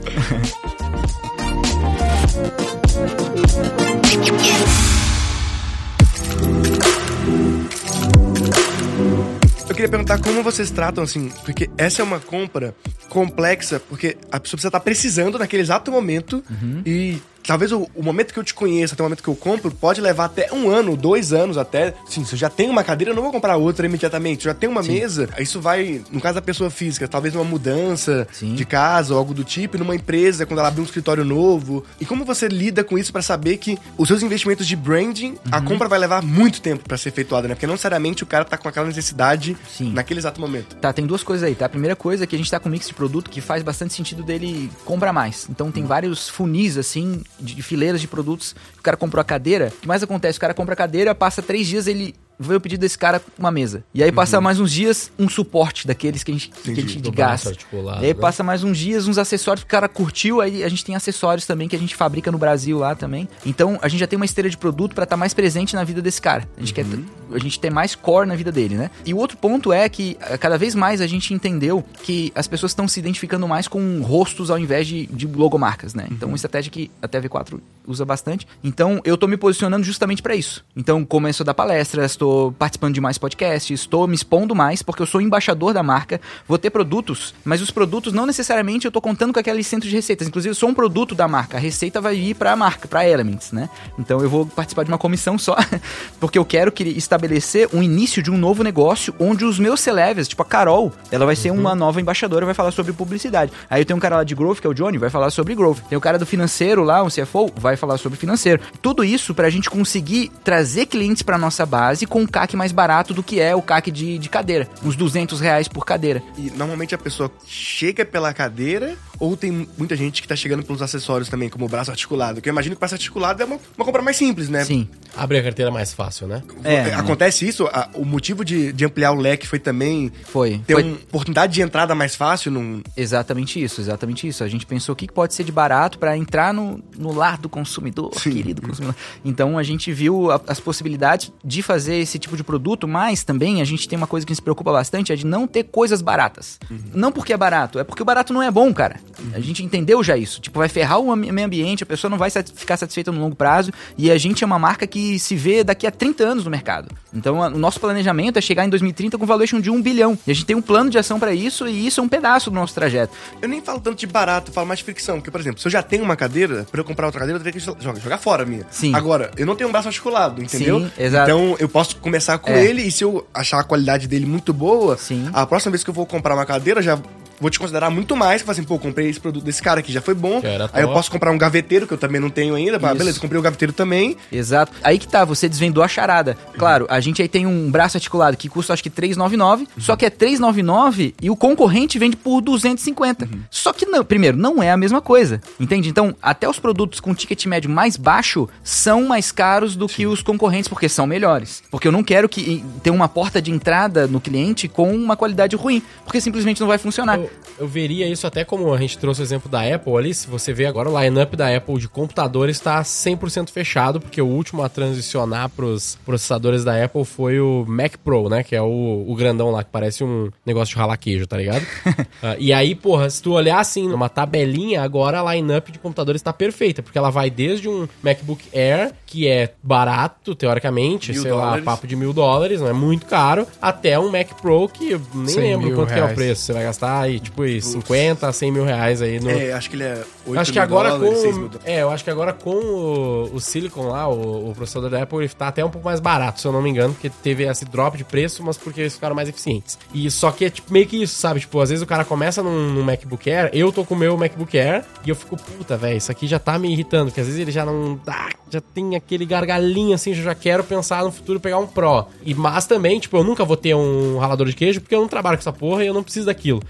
Eu 9.70 9.76
queria 9.76 9.90
perguntar 9.90 10.20
como 10.20 10.42
vocês 10.42 10.72
tratam, 10.72 11.04
assim, 11.04 11.30
porque 11.46 11.70
essa 11.78 12.02
é 12.02 12.04
uma 12.04 12.20
compra 12.20 12.74
complexa, 13.08 13.80
porque 13.80 14.18
a 14.32 14.40
pessoa 14.40 14.58
precisa 14.58 14.68
estar 14.70 14.80
precisando 14.80 15.38
naquele 15.38 15.62
exato 15.62 15.92
momento 15.92 16.44
e. 16.86 17.22
Talvez 17.46 17.72
o, 17.72 17.88
o 17.96 18.04
momento 18.04 18.34
que 18.34 18.40
eu 18.40 18.44
te 18.44 18.54
conheço, 18.54 18.94
até 18.94 19.04
o 19.04 19.06
momento 19.06 19.24
que 19.24 19.28
eu 19.30 19.36
compro, 19.36 19.72
pode 19.72 20.00
levar 20.02 20.26
até 20.26 20.52
um 20.54 20.70
ano, 20.70 20.96
dois 20.96 21.34
anos 21.34 21.58
até. 21.58 21.94
Sim, 22.08 22.24
se 22.26 22.34
eu 22.34 22.40
já 22.40 22.50
tenho 22.50 22.72
uma 22.72 22.84
cadeira, 22.84 23.12
eu 23.12 23.16
não 23.16 23.24
vou 23.24 23.32
comprar 23.32 23.58
outra 23.58 23.86
imediatamente. 23.86 24.44
Se 24.44 24.48
eu 24.48 24.54
já 24.54 24.58
tenho 24.60 24.72
uma 24.72 24.84
mesa, 24.84 25.30
isso 25.40 25.60
vai, 25.60 26.02
no 26.12 26.22
caso 26.22 26.36
da 26.36 26.42
pessoa 26.42 26.70
física, 26.70 27.08
talvez 27.08 27.34
numa 27.34 27.44
mudança 27.46 28.28
Sim. 28.32 28.54
de 28.56 28.66
casa 28.66 29.14
ou 29.14 29.20
algo 29.20 29.34
do 29.34 29.44
tipo, 29.44 29.78
numa 29.78 29.96
empresa, 29.96 30.46
quando 30.46 30.60
ela 30.60 30.68
abrir 30.68 30.82
um 30.82 30.86
escritório 30.86 31.24
novo. 31.26 31.84
E 32.00 32.06
como 32.06 32.24
você 32.26 32.48
lida 32.48 32.84
com 32.84 32.98
isso 32.98 33.12
pra 33.12 33.22
saber 33.22 33.58
que 33.58 33.78
os 33.98 34.08
seus 34.08 34.22
investimentos 34.24 34.68
de 34.68 34.76
branding, 34.76 35.36
a 35.52 35.58
Uhum. 35.60 35.66
compra 35.66 35.88
vai 35.88 36.00
levar 36.00 36.22
muito 36.24 36.62
tempo 36.62 36.88
pra 36.88 36.98
ser 36.98 37.10
efetuada, 37.10 37.48
né? 37.48 37.56
Porque 37.56 37.68
não 37.68 37.74
necessariamente 37.74 38.24
o 38.24 38.26
cara 38.26 38.46
tá 38.46 38.58
com 38.58 38.68
aquela 38.68 38.88
necessidade 38.88 39.56
Sim. 39.70 39.92
naquele 39.94 40.20
exato 40.20 40.40
momento. 40.40 40.76
Tá, 40.76 40.92
tem 40.94 41.06
duas 41.06 41.24
coisas 41.24 41.48
aí, 41.48 41.56
tá? 41.56 41.66
A 41.66 41.70
primeira 41.70 41.96
coisa 41.96 42.24
é 42.24 42.28
que 42.28 42.36
a 42.36 42.38
gente 42.38 42.50
tá 42.50 42.60
com 42.60 42.70
um 42.70 42.72
mix 42.72 42.88
de 42.88 42.94
produto 42.94 43.30
que 43.30 43.42
faz 43.42 43.64
bastante 43.64 43.94
sentido 43.94 44.24
dele 44.24 44.70
comprar 44.86 45.12
mais. 45.14 45.48
Então 45.50 45.72
tem 45.72 45.84
vários 45.86 46.28
funis, 46.30 46.78
assim, 46.78 47.22
de, 47.40 47.62
fileiras 47.62 48.02
de 48.02 48.08
produtos. 48.08 48.56
O 48.78 48.82
cara 48.82 48.98
comprou 48.98 49.22
a 49.22 49.26
cadeira. 49.26 49.72
O 49.78 49.82
que 49.82 49.88
mais 49.88 50.04
acontece? 50.04 50.38
O 50.38 50.42
cara 50.42 50.54
compra 50.54 50.74
a 50.74 50.78
cadeira, 50.78 51.16
passa 51.16 51.42
três 51.42 51.68
dias, 51.68 51.88
ele 51.88 52.16
veio 52.42 52.58
o 52.58 52.62
pedido 52.62 52.82
desse 52.82 52.98
cara 52.98 53.20
com 53.20 53.32
uma 53.38 53.52
mesa. 53.52 53.84
E 53.94 54.04
aí 54.04 54.12
passa 54.12 54.40
mais 54.42 54.60
uns 54.60 54.72
dias 54.72 55.12
um 55.18 55.30
suporte 55.30 55.88
daqueles 55.88 56.24
que 56.24 56.32
a 56.32 56.34
gente, 56.34 56.50
que 56.50 56.72
a 56.72 56.76
gente 56.76 57.12
gasta. 57.12 57.52
E 57.52 58.06
aí 58.06 58.08
né? 58.08 58.14
passa 58.14 58.44
mais 58.44 58.64
uns 58.64 58.78
dias, 58.78 59.08
uns 59.08 59.18
acessórios 59.18 59.64
que 59.64 59.68
o 59.68 59.72
cara 59.72 59.88
curtiu, 59.88 60.42
aí 60.42 60.64
a 60.64 60.70
gente 60.70 60.84
tem 60.84 60.96
acessórios 60.96 61.46
também 61.46 61.68
que 61.68 61.76
a 61.76 61.80
gente 61.80 61.96
fabrica 61.96 62.32
no 62.32 62.38
Brasil 62.38 62.78
lá 62.80 62.96
também. 62.96 63.28
Então 63.46 63.78
a 63.82 63.88
gente 63.88 64.00
já 64.00 64.08
tem 64.08 64.18
uma 64.18 64.26
esteira 64.26 64.50
de 64.50 64.58
produto 64.58 64.94
pra 64.96 65.04
estar 65.04 65.18
mais 65.18 65.34
presente 65.34 65.76
na 65.76 65.84
vida 65.84 66.02
desse 66.02 66.22
cara. 66.22 66.48
A 66.58 66.60
gente 66.60 66.74
quer 66.74 66.86
ter- 66.86 67.00
a 67.34 67.40
gente 67.40 67.60
ter 67.60 67.70
mais 67.70 67.96
core 67.96 68.28
na 68.28 68.36
vida 68.36 68.52
dele, 68.52 68.76
né? 68.76 68.90
E 69.06 69.14
o 69.14 69.18
outro 69.18 69.38
ponto 69.38 69.72
é 69.72 69.88
que 69.88 70.18
eh, 70.20 70.38
cada 70.38 70.58
vez 70.58 70.76
mais 70.76 71.00
a 71.02 71.08
gente 71.08 71.34
entendeu 71.34 71.84
que 72.04 72.32
as 72.36 72.48
pessoas 72.48 72.72
estão 72.72 72.88
se 72.88 73.00
identificando 73.00 73.48
mais 73.48 73.68
com 73.68 74.02
rostos 74.02 74.50
ao 74.52 74.60
invés 74.60 74.86
de, 74.88 75.06
de 75.08 75.28
logomarcas, 75.28 75.94
né? 75.94 76.08
Então 76.12 76.28
uma 76.28 76.36
estratégia 76.36 76.72
que 76.72 76.92
a 77.02 77.08
TV4 77.08 77.60
usa 77.88 78.04
bastante. 78.06 78.48
Então 78.64 79.00
eu 79.06 79.18
tô 79.18 79.28
me 79.28 79.38
posicionando 79.38 79.84
justamente 79.86 80.22
pra 80.22 80.36
isso. 80.36 80.66
Então 80.76 81.06
começo 81.06 81.44
a 81.44 81.46
dar 81.46 81.54
palestras, 81.54 82.12
estou 82.12 82.31
participando 82.58 82.94
de 82.94 83.02
mais 83.02 83.18
podcasts, 83.18 83.80
estou 83.80 84.08
me 84.08 84.16
expondo 84.16 84.56
mais 84.56 84.82
porque 84.82 85.02
eu 85.02 85.06
sou 85.06 85.22
embaixador 85.22 85.74
da 85.74 85.84
marca, 85.84 86.20
vou 86.48 86.58
ter 86.58 86.70
produtos, 86.70 87.34
mas 87.44 87.62
os 87.62 87.72
produtos 87.72 88.14
não 88.14 88.26
necessariamente 88.26 88.86
eu 88.86 88.92
tô 88.92 89.02
contando 89.02 89.34
com 89.34 89.40
aquele 89.40 89.64
centro 89.64 89.88
de 89.88 89.96
receitas. 89.96 90.28
Inclusive 90.28 90.52
eu 90.52 90.56
sou 90.56 90.70
um 90.70 90.74
produto 90.74 91.16
da 91.16 91.28
marca, 91.28 91.58
a 91.58 91.60
receita 91.60 92.02
vai 92.02 92.16
ir 92.16 92.36
pra 92.36 92.56
marca, 92.56 92.88
pra 92.88 93.08
Elements, 93.08 93.52
né? 93.52 93.70
Então 93.98 94.22
eu 94.22 94.30
vou 94.30 94.46
participar 94.46 94.84
de 94.84 94.92
uma 94.92 94.98
comissão 94.98 95.38
só, 95.38 95.56
porque 96.20 96.38
eu 96.38 96.46
quero 96.46 96.72
que 96.72 96.84
estabelecer 96.84 97.70
um 97.74 97.82
início 97.82 98.22
de 98.22 98.32
um 98.32 98.38
novo 98.38 98.64
negócio 98.64 99.14
onde 99.20 99.46
os 99.46 99.60
meus 99.60 99.80
celebres, 99.80 100.28
tipo 100.28 100.42
a 100.42 100.46
Carol, 100.46 100.92
ela 101.12 101.26
vai 101.26 101.36
ser 101.36 101.52
uma 101.52 101.76
nova 101.76 102.00
embaixadora, 102.00 102.46
vai 102.46 102.56
falar 102.56 102.72
sobre 102.72 102.94
publicidade. 102.94 103.52
Aí 103.70 103.82
eu 103.82 103.86
tenho 103.86 103.98
um 103.98 104.00
cara 104.00 104.18
lá 104.18 104.24
de 104.24 104.36
growth, 104.36 104.60
que 104.60 104.68
é 104.68 104.70
o 104.70 104.74
Johnny, 104.74 104.98
vai 104.98 105.10
falar 105.10 105.30
sobre 105.30 105.56
growth. 105.56 105.80
Tem 105.90 105.98
o 105.98 106.02
cara 106.02 106.18
do 106.18 106.26
financeiro 106.26 106.84
lá, 106.84 107.04
um 107.04 107.08
CFO, 107.08 107.52
vai 107.56 107.76
falar 107.76 107.98
sobre 107.98 108.18
financeiro. 108.18 108.62
Tudo 108.82 109.04
isso 109.04 109.34
pra 109.34 109.50
gente 109.50 109.70
conseguir 109.70 110.32
trazer 110.44 110.86
clientes 110.86 111.22
pra 111.22 111.38
nossa 111.38 111.66
base 111.66 112.06
com 112.06 112.21
um 112.22 112.28
CAC 112.28 112.56
mais 112.56 112.72
barato 112.72 113.14
do 113.14 113.22
que 113.24 113.40
é 113.40 113.56
o 113.56 113.62
CAC 113.62 113.92
de, 113.92 114.18
de 114.18 114.30
cadeira. 114.30 114.68
Uns 114.84 114.96
200 114.96 115.40
reais 115.40 115.68
por 115.68 115.86
cadeira. 115.86 116.22
E 116.38 116.50
normalmente 116.52 116.94
a 116.96 116.98
pessoa 116.98 117.32
chega 117.46 118.06
pela 118.06 118.34
cadeira 118.34 118.96
ou 119.20 119.36
tem 119.38 119.68
muita 119.78 119.96
gente 119.96 120.22
que 120.22 120.28
tá 120.28 120.36
chegando 120.36 120.64
pelos 120.64 120.82
acessórios 120.82 121.30
também, 121.30 121.50
como 121.50 121.66
o 121.66 121.70
braço 121.70 121.92
articulado. 121.92 122.42
Que 122.42 122.50
eu 122.50 122.52
imagino 122.52 122.76
que 122.76 122.80
o 122.80 122.80
braço 122.80 122.96
articulado 122.96 123.42
é 123.42 123.46
uma, 123.46 123.60
uma 123.78 123.86
compra 123.86 124.02
mais 124.02 124.18
simples, 124.18 124.50
né? 124.50 124.64
Sim. 124.66 124.88
Abre 125.16 125.38
a 125.38 125.44
carteira 125.44 125.70
mais 125.72 125.94
fácil, 125.94 126.28
né? 126.28 126.42
É, 126.64 126.84
né? 126.86 126.94
Acontece 126.96 127.48
isso? 127.48 127.66
A- 127.68 127.90
o 127.96 128.06
motivo 128.06 128.44
de, 128.44 128.72
de 128.74 128.86
ampliar 128.86 129.12
o 129.12 129.16
leque 129.16 129.46
foi 129.48 129.60
também 129.60 130.12
Foi. 130.26 130.60
ter 130.66 130.74
Foi- 130.74 130.84
uma 130.84 130.94
oportunidade 130.96 131.54
de 131.54 131.62
entrada 131.62 131.94
mais 131.94 132.16
fácil 132.16 132.52
num. 132.52 132.82
Exatamente 132.98 133.62
isso, 133.64 133.80
exatamente 133.82 134.28
isso. 134.28 134.44
A 134.44 134.48
gente 134.48 134.66
pensou 134.66 134.94
o 134.94 134.96
que 134.96 135.08
pode 135.12 135.34
ser 135.34 135.44
de 135.44 135.52
barato 135.52 136.00
para 136.00 136.18
entrar 136.18 136.54
no, 136.54 136.82
no 136.98 137.14
lar 137.14 137.38
do 137.38 137.48
consumidor, 137.50 138.10
querido 138.12 138.62
consumidor. 138.62 138.96
Então 139.24 139.58
a 139.58 139.64
gente 139.64 139.92
viu 139.92 140.32
a- 140.32 140.42
as 140.48 140.60
possibilidades 140.60 141.32
de 141.44 141.62
fazer 141.62 142.01
esse 142.02 142.18
tipo 142.20 142.36
de 142.36 142.44
produto, 142.44 142.88
mas 142.88 143.24
também 143.24 143.62
a 143.62 143.66
gente 143.66 143.88
tem 143.88 143.98
uma 143.98 144.08
coisa 144.08 144.26
que 144.26 144.32
nos 144.32 144.40
preocupa 144.40 144.72
bastante, 144.72 145.12
é 145.12 145.16
de 145.16 145.26
não 145.26 145.48
ter 145.48 145.64
coisas 145.64 146.02
baratas. 146.02 146.60
Não 146.94 147.12
porque 147.12 147.34
é 147.34 147.38
barato, 147.38 147.80
é 147.80 147.84
porque 147.84 148.02
o 148.02 148.06
barato 148.06 148.34
não 148.34 148.42
é 148.42 148.50
bom, 148.52 148.74
cara. 148.74 149.00
A 149.34 149.40
gente 149.40 149.64
entendeu 149.64 150.04
já 150.04 150.18
isso. 150.18 150.42
Tipo, 150.42 150.60
vai 150.60 150.68
ferrar 150.70 151.00
o 151.00 151.16
meio 151.16 151.46
ambiente, 151.46 151.84
a 151.84 151.86
pessoa 151.86 152.10
não 152.10 152.18
vai 152.18 152.30
sat- 152.30 152.52
ficar 152.56 152.78
satisfeita 152.78 153.12
no 153.12 153.20
longo 153.22 153.36
prazo, 153.36 153.72
e 153.98 154.10
a 154.12 154.18
gente 154.18 154.44
é 154.44 154.48
uma 154.48 154.60
marca 154.60 154.86
que 154.88 155.18
se 155.20 155.36
vê 155.36 155.64
daqui 155.64 155.86
a 155.88 155.92
30 155.92 156.24
anos 156.24 156.44
no 156.46 156.52
mercado. 156.52 156.90
Então 157.14 157.42
a- 157.44 157.48
o 157.48 157.58
nosso 157.58 157.80
planejamento 157.80 158.38
é 158.38 158.42
chegar 158.42 158.66
em 158.66 158.70
2030 158.70 159.18
com 159.18 159.26
valuation 159.26 159.60
de 159.60 159.70
1 159.70 159.82
bilhão. 159.82 160.18
E 160.26 160.32
a 160.32 160.34
gente 160.34 160.46
tem 160.46 160.56
um 160.56 160.62
plano 160.62 160.90
de 160.90 160.98
ação 160.98 161.20
para 161.20 161.34
isso, 161.34 161.68
e 161.68 161.86
isso 161.88 162.00
é 162.00 162.04
um 162.04 162.10
pedaço 162.10 162.50
do 162.50 162.56
nosso 162.56 162.74
trajeto. 162.74 163.14
Eu 163.42 163.48
nem 163.50 163.62
falo 163.62 163.80
tanto 163.80 163.98
de 164.00 164.08
barato, 164.08 164.52
falo 164.52 164.68
mais 164.68 164.80
de 164.80 164.86
fricção. 164.86 165.18
Porque, 165.18 165.30
por 165.32 165.40
exemplo, 165.42 165.60
se 165.62 165.68
eu 165.68 165.72
já 165.72 165.82
tenho 165.84 166.04
uma 166.04 166.16
cadeira, 166.16 166.66
pra 166.72 166.80
eu 166.82 166.86
comprar 166.86 167.06
outra 167.06 167.20
cadeira, 167.20 167.40
eu 167.40 167.44
teria 167.44 167.60
que 167.60 167.66
jogar, 167.84 168.00
jogar 168.00 168.18
fora 168.18 168.44
a 168.44 168.46
minha. 168.46 168.66
Sim. 168.72 168.96
Agora, 168.96 169.32
eu 169.38 169.46
não 169.46 169.56
tenho 169.56 169.70
um 169.70 169.72
braço 169.72 169.88
articulado, 169.88 170.42
entendeu? 170.42 170.80
Sim, 170.80 170.92
exato. 170.98 171.30
Então, 171.30 171.56
eu 171.60 171.68
posso 171.70 171.91
começar 171.96 172.38
com 172.38 172.52
É. 172.52 172.64
ele 172.66 172.82
e 172.84 172.92
se 172.92 173.04
eu 173.04 173.26
achar 173.34 173.60
a 173.60 173.64
qualidade 173.64 174.08
dele 174.08 174.26
muito 174.26 174.54
boa, 174.54 174.98
Sim. 174.98 175.30
a 175.34 175.46
próxima 175.46 175.72
vez 175.72 175.84
que 175.84 175.90
eu 175.90 175.94
vou 175.94 176.06
comprar 176.06 176.34
uma 176.36 176.46
cadeira, 176.46 176.82
já 176.82 177.00
vou 177.42 177.50
te 177.50 177.60
considerar 177.60 177.90
muito 177.90 178.16
mais. 178.16 178.42
Que 178.42 178.46
fala 178.46 178.58
assim, 178.58 178.64
pô, 178.64 178.78
comprei 178.80 179.10
esse 179.10 179.20
produto 179.20 179.44
desse 179.44 179.62
cara 179.62 179.80
aqui, 179.82 179.92
já 179.92 180.00
foi 180.00 180.14
bom. 180.14 180.40
Que 180.40 180.48
era 180.48 180.70
Aí 180.72 180.84
eu 180.84 180.88
top. 180.88 181.00
posso 181.00 181.12
comprar 181.12 181.32
um 181.32 181.38
gaveteiro, 181.38 181.88
que 181.88 181.94
eu 181.94 181.98
também 181.98 182.22
não 182.22 182.30
tenho 182.30 182.56
ainda. 182.56 182.80
Beleza, 182.80 183.20
comprei 183.20 183.40
o 183.40 183.42
gaveteiro 183.42 183.74
também. 183.74 184.16
Exato. 184.32 184.72
Aí 184.84 185.00
que 185.00 185.08
tá, 185.08 185.26
você 185.26 185.50
desvendou 185.50 185.84
a 185.84 185.88
charada. 185.88 186.38
Claro, 186.58 186.86
a 186.90 187.00
gente 187.00 187.22
aí 187.22 187.28
tem 187.28 187.46
um 187.46 187.70
braço 187.72 187.98
articulado 187.98 188.38
que 188.38 188.48
custa 188.48 188.74
acho 188.74 188.84
que 188.84 188.90
399, 188.90 189.68
só 189.78 189.96
que 189.96 190.06
é 190.06 190.10
399 190.10 191.16
e 191.22 191.30
o 191.30 191.36
concorrente 191.36 191.98
vende 191.98 192.16
por 192.16 192.42
250. 192.42 193.28
Só 193.50 193.74
que 193.74 193.86
não, 193.86 194.04
primeiro, 194.06 194.38
não 194.38 194.62
é 194.62 194.72
a 194.72 194.78
mesma 194.78 195.02
coisa. 195.02 195.42
Entende? 195.60 195.90
Então, 195.90 196.16
até 196.22 196.48
os 196.48 196.60
produtos 196.60 197.00
com 197.00 197.14
ticket 197.14 197.46
médio 197.46 197.70
mais 197.70 197.98
baixo 197.98 198.48
são 198.64 199.04
mais 199.08 199.32
caros 199.32 199.76
do 199.76 199.88
que 199.88 200.06
os 200.06 200.22
concorrentes 200.22 200.68
porque 200.68 200.88
são 200.88 201.08
melhores. 201.08 201.64
Porque 201.72 201.88
eu 201.88 201.92
não 201.92 202.04
quero 202.04 202.30
que 202.30 202.64
ter 202.84 202.92
uma 202.92 203.08
porta 203.08 203.42
de 203.42 203.52
entrada 203.52 204.08
no 204.08 204.22
cliente 204.22 204.68
com 204.68 204.94
uma 204.94 205.16
qualidade 205.16 205.56
ruim, 205.56 205.82
porque 206.04 206.22
simplesmente 206.22 206.62
não 206.62 206.68
vai 206.68 206.78
funcionar. 206.78 207.18
Eu, 207.18 207.31
eu 207.60 207.68
veria 207.68 208.08
isso 208.08 208.26
até 208.26 208.44
como 208.44 208.74
a 208.74 208.78
gente 208.78 208.98
trouxe 208.98 209.22
o 209.22 209.24
exemplo 209.24 209.50
da 209.50 209.62
Apple 209.62 209.96
ali. 209.96 210.14
Se 210.14 210.28
você 210.28 210.54
vê 210.54 210.66
agora, 210.66 210.90
o 210.90 211.00
line-up 211.00 211.36
da 211.36 211.56
Apple 211.56 211.78
de 211.78 211.88
computadores 211.88 212.58
está 212.58 212.82
100% 212.82 213.50
fechado, 213.50 214.00
porque 214.00 214.22
o 214.22 214.26
último 214.26 214.64
a 214.64 214.70
transicionar 214.70 215.50
para 215.50 215.66
os 215.66 215.98
processadores 216.06 216.64
da 216.64 216.84
Apple 216.84 217.06
foi 217.06 217.40
o 217.40 217.66
Mac 217.68 217.98
Pro, 218.04 218.30
né? 218.30 218.44
Que 218.44 218.56
é 218.56 218.62
o, 218.62 219.06
o 219.08 219.16
grandão 219.16 219.52
lá, 219.52 219.64
que 219.64 219.70
parece 219.72 220.04
um 220.04 220.30
negócio 220.46 220.74
de 220.74 220.80
ralar 220.80 220.98
queijo, 220.98 221.28
tá 221.28 221.38
ligado? 221.38 221.66
Ah, 222.24 222.36
e 222.38 222.54
aí, 222.54 222.76
porra, 222.76 223.10
se 223.10 223.22
tu 223.22 223.32
olhar 223.32 223.60
assim, 223.60 223.88
numa 223.88 224.08
tabelinha, 224.08 224.84
agora 224.84 225.22
a 225.22 225.34
line-up 225.34 225.72
de 225.72 225.80
computadores 225.80 226.20
está 226.20 226.32
perfeita, 226.32 226.84
porque 226.84 226.98
ela 226.98 227.10
vai 227.10 227.32
desde 227.32 227.68
um 227.68 227.88
MacBook 228.04 228.48
Air, 228.54 228.92
que 229.08 229.28
é 229.28 229.54
barato, 229.64 230.36
teoricamente, 230.36 231.12
Mil 231.12 231.22
sei 231.22 231.32
lá, 231.32 231.46
dólares. 231.46 231.66
papo 231.66 231.88
de 231.88 231.96
mil 231.96 232.14
dólares, 232.14 232.62
não 232.62 232.68
é 232.68 232.74
muito 232.74 233.06
caro, 233.08 233.48
até 233.62 233.98
um 234.00 234.12
Mac 234.12 234.34
Pro 234.40 234.68
que 234.70 234.92
eu 234.92 235.02
nem 235.16 235.28
100 235.28 235.42
lembro 235.44 235.74
quanto 235.76 235.94
é 235.94 236.04
o 236.04 236.14
preço. 236.14 236.44
Você 236.44 236.54
vai 236.54 236.64
gastar 236.64 237.02
aí, 237.02 237.20
tipo, 237.22 237.44
aí 237.44 237.62
50, 237.62 238.32
100 238.32 238.52
mil 238.52 238.64
reais 238.64 239.02
aí 239.02 239.20
no. 239.20 239.30
É, 239.30 239.54
acho 239.54 239.70
que 239.70 239.76
ele 239.76 239.84
é 239.84 240.04
8 240.26 240.40
acho 240.40 240.52
que 240.54 240.60
agora 240.60 240.92
dólares, 240.92 241.20
6 241.20 241.38
com. 241.38 241.50
É, 241.66 241.82
eu 241.82 241.90
acho 241.90 242.04
que 242.04 242.10
agora 242.10 242.34
com 242.34 242.56
o, 242.56 243.36
o 243.36 243.40
Silicon 243.40 243.88
lá, 243.88 244.08
o, 244.08 244.50
o 244.50 244.56
processador 244.56 244.90
da 244.90 245.02
Apple, 245.02 245.20
ele 245.20 245.30
tá 245.30 245.48
até 245.48 245.64
um 245.64 245.70
pouco 245.70 245.86
mais 245.86 246.00
barato, 246.00 246.42
se 246.42 246.48
eu 246.48 246.52
não 246.52 246.62
me 246.62 246.70
engano, 246.70 246.94
porque 246.94 247.10
teve 247.10 247.44
esse 247.44 247.66
drop 247.66 247.98
de 247.98 248.04
preço, 248.04 248.44
mas 248.44 248.58
porque 248.58 248.82
eles 248.82 248.94
ficaram 248.94 249.16
mais 249.16 249.30
eficientes. 249.30 249.78
E 249.94 250.10
só 250.12 250.32
que 250.32 250.46
é 250.46 250.50
tipo, 250.50 250.72
meio 250.72 250.86
que 250.86 251.02
isso, 251.02 251.16
sabe? 251.16 251.40
Tipo, 251.40 251.60
às 251.60 251.70
vezes 251.70 251.82
o 251.82 251.88
cara 251.88 252.06
começa 252.06 252.44
num, 252.44 252.70
num 252.70 252.84
MacBook 252.84 253.30
Air, 253.30 253.50
eu 253.54 253.72
tô 253.72 253.84
com 253.84 253.96
o 253.96 253.98
meu 253.98 254.18
MacBook 254.18 254.58
Air 254.58 254.84
e 255.06 255.10
eu 255.10 255.16
fico, 255.16 255.38
puta, 255.38 255.78
velho, 255.78 255.98
isso 255.98 256.12
aqui 256.12 256.28
já 256.28 256.40
tá 256.40 256.58
me 256.58 256.72
irritando, 256.72 257.06
porque 257.06 257.22
às 257.22 257.28
vezes 257.28 257.42
ele 257.42 257.52
já 257.52 257.66
não 257.66 258.00
dá, 258.06 258.30
já 258.50 258.62
tem 258.62 258.96
aquele 258.96 259.26
gargalhinho 259.26 259.96
assim, 259.96 260.12
eu 260.12 260.16
já 260.16 260.36
quero 260.36 260.64
pensar 260.64 261.04
no 261.04 261.12
futuro 261.12 261.40
pegar 261.40 261.58
um 261.58 261.68
Pro. 261.68 262.06
E 262.24 262.34
mas 262.34 262.66
também, 262.66 263.00
tipo, 263.00 263.18
eu 263.18 263.24
nunca 263.24 263.46
vou 263.46 263.58
ter 263.58 263.74
um 263.76 264.18
ralador 264.18 264.48
de 264.48 264.54
queijo 264.54 264.82
porque 264.82 264.94
eu 264.94 265.02
não 265.02 265.08
trabalho 265.08 265.38
com 265.38 265.42
essa 265.42 265.54
porra 265.54 265.84
e 265.84 265.88
eu 265.88 265.94
não 265.94 266.04
preciso 266.04 266.26
daquilo. 266.26 266.62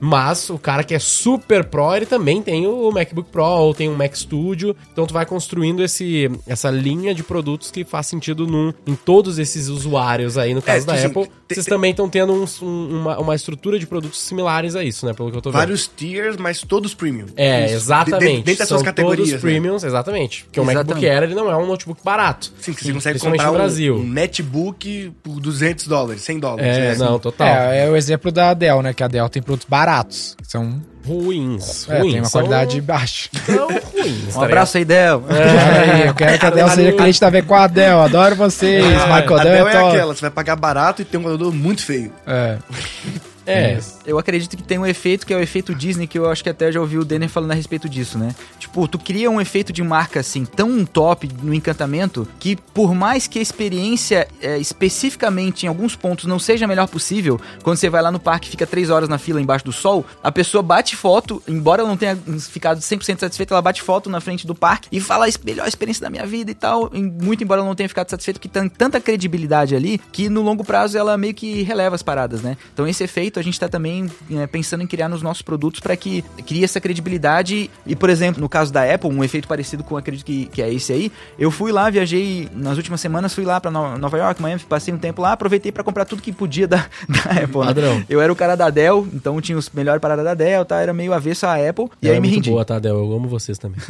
Mas 0.00 0.50
o 0.50 0.58
cara 0.58 0.84
que 0.84 0.94
é 0.94 0.98
super 0.98 1.64
Pro, 1.64 1.94
ele 1.94 2.06
também 2.06 2.42
tem 2.42 2.66
o 2.66 2.90
MacBook 2.90 3.30
Pro 3.30 3.44
ou 3.44 3.74
tem 3.74 3.88
um 3.88 3.94
Mac 3.94 4.14
Studio. 4.14 4.74
Então 4.92 5.06
tu 5.06 5.14
vai 5.14 5.26
construindo 5.26 5.82
esse, 5.82 6.30
essa 6.46 6.70
linha 6.70 7.14
de 7.14 7.22
produtos 7.22 7.70
que 7.70 7.84
faz 7.84 8.06
sentido 8.06 8.46
num, 8.46 8.72
em 8.86 8.94
todos 8.94 9.38
esses 9.38 9.68
usuários 9.68 10.38
aí. 10.38 10.54
No 10.54 10.62
caso 10.62 10.86
da 10.86 10.94
assim, 10.94 11.06
Apple, 11.06 11.30
vocês 11.48 11.66
também 11.66 11.90
estão 11.92 12.08
tendo 12.08 12.32
uns- 12.32 12.60
um- 12.62 13.00
uma, 13.00 13.18
uma 13.18 13.34
estrutura 13.34 13.78
de 13.78 13.86
produtos 13.86 14.20
similares 14.20 14.76
a 14.76 14.82
isso, 14.84 15.06
né? 15.06 15.12
Pelo 15.14 15.30
que 15.30 15.36
eu 15.36 15.42
tô 15.42 15.50
vendo. 15.50 15.58
Vários 15.58 15.86
tiers, 15.88 16.36
mas 16.36 16.60
todos 16.62 16.94
premium. 16.94 17.26
É, 17.36 17.66
Isso. 17.66 17.74
exatamente. 17.74 18.20
De- 18.30 18.36
de- 18.38 18.42
Dentro 18.42 18.58
das 18.58 18.68
suas 18.68 18.82
categorias. 18.82 19.28
todos 19.30 19.42
né? 19.44 19.50
premiums, 19.50 19.84
exatamente. 19.84 20.44
Porque 20.44 20.60
o 20.60 20.62
Exatamente. 20.62 20.86
MacBook 20.88 21.06
Air, 21.08 21.22
ele 21.24 21.34
não 21.34 21.50
é 21.50 21.56
um 21.56 21.66
notebook 21.66 22.00
barato. 22.04 22.52
Sim, 22.60 22.72
que 22.72 22.84
você 22.84 22.92
consegue 22.92 23.18
comprar 23.18 23.44
no 23.46 23.50
um, 23.50 23.54
Brasil. 23.54 23.96
um 23.96 24.04
netbook 24.06 25.12
por 25.22 25.40
200 25.40 25.86
dólares, 25.86 26.22
100 26.22 26.38
dólares. 26.38 26.66
É, 26.76 26.90
né? 26.92 26.96
não, 26.96 27.18
total. 27.18 27.46
É, 27.46 27.86
é 27.86 27.90
o 27.90 27.96
exemplo 27.96 28.30
da 28.30 28.54
Dell, 28.54 28.82
né? 28.82 28.92
Que 28.92 29.02
a 29.02 29.08
Dell 29.08 29.28
tem 29.28 29.42
produtos 29.42 29.66
baratos. 29.68 30.34
que 30.40 30.48
São, 30.50 30.80
Ruins. 31.08 31.88
é, 31.88 31.98
ruins. 31.98 32.12
tem 32.12 32.20
uma 32.20 32.28
são- 32.28 32.40
qualidade 32.42 32.80
baixa. 32.82 33.30
São 33.46 33.66
ruins. 33.68 34.36
Um 34.36 34.42
abraço 34.42 34.76
aí, 34.76 34.84
Del. 34.84 35.24
Aí, 35.28 36.06
eu 36.08 36.14
quero 36.14 36.38
que 36.38 36.46
a 36.46 36.50
Dell 36.50 36.68
seja 36.68 36.92
cliente 36.92 37.20
da 37.20 37.30
V4 37.32 37.68
Dell. 37.72 38.00
Adoro 38.00 38.36
vocês, 38.36 38.84
É, 38.84 39.06
Marco 39.08 39.34
a 39.34 39.42
Dell 39.42 39.66
é 39.66 39.70
é 39.70 39.72
top. 39.80 39.88
aquela, 39.96 40.14
você 40.14 40.20
vai 40.20 40.30
pagar 40.30 40.56
barato 40.56 41.02
e 41.02 41.04
tem 41.04 41.18
um 41.18 41.22
computador 41.22 41.52
muito 41.54 41.82
feio. 41.82 42.12
É. 42.26 42.58
É. 43.48 43.80
Eu 44.04 44.18
acredito 44.18 44.56
que 44.56 44.62
tem 44.62 44.78
um 44.78 44.86
efeito 44.86 45.26
que 45.26 45.32
é 45.32 45.36
o 45.36 45.40
efeito 45.40 45.74
Disney, 45.74 46.06
que 46.06 46.18
eu 46.18 46.30
acho 46.30 46.42
que 46.42 46.50
até 46.50 46.70
já 46.70 46.80
ouvi 46.80 46.98
o 46.98 47.04
Denner 47.04 47.28
falando 47.28 47.52
a 47.52 47.54
respeito 47.54 47.88
disso, 47.88 48.18
né? 48.18 48.34
Tipo, 48.58 48.86
tu 48.86 48.98
cria 48.98 49.30
um 49.30 49.40
efeito 49.40 49.72
de 49.72 49.82
marca 49.82 50.20
assim, 50.20 50.44
tão 50.44 50.84
top 50.84 51.28
no 51.42 51.54
encantamento, 51.54 52.28
que 52.38 52.56
por 52.56 52.94
mais 52.94 53.26
que 53.26 53.38
a 53.38 53.42
experiência 53.42 54.28
é, 54.42 54.58
especificamente 54.58 55.64
em 55.64 55.68
alguns 55.68 55.96
pontos 55.96 56.26
não 56.26 56.38
seja 56.38 56.66
a 56.66 56.68
melhor 56.68 56.88
possível, 56.88 57.40
quando 57.62 57.78
você 57.78 57.88
vai 57.88 58.02
lá 58.02 58.10
no 58.10 58.20
parque 58.20 58.48
fica 58.48 58.66
três 58.66 58.90
horas 58.90 59.08
na 59.08 59.16
fila 59.16 59.40
embaixo 59.40 59.64
do 59.64 59.72
sol, 59.72 60.04
a 60.22 60.30
pessoa 60.30 60.62
bate 60.62 60.94
foto, 60.94 61.42
embora 61.48 61.80
ela 61.80 61.88
não 61.88 61.96
tenha 61.96 62.16
ficado 62.38 62.80
100% 62.80 63.18
satisfeita, 63.18 63.54
ela 63.54 63.62
bate 63.62 63.80
foto 63.80 64.10
na 64.10 64.20
frente 64.20 64.46
do 64.46 64.54
parque 64.54 64.88
e 64.92 65.00
fala 65.00 65.26
a 65.26 65.30
melhor 65.44 65.66
experiência 65.66 66.02
da 66.02 66.10
minha 66.10 66.26
vida 66.26 66.50
e 66.50 66.54
tal, 66.54 66.90
muito 66.92 67.42
embora 67.42 67.60
ela 67.60 67.68
não 67.68 67.74
tenha 67.74 67.88
ficado 67.88 68.10
satisfeita, 68.10 68.38
que 68.38 68.48
tem 68.48 68.68
tanta 68.68 69.00
credibilidade 69.00 69.74
ali, 69.74 69.98
que 70.12 70.28
no 70.28 70.42
longo 70.42 70.64
prazo 70.64 70.98
ela 70.98 71.16
meio 71.16 71.32
que 71.32 71.62
releva 71.62 71.94
as 71.94 72.02
paradas, 72.02 72.42
né? 72.42 72.56
Então 72.72 72.86
esse 72.86 73.02
efeito 73.02 73.37
a 73.38 73.42
gente 73.42 73.54
está 73.54 73.68
também 73.68 74.10
é, 74.30 74.46
pensando 74.46 74.82
em 74.82 74.86
criar 74.86 75.08
nos 75.08 75.22
nossos 75.22 75.42
produtos 75.42 75.80
para 75.80 75.96
que 75.96 76.22
crie 76.46 76.64
essa 76.64 76.80
credibilidade. 76.80 77.70
E, 77.86 77.96
por 77.96 78.10
exemplo, 78.10 78.40
no 78.40 78.48
caso 78.48 78.72
da 78.72 78.82
Apple, 78.92 79.10
um 79.10 79.22
efeito 79.22 79.48
parecido 79.48 79.84
com 79.84 79.96
acredito 79.96 80.24
que, 80.24 80.46
que 80.46 80.62
é 80.62 80.72
esse 80.72 80.92
aí, 80.92 81.12
eu 81.38 81.50
fui 81.50 81.72
lá, 81.72 81.90
viajei 81.90 82.48
nas 82.52 82.76
últimas 82.76 83.00
semanas, 83.00 83.34
fui 83.34 83.44
lá 83.44 83.60
para 83.60 83.70
Nova 83.70 84.18
York, 84.18 84.40
Miami, 84.40 84.60
passei 84.68 84.92
um 84.92 84.98
tempo 84.98 85.22
lá, 85.22 85.32
aproveitei 85.32 85.72
para 85.72 85.82
comprar 85.82 86.04
tudo 86.04 86.22
que 86.22 86.32
podia 86.32 86.66
da, 86.66 86.78
da 87.08 87.42
Apple. 87.42 87.60
Né? 87.60 87.66
Padrão. 87.66 88.04
Eu 88.08 88.20
era 88.20 88.32
o 88.32 88.36
cara 88.36 88.56
da 88.56 88.70
Dell, 88.70 89.06
então 89.12 89.40
tinha 89.40 89.56
os 89.56 89.70
melhores 89.70 90.00
paradas 90.00 90.24
da 90.24 90.34
Dell, 90.34 90.64
tá? 90.64 90.80
Era 90.80 90.92
meio 90.92 91.12
avesso 91.12 91.46
à 91.46 91.54
Apple. 91.54 91.88
E 92.02 92.08
aí 92.08 92.16
é 92.16 92.20
me 92.20 92.28
rendi. 92.28 92.50
boa, 92.50 92.64
tá, 92.64 92.78
Dell? 92.78 92.96
Eu 92.96 93.12
amo 93.12 93.28
vocês 93.28 93.58
também. 93.58 93.80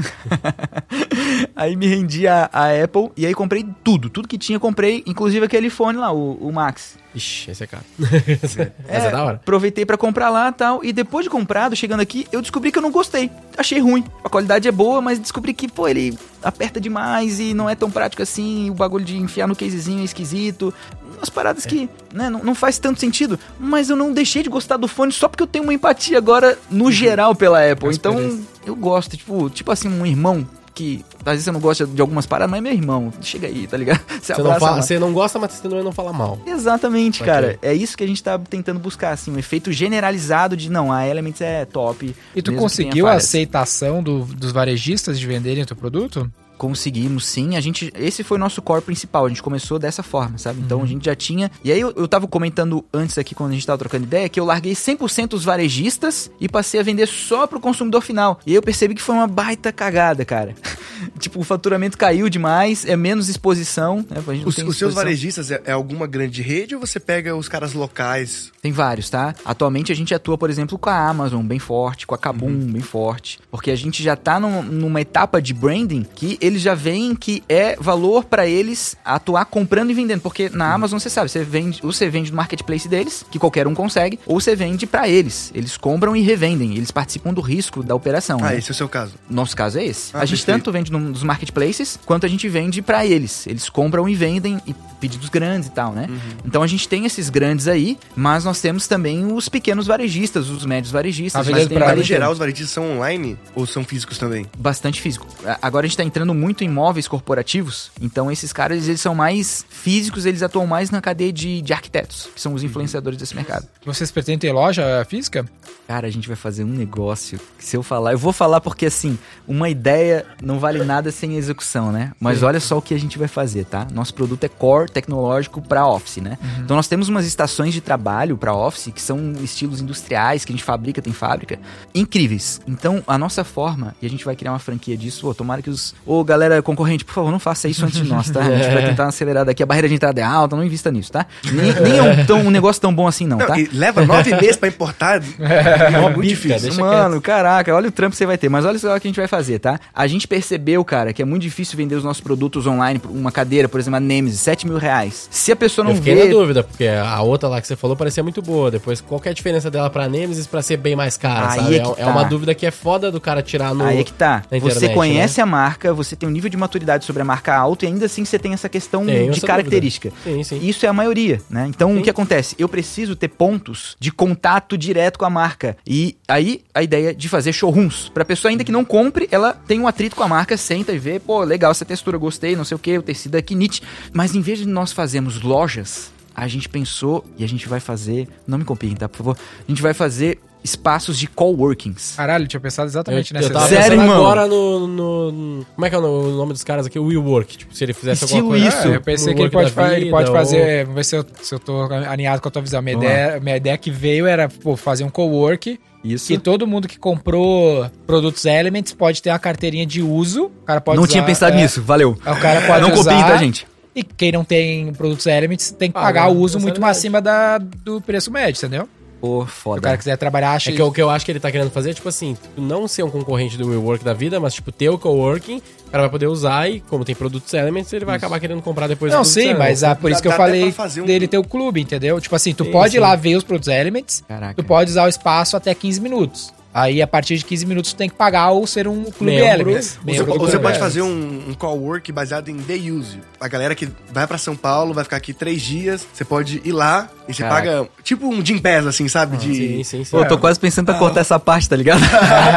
aí 1.59 1.75
me 1.75 1.89
rendi 1.89 2.29
a, 2.29 2.49
a 2.53 2.85
Apple 2.85 3.11
e 3.17 3.27
aí 3.27 3.35
comprei 3.35 3.67
tudo. 3.83 4.09
Tudo 4.09 4.29
que 4.29 4.39
tinha, 4.39 4.61
comprei, 4.61 5.03
inclusive 5.05 5.45
aquele 5.45 5.69
fone 5.69 5.99
lá, 5.99 6.13
o, 6.13 6.35
o 6.35 6.53
Max. 6.53 6.97
Ixi, 7.13 7.51
esse 7.51 7.65
é 7.65 7.67
caro. 7.67 7.83
é, 7.99 8.71
Essa 8.87 9.09
é 9.09 9.11
da 9.11 9.25
hora. 9.25 9.37
Aproveitei 9.37 9.85
para 9.85 9.97
comprar 9.97 10.31
lá 10.31 10.51
e 10.51 10.53
tal. 10.53 10.85
E 10.85 10.93
depois 10.93 11.25
de 11.25 11.31
comprado, 11.31 11.75
chegando 11.75 11.99
aqui, 12.01 12.29
eu 12.31 12.41
descobri 12.41 12.71
que 12.71 12.79
eu 12.79 12.83
não 12.83 12.93
gostei. 12.93 13.29
Achei 13.57 13.81
ruim. 13.81 14.05
A 14.23 14.29
qualidade 14.29 14.69
é 14.69 14.71
boa, 14.71 15.01
mas 15.01 15.19
descobri 15.19 15.53
que, 15.53 15.67
pô, 15.67 15.89
ele 15.89 16.17
aperta 16.43 16.81
demais 16.81 17.41
e 17.41 17.55
não 17.55 17.69
é 17.69 17.75
tão 17.75 17.91
prático 17.91 18.23
assim. 18.23 18.71
O 18.71 18.75
bagulho 18.75 19.05
de 19.05 19.17
enfiar 19.17 19.49
no 19.49 19.57
casezinho 19.57 20.03
é 20.03 20.05
esquisito. 20.05 20.73
Umas 21.17 21.29
paradas 21.29 21.67
é. 21.67 21.69
que, 21.69 21.91
né, 22.13 22.31
não, 22.31 22.45
não 22.45 22.55
faz 22.55 22.79
tanto 22.79 23.01
sentido. 23.01 23.37
Mas 23.59 23.91
eu 23.91 23.97
não 23.97 24.13
deixei 24.13 24.45
de 24.45 24.49
gostar 24.49 24.77
do 24.77 24.87
fone 24.87 25.11
só 25.11 25.29
porque 25.29 25.43
eu 25.43 25.49
tenho 25.49 25.65
uma 25.65 25.75
empatia 25.75 26.19
agora, 26.19 26.57
no 26.71 26.85
uhum. 26.85 26.93
geral, 26.93 27.35
pela 27.35 27.69
Apple. 27.69 27.93
Então, 27.93 28.39
eu 28.65 28.77
gosto. 28.77 29.17
Tipo, 29.17 29.51
tipo 29.51 29.73
assim, 29.73 29.89
um 29.89 30.07
irmão 30.07 30.47
que 30.79 31.05
às 31.25 31.33
vezes 31.33 31.45
você 31.45 31.51
não 31.51 31.59
gosta 31.59 31.85
de 31.85 32.01
algumas 32.01 32.25
paradas, 32.25 32.53
mas 32.53 32.59
é 32.59 32.61
meu 32.61 32.73
irmão, 32.73 33.13
chega 33.21 33.49
aí, 33.49 33.67
tá 33.67 33.77
ligado? 33.77 34.01
Você, 34.23 34.35
você 34.35 34.43
não, 34.43 34.59
fala, 34.59 34.83
você 34.83 34.99
não 34.99 35.13
gosta, 35.13 35.39
mas 35.39 35.53
você 35.53 35.69
não 35.69 35.93
fala 35.93 36.13
mal. 36.13 36.39
Exatamente, 36.47 37.23
cara. 37.25 37.59
É 37.63 37.73
isso 37.73 37.97
que 37.97 38.05
a 38.05 38.07
gente 38.07 38.23
tá 38.23 38.39
tentando 38.39 38.79
buscar, 38.79 39.11
assim, 39.11 39.31
um 39.33 39.39
efeito 39.39 39.73
generalizado 39.73 40.57
de 40.57 40.71
não, 40.71 40.93
a 40.93 41.07
Elements 41.07 41.41
é 41.41 41.65
top. 41.65 42.15
E 42.35 42.43
tu 42.43 42.53
conseguiu 42.55 43.07
a 43.07 43.15
aceitação 43.15 44.03
do, 44.03 44.25
dos 44.25 44.53
varejistas 44.53 45.19
de 45.19 45.27
venderem 45.27 45.63
o 45.63 45.67
teu 45.67 45.77
produto? 45.77 46.31
Conseguimos 46.59 47.25
sim. 47.25 47.57
A 47.57 47.61
gente. 47.61 47.93
Esse 47.97 48.25
foi 48.25 48.37
o 48.37 48.41
nosso 48.41 48.61
core 48.61 48.83
principal. 48.83 49.25
A 49.25 49.29
gente 49.29 49.43
começou 49.43 49.79
dessa 49.79 50.03
forma, 50.03 50.37
sabe? 50.37 50.61
Então 50.61 50.79
uhum. 50.79 50.85
a 50.85 50.87
gente 50.87 51.05
já 51.05 51.15
tinha. 51.15 51.51
E 51.63 51.71
aí 51.71 51.81
eu, 51.81 51.93
eu 51.97 52.09
tava 52.09 52.27
comentando 52.27 52.85
antes 52.93 53.17
aqui, 53.17 53.35
quando 53.35 53.53
a 53.53 53.55
gente 53.55 53.67
tava 53.67 53.79
trocando 53.79 54.05
ideia, 54.05 54.29
que 54.29 54.41
eu 54.41 54.45
larguei 54.45 54.73
100% 54.73 55.35
os 55.35 55.45
varejistas 55.45 56.31
e 56.41 56.49
passei 56.49 56.81
a 56.81 56.83
vender 56.83 57.07
só 57.07 57.47
pro 57.47 57.61
consumidor 57.61 58.03
final. 58.03 58.41
E 58.45 58.51
aí 58.51 58.57
eu 58.57 58.63
percebi 58.63 58.95
que 58.95 59.03
foi 59.03 59.15
uma 59.15 59.27
baita 59.27 59.73
cagada, 59.73 60.25
cara. 60.25 60.55
tipo, 61.19 61.41
o 61.41 61.45
faturamento 61.45 61.97
caiu 61.97 62.29
demais, 62.29 62.85
é 62.85 62.97
menos 62.97 63.29
exposição. 63.29 64.05
Né? 64.11 64.19
Os, 64.19 64.29
exposição. 64.37 64.69
os, 64.69 64.77
seus 64.77 64.95
varejistas 64.95 65.51
é, 65.51 65.63
é, 65.65 65.73
alguma 65.73 66.07
grande 66.07 66.43
rede 66.43 66.75
ou 66.75 66.81
você 66.81 66.99
pega 66.99 67.37
os 67.37 67.49
caras 67.49 67.73
locais? 67.73 68.53
Tem 68.61 68.73
vários, 68.73 69.09
tá? 69.09 69.35
Atualmente 69.45 69.93
a 69.93 69.95
gente 69.95 70.15
atua, 70.15 70.37
por 70.37 70.51
exemplo, 70.51 70.79
com 70.79 70.91
a 70.91 71.09
Amazon 71.09 71.45
bem 71.45 71.59
forte, 71.59 72.07
com 72.07 72.15
a 72.15 72.19
Kabum 72.19 72.47
uhum. 72.47 72.73
bem 72.73 72.83
forte. 72.83 73.39
Porque 73.51 73.71
a 73.71 73.77
gente 73.77 74.03
já 74.03 74.17
tá 74.17 74.41
num, 74.41 74.63
numa 74.63 75.01
etapa 75.01 75.41
de 75.41 75.55
branding 75.55 76.05
que 76.15 76.39
eles 76.49 76.63
já 76.63 76.75
veem 76.75 77.15
que 77.15 77.43
é 77.49 77.77
valor 77.77 78.25
para 78.25 78.47
eles 78.47 78.97
atuar 79.05 79.45
comprando 79.45 79.91
e 79.91 79.95
vendendo. 79.95 80.21
Porque 80.21 80.49
na 80.49 80.73
Amazon, 80.73 80.99
você 80.99 81.11
sabe, 81.11 81.31
você 81.31 81.45
vende, 81.45 81.81
ou 81.83 81.93
você 81.93 82.09
vende 82.09 82.31
no 82.31 82.37
marketplace 82.37 82.89
deles, 82.89 83.25
que 83.31 83.39
qualquer 83.39 83.67
um 83.67 83.75
consegue, 83.75 84.19
ou 84.27 84.41
você 84.41 84.57
vende 84.57 84.87
para 84.87 85.09
eles. 85.09 85.51
Eles 85.55 85.77
compram 85.77 86.17
e 86.17 86.23
revendem. 86.23 86.77
Eles 86.77 86.91
participam 86.91 87.33
do 87.33 87.41
risco 87.41 87.83
da 87.83 87.95
operação. 87.95 88.39
Ah, 88.43 88.51
né? 88.51 88.59
esse 88.59 88.71
é 88.71 88.73
o 88.73 88.75
seu 88.75 88.89
caso. 88.89 89.15
Nosso 89.31 89.57
caso 89.57 89.79
é 89.79 89.85
esse. 89.85 90.11
Ah, 90.15 90.21
a 90.21 90.25
gente 90.25 90.39
perfeito. 90.39 90.65
tanto 90.65 90.73
vende 90.73 90.93
nos 90.93 91.23
marketplaces, 91.23 91.99
quanto 92.05 92.27
a 92.27 92.29
gente 92.29 92.49
vende 92.49 92.83
para 92.83 93.07
eles. 93.07 93.47
Eles 93.47 93.69
compram 93.69 94.09
e 94.09 94.15
vendem 94.15 94.61
e 94.67 94.75
pedidos 95.01 95.29
grandes 95.29 95.69
e 95.69 95.73
tal, 95.73 95.93
né? 95.93 96.07
Uhum. 96.09 96.19
Então 96.45 96.63
a 96.63 96.67
gente 96.67 96.89
tem 96.89 97.07
esses 97.07 97.31
grandes 97.31 97.69
aí, 97.69 97.99
mas 98.17 98.45
nós 98.45 98.61
temos 98.61 98.87
também 98.87 99.33
os 99.33 99.49
pequenos 99.49 99.87
varejistas, 99.87 100.51
os 100.51 100.65
médios 100.65 100.93
varejistas. 100.93 101.47
Ah, 101.47 101.51
mas 101.51 101.69
pra 101.69 101.97
em 101.97 102.03
geral, 102.03 102.33
os 102.33 102.39
varejistas 102.39 102.71
são 102.71 102.97
online 102.97 103.39
ou 103.55 103.67
são 103.67 103.85
físicos 103.85 104.19
também? 104.19 104.47
Bastante 104.57 105.01
físico. 105.01 105.27
Agora 105.63 105.87
a 105.87 105.89
gente 105.89 105.97
tá 105.97 106.05
entrando 106.05 106.35
muito 106.39 106.65
em 106.65 106.69
móveis 106.69 107.09
corporativos, 107.09 107.91
então 108.01 108.31
esses 108.31 108.53
caras 108.53 108.89
eles 108.89 109.01
são 109.01 109.15
mais 109.15 109.67
físicos, 109.69 110.25
eles 110.25 110.43
atuam 110.43 110.67
mais 110.67 110.91
na 110.91 111.01
cadeia 111.01 111.33
de, 111.33 111.61
de 111.61 111.73
arquitetos, 111.73 112.31
que 112.35 112.41
são 112.41 112.55
os 112.55 112.63
influenciadores 112.63 113.19
desse 113.19 113.35
mercado. 113.35 113.67
Vocês 113.85 114.11
pretendem 114.11 114.39
ter 114.39 114.53
loja 114.53 115.05
física? 115.09 115.45
Cara, 115.87 116.07
a 116.07 116.11
gente 116.11 116.29
vai 116.29 116.37
fazer 116.37 116.65
um 116.65 116.69
negócio 116.69 117.41
que 117.59 117.65
se 117.65 117.77
eu 117.77 117.83
falar, 117.83 118.13
eu 118.13 118.19
vou 118.19 118.33
falar 118.33 118.61
porque 118.61 118.87
assim, 118.87 119.19
uma 119.47 119.71
ideia 119.71 120.27
não 120.43 120.59
vale 120.59 120.85
nada 120.85 121.11
sem 121.11 121.37
execução, 121.37 121.91
né? 121.91 122.13
Mas 122.21 122.39
Sim. 122.39 122.45
olha 122.45 122.61
só 122.61 122.79
o 122.79 122.83
que 122.83 122.93
a 122.93 122.99
gente 122.99 123.19
vai 123.19 123.27
fazer, 123.27 123.65
tá? 123.65 123.87
Nosso 123.93 124.15
produto 124.15 124.45
é 124.45 124.49
core 124.49 124.91
tecnológico 124.91 125.63
para 125.63 125.87
office, 125.87 126.19
né? 126.19 126.39
Uhum. 126.43 126.63
Então 126.65 126.77
nós 126.77 126.89
temos 126.89 127.09
umas 127.09 127.27
estações 127.27 127.73
de 127.73 127.81
trabalho 127.81 128.37
para 128.37 128.55
office 128.55 128.93
que 128.95 129.01
são 129.01 129.33
estilos 129.43 129.81
industriais 129.81 130.45
que 130.45 130.53
a 130.53 130.55
gente 130.55 130.65
fabrica, 130.65 131.01
tem 131.01 131.13
fábrica, 131.13 131.59
incríveis. 131.95 132.61
Então 132.67 133.03
a 133.07 133.17
nossa 133.17 133.43
forma, 133.43 133.97
e 134.03 134.07
a 134.07 134.11
gente 134.11 134.25
vai 134.25 134.37
criar 134.37 134.53
uma 134.53 134.59
franquia 134.59 134.97
disso, 134.97 135.27
ô, 135.27 135.35
tomara 135.35 135.63
que 135.63 135.71
os. 135.71 135.95
Ô, 136.05 136.23
galera 136.29 136.63
concorrente, 136.63 137.05
por 137.05 137.15
favor, 137.15 137.33
não 137.33 137.39
faça 137.39 137.69
isso 137.69 137.85
antes 137.85 138.01
de 138.01 138.09
nós, 138.09 138.31
tá? 138.31 138.41
A 138.41 138.57
gente 138.57 138.73
vai 138.73 138.85
tentar 138.87 139.07
acelerar 139.07 139.45
daqui. 139.45 139.63
A 139.63 139.67
barreira 139.67 139.89
de 139.89 139.95
entrada 139.95 140.21
é 140.21 140.25
alta, 140.25 140.55
não 140.55 140.63
invista 140.63 140.91
nisso, 140.91 141.11
tá? 141.11 141.27
Nem, 141.51 141.73
nem 141.83 141.99
é 141.99 142.03
um, 142.03 142.25
tão, 142.25 142.41
um 142.41 142.51
negócio 142.51 142.81
tão 142.81 142.95
bom 142.95 143.07
assim, 143.07 143.27
não, 143.27 143.39
não 143.39 143.47
tá? 143.47 143.55
leva 143.73 144.05
nove 144.05 144.35
meses 144.35 144.57
para 144.57 144.69
importar. 144.69 145.21
É, 145.49 146.01
muito 146.11 146.23
difícil. 146.23 146.75
Mano, 146.75 147.15
quieto. 147.15 147.23
caraca, 147.23 147.75
olha 147.75 147.89
o 147.89 147.93
trampo 147.93 148.13
que 148.13 148.17
você 148.17 148.27
vai 148.27 148.37
ter. 148.37 148.49
Mas 148.49 148.65
olha 148.65 148.79
só 148.79 148.95
o 148.95 149.01
que 149.01 149.07
a 149.07 149.11
gente 149.11 149.17
vai 149.17 149.27
fazer, 149.27 149.59
tá? 149.59 149.81
A 149.95 150.07
gente 150.07 150.29
percebeu, 150.29 150.85
cara, 150.85 151.13
que 151.13 151.23
é 151.23 151.25
muito 151.25 151.43
difícil 151.43 151.77
vender 151.77 151.95
os 151.95 152.05
nossos 152.05 152.21
produtos 152.21 152.67
online. 152.67 153.01
Uma 153.09 153.33
cadeira, 153.33 153.69
por 153.69 153.81
exemplo, 153.81 153.97
a 153.97 154.01
Nemesis, 154.01 154.41
7 154.41 154.67
mil 154.67 154.77
reais. 154.77 155.29
Se 155.31 155.51
a 155.51 155.57
pessoa 155.57 155.85
não 155.85 155.93
Eu 155.93 155.97
fiquei 155.97 156.15
vê... 156.15 156.25
na 156.25 156.31
dúvida, 156.31 156.63
porque 156.63 156.87
a 156.87 157.21
outra 157.23 157.49
lá 157.49 157.61
que 157.61 157.67
você 157.67 157.77
falou 157.77 157.97
parecia 157.97 158.23
muito 158.23 158.43
boa. 158.43 158.71
Depois, 158.71 159.01
qual 159.01 159.21
é 159.25 159.31
a 159.31 159.33
diferença 159.33 159.71
dela 159.71 159.89
pra 159.89 160.09
Nemesis 160.09 160.47
pra 160.47 160.61
ser 160.63 160.77
bem 160.77 160.95
mais 160.95 161.17
cara, 161.17 161.53
Aí 161.53 161.61
sabe? 161.61 161.75
É, 161.75 161.79
é, 161.79 161.83
tá. 161.83 162.03
é, 162.03 162.07
uma 162.07 162.25
dúvida 162.25 162.55
que 162.55 162.67
é 162.67 162.71
foda 162.71 163.11
do 163.11 163.21
cara 163.21 163.43
tirar 163.43 163.75
no. 163.75 163.85
Aí 163.85 164.01
é 164.01 164.05
que 164.05 164.13
tá. 164.13 164.43
Internet, 164.47 164.75
você 164.75 164.89
conhece 164.91 165.39
né? 165.39 165.43
a 165.43 165.47
marca, 165.47 165.93
você 165.93 166.17
tem 166.19 166.29
um 166.29 166.33
nível 166.33 166.51
de 166.51 166.57
maturidade 166.57 167.05
sobre 167.05 167.23
a 167.23 167.25
marca 167.25 167.55
alto 167.55 167.85
e 167.85 167.89
ainda 167.89 168.07
assim 168.07 168.25
você 168.25 168.39
tem 168.39 168.53
essa 168.53 168.69
questão 168.69 169.07
Tenho 169.07 169.33
de 169.33 169.41
característica. 169.41 170.13
Sim, 170.25 170.43
sim. 170.43 170.61
Isso 170.63 170.85
é 170.85 170.89
a 170.89 170.93
maioria, 170.93 171.41
né? 171.49 171.67
Então, 171.69 171.93
sim. 171.93 172.01
o 172.01 172.03
que 172.03 172.11
acontece? 172.11 172.57
Eu 172.59 172.69
preciso 172.69 173.15
ter 173.15 173.29
pontos 173.29 173.97
de 173.99 174.11
contato 174.11 174.77
direto 174.77 175.19
com 175.19 175.25
a 175.25 175.31
marca. 175.31 175.77
E 175.87 176.17
aí, 176.27 176.63
a 176.75 176.83
ideia 176.83 177.15
de 177.15 177.29
fazer 177.29 177.53
showrooms. 177.53 178.09
Pra 178.09 178.25
pessoa 178.25 178.51
ainda 178.51 178.65
que 178.65 178.73
não 178.73 178.85
compre, 178.85 179.29
ela 179.31 179.53
tem 179.53 179.81
um 179.81 179.87
atrito 179.87 180.17
com 180.17 180.23
a 180.23 180.29
marca, 180.29 180.57
senta 180.57 180.93
e 180.93 180.99
vê, 180.99 181.19
pô, 181.21 181.43
legal 181.43 181.71
essa 181.71 181.85
textura, 181.85 182.19
gostei, 182.19 182.57
não 182.57 182.65
sei 182.65 182.75
o 182.75 182.79
que, 182.79 182.99
o 182.99 183.03
tecido 183.03 183.37
aqui, 183.37 183.55
knit. 183.55 183.83
Mas 184.13 184.35
em 184.35 184.41
vez 184.41 184.59
de 184.59 184.67
nós 184.67 184.93
fazermos 184.93 185.41
lojas, 185.41 186.13
a 186.35 186.47
gente 186.47 186.69
pensou 186.69 187.25
e 187.37 187.45
a 187.45 187.49
gente 187.49 187.69
vai 187.69 187.81
fazer. 187.81 188.29
Não 188.47 188.59
me 188.59 188.65
copiem, 188.65 188.95
tá? 188.95 189.09
Por 189.09 189.19
favor. 189.19 189.37
A 189.37 189.71
gente 189.71 189.83
vai 189.83 189.93
fazer 189.93 190.39
espaços 190.63 191.19
de 191.19 191.27
coworkings. 191.27 192.15
Caralho, 192.17 192.45
eu 192.45 192.49
tinha 192.49 192.61
pensado 192.61 192.89
exatamente 192.89 193.33
eu, 193.33 193.37
nessa 193.37 193.49
eu 193.49 193.53
tava 193.53 193.67
ideia. 193.67 193.83
Sério, 193.83 193.99
mano? 193.99 194.13
agora 194.13 194.47
no, 194.47 194.87
no, 194.87 195.67
Como 195.75 195.87
é 195.87 195.91
que 195.91 195.95
é 195.97 195.99
o 195.99 196.31
nome 196.33 196.53
dos 196.53 196.65
caras 196.65 196.87
aqui? 196.87 196.99
O 196.99 197.07
WeWork. 197.07 197.57
Tipo, 197.57 197.75
se 197.75 197.85
ele 197.85 197.93
fizesse 197.93 198.25
Estilo 198.25 198.53
alguma 198.53 198.61
coisa. 198.61 198.79
isso. 198.79 198.89
É, 198.89 198.97
eu 198.97 199.01
pensei 199.01 199.35
que 199.35 199.41
ele 199.41 199.51
pode, 199.51 199.71
vida, 199.71 199.97
ele 199.97 200.11
pode 200.11 200.31
fazer. 200.31 200.85
Vamos 200.85 200.97
ver 200.97 201.05
se 201.05 201.17
eu, 201.17 201.27
se 201.41 201.55
eu 201.55 201.59
tô 201.59 201.83
alinhado 201.83 202.43
com 202.43 202.49
a 202.49 202.51
tua 202.51 202.63
visão. 202.63 202.83
Minha, 202.83 202.97
ideia, 202.97 203.41
minha 203.41 203.57
ideia 203.57 203.79
que 203.79 203.91
veio 203.91 204.27
era 204.27 204.49
pô, 204.49 204.77
fazer 204.77 205.05
um 205.05 205.11
cowork 205.11 205.79
isso. 206.03 206.33
E 206.33 206.39
todo 206.39 206.67
mundo 206.67 206.87
que 206.87 206.99
comprou 206.99 207.91
produtos 208.07 208.45
Elements 208.45 208.93
pode 208.93 209.21
ter 209.21 209.31
uma 209.31 209.39
carteirinha 209.39 209.85
de 209.85 210.01
uso. 210.01 210.47
O 210.47 210.65
cara 210.65 210.81
pode 210.81 210.97
Não 210.97 211.05
usar, 211.05 211.13
tinha 211.13 211.25
pensado 211.25 211.57
é, 211.57 211.63
nisso, 211.63 211.83
valeu. 211.83 212.13
O 212.13 212.41
cara 212.41 212.63
pode 212.67 212.83
não 212.83 212.93
usar. 212.95 213.13
Não 213.13 213.21
copiem, 213.21 213.33
tá, 213.33 213.37
gente? 213.37 213.67
E 213.95 214.05
quem 214.05 214.31
não 214.31 214.45
tem 214.45 214.93
produtos 214.93 215.27
Elements 215.27 215.73
tem 215.73 215.91
que 215.91 215.99
ah, 215.99 216.03
pagar 216.03 216.29
o 216.29 216.39
uso 216.39 216.61
muito 216.61 216.81
mais 216.81 216.97
acima 216.97 217.21
da, 217.21 217.59
do 217.59 218.01
preço 218.01 218.31
médio, 218.31 218.59
entendeu? 218.59 218.89
Pô, 219.21 219.45
foda. 219.47 219.77
Se 219.77 219.81
o 219.81 219.83
cara 219.83 219.97
quiser 219.99 220.17
trabalhar, 220.17 220.53
acha. 220.53 220.71
É 220.71 220.75
que 220.75 220.83
o 220.83 220.93
que 220.93 221.03
eu 221.03 221.11
acho 221.11 221.25
que 221.25 221.33
ele 221.33 221.41
tá 221.41 221.51
querendo 221.51 221.71
fazer 221.71 221.91
é, 221.91 221.95
tipo 221.95 222.09
assim, 222.09 222.37
não 222.57 222.87
ser 222.87 223.03
um 223.03 223.11
concorrente 223.11 223.57
do 223.57 223.69
WeWork 223.69 224.05
da 224.05 224.15
vida, 224.15 224.39
mas, 224.39 224.55
tipo, 224.55 224.71
ter 224.71 224.89
o 224.89 224.99
coworking, 224.99 225.61
o 225.87 225.91
cara 225.91 226.05
vai 226.05 226.11
poder 226.11 226.27
usar 226.27 226.71
e, 226.71 226.81
como 226.81 227.05
tem 227.05 227.15
produtos 227.15 227.53
Elements, 227.53 227.93
ele 227.93 228.05
vai 228.05 228.17
isso. 228.17 228.25
acabar 228.25 228.39
querendo 228.39 228.63
comprar 228.63 228.87
depois 228.87 229.13
Não, 229.13 229.25
sim, 229.25 229.55
mas 229.55 229.83
ah, 229.83 229.95
por 229.95 230.11
isso 230.11 230.23
que 230.23 230.29
eu 230.29 230.33
falei 230.33 230.73
um... 230.99 231.05
dele 231.05 231.27
ter 231.27 231.39
o 231.39 231.45
clube, 231.45 231.81
entendeu? 231.81 232.21
Tipo 232.21 232.37
assim, 232.37 232.55
tu 232.55 232.65
sim, 232.65 232.71
pode 232.71 232.93
sim. 232.93 232.99
ir 232.99 233.01
lá 233.01 233.17
ver 233.17 233.37
os 233.37 233.45
produtos 233.45 233.69
Elements, 233.69 234.23
Caraca. 234.29 234.55
tu 234.55 234.65
pode 234.65 234.91
usar 234.91 235.05
o 235.05 235.09
espaço 235.09 235.57
até 235.57 235.75
15 235.75 236.01
minutos. 236.01 236.58
Aí, 236.73 237.01
a 237.01 237.07
partir 237.07 237.37
de 237.37 237.45
15 237.45 237.67
minutos, 237.67 237.93
tu 237.93 237.97
tem 237.97 238.09
que 238.09 238.15
pagar 238.15 238.51
ou 238.51 238.67
ser 238.67 238.87
um 238.87 239.05
clube 239.05 239.33
membro. 239.33 239.71
Elements. 239.71 239.99
Você, 240.05 240.23
você 240.23 240.59
pode 240.59 240.79
fazer 240.79 241.03
um, 241.03 241.45
um 241.49 241.55
call 241.55 241.79
work 241.79 242.13
baseado 242.13 242.49
em 242.51 242.57
day 242.57 242.91
use. 242.91 243.19
A 243.41 243.49
galera 243.49 243.75
que 243.75 243.89
vai 244.13 244.27
para 244.27 244.39
São 244.39 244.55
Paulo, 244.55 244.93
vai 244.93 245.03
ficar 245.03 245.17
aqui 245.17 245.33
três 245.33 245.63
dias, 245.63 246.07
você 246.13 246.25
pode 246.25 246.61
ir 246.65 246.73
lá 246.73 247.09
e 247.27 247.35
você 247.35 247.43
Caraca. 247.43 247.71
paga, 247.71 247.89
tipo 248.03 248.29
um 248.29 248.45
Jim 248.45 248.59
Pass, 248.59 248.87
assim, 248.87 249.09
sabe? 249.09 249.37
Ah, 249.37 249.39
de... 249.39 249.55
Sim, 249.55 249.85
sim, 249.85 250.05
sim. 250.05 250.11
Pô, 250.11 250.25
tô 250.25 250.39
quase 250.39 250.61
pensando 250.61 250.87
pra 250.87 250.95
ah. 250.95 250.99
cortar 250.99 251.21
essa 251.21 251.39
parte, 251.39 251.69
tá 251.69 251.77
ligado? 251.77 252.01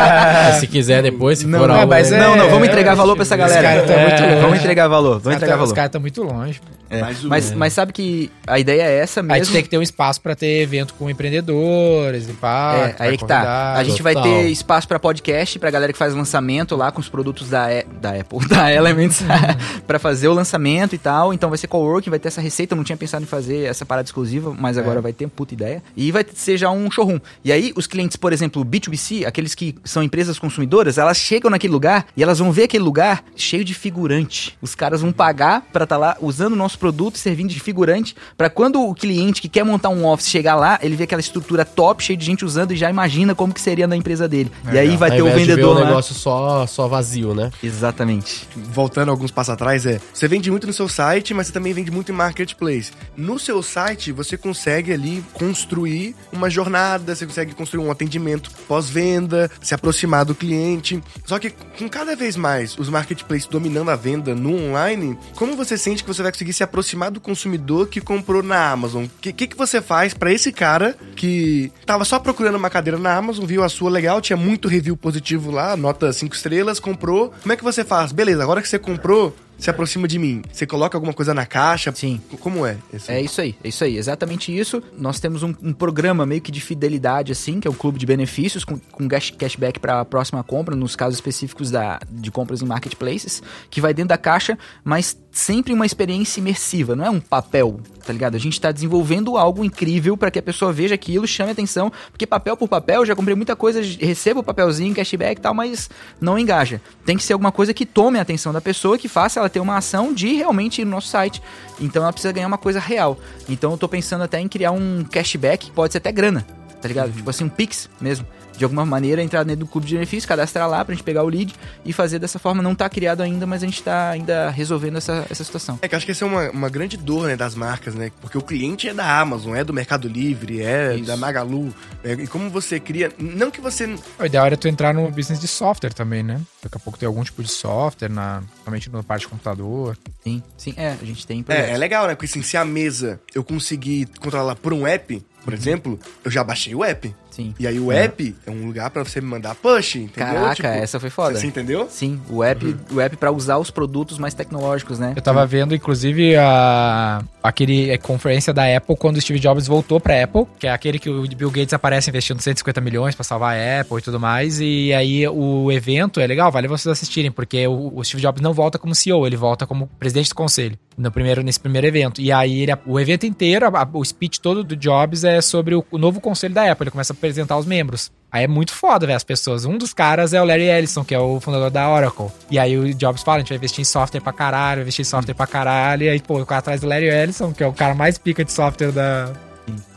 se 0.59 0.67
quiser 0.67 1.01
depois, 1.01 1.39
se 1.39 1.47
não, 1.47 1.59
for 1.59 1.67
não, 1.69 1.75
algo... 1.75 1.89
Mas 1.89 2.11
é, 2.11 2.19
não, 2.19 2.35
não, 2.35 2.49
vamos 2.49 2.67
entregar 2.67 2.95
valor 2.95 3.15
pra 3.15 3.23
essa 3.23 3.35
galera. 3.35 3.83
Tá 3.83 3.97
muito 3.97 4.21
longe. 4.21 4.41
Vamos 4.41 4.59
entregar 4.59 4.87
valor, 4.87 5.19
vamos 5.19 5.37
entregar 5.37 5.55
valor. 5.55 5.67
Os 5.67 5.73
caras 5.73 5.87
estão 5.89 6.01
muito 6.01 6.23
longe. 6.23 6.61
É. 6.91 7.01
Mas, 7.23 7.53
mas 7.53 7.71
sabe 7.71 7.93
que 7.93 8.29
a 8.45 8.59
ideia 8.59 8.81
é 8.81 8.99
essa 8.99 9.23
mesmo. 9.23 9.33
Aí 9.33 9.53
tem 9.53 9.63
que 9.63 9.69
ter 9.69 9.77
um 9.77 9.81
espaço 9.81 10.19
pra 10.19 10.35
ter 10.35 10.61
evento 10.61 10.93
com 10.95 11.09
empreendedores 11.09 12.27
e 12.27 12.33
pá. 12.33 12.75
É, 12.75 12.95
aí 12.99 13.17
que 13.17 13.25
tá. 13.25 13.75
A 13.75 13.83
gente 13.85 14.00
gente 14.01 14.15
vai 14.15 14.15
ter 14.15 14.49
espaço 14.49 14.87
para 14.87 14.99
podcast, 14.99 15.59
pra 15.59 15.69
galera 15.69 15.93
que 15.93 15.99
faz 15.99 16.13
lançamento 16.13 16.75
lá 16.75 16.91
com 16.91 16.99
os 16.99 17.07
produtos 17.07 17.49
da, 17.49 17.71
e 17.71 17.83
da 17.83 18.11
Apple, 18.19 18.45
da 18.49 18.73
Elements, 18.73 19.23
para 19.85 19.99
fazer 19.99 20.27
o 20.27 20.33
lançamento 20.33 20.95
e 20.95 20.97
tal. 20.97 21.33
Então 21.33 21.49
vai 21.49 21.57
ser 21.57 21.67
coworking, 21.67 22.09
vai 22.09 22.19
ter 22.19 22.27
essa 22.27 22.41
receita. 22.41 22.73
Eu 22.73 22.77
não 22.77 22.83
tinha 22.83 22.97
pensado 22.97 23.23
em 23.23 23.27
fazer 23.27 23.65
essa 23.65 23.85
parada 23.85 24.07
exclusiva, 24.07 24.53
mas 24.57 24.77
agora 24.77 24.99
é. 24.99 25.01
vai 25.01 25.13
ter, 25.13 25.27
puta 25.27 25.53
ideia. 25.53 25.83
E 25.95 26.11
vai 26.11 26.25
ser 26.33 26.57
já 26.57 26.69
um 26.71 26.89
showroom. 26.89 27.19
E 27.43 27.51
aí, 27.51 27.71
os 27.75 27.87
clientes, 27.87 28.17
por 28.17 28.33
exemplo, 28.33 28.65
B2B2C, 28.65 29.25
aqueles 29.25 29.53
que 29.53 29.75
são 29.83 30.01
empresas 30.01 30.39
consumidoras, 30.39 30.97
elas 30.97 31.17
chegam 31.17 31.51
naquele 31.51 31.73
lugar 31.73 32.07
e 32.17 32.23
elas 32.23 32.39
vão 32.39 32.51
ver 32.51 32.63
aquele 32.63 32.83
lugar 32.83 33.23
cheio 33.35 33.63
de 33.63 33.73
figurante. 33.73 34.57
Os 34.61 34.75
caras 34.75 35.01
vão 35.01 35.11
pagar 35.11 35.61
para 35.71 35.83
estar 35.83 35.95
tá 35.95 35.99
lá 35.99 36.17
usando 36.19 36.53
o 36.53 36.55
nosso 36.55 36.79
produto, 36.79 37.17
servindo 37.17 37.49
de 37.49 37.59
figurante, 37.59 38.15
para 38.37 38.49
quando 38.49 38.81
o 38.81 38.95
cliente 38.95 39.41
que 39.41 39.49
quer 39.49 39.63
montar 39.63 39.89
um 39.89 40.05
office 40.05 40.29
chegar 40.29 40.55
lá, 40.55 40.79
ele 40.81 40.95
vê 40.95 41.03
aquela 41.03 41.21
estrutura 41.21 41.65
top, 41.65 42.03
cheio 42.03 42.17
de 42.17 42.25
gente 42.25 42.45
usando 42.45 42.71
e 42.71 42.75
já 42.75 42.89
imagina 42.89 43.35
como 43.35 43.53
que 43.53 43.61
seria 43.61 43.87
na 43.91 43.97
empresa 43.97 44.27
dele. 44.27 44.51
É, 44.67 44.75
e 44.75 44.79
aí 44.79 44.97
vai 44.97 45.11
ter 45.11 45.21
o 45.21 45.25
vendedor 45.25 45.45
de 45.45 45.55
ver 45.55 45.65
o 45.65 45.85
negócio 45.85 46.15
só, 46.15 46.65
só 46.65 46.87
vazio, 46.87 47.35
né? 47.35 47.51
Exatamente. 47.61 48.47
Voltando 48.55 49.09
alguns 49.09 49.29
passos 49.29 49.53
atrás, 49.53 49.85
é, 49.85 49.99
você 50.13 50.27
vende 50.27 50.49
muito 50.49 50.65
no 50.65 50.73
seu 50.73 50.87
site, 50.87 51.33
mas 51.33 51.47
você 51.47 51.53
também 51.53 51.73
vende 51.73 51.91
muito 51.91 52.11
em 52.11 52.15
marketplace. 52.15 52.91
No 53.15 53.37
seu 53.37 53.61
site, 53.61 54.11
você 54.11 54.37
consegue 54.37 54.93
ali 54.93 55.23
construir 55.33 56.15
uma 56.31 56.49
jornada, 56.49 57.15
você 57.15 57.25
consegue 57.25 57.53
construir 57.53 57.85
um 57.85 57.91
atendimento 57.91 58.49
pós-venda, 58.67 59.49
se 59.61 59.73
aproximar 59.73 60.25
do 60.25 60.33
cliente. 60.33 61.01
Só 61.25 61.37
que 61.37 61.49
com 61.49 61.89
cada 61.89 62.15
vez 62.15 62.35
mais 62.35 62.77
os 62.77 62.89
marketplaces 62.89 63.47
dominando 63.47 63.91
a 63.91 63.95
venda 63.95 64.33
no 64.33 64.55
online, 64.55 65.17
como 65.35 65.55
você 65.55 65.77
sente 65.77 66.03
que 66.03 66.07
você 66.07 66.23
vai 66.23 66.31
conseguir 66.31 66.53
se 66.53 66.63
aproximar 66.63 67.11
do 67.11 67.19
consumidor 67.19 67.87
que 67.87 67.99
comprou 67.99 68.41
na 68.43 68.71
Amazon? 68.71 69.05
O 69.05 69.09
que, 69.21 69.33
que, 69.33 69.47
que, 69.47 69.57
você 69.57 69.81
faz 69.81 70.13
para 70.13 70.31
esse 70.31 70.51
cara 70.51 70.95
que 71.15 71.71
tava 71.85 72.05
só 72.05 72.19
procurando 72.19 72.55
uma 72.55 72.69
cadeira 72.69 72.97
na 72.97 73.15
Amazon, 73.15 73.45
viu 73.45 73.63
a 73.63 73.69
sua 73.69 73.80
legal, 73.89 74.21
tinha 74.21 74.37
muito 74.37 74.67
review 74.67 74.95
positivo 74.95 75.51
lá, 75.51 75.75
nota 75.75 76.11
5 76.11 76.35
estrelas, 76.35 76.79
comprou. 76.79 77.33
Como 77.41 77.53
é 77.53 77.55
que 77.55 77.63
você 77.63 77.83
faz? 77.83 78.11
Beleza, 78.11 78.43
agora 78.43 78.61
que 78.61 78.69
você 78.69 78.79
comprou, 78.79 79.35
se 79.61 79.69
aproxima 79.69 80.07
de 80.07 80.17
mim? 80.17 80.41
Você 80.51 80.65
coloca 80.65 80.97
alguma 80.97 81.13
coisa 81.13 81.35
na 81.35 81.45
caixa? 81.45 81.93
Sim. 81.93 82.19
Como 82.39 82.65
é? 82.65 82.77
Esse? 82.91 83.11
É 83.11 83.21
isso 83.21 83.39
aí, 83.39 83.55
é 83.63 83.69
isso 83.69 83.83
aí, 83.83 83.95
exatamente 83.95 84.57
isso. 84.57 84.81
Nós 84.97 85.19
temos 85.19 85.43
um, 85.43 85.53
um, 85.61 85.71
programa 85.71 86.25
meio 86.25 86.41
que 86.41 86.51
de 86.51 86.59
fidelidade, 86.59 87.31
assim, 87.31 87.59
que 87.59 87.67
é 87.67 87.71
o 87.71 87.73
clube 87.73 87.99
de 87.99 88.05
benefícios, 88.07 88.65
com, 88.65 88.79
com 88.79 89.07
cashback 89.07 89.79
para 89.79 90.01
a 90.01 90.05
próxima 90.05 90.43
compra, 90.43 90.75
nos 90.75 90.95
casos 90.95 91.13
específicos 91.13 91.69
da, 91.69 91.99
de 92.09 92.31
compras 92.31 92.63
em 92.63 92.65
marketplaces, 92.65 93.43
que 93.69 93.79
vai 93.79 93.93
dentro 93.93 94.09
da 94.09 94.17
caixa, 94.17 94.57
mas 94.83 95.15
sempre 95.31 95.73
uma 95.73 95.85
experiência 95.85 96.39
imersiva, 96.39 96.95
não 96.95 97.05
é 97.05 97.09
um 97.09 97.19
papel, 97.19 97.79
tá 98.05 98.11
ligado? 98.11 98.35
A 98.35 98.39
gente 98.39 98.53
está 98.53 98.71
desenvolvendo 98.71 99.37
algo 99.37 99.63
incrível 99.63 100.17
para 100.17 100.29
que 100.29 100.39
a 100.39 100.41
pessoa 100.41 100.73
veja 100.73 100.95
aquilo, 100.95 101.27
chame 101.27 101.51
atenção, 101.51 101.91
porque 102.09 102.25
papel 102.25 102.57
por 102.57 102.67
papel, 102.67 103.05
já 103.05 103.15
comprei 103.15 103.35
muita 103.35 103.55
coisa, 103.55 103.81
recebo 103.81 104.41
o 104.41 104.43
papelzinho, 104.43 104.93
cashback 104.93 105.39
e 105.39 105.41
tal, 105.41 105.53
mas 105.53 105.89
não 106.19 106.37
engaja. 106.37 106.81
Tem 107.05 107.15
que 107.15 107.23
ser 107.23 107.33
alguma 107.33 107.51
coisa 107.51 107.73
que 107.73 107.85
tome 107.85 108.19
a 108.19 108.23
atenção 108.23 108.51
da 108.51 108.59
pessoa, 108.59 108.97
que 108.97 109.07
faça 109.07 109.39
ela 109.39 109.49
ter 109.51 109.59
uma 109.59 109.77
ação 109.77 110.13
de 110.13 110.33
realmente 110.33 110.81
ir 110.81 110.85
no 110.85 110.91
nosso 110.91 111.09
site. 111.09 111.41
Então 111.79 112.01
ela 112.01 112.11
precisa 112.11 112.31
ganhar 112.31 112.47
uma 112.47 112.57
coisa 112.57 112.79
real. 112.79 113.17
Então 113.47 113.71
eu 113.71 113.77
tô 113.77 113.87
pensando 113.87 114.23
até 114.23 114.39
em 114.39 114.47
criar 114.47 114.71
um 114.71 115.03
cashback, 115.03 115.71
pode 115.71 115.91
ser 115.93 115.99
até 115.99 116.11
grana, 116.11 116.45
tá 116.81 116.87
ligado? 116.87 117.09
Uhum. 117.09 117.17
Tipo 117.17 117.29
assim, 117.29 117.43
um 117.43 117.49
Pix 117.49 117.89
mesmo 117.99 118.25
de 118.57 118.63
alguma 118.63 118.85
maneira 118.85 119.21
entrar 119.21 119.43
dentro 119.43 119.61
do 119.61 119.67
clube 119.67 119.87
de 119.87 119.95
benefícios, 119.95 120.25
cadastrar 120.25 120.69
lá 120.69 120.83
pra 120.83 120.93
gente 120.93 121.03
pegar 121.03 121.23
o 121.23 121.29
lead 121.29 121.53
e 121.85 121.93
fazer 121.93 122.19
dessa 122.19 122.39
forma. 122.39 122.61
Não 122.61 122.75
tá 122.75 122.89
criado 122.89 123.21
ainda, 123.21 123.45
mas 123.45 123.63
a 123.63 123.65
gente 123.65 123.81
tá 123.81 124.09
ainda 124.09 124.49
resolvendo 124.49 124.97
essa, 124.97 125.25
essa 125.29 125.43
situação. 125.43 125.79
É 125.81 125.87
que 125.87 125.95
acho 125.95 126.05
que 126.05 126.11
essa 126.11 126.25
é 126.25 126.27
uma, 126.27 126.49
uma 126.51 126.69
grande 126.69 126.97
dor, 126.97 127.27
né, 127.27 127.35
das 127.35 127.55
marcas, 127.55 127.95
né? 127.95 128.11
Porque 128.21 128.37
o 128.37 128.41
cliente 128.41 128.87
é 128.87 128.93
da 128.93 129.19
Amazon, 129.19 129.55
é 129.55 129.63
do 129.63 129.73
Mercado 129.73 130.07
Livre, 130.07 130.61
é 130.61 130.95
Isso. 130.95 131.05
da 131.05 131.17
Magalu. 131.17 131.73
É, 132.03 132.13
e 132.13 132.27
como 132.27 132.49
você 132.49 132.79
cria. 132.79 133.11
Não 133.17 133.51
que 133.51 133.61
você. 133.61 133.95
O 134.19 134.25
ideal 134.25 134.45
era 134.45 134.57
tu 134.57 134.67
entrar 134.67 134.93
no 134.93 135.09
business 135.09 135.39
de 135.39 135.47
software 135.47 135.93
também, 135.93 136.23
né? 136.23 136.39
Daqui 136.61 136.77
a 136.77 136.79
pouco 136.79 136.97
tem 136.97 137.07
algum 137.07 137.23
tipo 137.23 137.41
de 137.41 137.49
software, 137.49 138.09
na, 138.09 138.43
principalmente 138.47 138.89
na 138.89 139.03
parte 139.03 139.21
de 139.21 139.27
computador. 139.29 139.97
Sim, 140.23 140.43
sim, 140.57 140.73
é, 140.77 140.95
a 141.01 141.05
gente 141.05 141.25
tem. 141.25 141.43
É, 141.47 141.71
é 141.71 141.77
legal, 141.77 142.07
né? 142.07 142.15
Porque 142.15 142.25
assim, 142.25 142.41
se 142.41 142.57
a 142.57 142.65
mesa 142.65 143.19
eu 143.33 143.43
conseguir 143.43 144.07
controlar 144.19 144.55
por 144.55 144.73
um 144.73 144.85
app, 144.85 145.23
por 145.43 145.53
exemplo, 145.53 145.99
eu 146.23 146.29
já 146.29 146.43
baixei 146.43 146.75
o 146.75 146.83
app. 146.83 147.13
Sim. 147.31 147.53
E 147.57 147.65
aí 147.65 147.79
o 147.79 147.91
app 147.91 148.35
é 148.45 148.51
um 148.51 148.65
lugar 148.65 148.89
para 148.89 149.03
você 149.03 149.19
mandar 149.21 149.55
push, 149.55 149.95
entendeu? 149.95 150.33
Caraca, 150.33 150.55
tipo, 150.55 150.67
essa 150.67 150.99
foi 150.99 151.09
foda. 151.09 151.39
Você 151.39 151.47
entendeu? 151.47 151.87
Sim, 151.89 152.21
o 152.29 152.43
app, 152.43 152.65
uhum. 152.65 152.77
o 152.91 153.01
app 153.01 153.15
para 153.17 153.31
usar 153.31 153.57
os 153.57 153.71
produtos 153.71 154.19
mais 154.19 154.33
tecnológicos, 154.33 154.99
né? 154.99 155.13
Eu 155.15 155.21
tava 155.21 155.45
vendo, 155.45 155.73
inclusive, 155.73 156.35
a 156.35 157.23
aquele 157.41 157.91
a 157.91 157.97
conferência 157.97 158.53
da 158.53 158.63
Apple 158.75 158.95
quando 158.95 159.17
o 159.17 159.21
Steve 159.21 159.39
Jobs 159.39 159.65
voltou 159.67 159.99
pra 159.99 160.23
Apple, 160.23 160.45
que 160.59 160.67
é 160.67 160.71
aquele 160.71 160.99
que 160.99 161.09
o 161.09 161.27
Bill 161.27 161.49
Gates 161.49 161.73
aparece 161.73 162.09
investindo 162.09 162.41
150 162.41 162.81
milhões 162.81 163.15
para 163.15 163.23
salvar 163.23 163.57
a 163.57 163.81
Apple 163.81 163.97
e 163.97 164.01
tudo 164.01 164.19
mais. 164.19 164.59
E 164.59 164.93
aí 164.93 165.27
o 165.27 165.71
evento 165.71 166.19
é 166.19 166.27
legal, 166.27 166.51
vale 166.51 166.67
vocês 166.67 166.91
assistirem, 166.91 167.31
porque 167.31 167.65
o, 167.67 167.91
o 167.95 168.03
Steve 168.03 168.21
Jobs 168.21 168.41
não 168.41 168.53
volta 168.53 168.77
como 168.77 168.93
CEO, 168.93 169.25
ele 169.25 169.37
volta 169.37 169.65
como 169.65 169.87
presidente 169.87 170.29
do 170.29 170.35
conselho 170.35 170.77
no 170.97 171.11
primeiro, 171.11 171.41
nesse 171.41 171.59
primeiro 171.59 171.87
evento. 171.87 172.21
E 172.21 172.31
aí 172.31 172.61
ele, 172.61 172.73
o 172.85 172.99
evento 172.99 173.25
inteiro, 173.25 173.65
a, 173.65 173.89
o 173.93 174.03
speech 174.03 174.39
todo 174.39 174.63
do 174.63 174.75
Jobs 174.75 175.23
é 175.23 175.41
sobre 175.41 175.75
o, 175.75 175.83
o, 175.91 175.97
novo 175.97 176.19
conselho 176.19 176.53
da 176.53 176.71
Apple. 176.71 176.85
Ele 176.85 176.91
começa 176.91 177.13
a 177.25 177.27
apresentar 177.27 177.57
os 177.57 177.65
membros. 177.65 178.11
Aí 178.31 178.45
é 178.45 178.47
muito 178.47 178.73
foda, 178.73 179.05
velho, 179.05 179.17
as 179.17 179.25
pessoas. 179.25 179.65
Um 179.65 179.77
dos 179.77 179.93
caras 179.93 180.33
é 180.33 180.41
o 180.41 180.45
Larry 180.45 180.69
Ellison, 180.69 181.03
que 181.03 181.13
é 181.13 181.19
o 181.19 181.39
fundador 181.41 181.69
da 181.69 181.89
Oracle. 181.89 182.27
E 182.49 182.57
aí 182.57 182.77
o 182.77 182.93
Jobs 182.93 183.23
fala, 183.23 183.37
a 183.37 183.39
gente 183.39 183.49
vai 183.49 183.57
investir 183.57 183.81
em 183.81 183.85
software 183.85 184.21
pra 184.21 184.31
caralho, 184.31 184.77
vai 184.77 184.83
investir 184.83 185.03
em 185.03 185.09
software 185.09 185.33
pra 185.33 185.45
caralho. 185.45 186.03
E 186.03 186.09
aí, 186.09 186.19
pô, 186.21 186.39
o 186.39 186.45
cara 186.45 186.59
atrás 186.59 186.79
do 186.79 186.87
Larry 186.87 187.09
Ellison, 187.09 187.51
que 187.51 187.61
é 187.61 187.67
o 187.67 187.73
cara 187.73 187.93
mais 187.93 188.17
pica 188.17 188.45
de 188.45 188.51
software 188.53 188.93
da, 188.93 189.33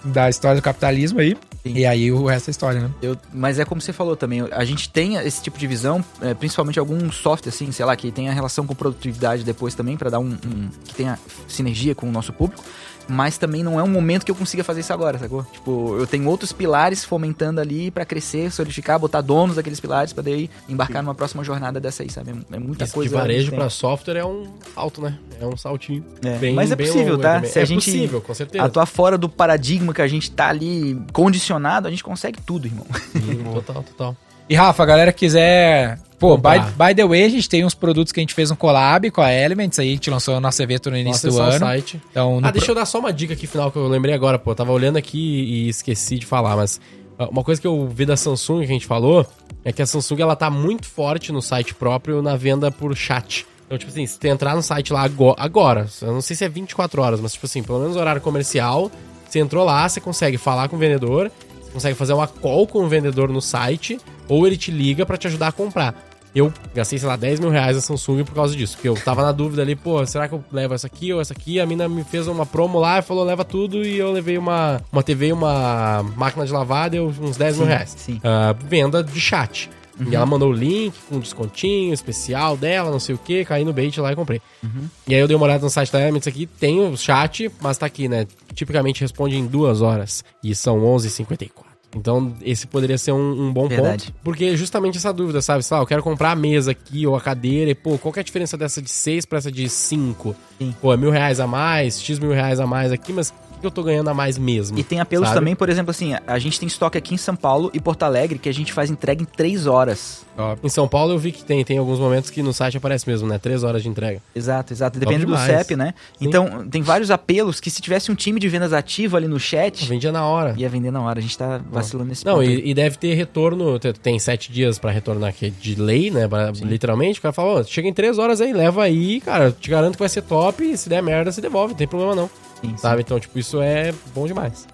da 0.05 0.29
história 0.29 0.61
do 0.61 0.65
capitalismo 0.65 1.21
aí. 1.21 1.37
Sim. 1.63 1.75
E 1.77 1.87
aí 1.87 2.11
o 2.13 2.27
resto 2.27 2.49
é 2.49 2.51
história, 2.51 2.81
né? 2.81 2.91
Eu, 3.01 3.17
mas 3.33 3.59
é 3.59 3.65
como 3.65 3.81
você 3.81 3.93
falou 3.93 4.17
também, 4.17 4.43
a 4.51 4.65
gente 4.65 4.91
tem 4.91 5.15
esse 5.15 5.41
tipo 5.41 5.57
de 5.57 5.67
visão, 5.67 6.05
é, 6.21 6.35
principalmente 6.35 6.79
algum 6.79 7.11
software, 7.11 7.51
assim, 7.51 7.71
sei 7.73 7.87
lá, 7.87 7.97
que 7.97 8.11
tenha 8.11 8.33
relação 8.33 8.67
com 8.67 8.75
produtividade 8.75 9.45
depois 9.45 9.75
também, 9.75 9.97
para 9.97 10.11
dar 10.11 10.19
um, 10.19 10.37
um. 10.45 10.69
que 10.85 10.95
tenha 10.95 11.19
sinergia 11.49 11.95
com 11.95 12.07
o 12.07 12.13
nosso 12.13 12.33
público 12.33 12.63
mas 13.09 13.39
também 13.39 13.63
não 13.63 13.79
é 13.79 13.83
um 13.83 13.89
momento 13.89 14.25
que 14.25 14.31
eu 14.31 14.35
consiga 14.35 14.65
fazer 14.65 14.81
isso 14.81 14.93
agora, 14.93 15.19
sacou? 15.19 15.45
Tipo, 15.53 15.97
eu 15.99 16.07
tenho 16.07 16.29
outros 16.29 16.53
pilares 16.53 17.05
fomentando 17.05 17.61
ali 17.61 17.91
para 17.91 18.05
crescer, 18.05 18.51
solidificar, 18.51 18.99
botar 18.99 19.21
donos 19.21 19.57
daqueles 19.57 19.81
pilares 19.81 20.13
para 20.13 20.23
daí 20.23 20.51
embarcar 20.69 21.03
numa 21.03 21.15
próxima 21.15 21.45
jornada 21.45 21.81
dessa 21.81 22.03
aí, 22.03 22.11
sabe? 22.11 22.33
É 22.53 22.59
muita 22.59 22.85
Esse 22.85 22.93
coisa. 22.93 23.11
De 23.11 23.15
varejo 23.15 23.53
para 23.53 23.69
software 23.69 24.17
é 24.17 24.25
um 24.25 24.47
alto, 24.75 25.01
né? 25.03 25.19
É 25.41 25.47
um 25.47 25.57
saltinho. 25.57 26.05
É. 26.25 26.39
Bem, 26.39 26.55
mas 26.55 26.71
é 26.71 26.77
possível, 26.77 27.19
tá? 27.19 27.43
Se 27.45 27.59
é 27.59 27.63
a 27.63 27.65
gente 27.65 27.85
possível, 27.85 28.21
com 28.21 28.35
certeza. 28.35 28.65
atuar 28.65 28.87
fora 28.87 29.19
do 29.19 29.29
paradigma 29.29 29.93
que 29.93 30.03
a 30.03 30.09
gente 30.09 30.31
tá 30.31 30.49
ali 30.49 31.01
condicionado, 31.13 31.89
a 31.89 31.91
gente 31.91 32.05
consegue 32.05 32.41
tudo, 32.41 32.67
irmão. 32.67 32.87
Sim, 33.13 33.45
total, 33.53 33.83
total. 33.83 34.17
E 34.49 34.55
Rafa, 34.55 34.83
a 34.83 34.87
galera 34.87 35.13
quiser 35.13 35.99
Pô, 36.25 36.39
by, 36.39 36.59
by, 36.79 36.95
the 36.95 37.07
way, 37.07 37.23
a 37.23 37.29
gente 37.29 37.47
tem 37.47 37.67
uns 37.67 37.75
produtos 37.75 38.11
que 38.11 38.19
a 38.19 38.23
gente 38.23 38.33
fez 38.33 38.51
um 38.51 38.57
collab 38.57 39.11
com 39.11 39.21
a 39.21 39.31
Elements, 39.31 39.79
aí 39.79 39.91
a 39.91 39.93
gente 39.93 40.09
lançou 40.09 40.35
o 40.35 40.41
nosso 40.41 40.63
evento 40.63 40.91
no 40.91 40.97
início 40.97 41.31
Nossa, 41.31 41.43
do 41.43 41.51
ano. 41.51 41.59
Site. 41.59 42.01
Então, 42.11 42.41
ah, 42.43 42.51
deixa 42.51 42.65
pro... 42.65 42.73
eu 42.73 42.77
dar 42.77 42.87
só 42.87 42.99
uma 42.99 43.13
dica 43.13 43.35
aqui 43.35 43.47
final 43.47 43.71
que 43.71 43.77
eu 43.77 43.87
lembrei 43.89 44.15
agora, 44.15 44.39
pô. 44.39 44.53
Eu 44.53 44.55
tava 44.55 44.73
olhando 44.73 44.97
aqui 44.97 45.19
e 45.19 45.69
esqueci 45.69 46.19
de 46.19 46.25
falar, 46.25 46.57
mas 46.57 46.81
ah, 47.19 47.29
uma 47.29 47.45
coisa 47.45 47.61
que 47.61 47.67
eu 47.67 47.87
vi 47.89 48.07
da 48.07 48.17
Samsung 48.17 48.61
que 48.61 48.65
a 48.65 48.69
gente 48.69 48.87
falou 48.87 49.27
é 49.63 49.71
que 49.71 49.83
a 49.83 49.87
Samsung 49.87 50.23
ela 50.23 50.35
tá 50.35 50.49
muito 50.49 50.87
forte 50.87 51.31
no 51.31 51.43
site 51.43 51.75
próprio 51.75 52.23
na 52.23 52.37
venda 52.37 52.71
por 52.71 52.97
chat. 52.97 53.47
Então, 53.67 53.77
tipo 53.77 53.91
assim, 53.91 54.07
se 54.07 54.19
tu 54.19 54.27
entrar 54.27 54.57
no 54.57 54.63
site 54.63 54.95
lá 54.95 55.03
agora, 55.03 55.37
agora, 55.39 55.87
eu 56.01 56.13
não 56.13 56.23
sei 56.23 56.35
se 56.35 56.43
é 56.43 56.49
24 56.49 57.03
horas, 57.03 57.21
mas 57.21 57.35
tipo 57.35 57.45
assim, 57.45 57.63
pelo 57.63 57.81
menos 57.81 57.97
horário 57.97 58.23
comercial, 58.23 58.91
você 59.29 59.41
entrou 59.41 59.63
lá, 59.63 59.87
você 59.87 60.01
consegue 60.01 60.39
falar 60.39 60.69
com 60.69 60.77
o 60.77 60.79
vendedor, 60.79 61.31
você 61.63 61.71
consegue 61.71 61.95
fazer 61.97 62.15
uma 62.15 62.27
call 62.27 62.67
com 62.67 62.83
o 62.83 62.89
vendedor 62.89 63.29
no 63.29 63.43
site, 63.43 63.99
ou 64.29 64.47
ele 64.47 64.57
te 64.57 64.71
liga 64.71 65.05
para 65.05 65.17
te 65.17 65.27
ajudar 65.27 65.49
a 65.49 65.53
comprar. 65.53 65.95
Eu 66.35 66.53
gastei, 66.75 66.99
sei 66.99 67.09
lá, 67.09 67.17
10 67.17 67.39
mil 67.39 67.51
reais 67.51 67.77
a 67.77 67.81
Samsung 67.81 68.25
por 68.25 68.35
causa 68.35 68.57
disso. 68.57 68.75
Porque 68.77 68.89
eu 68.89 68.95
tava 68.95 69.23
na 69.23 69.31
dúvida 69.31 69.63
ali, 69.63 69.77
pô, 69.77 70.05
será 70.05 70.29
que 70.29 70.35
eu 70.35 70.45
levo 70.51 70.75
essa 70.75 70.87
aqui 70.87 71.13
ou 71.13 71.21
essa 71.21 71.33
aqui? 71.33 71.61
A 71.61 71.67
mina 71.67 71.89
me 71.89 72.03
fez 72.03 72.27
uma 72.27 72.45
promo 72.45 72.81
lá 72.81 72.99
e 72.99 73.03
falou, 73.03 73.25
leva 73.25 73.45
tudo. 73.45 73.85
E 73.85 73.97
eu 73.99 74.11
levei 74.11 74.37
uma, 74.37 74.83
uma 74.91 75.03
TV 75.03 75.33
uma 75.33 76.03
máquina 76.17 76.45
de 76.45 76.53
lavar, 76.53 76.91
deu 76.91 77.07
uns 77.07 77.37
10 77.37 77.55
sim, 77.55 77.61
mil 77.61 77.69
reais. 77.69 77.95
Sim. 77.97 78.17
Uh, 78.17 78.67
venda 78.69 79.03
de 79.03 79.21
chat. 79.21 79.71
Uhum. 79.99 80.11
E 80.11 80.17
ela 80.17 80.27
mandou 80.27 80.51
o 80.51 80.53
link 80.53 80.95
com 81.09 81.17
um 81.17 81.21
descontinho 81.21 81.95
especial 81.95 82.57
dela, 82.57 82.91
não 82.91 82.99
sei 82.99 83.15
o 83.15 83.19
que, 83.19 83.45
caí 83.45 83.65
no 83.65 83.73
bait 83.73 83.97
lá 84.01 84.13
e 84.13 84.17
comprei. 84.17 84.41
Uhum. 84.63 84.89
E 85.07 85.15
aí 85.15 85.21
eu 85.21 85.29
dei 85.29 85.37
uma 85.37 85.47
olhada 85.47 85.63
no 85.63 85.71
site 85.71 85.93
da 85.93 86.01
Elements 86.01 86.27
aqui, 86.27 86.47
tem 86.47 86.81
o 86.81 86.97
chat, 86.97 87.51
mas 87.61 87.79
tá 87.79 87.87
aqui, 87.87 88.09
né? 88.09 88.27
Tipicamente 88.55 89.01
responde 89.01 89.37
em 89.37 89.47
duas 89.47 89.81
horas. 89.81 90.25
E 90.43 90.55
são 90.55 90.81
11h54. 90.81 91.74
Então, 91.95 92.35
esse 92.43 92.67
poderia 92.67 92.99
ser 92.99 93.13
um, 93.13 93.49
um 93.49 93.53
bom 93.53 93.69
Verdade. 93.69 94.07
ponto. 94.07 94.19
Porque 94.23 94.57
justamente 94.57 94.99
essa 94.99 95.13
dúvida, 95.13 95.41
sabe? 95.41 95.63
Sei 95.63 95.77
lá, 95.77 95.83
eu 95.83 95.87
quero 95.87 96.03
comprar 96.03 96.33
a 96.33 96.37
mesa 96.37 96.73
aqui 96.73 97.07
ou 97.07 97.17
a 97.17 97.21
cadeira 97.21 97.71
e, 97.71 97.75
pô, 97.75 97.97
qual 97.99 98.13
que 98.13 98.19
é 98.19 98.23
a 98.23 98.25
diferença 98.25 98.57
dessa 98.57 98.83
de 98.83 98.91
6 98.91 99.27
para 99.27 99.39
essa 99.39 99.53
de 99.53 99.69
5? 99.69 100.35
Pô, 100.81 100.93
é 100.93 100.97
mil 100.97 101.11
reais 101.11 101.41
a 101.41 101.47
mais, 101.47 102.01
X 102.01 102.19
mil 102.19 102.33
reais 102.33 102.61
a 102.61 102.67
mais 102.67 102.93
aqui, 102.93 103.13
mas 103.13 103.33
que 103.65 103.67
eu 103.69 103.71
tô 103.71 103.83
ganhando 103.83 104.09
a 104.11 104.15
mais 104.15 104.37
mesmo? 104.39 104.79
E 104.79 104.85
tem 104.85 105.01
apelos 105.01 105.29
sabe? 105.29 105.41
também, 105.41 105.57
por 105.57 105.69
exemplo, 105.69 105.91
assim, 105.91 106.13
a 106.27 106.39
gente 106.39 106.61
tem 106.61 106.67
estoque 106.67 106.99
aqui 106.99 107.15
em 107.15 107.17
São 107.19 107.35
Paulo 107.35 107.71
e 107.73 107.81
Porto 107.81 108.03
Alegre 108.03 108.39
que 108.39 108.49
a 108.49 108.53
gente 108.55 108.73
faz 108.73 108.91
entrega 108.91 109.23
em 109.23 109.27
3 109.27 109.67
horas. 109.67 110.25
Em 110.65 110.69
São 110.69 110.89
Paulo 110.89 111.13
eu 111.13 111.19
vi 111.19 111.31
que 111.31 111.45
tem, 111.45 111.65
tem 111.65 111.79
alguns 111.79 112.01
momentos 112.01 112.29
que 112.29 112.43
no 112.43 112.53
site 112.53 112.77
aparece 112.77 113.09
mesmo, 113.09 113.27
né? 113.29 113.39
Três 113.39 113.63
horas 113.63 113.83
de 113.85 113.89
entrega. 113.89 114.21
Exato, 114.35 114.73
exato. 114.73 114.99
Depende 114.99 115.25
do. 115.25 115.37
CEP, 115.39 115.77
né? 115.77 115.95
Sim. 116.19 116.27
Então, 116.27 116.67
tem 116.69 116.83
vários 116.83 117.11
apelos 117.11 117.61
que 117.61 117.71
se 117.71 117.81
tivesse 117.81 118.11
um 118.11 118.15
time 118.17 118.41
de 118.41 118.49
vendas 118.49 118.73
ativo 118.73 119.17
ali 119.17 119.29
no 119.29 119.39
chat, 119.39 119.87
Vendia 119.87 120.11
na 120.11 120.27
hora. 120.27 120.55
ia 120.59 120.69
vender 120.69 120.91
na 120.91 121.01
hora. 121.03 121.19
A 121.21 121.23
gente 121.23 121.39
tá 121.39 121.61
vacilando 121.71 122.09
nesse 122.09 122.25
Não, 122.27 122.43
e, 122.43 122.69
e 122.69 122.75
deve 122.75 122.97
ter 122.99 123.15
retorno, 123.15 123.79
te- 123.79 123.93
tem 123.93 124.19
sete 124.19 124.51
dias 124.51 124.77
pra 124.79 124.91
retornar 124.91 125.31
aqui 125.31 125.51
de 125.51 125.77
lei, 125.77 126.11
né? 126.11 126.27
pra- 126.27 126.51
literalmente, 126.63 127.19
o 127.21 127.23
cara 127.23 127.33
fala, 127.33 127.61
ó, 127.61 127.63
chega 127.63 127.87
em 127.87 127.93
três 127.93 128.19
horas 128.19 128.41
aí, 128.41 128.53
leva 128.53 128.83
aí, 128.83 129.21
cara, 129.21 129.53
te 129.53 129.71
garanto 129.71 129.93
que 129.95 130.01
vai 130.01 130.09
ser 130.09 130.23
top, 130.23 130.77
se 130.77 130.89
der 130.89 131.03
merda, 131.03 131.31
se 131.31 131.41
devolve, 131.41 131.75
não 131.75 131.79
tem 131.79 131.87
problema 131.87 132.15
não. 132.17 132.29
Sim, 132.61 132.71
sim. 132.71 132.77
Sabe? 132.77 133.03
Então, 133.03 133.19
tipo, 133.21 133.39
isso 133.39 133.61
é 133.61 133.93
bom 134.15 134.27
demais. 134.27 134.67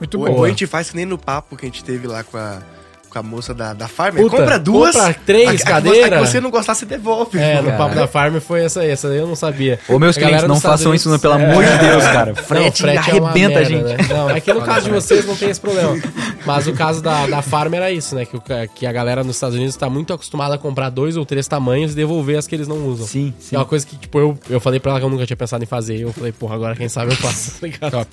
Muito 0.00 0.18
bom. 0.18 0.30
ou 0.30 0.44
a 0.44 0.48
gente 0.48 0.66
faz 0.66 0.90
que 0.90 0.96
nem 0.96 1.06
no 1.06 1.16
papo 1.16 1.56
que 1.56 1.64
a 1.64 1.68
gente 1.68 1.84
teve 1.84 2.08
lá 2.08 2.24
com 2.24 2.36
a, 2.36 2.58
com 3.08 3.18
a 3.20 3.22
moça 3.22 3.54
da, 3.54 3.72
da 3.72 3.86
Farmer. 3.86 4.20
Puta, 4.22 4.36
compra 4.38 4.58
duas. 4.58 4.96
compra 4.96 5.14
três 5.24 5.64
a 5.64 5.80
que 5.80 6.18
você- 6.18 6.40
não 6.40 6.50
gostar, 6.50 6.74
você 6.74 6.84
devolve. 6.84 7.38
É, 7.38 7.62
no 7.62 7.70
papo 7.76 7.94
da 7.94 8.08
Farm 8.08 8.36
foi 8.40 8.64
essa 8.64 8.80
aí, 8.80 8.90
essa 8.90 9.08
daí 9.08 9.18
eu 9.18 9.28
não 9.28 9.36
sabia. 9.36 9.78
Ô, 9.88 9.96
meus 9.98 10.16
A 10.16 10.20
clientes, 10.20 10.42
não 10.48 10.60
façam 10.60 10.92
isso, 10.92 11.08
não, 11.08 11.18
pelo 11.20 11.34
amor 11.34 11.64
de 11.64 11.78
Deus, 11.78 12.02
cara. 12.02 12.26
Não, 12.34 12.42
Frete, 12.42 12.84
é 12.86 12.96
arrebenta 12.96 13.60
a 13.60 13.64
gente. 13.64 13.84
merda, 13.84 14.02
né? 14.02 14.08
Não, 14.10 14.30
é 14.30 14.40
que 14.40 14.52
no 14.52 14.62
caso 14.62 14.86
de 14.86 14.90
vocês 14.90 15.24
não 15.24 15.36
tem 15.36 15.50
esse 15.50 15.60
problema. 15.60 15.96
Mas 16.46 16.66
o 16.68 16.72
caso 16.72 17.02
da, 17.02 17.26
da 17.26 17.42
Farm 17.42 17.74
era 17.74 17.90
isso, 17.90 18.14
né? 18.14 18.24
Que, 18.24 18.36
o 18.36 18.42
que 18.74 18.86
a 18.86 18.92
galera 18.92 19.24
nos 19.24 19.36
Estados 19.36 19.56
Unidos 19.56 19.74
tá 19.76 19.90
muito 19.90 20.12
acostumada 20.12 20.54
a 20.54 20.58
comprar 20.58 20.90
dois 20.90 21.16
ou 21.16 21.26
três 21.26 21.48
tamanhos 21.48 21.92
e 21.92 21.94
devolver 21.96 22.38
as 22.38 22.46
que 22.46 22.54
eles 22.54 22.68
não 22.68 22.86
usam. 22.86 23.06
Sim, 23.06 23.34
É 23.38 23.42
sim. 23.42 23.56
uma 23.56 23.64
coisa 23.64 23.84
que, 23.86 23.96
tipo, 23.96 24.18
eu, 24.18 24.38
eu 24.48 24.60
falei 24.60 24.78
pra 24.78 24.92
ela 24.92 25.00
que 25.00 25.06
eu 25.06 25.10
nunca 25.10 25.26
tinha 25.26 25.36
pensado 25.36 25.62
em 25.62 25.66
fazer. 25.66 25.96
E 25.96 26.02
eu 26.02 26.12
falei, 26.12 26.32
porra, 26.32 26.54
agora 26.54 26.76
quem 26.76 26.88
sabe 26.88 27.12
eu 27.12 27.16
faço, 27.16 27.60
tá? 27.80 27.90
Top. 27.90 28.10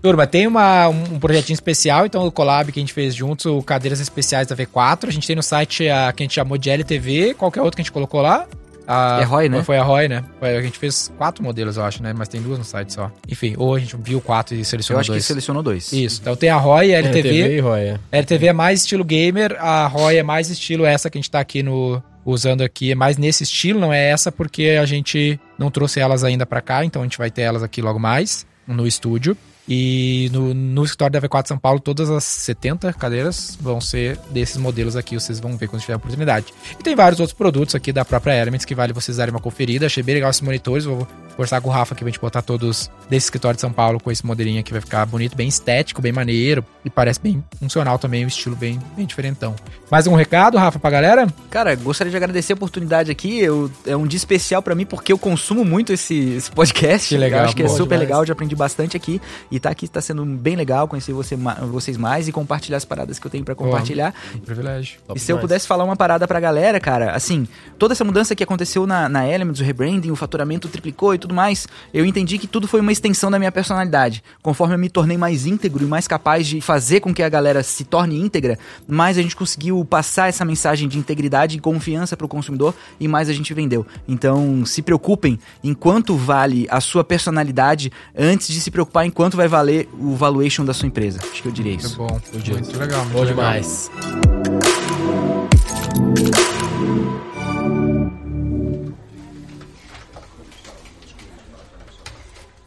Turma, 0.00 0.26
tem 0.28 0.46
uma, 0.46 0.88
um 0.88 1.14
um 1.14 1.18
projetinho 1.18 1.54
especial, 1.54 2.06
então 2.06 2.24
o 2.24 2.30
collab 2.30 2.70
que 2.70 2.78
a 2.78 2.82
gente 2.82 2.92
fez 2.92 3.14
juntos, 3.14 3.46
o 3.46 3.60
Cadeiras 3.62 3.98
Especiais 3.98 4.46
da 4.46 4.54
V4. 4.54 5.08
A 5.08 5.10
gente 5.10 5.26
tem 5.26 5.34
no 5.34 5.42
site 5.42 5.88
a 5.88 6.12
que 6.12 6.22
a 6.22 6.24
gente 6.24 6.34
chamou 6.34 6.56
de 6.56 6.70
LTV, 6.70 7.34
qualquer 7.34 7.62
outro 7.62 7.74
que 7.76 7.82
a 7.82 7.84
gente 7.84 7.92
colocou 7.92 8.20
lá. 8.20 8.46
A, 8.88 9.18
É 9.20 9.24
Roy, 9.24 9.48
né? 9.50 9.62
Foi 9.62 9.76
a 9.76 9.82
Roy, 9.82 10.08
né? 10.08 10.24
Foi, 10.40 10.56
a 10.56 10.62
gente 10.62 10.78
fez 10.78 11.12
quatro 11.18 11.44
modelos, 11.44 11.76
eu 11.76 11.84
acho, 11.84 12.02
né? 12.02 12.14
Mas 12.16 12.26
tem 12.26 12.40
duas 12.40 12.58
no 12.58 12.64
site 12.64 12.94
só. 12.94 13.12
Enfim, 13.28 13.54
ou 13.58 13.74
a 13.74 13.78
gente 13.78 13.94
viu 13.98 14.18
quatro 14.20 14.54
e 14.56 14.60
Eu 14.60 14.64
selecionou 14.64 15.00
acho 15.00 15.10
que 15.10 15.14
dois. 15.16 15.24
selecionou 15.26 15.62
dois. 15.62 15.92
Isso, 15.92 16.20
então 16.22 16.34
tem 16.34 16.48
a 16.48 16.56
Roy 16.56 16.88
e 16.88 16.94
a 16.94 16.98
LTV. 16.98 17.28
LTV 17.28 17.56
e 17.56 17.60
Roya. 17.60 18.00
LTV 18.10 18.46
é 18.46 18.52
mais 18.54 18.80
estilo 18.80 19.04
gamer, 19.04 19.54
a 19.60 19.86
Roy 19.86 20.16
é 20.16 20.22
mais 20.22 20.48
estilo 20.48 20.86
essa 20.86 21.10
que 21.10 21.18
a 21.18 21.20
gente 21.20 21.30
tá 21.30 21.38
aqui 21.38 21.62
no 21.62 22.02
usando 22.24 22.62
aqui, 22.62 22.92
é 22.92 22.94
mais 22.94 23.16
nesse 23.16 23.42
estilo, 23.42 23.78
não 23.78 23.92
é 23.92 24.10
essa 24.10 24.32
porque 24.32 24.78
a 24.80 24.84
gente 24.86 25.38
não 25.58 25.70
trouxe 25.70 26.00
elas 26.00 26.24
ainda 26.24 26.44
pra 26.46 26.60
cá, 26.60 26.84
então 26.84 27.02
a 27.02 27.04
gente 27.04 27.16
vai 27.18 27.30
ter 27.30 27.42
elas 27.42 27.62
aqui 27.62 27.80
logo 27.82 27.98
mais 27.98 28.46
no 28.66 28.86
estúdio. 28.86 29.36
E 29.68 30.30
no, 30.32 30.54
no 30.54 30.82
escritório 30.84 31.12
da 31.20 31.28
V4 31.28 31.48
São 31.48 31.58
Paulo, 31.58 31.78
todas 31.78 32.08
as 32.10 32.24
70 32.24 32.92
cadeiras 32.94 33.56
vão 33.60 33.80
ser 33.80 34.18
desses 34.30 34.56
modelos 34.56 34.96
aqui, 34.96 35.14
vocês 35.14 35.38
vão 35.38 35.56
ver 35.56 35.68
quando 35.68 35.82
tiver 35.82 35.92
a 35.92 35.96
oportunidade. 35.96 36.46
E 36.78 36.82
tem 36.82 36.96
vários 36.96 37.20
outros 37.20 37.36
produtos 37.36 37.74
aqui 37.74 37.92
da 37.92 38.04
própria 38.04 38.34
Elements 38.34 38.64
que 38.64 38.74
vale 38.74 38.92
vocês 38.92 39.18
darem 39.18 39.32
uma 39.32 39.40
conferida. 39.40 39.86
Achei 39.86 40.02
bem 40.02 40.14
legal 40.14 40.30
esses 40.30 40.40
monitores, 40.40 40.84
vou 40.86 41.06
conversar 41.32 41.60
com 41.60 41.68
o 41.68 41.72
Rafa 41.72 41.94
aqui 41.94 42.02
pra 42.02 42.10
gente 42.10 42.20
botar 42.20 42.42
todos 42.42 42.90
desse 43.10 43.26
escritório 43.26 43.56
de 43.56 43.60
São 43.60 43.72
Paulo 43.72 44.00
com 44.00 44.10
esse 44.10 44.24
modelinho 44.24 44.58
aqui, 44.58 44.72
vai 44.72 44.80
ficar 44.80 45.04
bonito, 45.06 45.36
bem 45.36 45.48
estético, 45.48 46.00
bem 46.00 46.12
maneiro 46.12 46.64
e 46.84 46.90
parece 46.90 47.20
bem 47.20 47.44
funcional 47.60 47.98
também, 47.98 48.24
o 48.24 48.28
estilo 48.28 48.56
bem, 48.56 48.78
bem 48.96 49.06
diferentão. 49.06 49.54
Mais 49.90 50.06
um 50.06 50.14
recado, 50.14 50.56
Rafa, 50.58 50.78
pra 50.78 50.90
galera? 50.90 51.26
Cara, 51.50 51.74
gostaria 51.76 52.10
de 52.10 52.16
agradecer 52.16 52.54
a 52.54 52.56
oportunidade 52.56 53.10
aqui. 53.10 53.38
Eu, 53.38 53.70
é 53.86 53.96
um 53.96 54.06
dia 54.06 54.16
especial 54.16 54.62
pra 54.62 54.74
mim 54.74 54.84
porque 54.86 55.12
eu 55.12 55.18
consumo 55.18 55.64
muito 55.64 55.92
esse, 55.92 56.14
esse 56.30 56.50
podcast. 56.50 57.08
Que 57.08 57.16
legal, 57.16 57.40
Eu 57.40 57.46
acho 57.46 57.56
que 57.56 57.62
é 57.62 57.68
super 57.68 57.84
demais. 57.84 58.00
legal, 58.00 58.26
já 58.26 58.32
aprendi 58.32 58.56
bastante 58.56 58.96
aqui. 58.96 59.20
E 59.50 59.57
tá 59.60 59.70
aqui 59.70 59.88
tá 59.88 60.00
sendo 60.00 60.24
bem 60.24 60.56
legal 60.56 60.88
conhecer 60.88 61.12
você, 61.12 61.36
vocês 61.70 61.96
mais 61.96 62.28
e 62.28 62.32
compartilhar 62.32 62.76
as 62.76 62.84
paradas 62.84 63.18
que 63.18 63.26
eu 63.26 63.30
tenho 63.30 63.44
pra 63.44 63.54
compartilhar. 63.54 64.14
Um 64.34 64.38
privilégio. 64.38 64.98
E 65.14 65.18
se 65.18 65.32
eu 65.32 65.38
pudesse 65.38 65.66
falar 65.66 65.84
uma 65.84 65.96
parada 65.96 66.26
pra 66.26 66.40
galera, 66.40 66.78
cara, 66.80 67.12
assim, 67.12 67.46
toda 67.78 67.94
essa 67.94 68.04
mudança 68.04 68.34
que 68.34 68.42
aconteceu 68.42 68.86
na, 68.86 69.08
na 69.08 69.26
Elements, 69.26 69.60
o 69.60 69.64
rebranding, 69.64 70.10
o 70.10 70.16
faturamento 70.16 70.68
triplicou 70.68 71.14
e 71.14 71.18
tudo 71.18 71.34
mais, 71.34 71.66
eu 71.92 72.04
entendi 72.04 72.38
que 72.38 72.46
tudo 72.46 72.66
foi 72.66 72.80
uma 72.80 72.92
extensão 72.92 73.30
da 73.30 73.38
minha 73.38 73.52
personalidade. 73.52 74.22
Conforme 74.42 74.74
eu 74.74 74.78
me 74.78 74.88
tornei 74.88 75.16
mais 75.16 75.46
íntegro 75.46 75.84
e 75.84 75.86
mais 75.86 76.06
capaz 76.06 76.46
de 76.46 76.60
fazer 76.60 77.00
com 77.00 77.12
que 77.12 77.22
a 77.22 77.28
galera 77.28 77.62
se 77.62 77.84
torne 77.84 78.18
íntegra, 78.20 78.58
mais 78.86 79.18
a 79.18 79.22
gente 79.22 79.36
conseguiu 79.36 79.84
passar 79.84 80.28
essa 80.28 80.44
mensagem 80.44 80.88
de 80.88 80.98
integridade 80.98 81.56
e 81.56 81.60
confiança 81.60 82.16
pro 82.16 82.28
consumidor 82.28 82.74
e 82.98 83.08
mais 83.08 83.28
a 83.28 83.32
gente 83.32 83.52
vendeu. 83.54 83.86
Então, 84.06 84.64
se 84.64 84.82
preocupem 84.82 85.38
em 85.62 85.74
quanto 85.74 86.16
vale 86.16 86.66
a 86.70 86.80
sua 86.80 87.04
personalidade 87.04 87.92
antes 88.16 88.48
de 88.48 88.60
se 88.60 88.70
preocupar 88.70 89.06
em 89.06 89.10
quanto 89.10 89.36
vai 89.48 89.58
valer 89.60 89.88
o 89.98 90.14
valuation 90.14 90.64
da 90.64 90.72
sua 90.74 90.86
empresa. 90.86 91.18
Acho 91.30 91.42
que 91.42 91.48
eu 91.48 91.52
diria 91.52 91.72
Muito 91.72 91.86
isso. 91.86 91.96
bom. 91.96 92.06
Muito 92.32 92.78
legal. 92.78 93.00
Muito 93.04 93.12
Bom 93.12 93.20
legal. 93.20 93.26
demais. 93.26 93.90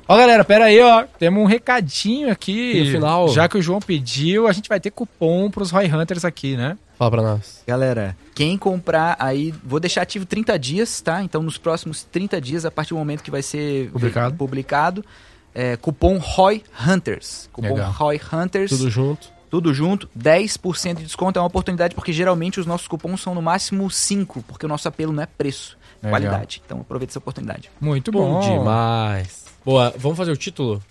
Ó, 0.08 0.18
galera, 0.18 0.44
pera 0.44 0.66
aí, 0.66 0.80
ó. 0.82 1.06
Temos 1.18 1.42
um 1.42 1.46
recadinho 1.46 2.30
aqui. 2.30 2.74
E 2.78 2.84
no 2.84 2.92
final- 2.92 3.30
Já 3.30 3.48
que 3.48 3.58
o 3.58 3.62
João 3.62 3.80
pediu, 3.80 4.46
a 4.48 4.52
gente 4.52 4.68
vai 4.68 4.80
ter 4.80 4.92
cupom 4.92 5.50
pros 5.50 5.72
Roy 5.72 5.86
Hunters 5.88 6.26
aqui, 6.26 6.58
né? 6.58 6.78
Fala 6.98 7.12
pra 7.12 7.22
nós. 7.22 7.64
Galera, 7.66 8.16
quem 8.36 8.58
comprar 8.58 9.16
aí, 9.18 9.54
vou 9.64 9.80
deixar 9.80 10.02
ativo 10.02 10.26
30 10.26 10.60
dias, 10.60 11.00
tá? 11.00 11.24
Então 11.24 11.42
nos 11.42 11.58
próximos 11.58 12.04
30 12.04 12.42
dias, 12.42 12.66
a 12.66 12.72
partir 12.72 12.90
do 12.90 12.98
momento 12.98 13.24
que 13.24 13.32
vai 13.32 13.42
ser 13.42 13.90
Publicado. 13.92 14.36
publicado 14.36 15.06
é, 15.54 15.76
cupom 15.78 16.18
ROY 16.18 16.64
Hunters. 16.88 17.50
Cupom 17.52 17.70
Legal. 17.76 17.92
ROY 17.92 18.22
Hunters, 18.34 18.70
Tudo 18.72 18.90
junto. 18.90 19.30
tudo 19.50 19.74
junto, 19.74 20.10
10% 20.18 20.96
de 20.98 21.04
desconto. 21.04 21.38
É 21.38 21.42
uma 21.42 21.48
oportunidade 21.48 21.94
porque 21.96 22.14
geralmente 22.14 22.60
os 22.60 22.66
nossos 22.66 22.88
cupons 22.88 23.22
são 23.22 23.36
no 23.36 23.42
máximo 23.42 23.90
5, 23.90 24.44
porque 24.44 24.66
o 24.66 24.70
nosso 24.70 24.88
apelo 24.88 25.12
não 25.12 25.24
é 25.24 25.26
preço, 25.26 25.78
é 26.02 26.06
Legal. 26.08 26.12
qualidade. 26.22 26.62
Então 26.66 26.80
aproveita 26.82 27.12
essa 27.12 27.20
oportunidade. 27.20 27.70
Muito 27.80 28.12
Bom, 28.12 28.40
bom. 28.40 28.60
demais. 28.60 29.46
Boa, 29.66 29.94
vamos 29.98 30.18
fazer 30.18 30.32
o 30.32 30.38
título? 30.38 30.82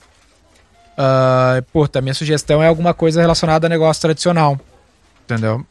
Ah, 0.96 1.62
pô, 1.72 1.88
a 1.92 2.00
minha 2.00 2.12
sugestão 2.14 2.62
é 2.62 2.66
alguma 2.68 2.92
coisa 2.92 3.20
relacionada 3.20 3.66
a 3.66 3.70
negócio 3.70 4.00
tradicional. 4.02 4.58
Entendeu? 5.24 5.64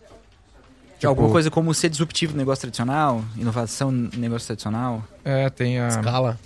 Tipo, 0.97 1.07
Alguma 1.07 1.29
coisa 1.29 1.49
como 1.51 1.73
ser 1.73 1.89
disruptivo 1.89 2.33
no 2.33 2.39
negócio 2.39 2.61
tradicional, 2.61 3.23
inovação 3.37 3.89
no 3.91 4.09
negócio 4.17 4.47
tradicional. 4.47 5.03
É, 5.23 5.49
tem 5.49 5.79
a. 5.79 5.87
Escala. 5.87 6.37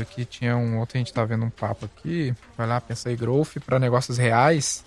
Aqui 0.00 0.24
tinha 0.24 0.56
um. 0.56 0.78
Ontem 0.80 0.98
a 0.98 1.00
gente 1.00 1.12
tá 1.12 1.24
vendo 1.24 1.44
um 1.44 1.50
papo 1.50 1.84
aqui. 1.86 2.34
Vai 2.56 2.66
lá, 2.66 2.80
pensa 2.80 3.08
aí, 3.08 3.16
growth 3.16 3.56
pra 3.64 3.78
negócios 3.78 4.18
reais. 4.18 4.84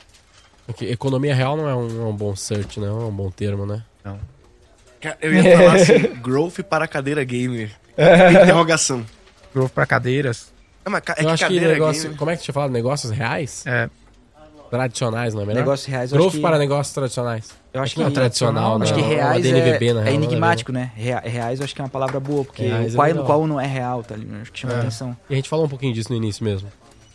Porque 0.65 0.85
economia 0.85 1.33
real 1.33 1.55
não 1.55 1.69
é 1.69 1.75
um, 1.75 1.87
é 2.01 2.05
um 2.09 2.15
bom 2.15 2.35
search, 2.35 2.79
né? 2.79 2.87
Não 2.87 3.01
é 3.01 3.05
um 3.05 3.11
bom 3.11 3.31
termo, 3.31 3.65
né? 3.65 3.83
Cara, 4.99 5.17
Eu 5.21 5.33
ia 5.33 5.57
falar 5.57 5.75
assim, 5.75 5.99
growth 6.21 6.59
para 6.63 6.87
cadeira 6.87 7.23
gamer. 7.23 7.71
Interrogação. 8.43 9.05
Growth 9.53 9.71
pra 9.71 9.85
cadeiras. 9.85 10.51
É, 10.85 10.89
mas 10.89 11.01
ca- 11.03 11.13
é 11.17 11.21
Eu 11.21 11.25
que 11.27 11.31
acho 11.31 11.47
que 11.47 11.53
cadeira 11.53 11.73
negócio. 11.73 12.03
gamer... 12.03 12.17
Como 12.17 12.31
é 12.31 12.35
que 12.37 12.43
tinha 12.43 12.53
falado? 12.53 12.71
Negócios 12.71 13.11
reais? 13.11 13.63
É. 13.65 13.89
Tradicionais, 14.69 15.33
não 15.33 15.43
é 15.43 15.45
melhor? 15.45 15.59
Negócios 15.61 15.87
reais, 15.87 16.11
Growth 16.11 16.31
que, 16.33 16.41
para 16.41 16.57
negócios 16.57 16.93
tradicionais. 16.93 17.51
Eu 17.77 17.83
acho 17.83 17.93
que 17.93 17.99
não 17.99 18.07
é 18.07 18.09
que 18.09 18.15
tradicional, 18.15 18.81
Acho 18.81 18.93
né? 18.95 18.99
que 19.01 19.05
Uma 19.07 19.13
reais 19.15 19.43
DNVB, 19.43 19.87
é, 19.87 19.93
na 19.93 20.01
é 20.01 20.03
real, 20.05 20.13
enigmático, 20.15 20.71
né? 20.71 20.91
Rea- 20.95 21.19
Reais 21.25 21.59
eu 21.59 21.63
acho 21.65 21.73
que 21.75 21.81
é 21.81 21.83
uma 21.83 21.89
palavra 21.89 22.19
boa, 22.19 22.43
porque 22.45 22.63
Reais 22.63 22.93
o 22.93 22.95
é 22.95 22.95
qual, 22.95 23.07
legal. 23.07 23.25
qual 23.25 23.47
não 23.47 23.59
é 23.59 23.65
real, 23.67 24.03
tá 24.03 24.15
ligado? 24.15 24.41
Acho 24.41 24.51
que 24.51 24.59
chama 24.59 24.73
É. 24.73 24.79
atenção. 24.79 25.15
E 25.29 25.33
a 25.33 25.35
gente 25.35 25.49
falou 25.49 25.65
um 25.65 25.69
pouquinho 25.69 25.93
disso 25.93 26.09
no 26.11 26.17
início 26.17 26.43
mesmo. 26.43 26.69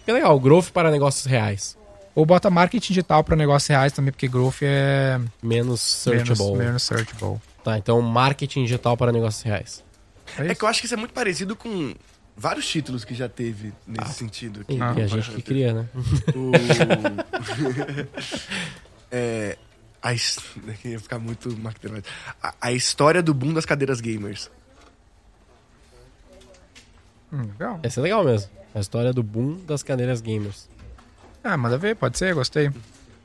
Que 0.04 0.12
legal, 0.12 0.38
growth 0.40 0.70
para 0.70 0.90
negócios 0.90 1.24
reais. 1.26 1.76
Ou 2.14 2.26
bota 2.26 2.50
marketing 2.50 2.88
digital 2.92 3.24
pra 3.24 3.34
negócios 3.36 3.68
reais 3.68 3.92
também, 3.92 4.12
porque 4.12 4.28
growth 4.28 4.56
é 4.62 5.18
Menos 5.42 5.80
searchable. 5.80 6.44
menos, 6.52 6.58
menos 6.58 6.82
searchable. 6.82 7.40
Tá, 7.64 7.78
então 7.78 8.00
marketing 8.02 8.64
digital 8.64 8.96
para 8.96 9.10
negócios 9.12 9.42
reais. 9.42 9.82
É 10.38 10.48
É 10.48 10.54
que 10.54 10.62
eu 10.64 10.68
acho 10.68 10.80
que 10.80 10.86
isso 10.86 10.94
é 10.94 10.98
muito 10.98 11.12
parecido 11.14 11.54
com 11.56 11.94
vários 12.36 12.66
títulos 12.68 13.04
que 13.04 13.14
já 13.14 13.28
teve 13.28 13.72
nesse 13.86 14.14
sentido. 14.14 14.60
Aqui. 14.62 14.74
E, 14.76 14.80
Ah, 14.82 14.94
e 14.98 15.02
a 15.02 15.06
gente 15.06 15.30
que 15.30 15.42
cria, 15.42 15.72
né? 15.72 15.86
O... 16.34 16.50
é, 19.10 19.56
a, 20.02 20.12
ia 20.84 21.00
ficar 21.00 21.18
muito 21.18 21.48
a, 22.42 22.54
a 22.60 22.72
história 22.72 23.22
do 23.22 23.32
boom 23.32 23.52
das 23.52 23.64
cadeiras 23.64 24.00
gamers. 24.00 24.50
Hum, 27.32 27.42
legal. 27.58 27.80
Essa 27.82 28.00
é 28.00 28.02
legal 28.02 28.24
mesmo. 28.24 28.50
A 28.74 28.80
história 28.80 29.12
do 29.12 29.22
boom 29.22 29.58
das 29.66 29.82
cadeiras 29.82 30.20
gamers. 30.20 30.68
Ah, 31.44 31.56
manda 31.56 31.78
ver, 31.78 31.96
pode 31.96 32.18
ser, 32.18 32.34
gostei. 32.34 32.70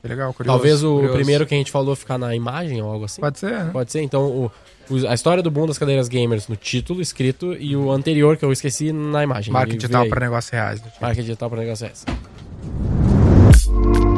Que 0.00 0.08
legal, 0.08 0.32
curioso. 0.32 0.56
Talvez 0.56 0.84
o 0.84 0.94
curioso. 0.94 1.14
primeiro 1.14 1.46
que 1.46 1.54
a 1.54 1.58
gente 1.58 1.70
falou 1.72 1.94
ficar 1.96 2.18
na 2.18 2.34
imagem 2.34 2.80
ou 2.80 2.90
algo 2.90 3.04
assim. 3.04 3.20
Pode 3.20 3.38
ser, 3.38 3.50
né? 3.50 3.70
Pode 3.72 3.90
ser, 3.92 4.00
então, 4.02 4.22
o, 4.26 4.50
o- 4.90 5.08
a 5.08 5.14
história 5.14 5.42
do 5.42 5.50
boom 5.50 5.66
das 5.66 5.76
cadeiras 5.78 6.08
gamers 6.08 6.46
no 6.48 6.56
título 6.56 7.00
escrito 7.02 7.52
e 7.54 7.76
o 7.76 7.90
anterior 7.90 8.36
que 8.36 8.44
eu 8.44 8.52
esqueci 8.52 8.92
na 8.92 9.22
imagem. 9.24 9.52
Marketing 9.52 9.78
digital 9.78 10.08
para 10.08 10.20
negócios 10.20 10.50
reais. 10.50 10.80
né? 10.80 10.92
Marketing 11.00 11.26
digital 11.26 11.50
para 11.50 11.60
negócios 11.60 12.04
reais. 12.04 14.17